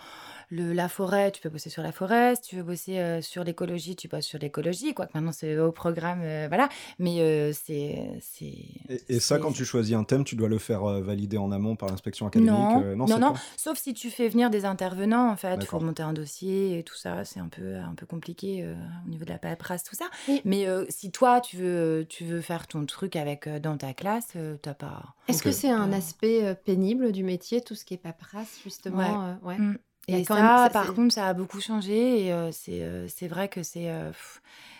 le, 0.50 0.72
la 0.72 0.88
forêt, 0.88 1.30
tu 1.30 1.40
peux 1.40 1.48
bosser 1.48 1.70
sur 1.70 1.84
la 1.84 1.92
forêt. 1.92 2.34
Si 2.34 2.42
tu 2.42 2.56
veux 2.56 2.64
bosser 2.64 2.98
euh, 2.98 3.22
sur 3.22 3.44
l'écologie, 3.44 3.94
tu 3.94 4.08
bosses 4.08 4.26
sur 4.26 4.40
l'écologie. 4.40 4.92
Quoique 4.92 5.12
maintenant, 5.14 5.30
c'est 5.30 5.56
au 5.56 5.70
programme, 5.70 6.22
euh, 6.24 6.46
voilà. 6.48 6.68
Mais 6.98 7.20
euh, 7.20 7.52
c'est... 7.52 8.00
c'est- 8.20 8.46
Et, 8.46 9.00
et 9.10 9.20
ça, 9.20 9.36
c'est- 9.36 9.40
quand 9.40 9.52
tu 9.52 9.64
choisis 9.64 9.94
un 9.94 10.02
thème, 10.02 10.24
tu 10.24 10.34
dois 10.34 10.48
le 10.48 10.58
faire 10.58 10.82
euh, 10.82 11.02
valider 11.02 11.38
en 11.38 11.52
amont 11.52 11.76
par 11.76 11.88
l'inspection 11.90 12.26
académique 12.26 12.50
Non, 12.52 12.82
euh, 12.82 12.96
non, 12.96 13.06
non. 13.06 13.32
pas- 13.34 13.40
Sauf 13.56 13.78
si 13.78 13.94
tu 13.94 14.10
fais 14.10 14.28
venir 14.28 14.50
des 14.50 14.64
intervenants, 14.64 15.30
en 15.30 15.36
fait. 15.36 15.50
Il 15.50 15.66
faut 15.66 15.76
D'accord. 15.76 15.82
monter 15.84 16.02
un 16.02 16.14
dossier 16.14 16.80
et 16.80 16.82
tout 16.82 16.96
ça. 16.96 17.24
C'est 17.24 17.38
un 17.38 17.46
peu, 17.46 17.75
un 17.80 17.94
peu 17.94 18.06
compliqué 18.06 18.62
euh, 18.64 18.74
au 19.06 19.08
niveau 19.08 19.24
de 19.24 19.30
la 19.30 19.38
paperasse, 19.38 19.82
tout 19.84 19.94
ça. 19.96 20.06
Oui. 20.28 20.40
Mais 20.44 20.66
euh, 20.66 20.84
si 20.88 21.10
toi, 21.10 21.40
tu 21.40 21.56
veux, 21.56 22.06
tu 22.08 22.24
veux 22.24 22.40
faire 22.40 22.66
ton 22.66 22.84
truc 22.86 23.16
avec 23.16 23.46
euh, 23.46 23.58
dans 23.58 23.76
ta 23.76 23.92
classe, 23.94 24.34
t'as 24.62 24.74
pas. 24.74 25.14
Est-ce 25.28 25.42
que 25.42 25.52
c'est 25.52 25.70
un 25.70 25.92
aspect 25.92 26.54
pénible 26.64 27.12
du 27.12 27.22
métier, 27.24 27.60
tout 27.60 27.74
ce 27.74 27.84
qui 27.84 27.94
est 27.94 27.98
paperasse, 27.98 28.58
justement 28.62 29.36
ouais. 29.42 29.58
Mm. 29.58 29.78
Y 30.08 30.14
a 30.14 30.18
Et 30.18 30.24
quand 30.24 30.34
ça, 30.36 30.42
même- 30.42 30.58
ça, 30.58 30.70
par 30.70 30.94
contre, 30.94 31.14
ça 31.14 31.26
a 31.26 31.34
beaucoup 31.34 31.60
changé 31.60 32.26
et 32.28 32.50
c'est 32.52 33.28
vrai 33.28 33.48
que 33.48 33.62
c'est. 33.62 33.90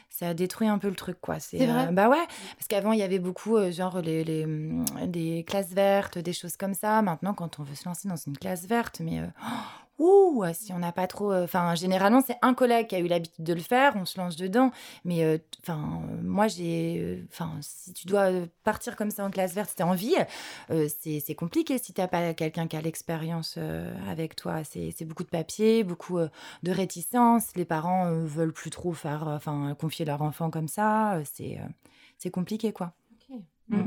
ça 0.09 0.28
a 0.28 0.34
détruit 0.34 0.68
un 0.68 0.78
peu 0.78 0.88
le 0.88 0.94
truc, 0.94 1.18
quoi. 1.20 1.40
C'est 1.40 1.59
vrai 1.66 1.88
euh, 1.88 1.92
Bah 1.92 2.09
ouais, 2.09 2.24
parce 2.57 2.68
qu'avant, 2.68 2.92
il 2.92 3.01
y 3.01 3.03
avait 3.03 3.18
beaucoup, 3.18 3.57
euh, 3.57 3.70
genre, 3.72 4.01
les, 4.01 4.22
les, 4.24 4.44
hum, 4.44 4.84
des 5.07 5.44
classes 5.44 5.72
vertes, 5.72 6.16
des 6.18 6.32
choses 6.32 6.57
comme 6.57 6.74
ça. 6.74 7.03
Maintenant, 7.03 7.34
quand 7.34 7.59
on 7.59 7.64
veut 7.64 7.74
se 7.74 7.86
lancer 7.88 8.09
dans 8.09 8.16
une 8.16 8.38
classe 8.38 8.66
verte, 8.66 9.01
mais. 9.01 9.18
euh, 9.20 9.26
Ouh, 9.99 10.44
si 10.53 10.72
on 10.74 10.78
n'a 10.78 10.92
pas 10.92 11.07
trop. 11.07 11.32
euh, 11.32 11.44
Enfin, 11.44 11.74
généralement, 11.74 12.20
c'est 12.20 12.36
un 12.42 12.53
collègue 12.53 12.88
qui 12.88 12.97
a 12.97 12.99
eu 12.99 13.07
l'habitude 13.07 13.44
de 13.44 13.55
le 13.55 13.61
faire, 13.61 13.94
on 13.97 14.05
se 14.05 14.18
lance 14.20 14.36
dedans. 14.36 14.70
Mais, 15.05 15.24
euh, 15.24 15.38
enfin, 15.62 16.03
euh, 16.11 16.22
moi, 16.22 16.49
j'ai. 16.49 16.99
euh, 17.01 17.24
Enfin, 17.32 17.53
si 17.62 17.94
tu 17.94 18.07
dois 18.07 18.30
partir 18.62 18.94
comme 18.97 19.11
ça 19.11 19.24
en 19.24 19.30
classe 19.30 19.55
verte, 19.55 19.70
si 19.70 19.76
tu 19.76 19.82
as 19.82 19.86
envie, 19.86 20.14
euh, 20.70 20.88
c'est 21.01 21.20
c'est 21.20 21.34
compliqué 21.34 21.78
si 21.78 21.94
tu 21.94 22.01
n'as 22.01 22.09
pas 22.09 22.34
quelqu'un 22.34 22.66
qui 22.66 22.76
a 22.76 22.82
l'expérience 22.82 23.55
euh, 23.59 23.94
avec 24.11 24.36
toi. 24.36 24.64
C'est 24.64 24.90
c'est 24.97 25.07
beaucoup 25.07 25.24
de 25.24 25.30
papier, 25.30 25.82
beaucoup 25.82 26.18
euh, 26.18 26.28
de 26.62 26.72
réticence. 26.72 27.55
Les 27.57 27.64
parents 27.64 28.07
euh, 28.07 28.24
veulent 28.26 28.53
plus 28.53 28.70
trop 28.70 28.92
faire, 28.92 29.26
euh, 29.28 29.36
enfin, 29.36 29.74
confier 29.80 30.05
leur 30.05 30.20
enfant 30.22 30.51
comme 30.51 30.68
ça. 30.68 31.14
euh, 31.16 31.22
C'est 31.24 31.59
euh, 31.59 31.64
c'est 32.18 32.30
compliqué, 32.30 32.72
quoi. 32.72 32.92
Ok. 33.30 33.38
Mm. 33.68 33.86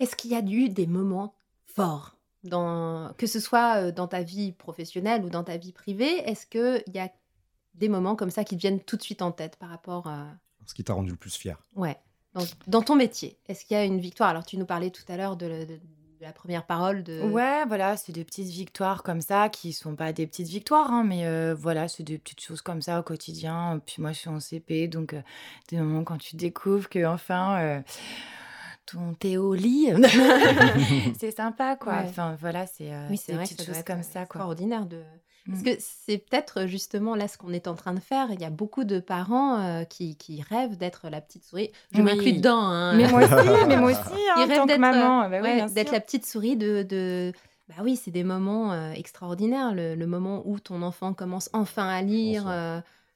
Est-ce 0.00 0.16
qu'il 0.16 0.30
y 0.32 0.34
a 0.34 0.40
eu 0.40 0.68
des 0.68 0.86
moments 0.86 1.34
forts? 1.66 2.17
Dans, 2.44 3.12
que 3.18 3.26
ce 3.26 3.40
soit 3.40 3.76
euh, 3.76 3.92
dans 3.92 4.06
ta 4.08 4.22
vie 4.22 4.52
professionnelle 4.52 5.24
ou 5.24 5.30
dans 5.30 5.44
ta 5.44 5.56
vie 5.56 5.72
privée 5.72 6.18
Est-ce 6.28 6.46
qu'il 6.46 6.82
y 6.94 6.98
a 6.98 7.10
des 7.74 7.88
moments 7.88 8.16
comme 8.16 8.30
ça 8.30 8.44
qui 8.44 8.56
te 8.56 8.60
viennent 8.60 8.80
tout 8.80 8.96
de 8.96 9.02
suite 9.02 9.22
en 9.22 9.32
tête 9.32 9.56
par 9.56 9.68
rapport 9.70 10.06
à... 10.08 10.26
Ce 10.66 10.74
qui 10.74 10.84
t'a 10.84 10.92
rendu 10.94 11.10
le 11.10 11.16
plus 11.16 11.34
fier. 11.36 11.56
Ouais, 11.76 11.96
dans, 12.34 12.44
dans 12.66 12.82
ton 12.82 12.94
métier 12.96 13.38
Est-ce 13.46 13.64
qu'il 13.64 13.76
y 13.76 13.80
a 13.80 13.84
une 13.84 14.00
victoire? 14.00 14.30
Alors, 14.30 14.44
tu 14.44 14.56
nous 14.58 14.66
parlais 14.66 14.90
tout 14.90 15.04
à 15.08 15.16
l'heure 15.16 15.36
de, 15.36 15.46
le- 15.46 15.66
de- 15.66 15.76
de 15.76 16.24
la 16.24 16.32
première 16.32 16.66
parole 16.66 17.04
de... 17.04 17.22
Ouais, 17.22 17.64
voilà, 17.66 17.96
c'est 17.96 18.10
des 18.12 18.24
petites 18.24 18.48
victoires 18.48 19.04
comme 19.04 19.20
ça 19.20 19.48
qui 19.48 19.72
sont 19.72 19.94
pas 19.94 20.12
des 20.12 20.26
petites 20.26 20.48
victoires, 20.48 20.90
hein, 20.92 21.04
mais 21.04 21.24
euh, 21.26 21.54
voilà, 21.54 21.86
c'est 21.86 22.02
des 22.02 22.18
petites 22.18 22.40
choses 22.40 22.60
comme 22.60 22.82
ça 22.82 22.98
au 22.98 23.02
quotidien. 23.04 23.80
Puis 23.86 24.02
moi, 24.02 24.10
je 24.10 24.18
suis 24.18 24.28
en 24.28 24.40
CP, 24.40 24.88
donc 24.88 25.14
euh, 25.14 25.22
des 25.68 25.76
moments 25.76 26.02
quand 26.02 26.18
tu 26.18 26.34
découvres 26.34 26.88
que 26.88 27.06
enfin 27.06 27.60
euh, 27.60 27.80
ton 28.90 29.14
thé 29.14 29.36
au 29.38 29.54
lit, 29.54 29.88
c'est 31.18 31.30
sympa, 31.30 31.76
quoi. 31.76 31.94
Ouais. 31.94 32.04
Enfin, 32.08 32.36
voilà, 32.40 32.66
c'est 32.66 32.92
euh, 32.92 33.06
Oui, 33.10 33.16
c'est 33.16 33.32
des 33.32 33.38
petites 33.38 33.64
choses 33.64 33.82
comme 33.84 34.02
ça, 34.02 34.20
quoi. 34.20 34.22
extraordinaire 34.22 34.86
de... 34.86 35.02
Parce 35.46 35.60
Mm. 35.60 35.64
que 35.64 35.70
c'est 35.78 36.18
peut-être 36.18 36.66
justement 36.66 37.14
là 37.14 37.26
ce 37.26 37.38
qu'on 37.38 37.54
est 37.54 37.68
en 37.68 37.74
train 37.74 37.94
de 37.94 38.00
faire. 38.00 38.26
Il 38.32 38.38
y 38.40 38.44
a 38.44 38.50
beaucoup 38.50 38.84
de 38.84 39.00
parents 39.00 39.58
euh, 39.58 39.84
qui, 39.84 40.14
qui 40.16 40.42
rêvent 40.42 40.76
d'être 40.76 41.08
la 41.08 41.22
petite 41.22 41.42
souris. 41.44 41.70
Je 41.92 42.02
Oui. 42.02 42.04
m'inclus 42.04 42.34
dedans. 42.34 42.58
hein. 42.60 42.94
Mais 42.94 43.08
moi 43.08 43.22
aussi, 43.24 43.32
mais 43.68 43.76
moi 43.78 43.90
aussi, 43.92 44.00
Ils 44.12 44.30
hein, 44.36 44.42
en 44.44 44.46
rêvent 44.46 44.66
d'être, 44.66 44.78
maman, 44.78 45.22
euh, 45.22 45.28
bah 45.30 45.38
oui, 45.42 45.48
ouais, 45.62 45.70
d'être 45.72 45.92
la 45.92 46.00
petite 46.00 46.26
souris 46.26 46.56
de. 46.58 46.82
de... 46.82 47.32
Bah 47.70 47.76
oui, 47.82 47.96
c'est 47.96 48.10
des 48.10 48.24
moments 48.24 48.72
euh, 48.72 48.92
extraordinaires. 48.92 49.72
Le, 49.74 49.94
le 49.94 50.06
moment 50.06 50.42
où 50.44 50.58
ton 50.60 50.82
enfant 50.82 51.14
commence 51.14 51.48
enfin 51.54 51.88
à 51.88 52.02
lire. 52.02 52.44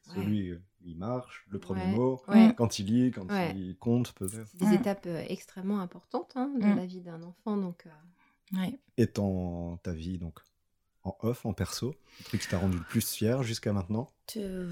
Ouais. 0.08 0.14
Celui, 0.14 0.50
euh, 0.50 0.62
il 0.84 0.96
marche, 0.96 1.44
le 1.50 1.58
premier 1.58 1.82
Ouais. 1.82 1.92
mot, 1.92 2.22
Ouais. 2.28 2.54
quand 2.56 2.78
il 2.78 2.86
lit, 2.86 3.10
quand 3.12 3.30
Ouais. 3.30 3.52
il 3.56 3.76
compte 3.76 4.12
peut-être. 4.12 4.48
C'est 4.58 4.66
des 4.68 4.74
étapes 4.74 5.06
euh, 5.06 5.22
extrêmement 5.28 5.80
importantes 5.80 6.32
hein, 6.34 6.50
de 6.58 6.66
Mm. 6.66 6.76
la 6.76 6.86
vie 6.86 7.00
d'un 7.00 7.22
enfant. 7.22 7.56
Donc, 7.56 7.84
euh, 7.86 7.90
Ouais. 8.58 8.78
Et 8.98 9.06
dans 9.06 9.78
ta 9.82 9.92
vie, 9.92 10.18
donc, 10.18 10.38
en 11.04 11.16
off, 11.20 11.46
en 11.46 11.54
perso 11.54 11.94
Le 12.18 12.24
truc 12.26 12.42
qui 12.42 12.48
t'a 12.48 12.58
rendu 12.58 12.76
le 12.76 12.82
plus 12.84 13.08
fier 13.10 13.42
jusqu'à 13.42 13.72
maintenant? 13.72 14.08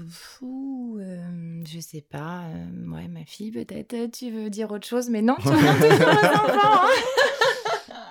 Fou, 0.09 0.97
euh, 1.01 1.63
je 1.65 1.79
sais 1.79 2.01
pas. 2.01 2.43
euh, 2.45 2.87
ouais, 2.91 3.07
ma 3.07 3.25
fille, 3.25 3.51
peut-être. 3.51 4.11
Tu 4.11 4.29
veux 4.31 4.49
dire 4.49 4.71
autre 4.71 4.85
chose, 4.87 5.09
mais 5.09 5.21
non, 5.21 5.35
tu 5.41 5.47
reviens 5.47 5.73
toujours 5.73 6.43
aux 6.43 6.51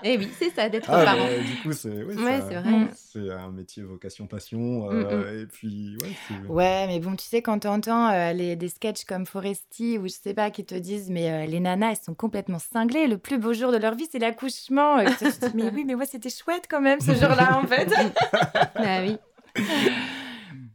hein. 0.02 0.04
Eh 0.04 0.18
oui, 0.18 0.30
c'est 0.38 0.50
ça, 0.50 0.68
d'être 0.68 0.90
Ah, 0.90 1.04
parent. 1.04 1.26
mais 1.26 1.40
du 1.44 1.56
coup, 1.62 1.72
c'est 1.72 1.88
ouais, 2.02 2.14
Ouais, 2.16 2.38
ça- 2.40 2.46
c'est 2.48 2.54
vrai. 2.56 2.70
Mm. 2.70 2.88
c'est 2.94 3.30
un 3.30 3.50
métier 3.50 3.82
vocation-passion. 3.82 4.58
Mm, 4.90 5.06
euh, 5.10 5.42
Et 5.42 5.46
puis, 5.46 5.96
ouais, 6.02 6.48
Ouais, 6.48 6.86
mais 6.86 7.00
bon, 7.00 7.16
tu 7.16 7.24
sais, 7.24 7.42
quand 7.42 7.58
tu 7.60 7.68
entends 7.68 8.10
des 8.34 8.68
sketchs 8.68 9.04
comme 9.04 9.26
Foresti 9.26 9.98
ou 9.98 10.04
je 10.04 10.12
sais 10.14 10.34
pas, 10.34 10.50
qui 10.50 10.64
te 10.64 10.74
disent, 10.74 11.10
mais 11.10 11.30
euh, 11.30 11.46
les 11.46 11.60
nanas, 11.60 11.90
elles 11.90 11.96
sont 12.04 12.14
complètement 12.14 12.58
cinglées. 12.58 13.06
Le 13.06 13.18
plus 13.18 13.38
beau 13.38 13.52
jour 13.52 13.72
de 13.72 13.76
leur 13.76 13.94
vie, 13.94 14.08
c'est 14.10 14.18
l'accouchement. 14.18 14.98
Et 15.00 15.06
tu 15.06 15.16
te 15.30 15.46
dis, 15.46 15.52
mais 15.56 15.70
oui, 15.72 15.84
mais 15.86 15.94
ouais, 15.94 16.06
c'était 16.06 16.30
chouette 16.30 16.64
quand 16.70 16.80
même 16.80 17.00
ce 17.00 17.12
jour-là, 17.14 17.58
en 17.58 17.66
fait. 17.66 17.88
Ah 18.76 19.00
oui. 19.02 19.16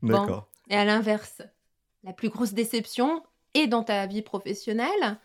Bon. 0.01 0.19
D'accord. 0.19 0.47
Et 0.69 0.75
à 0.75 0.85
l'inverse, 0.85 1.41
la 2.03 2.13
plus 2.13 2.29
grosse 2.29 2.53
déception 2.53 3.23
est 3.53 3.67
dans 3.67 3.83
ta 3.83 4.05
vie 4.05 4.21
professionnelle 4.21 5.17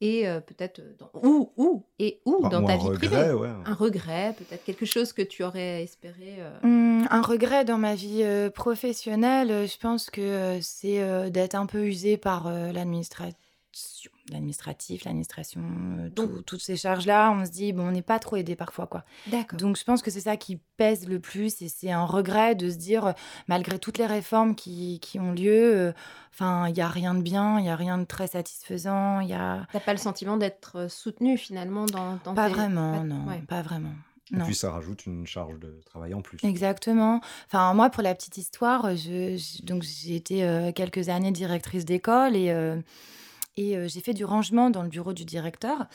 et 0.00 0.26
euh, 0.28 0.40
peut-être 0.40 0.80
dans 0.98 1.10
ou 1.22 1.50
ou 1.56 1.84
et 1.98 2.20
ou 2.24 2.38
Bah, 2.42 2.48
dans 2.48 2.62
ou 2.62 2.66
ta 2.66 2.76
vie 2.76 2.84
regret, 2.88 3.08
privée. 3.08 3.32
ouais. 3.32 3.48
Un 3.66 3.74
regret, 3.74 4.34
peut-être 4.38 4.64
quelque 4.64 4.86
chose 4.86 5.12
que 5.12 5.22
tu 5.22 5.42
aurais 5.44 5.82
espéré. 5.82 6.36
euh, 6.38 6.58
Hum, 6.62 7.06
un 7.10 7.22
regret 7.22 7.64
dans 7.64 7.78
ma 7.78 7.94
vie 7.94 8.22
euh, 8.22 8.50
professionnelle, 8.50 9.50
euh, 9.50 9.66
je 9.66 9.76
pense 9.78 10.10
que 10.10 10.20
euh, 10.20 10.60
c'est 10.60 11.00
euh, 11.02 11.28
d'être 11.30 11.54
un 11.54 11.66
peu 11.66 11.84
usée 11.86 12.16
par 12.16 12.46
euh, 12.46 12.72
l'administration, 12.72 14.10
l'administratif, 14.32 15.04
l'administration, 15.04 15.60
euh, 15.98 16.10
tout- 16.10 16.42
toutes 16.42 16.60
ces 16.62 16.76
charges-là. 16.76 17.30
On 17.32 17.44
se 17.44 17.50
dit, 17.50 17.72
bon, 17.72 17.88
on 17.88 17.90
n'est 17.92 18.02
pas 18.02 18.18
trop 18.18 18.36
aidé 18.36 18.56
parfois, 18.56 18.86
quoi. 18.86 19.04
D'accord. 19.26 19.58
Donc 19.58 19.76
je 19.76 19.84
pense 19.84 20.02
que 20.02 20.10
c'est 20.10 20.20
ça 20.20 20.36
qui 20.36 20.60
pèse 20.76 21.06
le 21.08 21.20
plus 21.20 21.60
et 21.62 21.68
c'est 21.68 21.90
un 21.90 22.04
regret 22.04 22.54
de 22.54 22.70
se 22.70 22.76
dire, 22.76 23.06
euh, 23.06 23.12
malgré 23.48 23.78
toutes 23.78 23.98
les 23.98 24.06
réformes 24.06 24.54
qui, 24.54 24.98
qui 25.00 25.18
ont 25.20 25.32
lieu, 25.32 25.74
euh, 25.76 25.92
enfin, 26.32 26.68
il 26.68 26.74
n'y 26.74 26.80
a 26.82 26.88
rien 26.88 27.14
de 27.14 27.22
bien, 27.22 27.58
il 27.58 27.62
n'y 27.62 27.70
a 27.70 27.76
rien 27.76 27.98
de 27.98 28.04
très 28.04 28.26
satisfaisant, 28.28 29.20
il 29.20 29.28
y 29.28 29.34
a... 29.34 29.66
T'as 29.72 29.80
pas 29.80 29.92
le 29.92 29.98
sentiment 29.98 30.36
d'être 30.36 30.88
soutenu 30.90 31.36
finalement 31.36 31.86
dans, 31.86 32.18
dans 32.24 32.34
Pas 32.34 32.48
tes- 32.48 32.54
vraiment, 32.54 32.98
pas- 32.98 33.04
non, 33.04 33.26
ouais. 33.28 33.42
pas 33.48 33.62
vraiment. 33.62 33.92
Et 34.32 34.36
Non. 34.36 34.44
puis, 34.44 34.54
ça 34.54 34.70
rajoute 34.70 35.06
une 35.06 35.26
charge 35.26 35.58
de 35.58 35.80
travail 35.84 36.14
en 36.14 36.22
plus. 36.22 36.38
Exactement. 36.44 37.20
Enfin, 37.46 37.74
moi, 37.74 37.90
pour 37.90 38.04
la 38.04 38.14
petite 38.14 38.36
histoire, 38.38 38.94
je, 38.94 39.36
je- 39.36 39.62
donc 39.64 39.82
j'ai 39.82 40.14
été 40.14 40.44
euh, 40.44 40.70
quelques 40.70 41.08
années 41.08 41.32
directrice 41.32 41.84
d'école 41.84 42.36
et, 42.36 42.50
euh, 42.52 42.76
et 43.56 43.76
euh, 43.76 43.88
j'ai 43.88 44.00
fait 44.00 44.14
du 44.14 44.24
rangement 44.24 44.70
dans 44.70 44.82
le 44.82 44.88
bureau 44.88 45.12
du 45.12 45.24
directeur. 45.24 45.86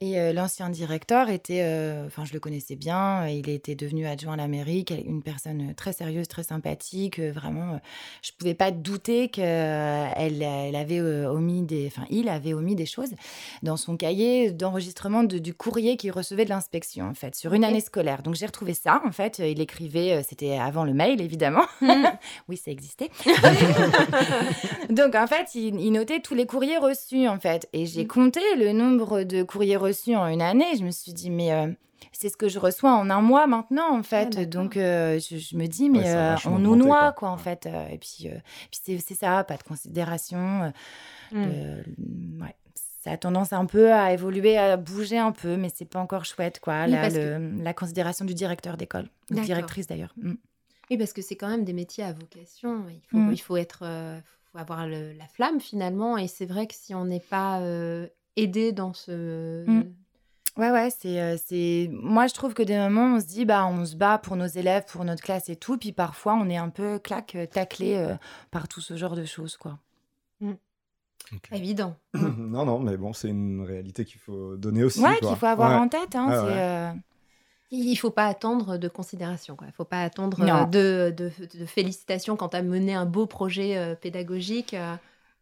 Et 0.00 0.20
euh, 0.20 0.32
l'ancien 0.32 0.70
directeur 0.70 1.28
était, 1.28 1.62
euh, 1.64 2.06
enfin, 2.06 2.24
je 2.24 2.32
le 2.32 2.38
connaissais 2.38 2.76
bien. 2.76 3.24
euh, 3.24 3.30
Il 3.30 3.48
était 3.48 3.74
devenu 3.74 4.06
adjoint 4.06 4.34
à 4.34 4.36
la 4.36 4.46
mairie, 4.46 4.84
une 5.04 5.24
personne 5.24 5.74
très 5.74 5.92
sérieuse, 5.92 6.28
très 6.28 6.44
sympathique. 6.44 7.18
euh, 7.18 7.32
vraiment, 7.32 7.80
je 8.22 8.30
pouvais 8.38 8.54
pas 8.54 8.70
douter 8.70 9.28
qu'elle 9.28 10.40
elle 10.40 10.76
avait 10.76 11.00
omis 11.00 11.62
des, 11.62 11.88
enfin, 11.88 12.06
il 12.10 12.28
avait 12.28 12.54
omis 12.54 12.76
des 12.76 12.86
choses 12.86 13.10
dans 13.64 13.76
son 13.76 13.96
cahier 13.96 14.52
d'enregistrement 14.52 15.24
de- 15.24 15.38
du 15.38 15.52
courrier 15.52 15.96
qu'il 15.96 16.12
recevait 16.12 16.44
de 16.44 16.50
l'inspection, 16.50 17.06
en 17.08 17.14
fait, 17.14 17.34
sur 17.34 17.52
une 17.52 17.64
année 17.64 17.80
scolaire. 17.80 18.22
Donc 18.22 18.36
j'ai 18.36 18.46
retrouvé 18.46 18.74
ça, 18.74 19.02
en 19.04 19.10
fait. 19.10 19.40
Il 19.40 19.60
écrivait, 19.60 20.22
c'était 20.22 20.58
avant 20.58 20.84
le 20.84 20.94
mail, 20.94 21.20
évidemment. 21.20 21.64
Mhm. 21.80 22.04
oui, 22.48 22.56
ça 22.56 22.70
existait. 22.70 23.10
Donc 24.90 25.16
en 25.16 25.26
fait, 25.26 25.56
il, 25.56 25.80
il 25.80 25.90
notait 25.90 26.20
tous 26.20 26.34
les 26.36 26.46
courriers 26.46 26.78
reçus, 26.78 27.26
en 27.26 27.40
fait. 27.40 27.68
Et 27.72 27.84
j'ai 27.86 28.04
Mm. 28.04 28.06
compté 28.06 28.40
le 28.56 28.70
nombre 28.72 29.24
de 29.24 29.42
courriers 29.42 29.74
reçus 29.76 29.87
en 30.16 30.26
une 30.26 30.42
année. 30.42 30.76
Je 30.78 30.84
me 30.84 30.90
suis 30.90 31.12
dit, 31.12 31.30
mais. 31.30 31.52
euh, 31.52 31.72
c'est 32.12 32.28
ce 32.28 32.36
que 32.36 32.48
je 32.48 32.58
reçois 32.58 32.92
en 32.92 33.10
un 33.10 33.20
mois 33.20 33.46
maintenant, 33.46 33.96
en 33.96 34.02
fait. 34.02 34.48
Donc, 34.48 34.76
euh, 34.76 35.18
je, 35.20 35.36
je 35.36 35.56
me 35.56 35.66
dis, 35.66 35.90
mais 35.90 35.98
Ouais, 36.00 36.14
euh, 36.14 36.36
on 36.46 36.58
nous 36.58 36.74
noie, 36.76 37.12
quoi. 37.12 37.12
quoi, 37.12 37.30
en 37.30 37.36
fait. 37.36 37.66
Euh, 37.66 37.88
et 37.88 37.98
puis, 37.98 38.28
euh, 38.28 38.34
puis 38.70 38.80
c'est 38.82 38.98
c'est 38.98 39.14
ça, 39.14 39.42
pas 39.44 39.56
de 39.56 39.62
considération. 39.62 40.62
euh, 40.64 40.70
Mm. 41.32 41.44
le- 41.44 42.42
ouais. 42.44 42.54
Ça 42.74 43.12
a 43.12 43.16
tendance 43.16 43.52
un 43.52 43.66
peu 43.66 43.92
à 43.92 44.12
évoluer, 44.12 44.56
à 44.56 44.76
bouger 44.76 45.18
un 45.18 45.32
peu, 45.32 45.56
mais 45.56 45.68
c'est 45.74 45.84
pas 45.84 46.00
encore 46.00 46.24
chouette, 46.24 46.58
quoi. 46.60 46.84
Oui, 46.86 46.92
la, 46.92 47.08
le- 47.10 47.62
la 47.62 47.74
considération 47.74 48.24
du 48.24 48.34
directeur 48.34 48.76
d'école, 48.76 49.08
ou 49.30 49.34
directrice 49.40 49.86
d'ailleurs. 49.86 50.14
Mm. 50.16 50.34
Oui, 50.90 50.96
parce 50.98 51.12
que 51.12 51.20
c'est 51.20 51.36
quand 51.36 51.48
même 51.48 51.64
des 51.64 51.74
métiers 51.74 52.04
à 52.04 52.12
vocation. 52.12 52.84
Il 52.88 53.00
faut, 53.10 53.16
Mm. 53.18 53.32
il 53.32 53.38
faut 53.38 53.56
être, 53.56 53.80
euh, 53.82 54.18
faut 54.52 54.58
avoir 54.58 54.86
le- 54.86 55.12
la 55.12 55.26
flamme 55.26 55.60
finalement. 55.60 56.16
Et 56.16 56.28
c'est 56.28 56.46
vrai 56.46 56.66
que 56.66 56.74
si 56.74 56.94
on 56.94 57.04
n'est 57.04 57.20
pas 57.20 57.60
euh, 57.60 58.06
aidé 58.38 58.72
dans 58.72 58.92
ce, 58.92 59.64
Mm. 59.66 59.82
Ouais, 60.56 60.72
ouais, 60.72 60.88
c'est, 60.90 61.20
euh, 61.20 61.36
c'est. 61.46 61.88
Moi, 61.92 62.26
je 62.26 62.34
trouve 62.34 62.52
que 62.52 62.64
des 62.64 62.76
moments, 62.76 63.14
on 63.14 63.20
se 63.20 63.26
dit, 63.26 63.44
bah, 63.44 63.64
on 63.66 63.84
se 63.86 63.94
bat 63.94 64.18
pour 64.18 64.34
nos 64.34 64.46
élèves, 64.46 64.84
pour 64.90 65.04
notre 65.04 65.22
classe 65.22 65.48
et 65.48 65.54
tout, 65.54 65.78
puis 65.78 65.92
parfois, 65.92 66.34
on 66.34 66.48
est 66.48 66.56
un 66.56 66.68
peu 66.70 66.98
claque, 66.98 67.36
euh, 67.36 67.46
taclé 67.46 67.94
euh, 67.94 68.14
par 68.50 68.66
tout 68.66 68.80
ce 68.80 68.96
genre 68.96 69.14
de 69.14 69.24
choses, 69.24 69.56
quoi. 69.56 69.78
Ok. 70.42 71.40
évident. 71.52 71.94
non, 72.14 72.64
non, 72.64 72.78
mais 72.80 72.96
bon, 72.96 73.12
c'est 73.12 73.28
une 73.28 73.62
réalité 73.62 74.04
qu'il 74.04 74.18
faut 74.20 74.56
donner 74.56 74.82
aussi. 74.82 75.00
ouais, 75.00 75.18
quoi. 75.20 75.28
qu'il 75.28 75.36
faut 75.38 75.46
avoir 75.46 75.70
Ouais. 75.70 75.76
en 75.76 75.88
tête. 75.88 76.16
Hein, 76.16 76.26
Ouais, 76.28 76.34
c'est, 76.36 76.42
ouais. 76.42 76.58
euh, 76.58 76.92
Il 77.70 77.94
faut 77.96 78.10
pas 78.10 78.26
attendre 78.26 78.78
de 78.78 78.88
considération. 78.88 79.56
Il 79.60 79.66
ne 79.66 79.72
faut 79.72 79.84
pas 79.84 80.02
attendre 80.02 80.38
de, 80.66 81.14
de, 81.16 81.30
de 81.58 81.66
félicitations 81.66 82.34
quand 82.36 82.48
tu 82.50 82.56
as 82.56 82.62
mené 82.62 82.94
un 82.94 83.04
beau 83.04 83.26
projet 83.26 83.76
euh, 83.76 83.94
pédagogique. 83.94 84.74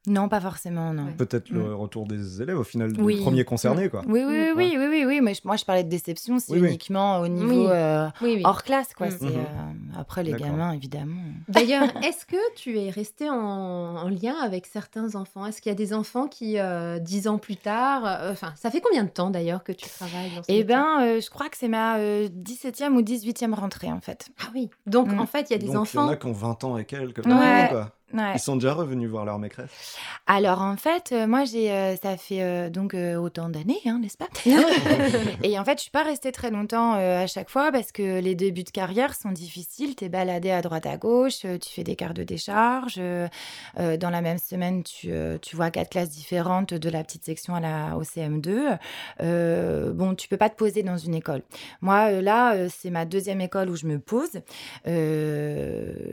Non, 0.06 0.28
pas 0.28 0.40
forcément, 0.40 0.92
non. 0.92 1.06
Peut-être 1.18 1.50
le 1.50 1.60
Mm. 1.70 1.74
retour 1.74 2.06
des 2.06 2.40
élèves, 2.42 2.58
au 2.58 2.64
final, 2.64 2.92
du 2.92 3.00
Oui. 3.00 3.20
premier 3.20 3.44
concerné, 3.44 3.88
quoi. 3.88 4.02
Oui, 4.06 4.22
oui, 4.26 4.50
oui, 4.56 4.74
oui, 4.78 4.86
oui, 4.88 5.04
oui, 5.06 5.20
mais 5.20 5.34
je- 5.34 5.40
moi, 5.44 5.56
je 5.56 5.64
parlais 5.64 5.82
de 5.84 5.88
déception, 5.88 6.38
c'est 6.38 6.52
Oui, 6.52 6.60
oui. 6.60 6.68
uniquement 6.68 7.18
au 7.20 7.28
niveau 7.28 7.62
Oui. 7.66 7.70
euh, 7.70 8.06
Oui, 8.22 8.34
oui. 8.36 8.42
hors 8.44 8.62
classe, 8.62 8.94
quoi. 8.94 9.08
Mm. 9.08 9.16
C'est, 9.18 9.24
Mhm. 9.26 9.32
euh, 9.36 10.00
après, 10.00 10.22
les 10.22 10.32
gamins, 10.34 10.72
évidemment. 10.72 11.20
D'ailleurs, 11.48 11.82
est-ce 12.06 12.24
que 12.26 12.36
tu 12.54 12.78
es 12.78 12.90
resté 12.90 13.28
en, 13.28 13.34
en 13.36 14.08
lien 14.08 14.34
avec 14.42 14.66
certains 14.66 15.14
enfants? 15.16 15.44
Est-ce 15.46 15.60
qu'il 15.60 15.70
y 15.70 15.74
a 15.74 15.76
des 15.76 15.92
enfants 15.92 16.28
qui, 16.28 16.58
euh, 16.58 16.98
dix 16.98 17.26
ans 17.28 17.38
plus 17.38 17.56
tard, 17.56 18.02
euh, 18.06 18.32
enfin, 18.32 18.52
ça 18.56 18.70
fait 18.70 18.80
combien 18.80 19.02
de 19.04 19.08
temps 19.10 19.30
d'ailleurs 19.30 19.64
que 19.64 19.72
tu 19.72 19.88
travailles 19.88 20.30
dans 20.36 20.42
ce 20.42 20.52
Eh 20.52 20.62
ben, 20.64 20.86
euh, 21.02 21.20
je 21.20 21.30
crois 21.30 21.48
que 21.48 21.56
c'est 21.56 21.68
ma 21.68 21.96
euh, 21.98 22.28
17e 22.30 22.94
ou 22.96 23.02
18e 23.02 23.54
rentrée, 23.54 23.90
en 23.90 24.00
fait. 24.00 24.28
Ah 24.40 24.50
oui. 24.54 24.70
Donc 24.86 25.12
Mm. 25.12 25.18
en 25.20 25.26
fait, 25.26 25.50
il 25.50 25.54
y 25.54 25.56
a 25.56 25.58
des 25.58 25.66
Donc, 25.66 25.72
il 25.92 25.96
y 25.96 25.98
en 25.98 26.02
enfants. 26.04 26.08
a 26.12 26.16
qui 26.16 26.26
ont 26.26 26.32
20 26.32 26.62
ans 26.64 26.78
et 26.78 26.84
quelques. 26.84 27.24
Ouais. 27.26 27.66
quoi. 27.70 27.90
Ouais. 28.14 28.32
Ils 28.34 28.40
sont 28.40 28.54
déjà 28.54 28.72
revenus 28.72 29.10
voir 29.10 29.24
leur 29.24 29.38
maîtresse? 29.40 29.96
Alors 30.28 30.62
en 30.62 30.76
fait, 30.76 31.10
euh, 31.10 31.26
moi 31.26 31.44
j'ai, 31.44 31.72
euh, 31.72 31.96
ça 31.96 32.16
fait 32.16 32.40
euh, 32.40 32.70
donc 32.70 32.94
autant 32.94 33.48
d'années, 33.48 33.80
hein, 33.84 33.98
n'est-ce 34.00 34.16
pas? 34.16 34.28
Et 35.42 35.58
en 35.58 35.64
fait, 35.64 35.78
je 35.78 35.82
suis 35.82 35.90
pas 35.90 36.04
restée 36.04 36.30
très 36.30 36.50
longtemps 36.50 36.92
à 36.92 37.26
chaque 37.26 37.50
fois 37.50 37.72
parce 37.72 37.90
que 37.90 38.20
les 38.20 38.36
débuts 38.36 38.62
de 38.62 38.70
carrière 38.70 39.14
sont 39.14 39.32
difficiles. 39.32 39.96
T'es 39.96 40.08
baladé 40.08 40.50
à 40.50 40.62
droite 40.62 40.86
à 40.86 40.96
gauche, 40.96 41.40
tu 41.40 41.70
fais 41.70 41.82
des 41.82 41.96
quarts 41.96 42.14
de 42.14 42.22
décharge. 42.22 42.96
dans 42.96 44.10
la 44.10 44.20
même 44.20 44.38
semaine, 44.38 44.84
tu, 44.84 45.10
tu 45.42 45.56
vois 45.56 45.70
quatre 45.70 45.90
classes 45.90 46.10
différentes 46.10 46.74
de 46.74 46.90
la 46.90 47.02
petite 47.02 47.24
section 47.24 47.54
à 47.54 47.60
la 47.60 47.96
au 47.96 48.02
CM2. 48.02 48.78
Euh, 49.20 49.92
bon, 49.92 50.14
tu 50.14 50.28
peux 50.28 50.36
pas 50.36 50.50
te 50.50 50.56
poser 50.56 50.82
dans 50.82 50.96
une 50.96 51.14
école. 51.14 51.42
Moi, 51.80 52.20
là, 52.22 52.68
c'est 52.68 52.90
ma 52.90 53.04
deuxième 53.04 53.40
école 53.40 53.68
où 53.70 53.76
je 53.76 53.86
me 53.86 53.98
pose. 53.98 54.40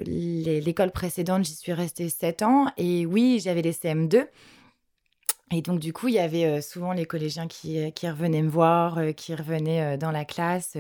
L'école 0.06 0.92
précédente, 0.92 1.46
j'y 1.46 1.56
suis 1.56 1.74
restée 1.74 1.83
sept 1.88 2.42
ans. 2.42 2.68
Et 2.78 3.06
oui, 3.06 3.40
j'avais 3.44 3.62
les 3.62 3.74
CM2. 3.74 4.28
Et 5.54 5.62
donc, 5.62 5.80
du 5.80 5.94
coup, 5.94 6.08
il 6.08 6.16
y 6.16 6.20
avait 6.20 6.46
euh, 6.46 6.62
souvent 6.62 6.94
les 6.94 7.06
collégiens 7.06 7.48
qui, 7.48 7.80
euh, 7.80 7.92
qui 7.92 8.10
revenaient 8.10 8.42
me 8.42 8.50
voir, 8.50 8.98
euh, 8.98 9.12
qui 9.12 9.36
revenaient 9.36 9.98
dans 9.98 10.12
la 10.12 10.26
classe. 10.26 10.78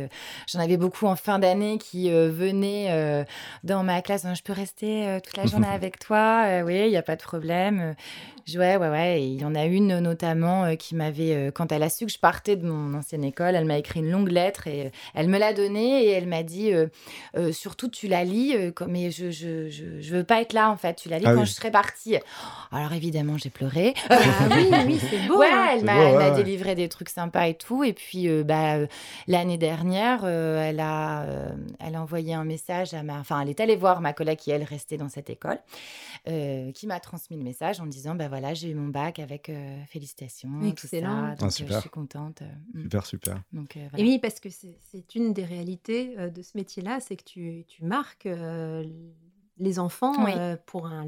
J'en 0.51 0.59
avais 0.59 0.77
beaucoup 0.77 1.05
en 1.05 1.15
fin 1.15 1.39
d'année 1.39 1.77
qui 1.77 2.09
venaient 2.09 3.25
dans 3.63 3.83
ma 3.83 4.01
classe. 4.01 4.25
Je 4.33 4.41
peux 4.41 4.53
rester 4.53 5.19
toute 5.23 5.37
la 5.37 5.45
journée 5.45 5.67
avec 5.71 5.99
toi 5.99 6.61
Oui, 6.65 6.79
il 6.85 6.89
n'y 6.89 6.97
a 6.97 7.01
pas 7.03 7.15
de 7.15 7.21
problème. 7.21 7.95
Ouais, 8.55 8.75
ouais, 8.75 8.89
ouais. 8.89 9.21
Et 9.21 9.25
il 9.27 9.41
y 9.41 9.45
en 9.45 9.55
a 9.55 9.65
une 9.65 9.99
notamment 9.99 10.75
qui 10.75 10.95
m'avait, 10.95 11.51
quand 11.53 11.71
elle 11.71 11.83
a 11.83 11.89
su 11.89 12.05
que 12.05 12.11
je 12.11 12.19
partais 12.19 12.55
de 12.55 12.65
mon 12.67 12.93
ancienne 12.93 13.23
école, 13.23 13.55
elle 13.55 13.65
m'a 13.65 13.77
écrit 13.77 14.01
une 14.01 14.11
longue 14.11 14.31
lettre 14.31 14.67
et 14.67 14.91
elle 15.13 15.29
me 15.29 15.37
l'a 15.37 15.53
donnée 15.53 16.03
et 16.05 16.09
elle 16.11 16.27
m'a 16.27 16.43
dit 16.43 16.73
euh, 16.73 16.87
euh, 17.37 17.51
surtout 17.51 17.87
tu 17.89 18.07
la 18.07 18.23
lis, 18.23 18.55
mais 18.87 19.11
je, 19.11 19.31
je, 19.31 19.69
je, 19.69 20.01
je 20.01 20.15
veux 20.15 20.23
pas 20.23 20.41
être 20.41 20.53
là 20.53 20.69
en 20.69 20.77
fait. 20.77 20.95
Tu 20.95 21.09
la 21.09 21.19
lis 21.19 21.25
Ah 21.27 21.33
quand 21.33 21.41
oui. 21.41 21.45
je 21.45 21.51
serai 21.53 21.71
partie. 21.71 22.17
Alors 22.71 22.91
évidemment, 22.93 23.37
j'ai 23.37 23.49
pleuré. 23.49 23.93
Ah 24.09 24.47
oui, 24.55 24.62
oui, 24.87 24.99
c'est 24.99 25.27
beau. 25.27 25.39
Ouais, 25.39 25.47
hein. 25.51 25.69
elle 25.73 25.83
m'a 25.85 25.97
ouais, 25.97 26.15
ouais. 26.17 26.35
délivré 26.35 26.75
des 26.75 26.89
trucs 26.89 27.09
sympas 27.09 27.47
et 27.47 27.55
tout. 27.55 27.83
Et 27.83 27.93
puis, 27.93 28.27
euh, 28.29 28.43
bah, 28.43 28.75
euh, 28.75 28.87
l'année 29.27 29.57
dernière, 29.57 30.21
euh, 30.23 30.61
elle, 30.63 30.79
a, 30.79 31.23
euh, 31.23 31.49
elle 31.79 31.95
a 31.95 32.01
envoyé 32.01 32.33
un 32.33 32.43
message 32.45 32.93
à 32.93 33.03
ma. 33.03 33.19
Enfin, 33.19 33.41
elle 33.41 33.49
est 33.49 33.59
allée 33.59 33.75
voir 33.75 34.01
ma 34.01 34.13
collègue 34.13 34.39
qui, 34.39 34.51
elle, 34.51 34.63
restait 34.63 34.97
dans 34.97 35.09
cette 35.09 35.29
école, 35.29 35.59
euh, 36.27 36.71
qui 36.71 36.87
m'a 36.87 36.99
transmis 36.99 37.37
le 37.37 37.43
message 37.43 37.79
en 37.79 37.85
me 37.85 37.91
disant 37.91 38.15
bah 38.15 38.27
voilà, 38.27 38.53
j'ai 38.53 38.69
eu 38.69 38.75
mon 38.75 38.87
bac 38.89 39.19
avec 39.19 39.49
euh, 39.49 39.77
félicitations. 39.87 40.49
tout 40.59 40.87
ça. 40.87 40.97
Excellent. 40.97 41.29
Donc, 41.29 41.37
Ah, 41.41 41.45
euh, 41.45 41.49
super. 41.49 41.75
je 41.77 41.81
suis 41.81 41.89
contente. 41.89 42.41
mm. 42.73 42.81
Super, 42.83 43.05
super. 43.05 43.41
Donc, 43.51 43.77
euh, 43.77 43.87
Et 43.97 44.03
oui, 44.03 44.19
parce 44.19 44.39
que 44.39 44.49
c'est 44.49 45.15
une 45.15 45.33
des 45.33 45.43
réalités 45.45 46.15
de 46.17 46.41
ce 46.41 46.57
métier-là, 46.57 46.99
c'est 46.99 47.15
que 47.15 47.23
tu, 47.23 47.65
tu 47.67 47.83
marques 47.83 48.25
euh, 48.25 48.83
les 49.57 49.79
enfants 49.79 50.23
Oui. 50.25 50.31
euh, 50.35 50.55
pour 50.65 50.87
un 50.87 51.05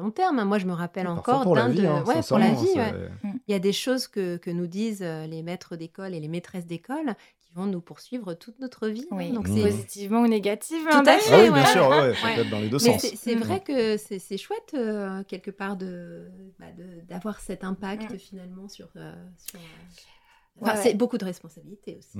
long 0.00 0.10
terme. 0.10 0.42
Moi, 0.44 0.58
je 0.58 0.66
me 0.66 0.72
rappelle 0.72 1.06
encore 1.06 1.42
pour 1.44 1.54
la 1.54 1.62
d'un 1.62 1.68
vie, 1.68 1.82
de... 1.82 1.86
hein, 1.86 2.04
ouais, 2.06 2.20
pour 2.26 2.38
la 2.38 2.50
vie, 2.52 2.68
ouais. 2.76 3.08
Il 3.46 3.52
y 3.52 3.54
a 3.54 3.58
des 3.60 3.72
choses 3.72 4.08
que, 4.08 4.36
que 4.38 4.50
nous 4.50 4.66
disent 4.66 5.02
euh, 5.02 5.26
les 5.26 5.42
maîtres 5.42 5.76
d'école 5.76 6.14
et 6.14 6.20
les 6.20 6.28
maîtresses 6.28 6.66
d'école 6.66 7.14
qui 7.40 7.52
vont 7.54 7.66
nous 7.66 7.80
poursuivre 7.80 8.34
toute 8.34 8.58
notre 8.60 8.88
vie. 8.88 9.06
hein. 9.10 9.16
Oui, 9.16 9.32
donc 9.32 9.48
Mmh. 9.48 9.56
c'est 9.56 9.62
positivement 9.62 10.20
ou 10.22 10.26
négativement. 10.28 10.90
Tout 10.90 10.98
à 10.98 11.02
d'ailleurs. 11.02 11.22
fait. 11.22 11.34
Ah 11.34 11.38
oui, 11.42 11.48
ouais. 11.48 11.52
bien 11.52 11.66
sûr, 11.66 11.88
ouais, 11.88 11.98
Ouais. 12.10 12.34
peut-être 12.36 12.50
dans 12.50 12.60
les 12.60 12.68
deux 12.68 12.78
Mais 12.84 12.98
sens. 12.98 13.14
c'est 13.14 13.34
Mm. 13.36 13.40
vrai 13.40 13.60
que 13.60 13.96
c'est 13.96 14.38
chouette 14.38 14.72
euh, 14.74 15.22
quelque 15.24 15.50
part 15.50 15.76
de 15.76 16.28
bah, 16.58 16.66
de- 16.76 17.00
d'avoir 17.08 17.40
cet 17.40 17.62
impact 17.64 18.12
Mm. 18.12 18.18
finalement 18.18 18.68
sur. 18.68 18.88
euh, 18.96 19.12
sur, 19.38 19.58
euh, 19.58 19.62
Enfin, 20.62 20.72
Ouais, 20.74 20.82
c'est 20.82 20.88
ouais. 20.90 20.94
beaucoup 20.94 21.16
de 21.16 21.24
responsabilités 21.24 21.96
aussi. 21.98 22.18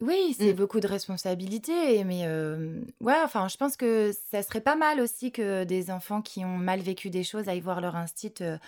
Oui, 0.00 0.36
c'est 0.38 0.52
Mm. 0.52 0.56
beaucoup 0.56 0.78
de 0.78 0.86
responsabilités, 0.86 2.04
mais 2.04 2.22
euh, 2.26 2.80
ouais, 3.00 3.16
enfin, 3.24 3.48
je 3.48 3.56
pense 3.56 3.76
que 3.76 4.12
ça 4.30 4.42
serait 4.44 4.60
pas 4.60 4.76
mal 4.76 5.00
aussi 5.00 5.32
que 5.32 5.64
des 5.64 5.90
enfants 5.90 6.22
qui 6.22 6.44
ont 6.44 6.56
mal 6.56 6.78
vécu 6.80 7.10
des 7.10 7.24
choses 7.24 7.48
aillent 7.48 7.58
voir 7.60 7.80
leur 7.80 7.96
instit, 7.96 8.32
euh, 8.40 8.58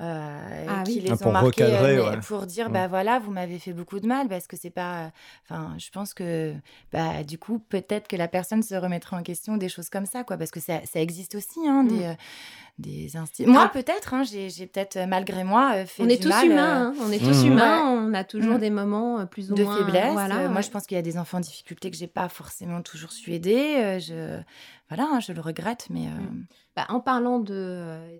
euh, 0.00 0.66
Ah 0.68 0.82
qui 0.84 0.94
oui. 0.94 1.00
les 1.00 1.10
Ah, 1.10 1.14
ont 1.14 1.16
pour 1.18 1.32
marqués, 1.32 1.62
euh, 1.62 1.66
recadrer, 1.68 2.00
ouais. 2.00 2.20
pour 2.26 2.46
dire, 2.46 2.68
Mm. 2.68 2.72
bah 2.72 2.88
voilà, 2.88 3.18
vous 3.20 3.30
m'avez 3.30 3.58
fait 3.60 3.72
beaucoup 3.72 4.00
de 4.00 4.06
mal, 4.08 4.28
parce 4.28 4.46
que 4.48 4.56
c'est 4.56 4.70
pas, 4.70 5.12
enfin, 5.44 5.74
je 5.78 5.88
pense 5.90 6.14
que, 6.14 6.52
bah, 6.92 7.22
du 7.22 7.38
coup, 7.38 7.58
peut-être 7.60 8.08
que 8.08 8.16
la 8.16 8.26
personne 8.28 8.62
se 8.62 8.74
remettra 8.74 9.16
en 9.16 9.22
question 9.22 9.56
des 9.56 9.68
choses 9.68 9.88
comme 9.90 10.06
ça, 10.06 10.24
quoi, 10.24 10.36
parce 10.36 10.50
que 10.50 10.58
ça, 10.60 10.80
ça 10.84 11.00
existe 11.00 11.34
aussi, 11.36 11.60
hein, 11.66 11.84
Mm. 11.84 11.88
des, 11.88 12.04
euh, 12.06 12.14
des 12.78 13.16
instits. 13.16 13.46
Moi, 13.46 13.62
Ah. 13.66 13.68
peut-être, 13.72 14.14
hein, 14.14 14.24
j'ai 14.24 14.50
j'ai 14.50 14.66
peut-être, 14.66 14.96
euh, 14.96 15.06
malgré 15.06 15.44
moi, 15.44 15.74
euh, 15.76 15.86
fait 15.86 16.02
On 16.02 16.08
est 16.08 16.16
du 16.16 16.22
tous 16.24 16.28
mal, 16.30 16.44
euh, 16.48 16.50
humains, 16.52 16.86
hein, 16.88 16.94
on 17.00 17.12
est 17.12 17.18
tous 17.20 17.44
Mm. 17.44 17.46
humains, 17.46 17.82
on 17.88 18.14
a 18.14 18.24
toujours 18.24 18.56
Mm. 18.56 18.58
des 18.60 18.70
moments 18.70 19.20
euh, 19.20 19.26
plus 19.26 19.52
ou 19.52 19.54
de 19.54 19.62
moins 19.62 19.76
faiblesse. 19.76 20.12
Voilà, 20.12 20.38
Euh, 20.40 20.48
Moi, 20.48 20.56
ouais. 20.56 20.62
je 20.64 20.70
pense 20.72 20.86
qu'il 20.88 20.96
y 20.96 20.98
a 20.98 21.02
des 21.02 21.16
enfants 21.18 21.38
en 21.38 21.40
difficulté 21.40 21.88
que 21.92 21.96
j'ai 21.96 22.08
pas 22.08 22.28
forcément 22.28 22.82
toujours 22.82 23.12
su 23.12 23.32
aider. 23.32 23.76
Euh, 23.76 23.98
je, 24.00 24.40
voilà, 24.88 25.08
hein, 25.12 25.20
je 25.20 25.32
le 25.32 25.40
regrette, 25.40 25.86
mais 25.88 26.08
euh. 26.08 26.10
Bah, 26.74 26.86
en 26.88 26.98
parlant 26.98 27.38
de, 27.38 27.54
euh, 27.54 28.16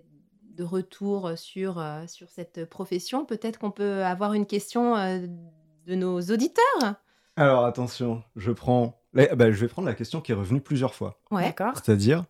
de 0.55 0.63
retour 0.63 1.31
sur, 1.37 1.83
sur 2.07 2.29
cette 2.29 2.65
profession, 2.69 3.25
peut-être 3.25 3.59
qu'on 3.59 3.71
peut 3.71 4.03
avoir 4.03 4.33
une 4.33 4.45
question 4.45 4.95
de 4.95 5.95
nos 5.95 6.21
auditeurs. 6.21 6.95
Alors 7.35 7.65
attention, 7.65 8.23
je 8.35 8.51
prends. 8.51 9.01
la- 9.13 9.35
bah, 9.35 9.51
je 9.51 9.59
vais 9.59 9.67
prendre 9.67 9.87
la 9.87 9.93
question 9.93 10.21
qui 10.21 10.31
est 10.31 10.35
revenue 10.35 10.61
plusieurs 10.61 10.93
fois. 10.95 11.19
Ouais. 11.31 11.43
d'accord. 11.43 11.73
C'est-à-dire, 11.75 12.23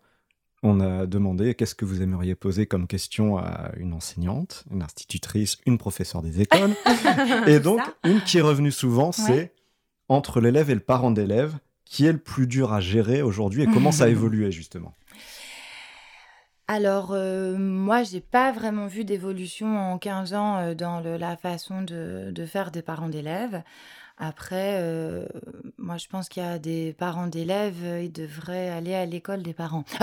on 0.62 0.80
a 0.80 1.06
demandé 1.06 1.54
qu'est-ce 1.54 1.74
que 1.76 1.84
vous 1.84 2.02
aimeriez 2.02 2.34
poser 2.34 2.66
comme 2.66 2.86
question 2.88 3.38
à 3.38 3.70
une 3.76 3.92
enseignante, 3.92 4.64
une 4.72 4.82
institutrice, 4.82 5.58
une 5.66 5.78
professeure 5.78 6.22
des 6.22 6.40
écoles. 6.40 6.74
et 7.46 7.60
donc, 7.60 7.80
ça. 7.80 7.94
une 8.10 8.20
qui 8.22 8.38
est 8.38 8.42
revenue 8.42 8.72
souvent, 8.72 9.12
c'est 9.12 9.52
entre 10.08 10.40
l'élève 10.40 10.70
et 10.70 10.74
le 10.74 10.80
parent 10.80 11.10
d'élève, 11.12 11.54
qui 11.84 12.04
est 12.06 12.12
le 12.12 12.18
plus 12.18 12.48
dur 12.48 12.72
à 12.72 12.80
gérer 12.80 13.22
aujourd'hui 13.22 13.62
et 13.62 13.66
comment 13.66 13.92
ça 13.92 14.04
a 14.04 14.08
évolué 14.08 14.50
justement? 14.50 14.94
Alors, 16.68 17.12
euh, 17.12 17.56
moi, 17.56 18.02
j'ai 18.02 18.20
pas 18.20 18.50
vraiment 18.50 18.86
vu 18.88 19.04
d'évolution 19.04 19.78
en 19.78 19.98
15 19.98 20.34
ans 20.34 20.58
euh, 20.58 20.74
dans 20.74 21.00
le- 21.00 21.16
la 21.16 21.36
façon 21.36 21.82
de, 21.82 22.30
de 22.32 22.46
faire 22.46 22.72
des 22.72 22.82
parents 22.82 23.08
d'élèves. 23.08 23.62
Après, 24.18 24.78
euh, 24.80 25.26
moi, 25.78 25.96
je 25.98 26.08
pense 26.08 26.28
qu'il 26.28 26.42
y 26.42 26.46
a 26.46 26.58
des 26.58 26.92
parents 26.94 27.26
d'élèves, 27.28 27.76
euh, 27.84 28.02
ils 28.02 28.10
devraient 28.12 28.70
aller 28.70 28.94
à 28.94 29.04
l'école 29.06 29.42
des 29.42 29.52
parents 29.52 29.82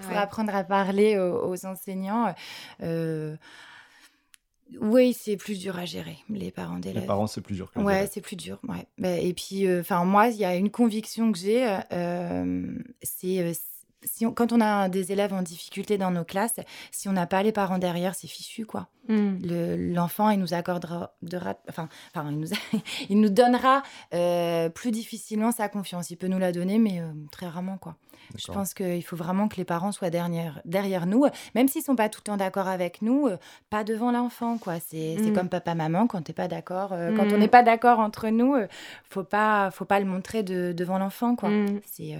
pour 0.00 0.10
Ouais. 0.12 0.16
apprendre 0.16 0.54
à 0.54 0.64
parler 0.64 1.18
aux, 1.18 1.50
aux 1.50 1.66
enseignants. 1.66 2.34
Euh, 2.82 3.36
oui, 4.80 5.12
c'est 5.12 5.36
plus 5.36 5.58
dur 5.58 5.76
à 5.76 5.84
gérer, 5.84 6.18
les 6.30 6.52
parents 6.52 6.76
Les 6.76 6.80
d'élèves. 6.80 7.06
parents, 7.06 7.26
c'est 7.26 7.40
plus 7.40 7.56
dur 7.56 7.70
que 7.72 7.80
les 7.80 7.84
Ouais, 7.84 8.08
c'est 8.10 8.20
plus 8.20 8.36
dur. 8.36 8.60
Ouais. 8.68 8.86
Et 9.26 9.34
puis, 9.34 9.66
enfin, 9.80 10.04
moi, 10.04 10.28
il 10.28 10.36
y 10.36 10.44
a 10.44 10.54
une 10.54 10.70
conviction 10.70 11.32
que 11.32 11.38
j'ai, 11.38 11.66
euh, 11.92 12.72
c'est 13.02 13.40
euh, 13.40 13.52
si 14.02 14.24
on- 14.26 14.32
quand 14.32 14.52
on 14.52 14.60
a 14.60 14.88
des 14.88 15.12
élèves 15.12 15.32
en 15.34 15.42
difficulté 15.42 15.98
dans 15.98 16.10
nos 16.10 16.24
classes, 16.24 16.56
si 16.90 17.08
on 17.08 17.12
n'a 17.12 17.26
pas 17.26 17.42
les 17.42 17.52
parents 17.52 17.78
derrière, 17.78 18.14
c'est 18.14 18.28
fichu, 18.28 18.64
quoi. 18.66 18.88
Mm. 19.08 19.38
Le- 19.44 19.92
L'enfant, 19.94 20.30
il 20.30 20.38
nous 20.38 20.54
accordera, 20.54 21.14
dera- 21.22 21.58
enfin, 21.68 21.88
enfin, 22.14 22.30
il 22.30 22.38
nous, 22.38 22.48
il 23.10 23.20
nous 23.20 23.28
donnera 23.28 23.82
euh, 24.14 24.68
plus 24.68 24.90
difficilement 24.90 25.52
sa 25.52 25.68
confiance. 25.68 26.10
Il 26.10 26.16
peut 26.16 26.28
nous 26.28 26.38
la 26.38 26.52
donner, 26.52 26.78
mais 26.78 27.00
euh, 27.00 27.12
très 27.30 27.46
rarement, 27.46 27.76
quoi. 27.78 27.96
Je 28.36 28.46
pense 28.52 28.74
qu'il 28.74 29.02
faut 29.02 29.16
vraiment 29.16 29.48
que 29.48 29.56
les 29.56 29.64
parents 29.64 29.90
soient 29.92 30.10
derrière, 30.10 30.60
derrière 30.64 31.06
nous, 31.06 31.24
même 31.56 31.66
s'ils 31.68 31.82
sont 31.82 31.96
pas 31.96 32.08
tout 32.08 32.20
le 32.20 32.24
temps 32.30 32.36
d'accord 32.36 32.68
avec 32.68 33.02
nous, 33.02 33.26
euh, 33.26 33.36
pas 33.70 33.82
devant 33.82 34.12
l'enfant, 34.12 34.56
quoi. 34.58 34.78
C'est 34.78 35.16
c'est 35.18 35.30
Mm. 35.30 35.34
comme 35.34 35.48
papa-maman, 35.48 36.06
quand 36.06 36.22
t'es 36.22 36.32
pas 36.32 36.46
d'accord, 36.46 36.90
quand 36.90 37.26
on 37.32 37.36
Mm. 37.36 37.40
n'est 37.40 37.48
pas 37.48 37.62
d'accord 37.64 37.98
entre 37.98 38.28
nous, 38.28 38.54
euh, 38.54 38.68
faut 39.08 39.24
pas, 39.24 39.70
faut 39.72 39.84
pas 39.86 39.98
le 40.00 40.06
montrer 40.06 40.42
de- 40.44 40.72
devant 40.76 40.98
l'enfant, 40.98 41.34
quoi. 41.34 41.48
Mm. 41.50 41.80
C'est, 41.86 42.14
euh, 42.14 42.18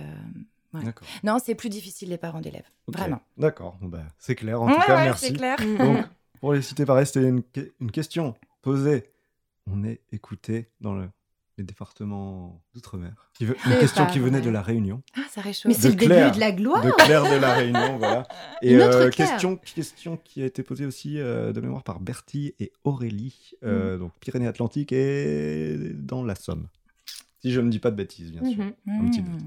Ouais. 0.73 0.83
Non, 1.25 1.39
c'est 1.45 1.55
plus 1.55 1.69
difficile 1.69 2.11
les 2.11 2.19
parents 2.19 2.41
d'élèves, 2.41 2.69
vraiment. 2.87 3.21
D'accord. 3.37 3.77
Bon, 3.81 3.89
bah, 3.89 4.05
c'est 4.19 4.35
clair. 4.37 4.63
En 4.63 4.67
Ouais, 4.69 4.75
tout 4.75 4.81
cas, 4.87 4.97
ouais, 4.97 5.05
merci. 5.05 5.27
c'est 5.27 5.33
clair. 5.33 5.57
Mm. 5.61 5.79
Donc, 5.79 6.05
pour 6.41 6.53
les 6.53 6.63
citer 6.63 6.85
pareil, 6.87 7.07
c'était 7.07 7.23
une, 7.29 7.43
que- 7.43 7.73
une 7.81 7.91
question 7.91 8.35
posée. 8.63 9.11
On 9.71 9.85
est 9.85 10.01
écouté 10.13 10.69
dans 10.81 10.95
le, 10.95 11.09
les 11.59 11.65
départements 11.65 12.63
d'outre-mer. 12.75 13.31
Une 13.41 13.55
question 13.79 14.07
pas 14.07 14.11
qui 14.13 14.19
venait 14.21 14.41
de 14.41 14.49
la 14.51 14.63
Réunion, 14.63 15.03
Ah, 15.17 15.21
ça 15.31 15.41
réchauffe. 15.41 15.67
Mais 15.71 15.75
c'est 15.75 15.89
De 15.89 15.93
le 15.93 16.15
début 16.15 16.31
de 16.37 16.41
la 16.41 16.53
gloire. 16.53 16.85
de 16.85 16.91
Claire 16.93 17.25
de 17.25 17.37
la 17.37 17.55
Réunion, 17.55 17.99
voilà. 17.99 18.27
Et 18.63 18.73
Une 18.75 18.83
autre 18.83 18.97
euh, 18.97 19.11
question, 19.11 19.57
question 19.57 20.17
qui 20.17 20.43
a 20.43 20.47
été 20.47 20.63
posée 20.63 20.87
aussi 20.87 21.19
euh, 21.19 21.53
de 21.53 21.61
mémoire 21.61 21.83
par 21.83 22.01
Bertie 22.01 22.55
et 22.61 22.73
Aurélie, 22.85 23.53
euh, 23.65 23.97
Mm. 23.97 23.99
donc 24.01 24.13
Pyrénées-Atlantiques 24.21 24.93
et 24.93 25.77
dans 25.95 26.25
la 26.25 26.35
Somme. 26.37 26.69
Si 27.43 27.51
je 27.53 27.61
ne 27.61 27.71
dis 27.71 27.79
pas 27.81 27.91
de 27.91 27.97
bêtises, 27.97 28.33
bien 28.33 28.45
sûr. 28.51 28.65
Mhm. 28.65 28.73
un 29.07 29.11
petit 29.11 29.23
doute. 29.23 29.41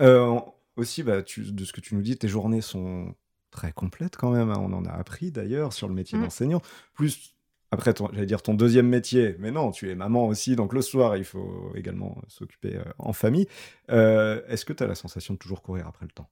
Euh, 0.00 0.38
aussi, 0.76 1.02
bah, 1.02 1.22
tu- 1.22 1.52
de 1.52 1.64
ce 1.64 1.72
que 1.72 1.80
tu 1.80 1.94
nous 1.94 2.02
dis, 2.02 2.16
tes 2.16 2.28
journées 2.28 2.60
sont 2.60 3.14
très 3.50 3.72
complètes 3.72 4.16
quand 4.16 4.30
même. 4.30 4.50
hein. 4.50 4.58
On 4.60 4.72
en 4.72 4.84
a 4.84 4.90
appris 4.90 5.30
d'ailleurs 5.30 5.72
sur 5.72 5.86
le 5.88 5.94
métier 5.94 6.18
Mm. 6.18 6.22
d'enseignant. 6.22 6.60
Plus, 6.94 7.34
après, 7.70 7.92
j'allais 8.12 8.26
dire 8.26 8.42
ton 8.42 8.54
deuxième 8.54 8.88
métier, 8.88 9.36
mais 9.38 9.50
non, 9.50 9.70
tu 9.70 9.90
es 9.90 9.94
maman 9.94 10.26
aussi, 10.26 10.56
donc 10.56 10.72
le 10.72 10.82
soir, 10.82 11.16
il 11.16 11.24
faut 11.24 11.72
également 11.76 12.18
s'occuper 12.28 12.76
euh, 12.76 12.84
en 12.98 13.12
famille. 13.12 13.46
Euh, 13.90 14.42
Est-ce 14.48 14.64
que 14.64 14.72
tu 14.72 14.82
as 14.82 14.86
la 14.86 14.94
sensation 14.96 15.34
de 15.34 15.38
toujours 15.38 15.62
courir 15.62 15.86
après 15.86 16.06
le 16.06 16.12
temps? 16.12 16.28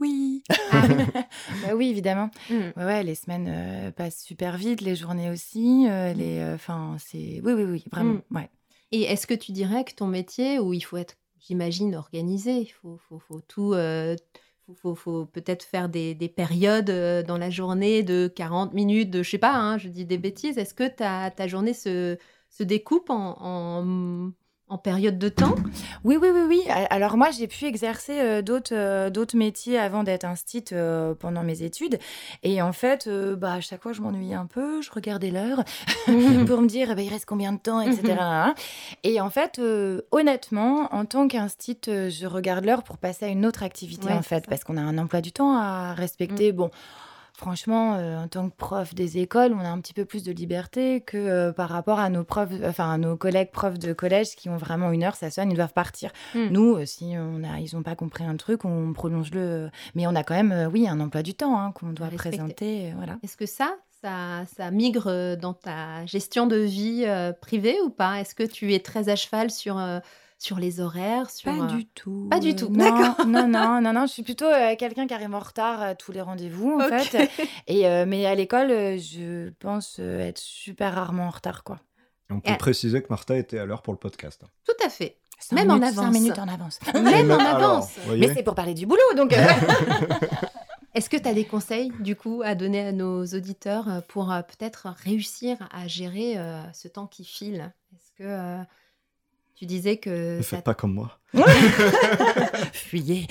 Oui. 0.00 0.42
Ah. 0.72 0.82
bah 1.62 1.74
oui, 1.76 1.88
évidemment. 1.90 2.28
Mm. 2.50 2.54
Ouais, 2.76 2.84
ouais, 2.84 3.02
les 3.04 3.14
semaines 3.14 3.46
euh, 3.48 3.90
passent 3.92 4.20
super 4.22 4.56
vite, 4.56 4.80
les 4.80 4.96
journées 4.96 5.30
aussi. 5.30 5.86
euh, 5.88 6.12
les, 6.12 6.42
enfin, 6.54 6.96
c'est, 6.98 7.40
oui, 7.44 7.52
oui, 7.52 7.62
oui, 7.64 7.84
vraiment. 7.92 8.18
Ouais. 8.32 8.50
Et 8.90 9.02
est-ce 9.02 9.26
que 9.28 9.34
tu 9.34 9.52
dirais 9.52 9.84
que 9.84 9.94
ton 9.94 10.06
métier, 10.08 10.58
où 10.58 10.72
il 10.72 10.80
faut 10.80 10.96
être, 10.96 11.16
j'imagine, 11.46 11.94
organisé, 11.94 12.60
il 12.60 12.66
faut, 12.68 12.98
faut, 13.08 13.18
faut 13.18 13.40
tout, 13.40 13.72
euh, 13.74 14.16
faut, 14.66 14.74
faut, 14.74 14.94
faut 14.94 15.26
peut-être 15.26 15.64
faire 15.64 15.88
des, 15.88 16.14
des 16.14 16.28
périodes 16.28 16.90
euh, 16.90 17.22
dans 17.22 17.38
la 17.38 17.50
journée 17.50 18.02
de 18.02 18.28
40 18.34 18.74
minutes, 18.74 19.10
de, 19.10 19.22
je 19.22 19.30
sais 19.30 19.38
pas, 19.38 19.54
hein, 19.54 19.78
je 19.78 19.88
dis 19.88 20.04
des 20.04 20.18
bêtises. 20.18 20.58
Est-ce 20.58 20.74
que 20.74 20.88
ta, 20.88 21.30
ta 21.30 21.46
journée 21.48 21.74
se, 21.74 22.18
se 22.50 22.62
découpe 22.64 23.10
en, 23.10 23.36
en, 23.40 24.32
en 24.68 24.78
périodes 24.78 25.18
de 25.18 25.28
temps? 25.28 25.54
Oui, 26.04 26.18
oui, 26.20 26.28
oui, 26.32 26.40
oui. 26.48 26.62
Alors 26.90 27.16
moi, 27.16 27.30
j'ai 27.30 27.46
pu 27.46 27.66
exercer 27.66 28.18
euh, 28.20 28.42
d'autres 28.42 28.74
euh, 28.74 29.10
d'autres 29.10 29.36
métiers 29.36 29.78
avant 29.78 30.02
d'être 30.02 30.24
instite 30.24 30.72
euh, 30.72 31.14
pendant 31.14 31.42
mes 31.42 31.62
études. 31.62 31.98
Et 32.42 32.60
en 32.60 32.72
fait, 32.72 33.06
euh, 33.06 33.36
bah, 33.36 33.54
à 33.54 33.60
chaque 33.60 33.82
fois, 33.82 33.92
je 33.92 34.02
m'ennuyais 34.02 34.34
un 34.34 34.46
peu. 34.46 34.82
Je 34.82 34.90
regardais 34.90 35.30
l'heure 35.30 35.64
pour 36.46 36.60
me 36.60 36.66
dire, 36.66 36.90
eh 36.90 36.94
ben, 36.94 37.04
il 37.04 37.10
reste 37.10 37.26
combien 37.26 37.52
de 37.52 37.58
temps, 37.58 37.80
etc. 37.80 38.16
Et 39.04 39.20
en 39.20 39.30
fait, 39.30 39.60
honnêtement, 40.10 40.88
en 40.94 41.04
tant 41.04 41.28
qu'instite, 41.28 41.86
je 41.86 42.26
regarde 42.26 42.64
l'heure 42.64 42.82
pour 42.82 42.98
passer 42.98 43.26
à 43.26 43.28
une 43.28 43.46
autre 43.46 43.62
activité, 43.62 44.06
Ouais, 44.06 44.12
en 44.12 44.22
fait, 44.22 44.46
parce 44.46 44.64
qu'on 44.64 44.76
a 44.76 44.82
un 44.82 44.98
emploi 44.98 45.20
du 45.20 45.32
temps 45.32 45.56
à 45.56 45.94
respecter. 45.94 46.52
Bon. 46.52 46.70
Franchement, 47.36 47.96
euh, 47.96 48.16
en 48.16 48.28
tant 48.28 48.48
que 48.48 48.56
prof 48.56 48.94
des 48.94 49.18
écoles, 49.18 49.52
on 49.52 49.60
a 49.60 49.68
un 49.68 49.78
petit 49.80 49.92
peu 49.92 50.06
plus 50.06 50.24
de 50.24 50.32
liberté 50.32 51.02
que 51.02 51.18
euh, 51.18 51.52
par 51.52 51.68
rapport 51.68 51.98
à 51.98 52.08
nos 52.08 52.24
profs, 52.24 52.48
enfin 52.64 52.90
à 52.90 52.96
nos 52.96 53.18
collègues 53.18 53.50
profs 53.50 53.78
de 53.78 53.92
collège 53.92 54.36
qui 54.36 54.48
ont 54.48 54.56
vraiment 54.56 54.90
une 54.90 55.04
heure, 55.04 55.16
ça 55.16 55.30
sonne, 55.30 55.50
ils 55.50 55.56
doivent 55.56 55.74
partir. 55.74 56.12
Mm. 56.34 56.46
Nous, 56.50 56.76
euh, 56.76 56.86
si 56.86 57.12
on 57.14 57.44
a, 57.44 57.60
ils 57.60 57.76
n'ont 57.76 57.82
pas 57.82 57.94
compris 57.94 58.24
un 58.24 58.36
truc, 58.36 58.64
on 58.64 58.94
prolonge 58.94 59.32
le. 59.32 59.68
Mais 59.94 60.06
on 60.06 60.14
a 60.14 60.24
quand 60.24 60.34
même, 60.34 60.50
euh, 60.50 60.66
oui, 60.66 60.88
un 60.88 60.98
emploi 60.98 61.22
du 61.22 61.34
temps 61.34 61.60
hein, 61.60 61.72
qu'on 61.72 61.90
doit 61.90 62.06
respecter. 62.06 62.38
présenter, 62.38 62.92
voilà. 62.96 63.18
Est-ce 63.22 63.36
que 63.36 63.44
ça, 63.44 63.76
ça, 64.00 64.44
ça 64.56 64.70
migre 64.70 65.36
dans 65.36 65.52
ta 65.52 66.06
gestion 66.06 66.46
de 66.46 66.56
vie 66.56 67.04
privée 67.42 67.76
ou 67.84 67.90
pas? 67.90 68.18
Est-ce 68.18 68.34
que 68.34 68.44
tu 68.44 68.72
es 68.72 68.80
très 68.80 69.10
à 69.10 69.16
cheval 69.16 69.50
sur, 69.50 69.78
sur 70.38 70.58
les 70.58 70.80
horaires 70.80 71.30
sur, 71.30 71.50
Pas 71.56 71.64
euh, 71.64 71.66
du 71.66 71.86
tout. 71.86 72.28
Pas 72.30 72.40
du 72.40 72.54
tout, 72.54 72.68
Non, 72.68 72.84
d'accord. 72.84 73.26
Non, 73.26 73.48
non, 73.48 73.80
non, 73.80 73.92
non. 73.94 74.06
Je 74.06 74.12
suis 74.12 74.22
plutôt 74.22 74.44
euh, 74.46 74.76
quelqu'un 74.76 75.06
qui 75.06 75.14
arrive 75.14 75.34
en 75.34 75.38
retard 75.40 75.80
à 75.82 75.94
tous 75.94 76.12
les 76.12 76.20
rendez-vous, 76.20 76.78
en 76.80 76.88
fait. 76.98 77.30
Et, 77.66 77.86
euh, 77.88 78.04
mais 78.06 78.26
à 78.26 78.34
l'école, 78.34 78.70
euh, 78.70 78.98
je 78.98 79.50
pense 79.58 79.96
euh, 79.98 80.20
être 80.20 80.38
super 80.38 80.94
rarement 80.94 81.26
en 81.26 81.30
retard, 81.30 81.64
quoi. 81.64 81.80
On 82.30 82.40
peut 82.40 82.52
Et- 82.52 82.56
préciser 82.56 83.00
que 83.02 83.06
Martha 83.10 83.36
était 83.36 83.58
à 83.58 83.64
l'heure 83.66 83.82
pour 83.82 83.92
le 83.94 83.98
podcast. 83.98 84.42
Tout 84.66 84.84
à 84.84 84.88
fait. 84.90 85.16
Cinq 85.38 85.56
Même 85.56 85.70
en 85.70 85.74
minutes- 85.78 85.98
avance. 85.98 86.12
minutes 86.14 86.38
en 86.38 86.48
avance. 86.48 86.78
Même 86.94 87.30
en 87.30 87.38
avance. 87.38 87.90
mais 88.16 88.32
c'est 88.34 88.42
pour 88.42 88.54
parler 88.54 88.74
du 88.74 88.86
boulot, 88.86 89.00
donc. 89.16 89.32
euh, 89.32 89.46
Est-ce 90.94 91.10
que 91.10 91.16
tu 91.18 91.28
as 91.28 91.34
des 91.34 91.44
conseils, 91.44 91.92
du 92.00 92.16
coup, 92.16 92.40
à 92.44 92.54
donner 92.54 92.80
à 92.86 92.92
nos 92.92 93.22
auditeurs 93.26 93.88
euh, 93.88 94.00
pour 94.08 94.32
euh, 94.32 94.40
peut-être 94.40 94.88
réussir 95.04 95.58
à 95.70 95.86
gérer 95.88 96.38
euh, 96.38 96.62
ce 96.72 96.88
temps 96.88 97.06
qui 97.06 97.24
file? 97.24 97.72
Est-ce 97.94 98.12
que. 98.12 98.24
euh, 98.24 98.58
Tu 99.56 99.64
disais 99.66 99.96
que. 99.96 100.36
Ne 100.38 100.42
ça 100.42 100.56
faites 100.56 100.64
pas 100.64 100.74
comme 100.74 100.92
moi. 100.94 101.18
Fuyez. 102.72 103.26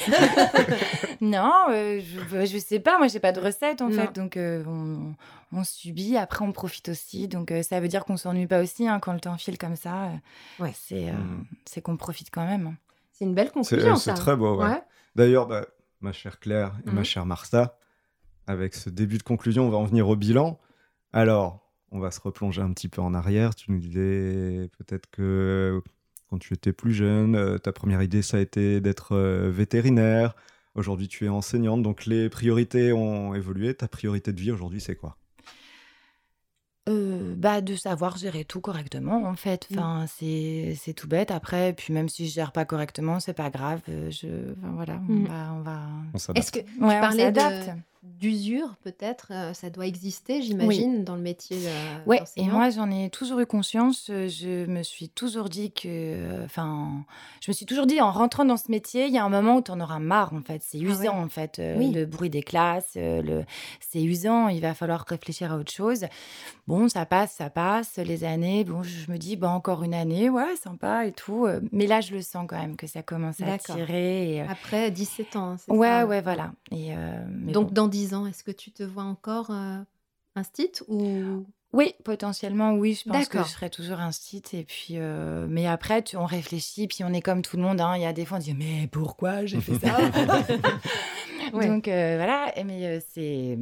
non, 1.21 1.51
euh, 1.69 1.99
je, 2.01 2.45
je 2.45 2.57
sais 2.57 2.79
pas. 2.79 2.97
Moi, 2.97 3.07
j'ai 3.07 3.19
pas 3.19 3.31
de 3.31 3.39
recette 3.39 3.81
en 3.81 3.89
Non. 3.89 3.95
fait, 3.95 4.13
donc 4.13 4.37
euh, 4.37 4.63
on, 4.67 5.13
on 5.51 5.63
subit. 5.63 6.17
Après, 6.17 6.43
on 6.43 6.51
profite 6.51 6.89
aussi. 6.89 7.27
Donc, 7.27 7.51
euh, 7.51 7.61
ça 7.63 7.79
veut 7.79 7.87
dire 7.87 8.05
qu'on 8.05 8.17
s'ennuie 8.17 8.47
pas 8.47 8.61
aussi 8.61 8.87
hein, 8.87 8.99
quand 8.99 9.13
le 9.13 9.19
temps 9.19 9.37
file 9.37 9.57
comme 9.57 9.75
ça. 9.75 10.05
euh, 10.05 10.63
Ouais. 10.63 10.73
C'est, 10.75 11.09
euh, 11.09 11.13
Mm. 11.13 11.45
c'est 11.65 11.81
qu'on 11.81 11.97
profite 11.97 12.29
quand 12.31 12.45
même. 12.45 12.67
hein. 12.67 12.75
C'est 13.11 13.25
une 13.25 13.33
belle 13.33 13.51
conclusion, 13.51 13.95
c'est 13.95 14.13
très 14.13 14.35
beau, 14.35 14.57
ouais. 14.57 14.65
Ouais. 14.65 14.81
D'ailleurs, 15.15 15.47
bah, 15.47 15.65
ma 16.01 16.11
chère 16.11 16.39
Claire 16.39 16.73
et 16.85 16.89
ma 16.91 16.99
Mhm. 16.99 17.05
chère 17.05 17.25
Martha, 17.25 17.77
avec 18.47 18.75
ce 18.75 18.89
début 18.89 19.17
de 19.17 19.23
conclusion, 19.23 19.65
on 19.65 19.69
va 19.69 19.77
en 19.77 19.85
venir 19.85 20.09
au 20.09 20.17
bilan. 20.17 20.59
Alors, 21.13 21.61
on 21.91 21.99
va 21.99 22.11
se 22.11 22.19
replonger 22.19 22.61
un 22.61 22.73
petit 22.73 22.89
peu 22.89 23.01
en 23.01 23.13
arrière. 23.13 23.55
Tu 23.55 23.71
nous 23.71 23.79
disais 23.79 24.69
peut-être 24.77 25.09
que 25.11 25.81
quand 26.35 26.39
tu 26.39 26.53
étais 26.53 26.73
plus 26.73 26.93
jeune, 26.93 27.33
euh, 27.37 27.57
ta 27.57 27.71
première 27.71 28.01
idée, 28.01 28.21
ça 28.21 28.35
a 28.35 28.39
été 28.41 28.81
d'être 28.81 29.13
euh, 29.13 29.49
vétérinaire. 29.49 30.35
Aujourd'hui, 30.75 31.07
tu 31.07 31.23
es 31.23 31.29
enseignante, 31.29 31.81
donc 31.81 32.05
les 32.05 32.27
priorités 32.29 32.91
ont 32.91 33.33
évolué. 33.33 33.73
Ta 33.73 33.87
priorité 33.87 34.33
de 34.33 34.41
vie 34.41 34.51
aujourd'hui, 34.51 34.81
c'est 34.81 34.97
quoi? 34.97 35.15
Euh, 36.89 37.33
bah, 37.37 37.61
de 37.61 37.73
savoir 37.75 38.17
gérer 38.17 38.43
tout 38.43 38.59
correctement, 38.59 39.23
en 39.25 39.35
fait. 39.35 39.65
Mm. 39.71 39.79
Enfin, 39.79 40.05
c'est, 40.07 40.75
c'est 40.77 40.91
tout 40.93 41.07
bête. 41.07 41.31
Après, 41.31 41.71
puis 41.71 41.93
même 41.93 42.09
si 42.09 42.27
je 42.27 42.33
gère 42.33 42.51
pas 42.51 42.65
correctement, 42.65 43.21
c'est 43.21 43.33
pas 43.33 43.49
grave. 43.49 43.79
Je, 43.87 44.27
enfin, 44.57 44.73
voilà, 44.75 45.01
on 45.07 45.13
Mm. 45.13 45.25
va, 45.27 45.53
on 45.53 45.61
va. 45.61 45.79
On 46.13 46.17
s'adapte. 46.17 46.37
Est-ce 46.45 46.51
que 46.51 46.59
Ouais, 46.59 46.65
tu 46.65 46.83
on 46.83 46.99
parlais 46.99 47.31
de-. 47.31 47.39
D'usure, 48.19 48.75
peut-être 48.83 49.27
euh, 49.31 49.53
Ça 49.53 49.69
doit 49.69 49.87
exister, 49.87 50.41
j'imagine, 50.41 51.03
dans 51.03 51.15
le 51.15 51.21
métier 51.21 51.57
de- 51.57 52.07
Ouais, 52.09 52.21
et 52.37 52.45
moi 52.45 52.69
j'en 52.69 52.89
ai 52.91 53.09
toujours 53.09 53.39
eu 53.39 53.45
conscience. 53.45 54.07
euh, 54.09 54.27
Je 54.29 54.65
me 54.65 54.83
suis 54.83 55.09
toujours 55.09 55.49
dit 55.49 55.71
que, 55.71 55.87
euh, 55.87 56.45
enfin, 56.45 57.03
je 57.41 57.49
me 57.51 57.53
suis 57.53 57.65
toujours 57.65 57.85
dit 57.85 57.99
en 58.01 58.11
rentrant 58.11 58.45
dans 58.45 58.57
ce 58.57 58.71
métier, 58.71 59.07
il 59.07 59.13
y 59.13 59.17
a 59.17 59.23
un 59.25 59.29
moment 59.29 59.57
où 59.57 59.61
tu 59.61 59.71
en 59.71 59.79
auras 59.79 59.99
marre 59.99 60.33
en 60.33 60.41
fait. 60.41 60.61
C'est 60.63 60.77
Ah 60.81 60.85
usant 60.87 61.01
ouais. 61.01 61.09
en 61.09 61.29
fait, 61.29 61.59
euh, 61.59 61.75
Oui. 61.77 61.91
le 61.91 62.05
bruit 62.05 62.29
des 62.29 62.43
classes, 62.43 62.93
euh, 62.97 63.21
le, 63.21 63.43
c'est 63.79 64.03
usant. 64.03 64.47
Il 64.49 64.61
va 64.61 64.73
falloir 64.73 65.03
réfléchir 65.07 65.51
à 65.51 65.57
autre 65.57 65.71
chose. 65.71 66.05
Bon, 66.67 66.87
ça 66.89 67.05
passe, 67.05 67.33
ça 67.33 67.49
passe. 67.49 67.97
Les 67.97 68.23
années, 68.23 68.63
bon, 68.63 68.83
je 68.83 69.11
me 69.11 69.17
dis, 69.17 69.35
bah 69.35 69.49
encore 69.49 69.83
une 69.83 69.93
année, 69.93 70.29
ouais, 70.29 70.55
sympa 70.61 71.05
et 71.05 71.11
tout. 71.11 71.45
euh, 71.45 71.59
Mais 71.71 71.87
là, 71.87 72.01
je 72.01 72.13
le 72.13 72.21
sens 72.21 72.45
quand 72.47 72.57
même 72.59 72.75
que 72.75 72.87
ça 72.87 73.01
commence 73.03 73.41
à 73.41 73.57
tirer. 73.57 74.35
et, 74.35 74.41
euh, 74.41 74.45
Après 74.49 74.91
17 74.91 75.35
ans, 75.35 75.55
c'est 75.57 75.71
ouais, 75.71 75.87
ça 75.87 76.05
ouais, 76.05 76.21
voilà. 76.21 76.51
Et 76.71 76.93
euh, 76.95 77.23
mais 77.29 77.51
Donc, 77.51 77.67
bon. 77.67 77.73
dans 77.73 77.87
10 77.95 78.13
ans, 78.13 78.25
est-ce 78.27 78.43
que 78.43 78.51
tu 78.51 78.71
te 78.71 78.83
vois 78.83 79.03
encore 79.03 79.51
euh, 79.51 79.77
un 80.35 80.43
stit 80.43 80.71
ou... 80.87 81.45
Oui, 81.73 81.93
potentiellement, 82.05 82.71
oui. 82.73 82.93
Je 83.05 83.09
pense 83.09 83.27
que 83.27 83.39
je 83.39 83.49
serai 83.49 83.69
toujours 83.69 83.99
un 83.99 84.13
site. 84.13 84.53
Et 84.53 84.63
puis, 84.63 84.91
euh, 84.97 85.45
mais 85.49 85.67
après, 85.67 86.01
tu, 86.03 86.15
on 86.15 86.25
réfléchit, 86.25 86.87
puis 86.87 87.03
on 87.03 87.11
est 87.11 87.21
comme 87.21 87.41
tout 87.41 87.57
le 87.57 87.63
monde. 87.63 87.81
hein. 87.81 87.95
Il 87.97 88.01
y 88.01 88.05
a 88.05 88.13
des 88.13 88.23
fois, 88.25 88.37
on 88.37 88.39
dit, 88.39 88.53
mais 88.53 88.87
pourquoi 88.91 89.45
j'ai 89.45 89.59
fait 89.59 89.77
ça 89.79 89.97
Ouais. 91.53 91.67
Donc, 91.67 91.87
euh, 91.89 92.15
voilà. 92.17 92.57
Et 92.57 92.63
Mais 92.63 92.85
euh, 92.85 92.99
c'est. 93.13 93.57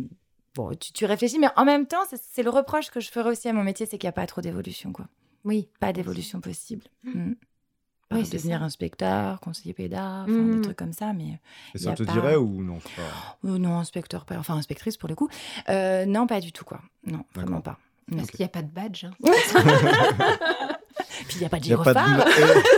Bon, 0.55 0.75
tu, 0.75 0.91
tu 0.93 1.05
réfléchis, 1.05 1.39
mais 1.39 1.47
en 1.55 1.65
même 1.65 1.87
temps, 1.87 2.03
c'est- 2.09 2.43
le 2.43 2.49
reproche 2.51 2.91
que 2.91 2.99
je 2.99 3.09
ferai 3.09 3.29
aussi 3.31 3.49
à 3.49 3.53
mon 3.53 3.63
métier, 3.63 3.87
c'est 3.87 3.97
qu'il 3.97 4.05
n'y 4.07 4.09
a 4.09 4.13
pas 4.13 4.27
trop 4.27 4.41
d'évolution, 4.41 4.91
quoi. 4.93 5.07
Oui. 5.43 5.67
Pas 5.79 5.91
d'évolution 5.91 6.39
possible. 6.39 6.83
Mm. 7.03 7.31
Par 7.33 7.35
Oui, 8.13 8.25
c'est 8.25 8.37
devenir 8.37 8.59
ça. 8.59 8.65
inspecteur, 8.65 9.39
conseiller 9.39 9.73
pédard, 9.73 10.23
enfin, 10.23 10.31
Mm. 10.33 10.55
des 10.55 10.61
trucs 10.61 10.77
comme 10.77 10.93
ça, 10.93 11.13
mais 11.13 11.39
Et 11.75 11.77
y 11.77 11.79
ça 11.79 11.93
te 11.93 12.03
pas- 12.03 12.11
dirait 12.13 12.35
ou 12.35 12.63
non 12.63 12.79
pas 12.79 13.47
euh, 13.49 13.57
non, 13.57 13.77
inspecteur, 13.79 14.25
pas- 14.25 14.37
enfin 14.37 14.55
inspectrice 14.55 14.97
pour 14.97 15.09
le 15.09 15.15
coup. 15.15 15.29
Euh, 15.69 16.05
non, 16.05 16.27
pas 16.27 16.39
du 16.41 16.51
tout, 16.51 16.65
quoi. 16.65 16.79
Non, 17.05 17.23
vraiment 17.35 17.57
D'accord. 17.57 17.75
pas. 17.75 17.79
Non. 18.11 18.17
Parce 18.17 18.31
qu'il 18.31 18.39
n'y 18.39 18.45
a 18.45 18.49
pas 18.49 18.61
de 18.61 18.67
badge. 18.71 19.05
hein. 19.05 19.13
Puis 21.27 21.37
il 21.37 21.39
n'y 21.39 21.45
a 21.45 21.49
pas 21.49 21.59
de 21.59 21.65
Il 21.65 21.69
y 21.69 21.73
a 21.73 21.77
pas 21.77 21.93
de- 21.93 21.99
gyrophare 21.99 22.27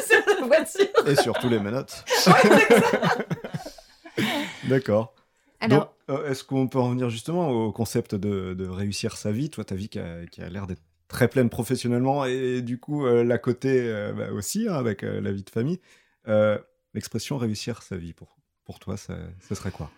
sur 0.08 0.24
la 0.40 0.46
voiture. 0.46 0.86
et, 1.08 1.12
et 1.12 1.16
surtout 1.16 1.50
les 1.50 1.60
menottes. 1.60 2.06
D'accord. 4.68 5.14
Alors, 5.60 5.80
Donc, 5.80 6.20
euh, 6.20 6.30
est-ce 6.30 6.44
qu'on 6.44 6.68
peut 6.68 6.80
en 6.80 6.90
venir 6.90 7.10
justement 7.10 7.50
au 7.50 7.72
concept 7.72 8.14
de, 8.16 8.54
de 8.54 8.68
réussir 8.68 9.18
sa 9.18 9.32
vie 9.32 9.50
Toi, 9.50 9.64
ta 9.64 9.76
vie 9.76 9.90
qui 9.90 10.00
a, 10.00 10.26
qui 10.28 10.42
a 10.42 10.50
l'air 10.50 10.68
d'être 10.68 10.82
très 11.08 11.28
pleine 11.28 11.50
professionnellement 11.50 12.26
et 12.26 12.62
du 12.62 12.80
coup, 12.80 13.06
euh, 13.06 13.24
la 13.24 13.38
côté 13.38 13.82
euh, 13.82 14.14
bah, 14.14 14.32
aussi, 14.32 14.68
hein, 14.68 14.76
avec 14.76 15.04
euh, 15.04 15.22
la 15.22 15.32
vie 15.32 15.44
de 15.44 15.50
famille. 15.50 15.80
L'expression 16.94 17.38
réussir 17.38 17.84
sa 17.84 17.98
vie, 17.98 18.14
pour, 18.14 18.38
pour 18.64 18.80
toi, 18.80 18.96
ça, 18.96 19.18
ce 19.48 19.54
serait 19.54 19.72
quoi? 19.72 19.92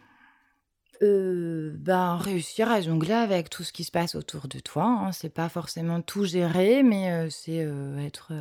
Euh, 1.04 1.74
ben, 1.78 2.18
réussir 2.18 2.72
à 2.72 2.82
jongler 2.82 3.14
avec 3.14 3.50
tout 3.50 3.64
ce 3.64 3.72
qui 3.72 3.84
se 3.84 3.92
passe 3.92 4.16
autour 4.16 4.48
de 4.48 4.60
toi. 4.60 4.84
Hein. 4.86 5.12
C'est 5.12 5.30
pas 5.30 5.48
forcément 5.50 6.02
tout 6.02 6.26
gérer, 6.26 6.82
mais 6.82 7.12
euh, 7.12 7.30
c'est 7.30 7.60
euh, 7.62 8.00
être 8.00 8.32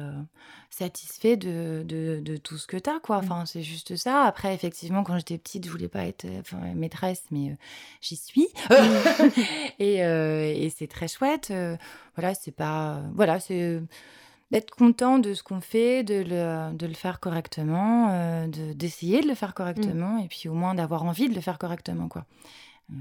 satisfait 0.71 1.37
de, 1.37 1.85
de, 1.87 2.21
de 2.21 2.37
tout 2.37 2.57
ce 2.57 2.67
que 2.67 2.77
tu 2.79 2.89
as. 2.89 2.99
Quoi. 3.01 3.19
Enfin, 3.19 3.45
c'est 3.45 3.63
juste 3.63 3.97
ça. 3.97 4.23
Après, 4.23 4.55
effectivement, 4.55 5.05
quand 5.05 5.17
j'étais 5.19 5.39
petite, 5.39 5.67
je 5.67 5.71
voulais 5.71 5.89
pas 5.89 6.07
être 6.07 6.27
maîtresse, 6.75 7.25
mais 7.31 7.57
j'y 8.01 8.17
suis. 8.17 8.49
et 9.79 10.05
euh, 10.05 10.53
et 10.55 10.71
c'est 10.71 10.89
très 10.89 11.09
chouette. 11.09 11.53
Voilà, 12.17 12.35
c'est 12.35 12.53
pas. 12.53 13.03
Voilà, 13.15 13.39
c'est. 13.39 13.83
D'être 14.53 14.71
content 14.71 15.19
de 15.19 15.35
ce 15.35 15.43
qu'on 15.43 15.61
fait, 15.61 16.05
de 16.05 16.15
le, 16.27 16.73
de 16.77 16.87
le 16.87 16.95
faire 16.95 17.19
correctement, 17.19 18.11
euh, 18.11 18.47
de- 18.47 18.73
d'essayer 18.75 19.21
de 19.21 19.27
le 19.27 19.35
faire 19.35 19.55
correctement, 19.55 20.19
et 20.19 20.29
puis 20.29 20.49
au 20.49 20.55
moins 20.55 20.75
d'avoir 20.75 21.03
envie 21.05 21.29
de 21.29 21.35
le 21.35 21.41
faire 21.41 21.59
correctement. 21.59 22.07
Quoi. 22.09 22.25
Euh, 22.93 22.95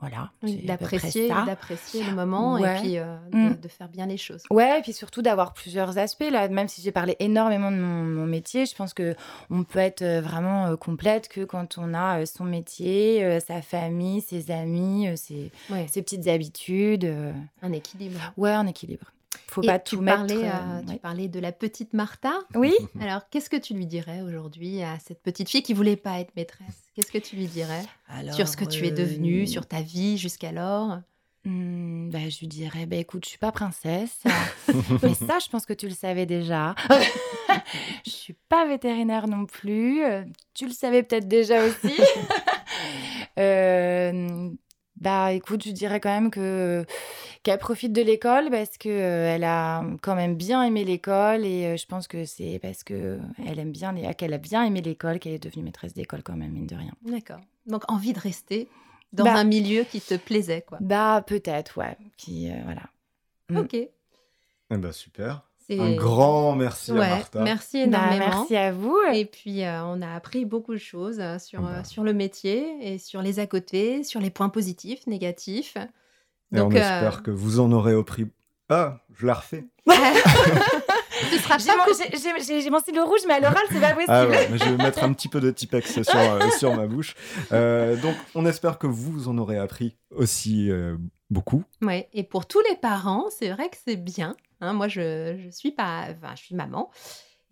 voilà. 0.00 0.30
d'apprécier, 0.64 1.28
d'apprécier 1.28 2.02
le 2.04 2.14
moment 2.14 2.54
Ouais. 2.54 2.78
et 2.78 2.80
puis 2.80 2.96
euh, 2.98 3.18
de, 3.30 3.36
Mm. 3.36 3.60
de 3.60 3.68
faire 3.68 3.90
bien 3.90 4.06
les 4.06 4.16
choses. 4.16 4.42
Ouais, 4.50 4.78
et 4.78 4.82
puis 4.82 4.94
surtout 4.94 5.20
d'avoir 5.20 5.52
plusieurs 5.52 5.98
aspects. 5.98 6.24
Là, 6.32 6.48
même 6.48 6.68
si 6.68 6.80
j'ai 6.80 6.92
parlé 6.92 7.14
énormément 7.18 7.70
de 7.70 7.76
mon, 7.76 8.04
mon 8.04 8.24
métier, 8.26 8.64
je 8.64 8.74
pense 8.74 8.94
que 8.94 9.14
on 9.50 9.64
peut 9.64 9.80
être 9.80 10.00
euh, 10.00 10.22
vraiment 10.22 10.74
complète 10.78 11.28
que 11.28 11.44
quand 11.44 11.76
on 11.76 11.92
a 11.92 12.24
son 12.24 12.44
métier, 12.44 13.38
sa 13.40 13.60
famille, 13.60 14.22
ses 14.22 14.50
amis, 14.50 15.08
ses, 15.18 15.52
Ouais, 15.68 15.86
ses 15.88 16.00
petites 16.00 16.26
habitudes. 16.28 17.12
un 17.60 17.72
équilibre. 17.72 18.18
ouais, 18.38 18.56
en 18.56 18.66
équilibre. 18.66 19.12
Faut 19.50 19.62
Et 19.62 19.66
pas 19.66 19.78
tu 19.78 19.96
tout 19.96 20.02
mettre. 20.02 20.18
parlais, 20.26 20.44
euh, 20.44 20.48
euh, 20.50 20.80
tu 20.82 20.92
ouais. 20.92 20.98
parlais 20.98 21.28
de 21.28 21.40
la 21.40 21.52
petite 21.52 21.94
Martha. 21.94 22.32
Oui. 22.54 22.74
Alors, 23.00 23.28
qu'est-ce 23.30 23.48
que 23.48 23.56
tu 23.56 23.72
lui 23.74 23.86
dirais 23.86 24.20
aujourd'hui 24.20 24.82
à 24.82 24.98
cette 24.98 25.22
petite 25.22 25.48
fille 25.48 25.62
qui 25.62 25.72
voulait 25.72 25.96
pas 25.96 26.20
être 26.20 26.34
maîtresse? 26.36 26.84
Qu'est-ce 26.94 27.10
que 27.10 27.18
tu 27.18 27.36
lui 27.36 27.46
dirais? 27.46 27.82
Sur 28.32 28.46
ce 28.48 28.56
que 28.56 28.64
tu 28.66 28.86
es 28.86 28.90
devenue, 28.90 29.42
euh, 29.42 29.46
sur 29.46 29.66
ta 29.66 29.80
vie 29.80 30.18
jusqu'alors? 30.18 30.98
Bah, 31.44 32.18
je 32.28 32.40
lui 32.40 32.46
dirais, 32.46 32.84
bah, 32.84 32.96
écoute, 32.96 33.24
je 33.24 33.30
suis 33.30 33.38
pas 33.38 33.52
princesse, 33.52 34.18
mais 35.02 35.14
ça, 35.14 35.38
je 35.42 35.48
pense 35.48 35.64
que 35.64 35.72
tu 35.72 35.86
le 35.88 35.94
savais 35.94 36.26
déjà. 36.26 36.74
je 38.04 38.10
suis 38.10 38.36
pas 38.50 38.66
vétérinaire 38.66 39.28
non 39.28 39.46
plus. 39.46 40.04
euh, 40.04 40.24
Tu 40.52 40.66
le 40.66 40.72
savais 40.72 41.02
peut-être 41.02 41.26
déjà 41.26 41.64
aussi. 41.64 41.94
Euh, 43.38 44.50
bah, 45.00 45.32
écoute, 45.32 45.64
je 45.64 45.70
dirais 45.70 46.00
quand 46.00 46.10
même 46.10 46.30
que 46.30 46.84
qu'elle 47.42 47.58
profite 47.58 47.92
de 47.92 48.02
l'école 48.02 48.50
parce 48.50 48.76
que 48.78 48.88
euh, 48.88 49.34
elle 49.34 49.44
a 49.44 49.84
quand 50.02 50.14
même 50.16 50.34
bien 50.34 50.62
aimé 50.64 50.84
l'école 50.84 51.44
et 51.44 51.66
euh, 51.66 51.76
je 51.76 51.86
pense 51.86 52.08
que 52.08 52.24
c'est 52.24 52.58
parce 52.60 52.82
que 52.84 53.18
elle 53.46 53.58
aime 53.58 53.70
bien 53.72 53.92
les... 53.92 54.12
qu'elle 54.14 54.34
a 54.34 54.38
bien 54.38 54.64
aimé 54.64 54.80
l'école 54.82 55.18
qu'elle 55.18 55.34
est 55.34 55.42
devenue 55.42 55.62
maîtresse 55.64 55.94
d'école 55.94 56.22
quand 56.22 56.36
même 56.36 56.50
mine 56.52 56.66
de 56.66 56.74
rien. 56.76 56.92
D'accord. 57.02 57.40
Donc, 57.66 57.90
envie 57.90 58.12
de 58.12 58.20
rester 58.20 58.68
dans 59.12 59.24
Bah. 59.24 59.34
un 59.36 59.44
milieu 59.44 59.84
qui 59.84 60.00
te 60.00 60.14
plaisait, 60.16 60.62
quoi. 60.62 60.78
Bah 60.80 61.22
peut-être, 61.26 61.78
ouais. 61.78 61.96
Qui 62.16 62.50
euh, 62.50 62.54
voilà. 62.64 62.82
Mm. 63.50 63.56
Ok. 63.58 63.74
Eh 63.74 63.88
ben, 64.76 64.92
super. 64.92 65.47
C'est- 65.68 65.78
Un 65.80 65.94
grand 65.96 66.54
merci 66.56 66.92
à 66.92 66.94
Martha. 66.94 67.42
merci 67.42 67.86
Bah, 67.86 67.98
énormément. 68.10 68.38
merci 68.40 68.56
à 68.56 68.72
vous. 68.72 68.96
Et 69.12 69.26
puis, 69.26 69.64
euh, 69.64 69.82
on 69.84 70.00
a 70.00 70.14
appris 70.14 70.44
beaucoup 70.46 70.72
de 70.72 70.78
choses 70.78 71.18
euh, 71.20 71.38
sur, 71.38 71.60
Bah. 71.60 71.68
euh, 71.80 71.84
sur 71.84 72.04
le 72.04 72.12
métier 72.14 72.66
et 72.80 72.98
sur 72.98 73.20
les 73.20 73.38
à 73.38 73.46
côté, 73.46 74.02
sur 74.04 74.20
les 74.20 74.30
points 74.30 74.48
positifs, 74.48 75.06
négatifs. 75.06 75.76
Et 76.54 76.60
on 76.60 76.70
euh, 76.70 76.74
espère 76.74 77.22
que 77.22 77.30
vous 77.30 77.60
en 77.60 77.70
aurez 77.72 77.94
au 77.94 78.02
prix. 78.04 78.26
Ah, 78.70 79.00
je 79.14 79.26
la 79.26 79.34
refais. 79.34 79.66
J'ai 81.58 81.66
pas 81.66 81.76
mon, 81.76 81.84
coup- 81.84 81.98
j'ai- 81.98 82.16
j'ai- 82.16 82.44
j'ai- 82.44 82.60
j'ai 82.60 82.70
mon 82.70 82.78
stylo 82.78 83.04
rouge, 83.04 83.20
mais 83.26 83.34
à 83.34 83.40
l'oral, 83.40 83.64
c'est 83.70 83.80
pas 83.80 83.88
possible. 83.92 84.04
Ah 84.12 84.26
ouais, 84.26 84.48
mais 84.50 84.58
je 84.58 84.64
vais 84.64 84.76
mettre 84.76 85.02
un 85.02 85.12
petit 85.12 85.28
peu 85.28 85.40
de 85.40 85.50
Tipex 85.50 86.02
sur, 86.02 86.16
euh, 86.16 86.38
sur 86.58 86.74
ma 86.76 86.86
bouche. 86.86 87.16
Euh, 87.52 87.96
donc, 87.96 88.14
on 88.34 88.46
espère 88.46 88.78
que 88.78 88.86
vous 88.86 89.28
en 89.28 89.36
aurez 89.38 89.58
appris 89.58 89.96
aussi 90.14 90.70
euh, 90.70 90.96
beaucoup. 91.30 91.64
Ouais, 91.82 92.08
et 92.12 92.22
pour 92.22 92.46
tous 92.46 92.60
les 92.70 92.76
parents, 92.76 93.24
c'est 93.36 93.50
vrai 93.50 93.68
que 93.68 93.76
c'est 93.86 93.96
bien. 93.96 94.36
Hein. 94.60 94.72
moi, 94.72 94.88
je, 94.88 95.36
je 95.44 95.50
suis 95.50 95.70
pas, 95.72 96.06
enfin, 96.10 96.34
je 96.36 96.42
suis 96.42 96.54
maman, 96.54 96.90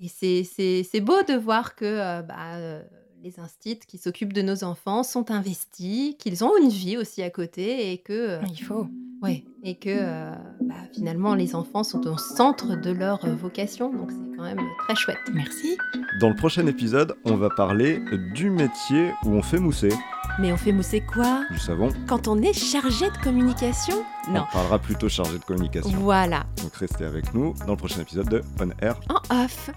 et 0.00 0.08
c'est 0.08 0.44
c'est 0.44 0.82
c'est 0.82 1.00
beau 1.00 1.22
de 1.22 1.34
voir 1.34 1.74
que 1.74 1.84
euh, 1.84 2.22
bah, 2.22 2.56
euh, 2.56 2.82
les 3.22 3.40
instits 3.40 3.80
qui 3.80 3.98
s'occupent 3.98 4.32
de 4.32 4.42
nos 4.42 4.62
enfants 4.64 5.02
sont 5.02 5.30
investis, 5.30 6.14
qu'ils 6.18 6.44
ont 6.44 6.52
une 6.62 6.68
vie 6.68 6.96
aussi 6.96 7.22
à 7.22 7.30
côté, 7.30 7.92
et 7.92 7.98
que 7.98 8.12
euh, 8.12 8.40
Il 8.50 8.62
faut. 8.62 8.86
ouais, 9.22 9.44
et 9.62 9.76
que 9.76 9.90
euh, 9.90 10.32
bah, 10.60 10.74
finalement 10.94 11.34
les 11.34 11.54
enfants 11.54 11.82
sont 11.82 12.06
au 12.06 12.18
centre 12.18 12.76
de 12.80 12.90
leur 12.90 13.26
vocation. 13.36 13.90
Donc 13.92 14.10
c'est 14.10 14.36
quand 14.36 14.44
même 14.44 14.60
très 14.86 14.94
chouette. 14.94 15.18
Merci. 15.32 15.76
Dans 16.20 16.28
le 16.28 16.36
prochain 16.36 16.66
épisode, 16.66 17.14
on 17.24 17.36
va 17.36 17.48
parler 17.50 18.00
du 18.34 18.50
métier 18.50 19.12
où 19.24 19.30
on 19.30 19.42
fait 19.42 19.58
mousser 19.58 19.92
Mais 20.38 20.52
on 20.52 20.56
fait 20.56 20.72
mousser 20.72 21.00
quoi 21.00 21.44
du 21.50 21.58
savon. 21.58 21.88
quand 22.06 22.28
on 22.28 22.40
est 22.42 22.52
chargé 22.52 23.10
de 23.10 23.16
communication 23.24 24.04
Non. 24.28 24.44
On 24.50 24.52
parlera 24.52 24.78
plutôt 24.78 25.08
chargé 25.08 25.38
de 25.38 25.44
communication. 25.44 25.90
Voilà, 25.98 26.44
Donc, 26.62 26.74
restez 26.76 27.04
avec 27.04 27.32
nous 27.32 27.54
dans 27.66 27.72
le 27.72 27.76
prochain 27.76 28.02
épisode 28.02 28.28
de 28.28 28.42
On 28.60 28.68
Air. 28.84 29.00
en 29.08 29.44
off. 29.44 29.70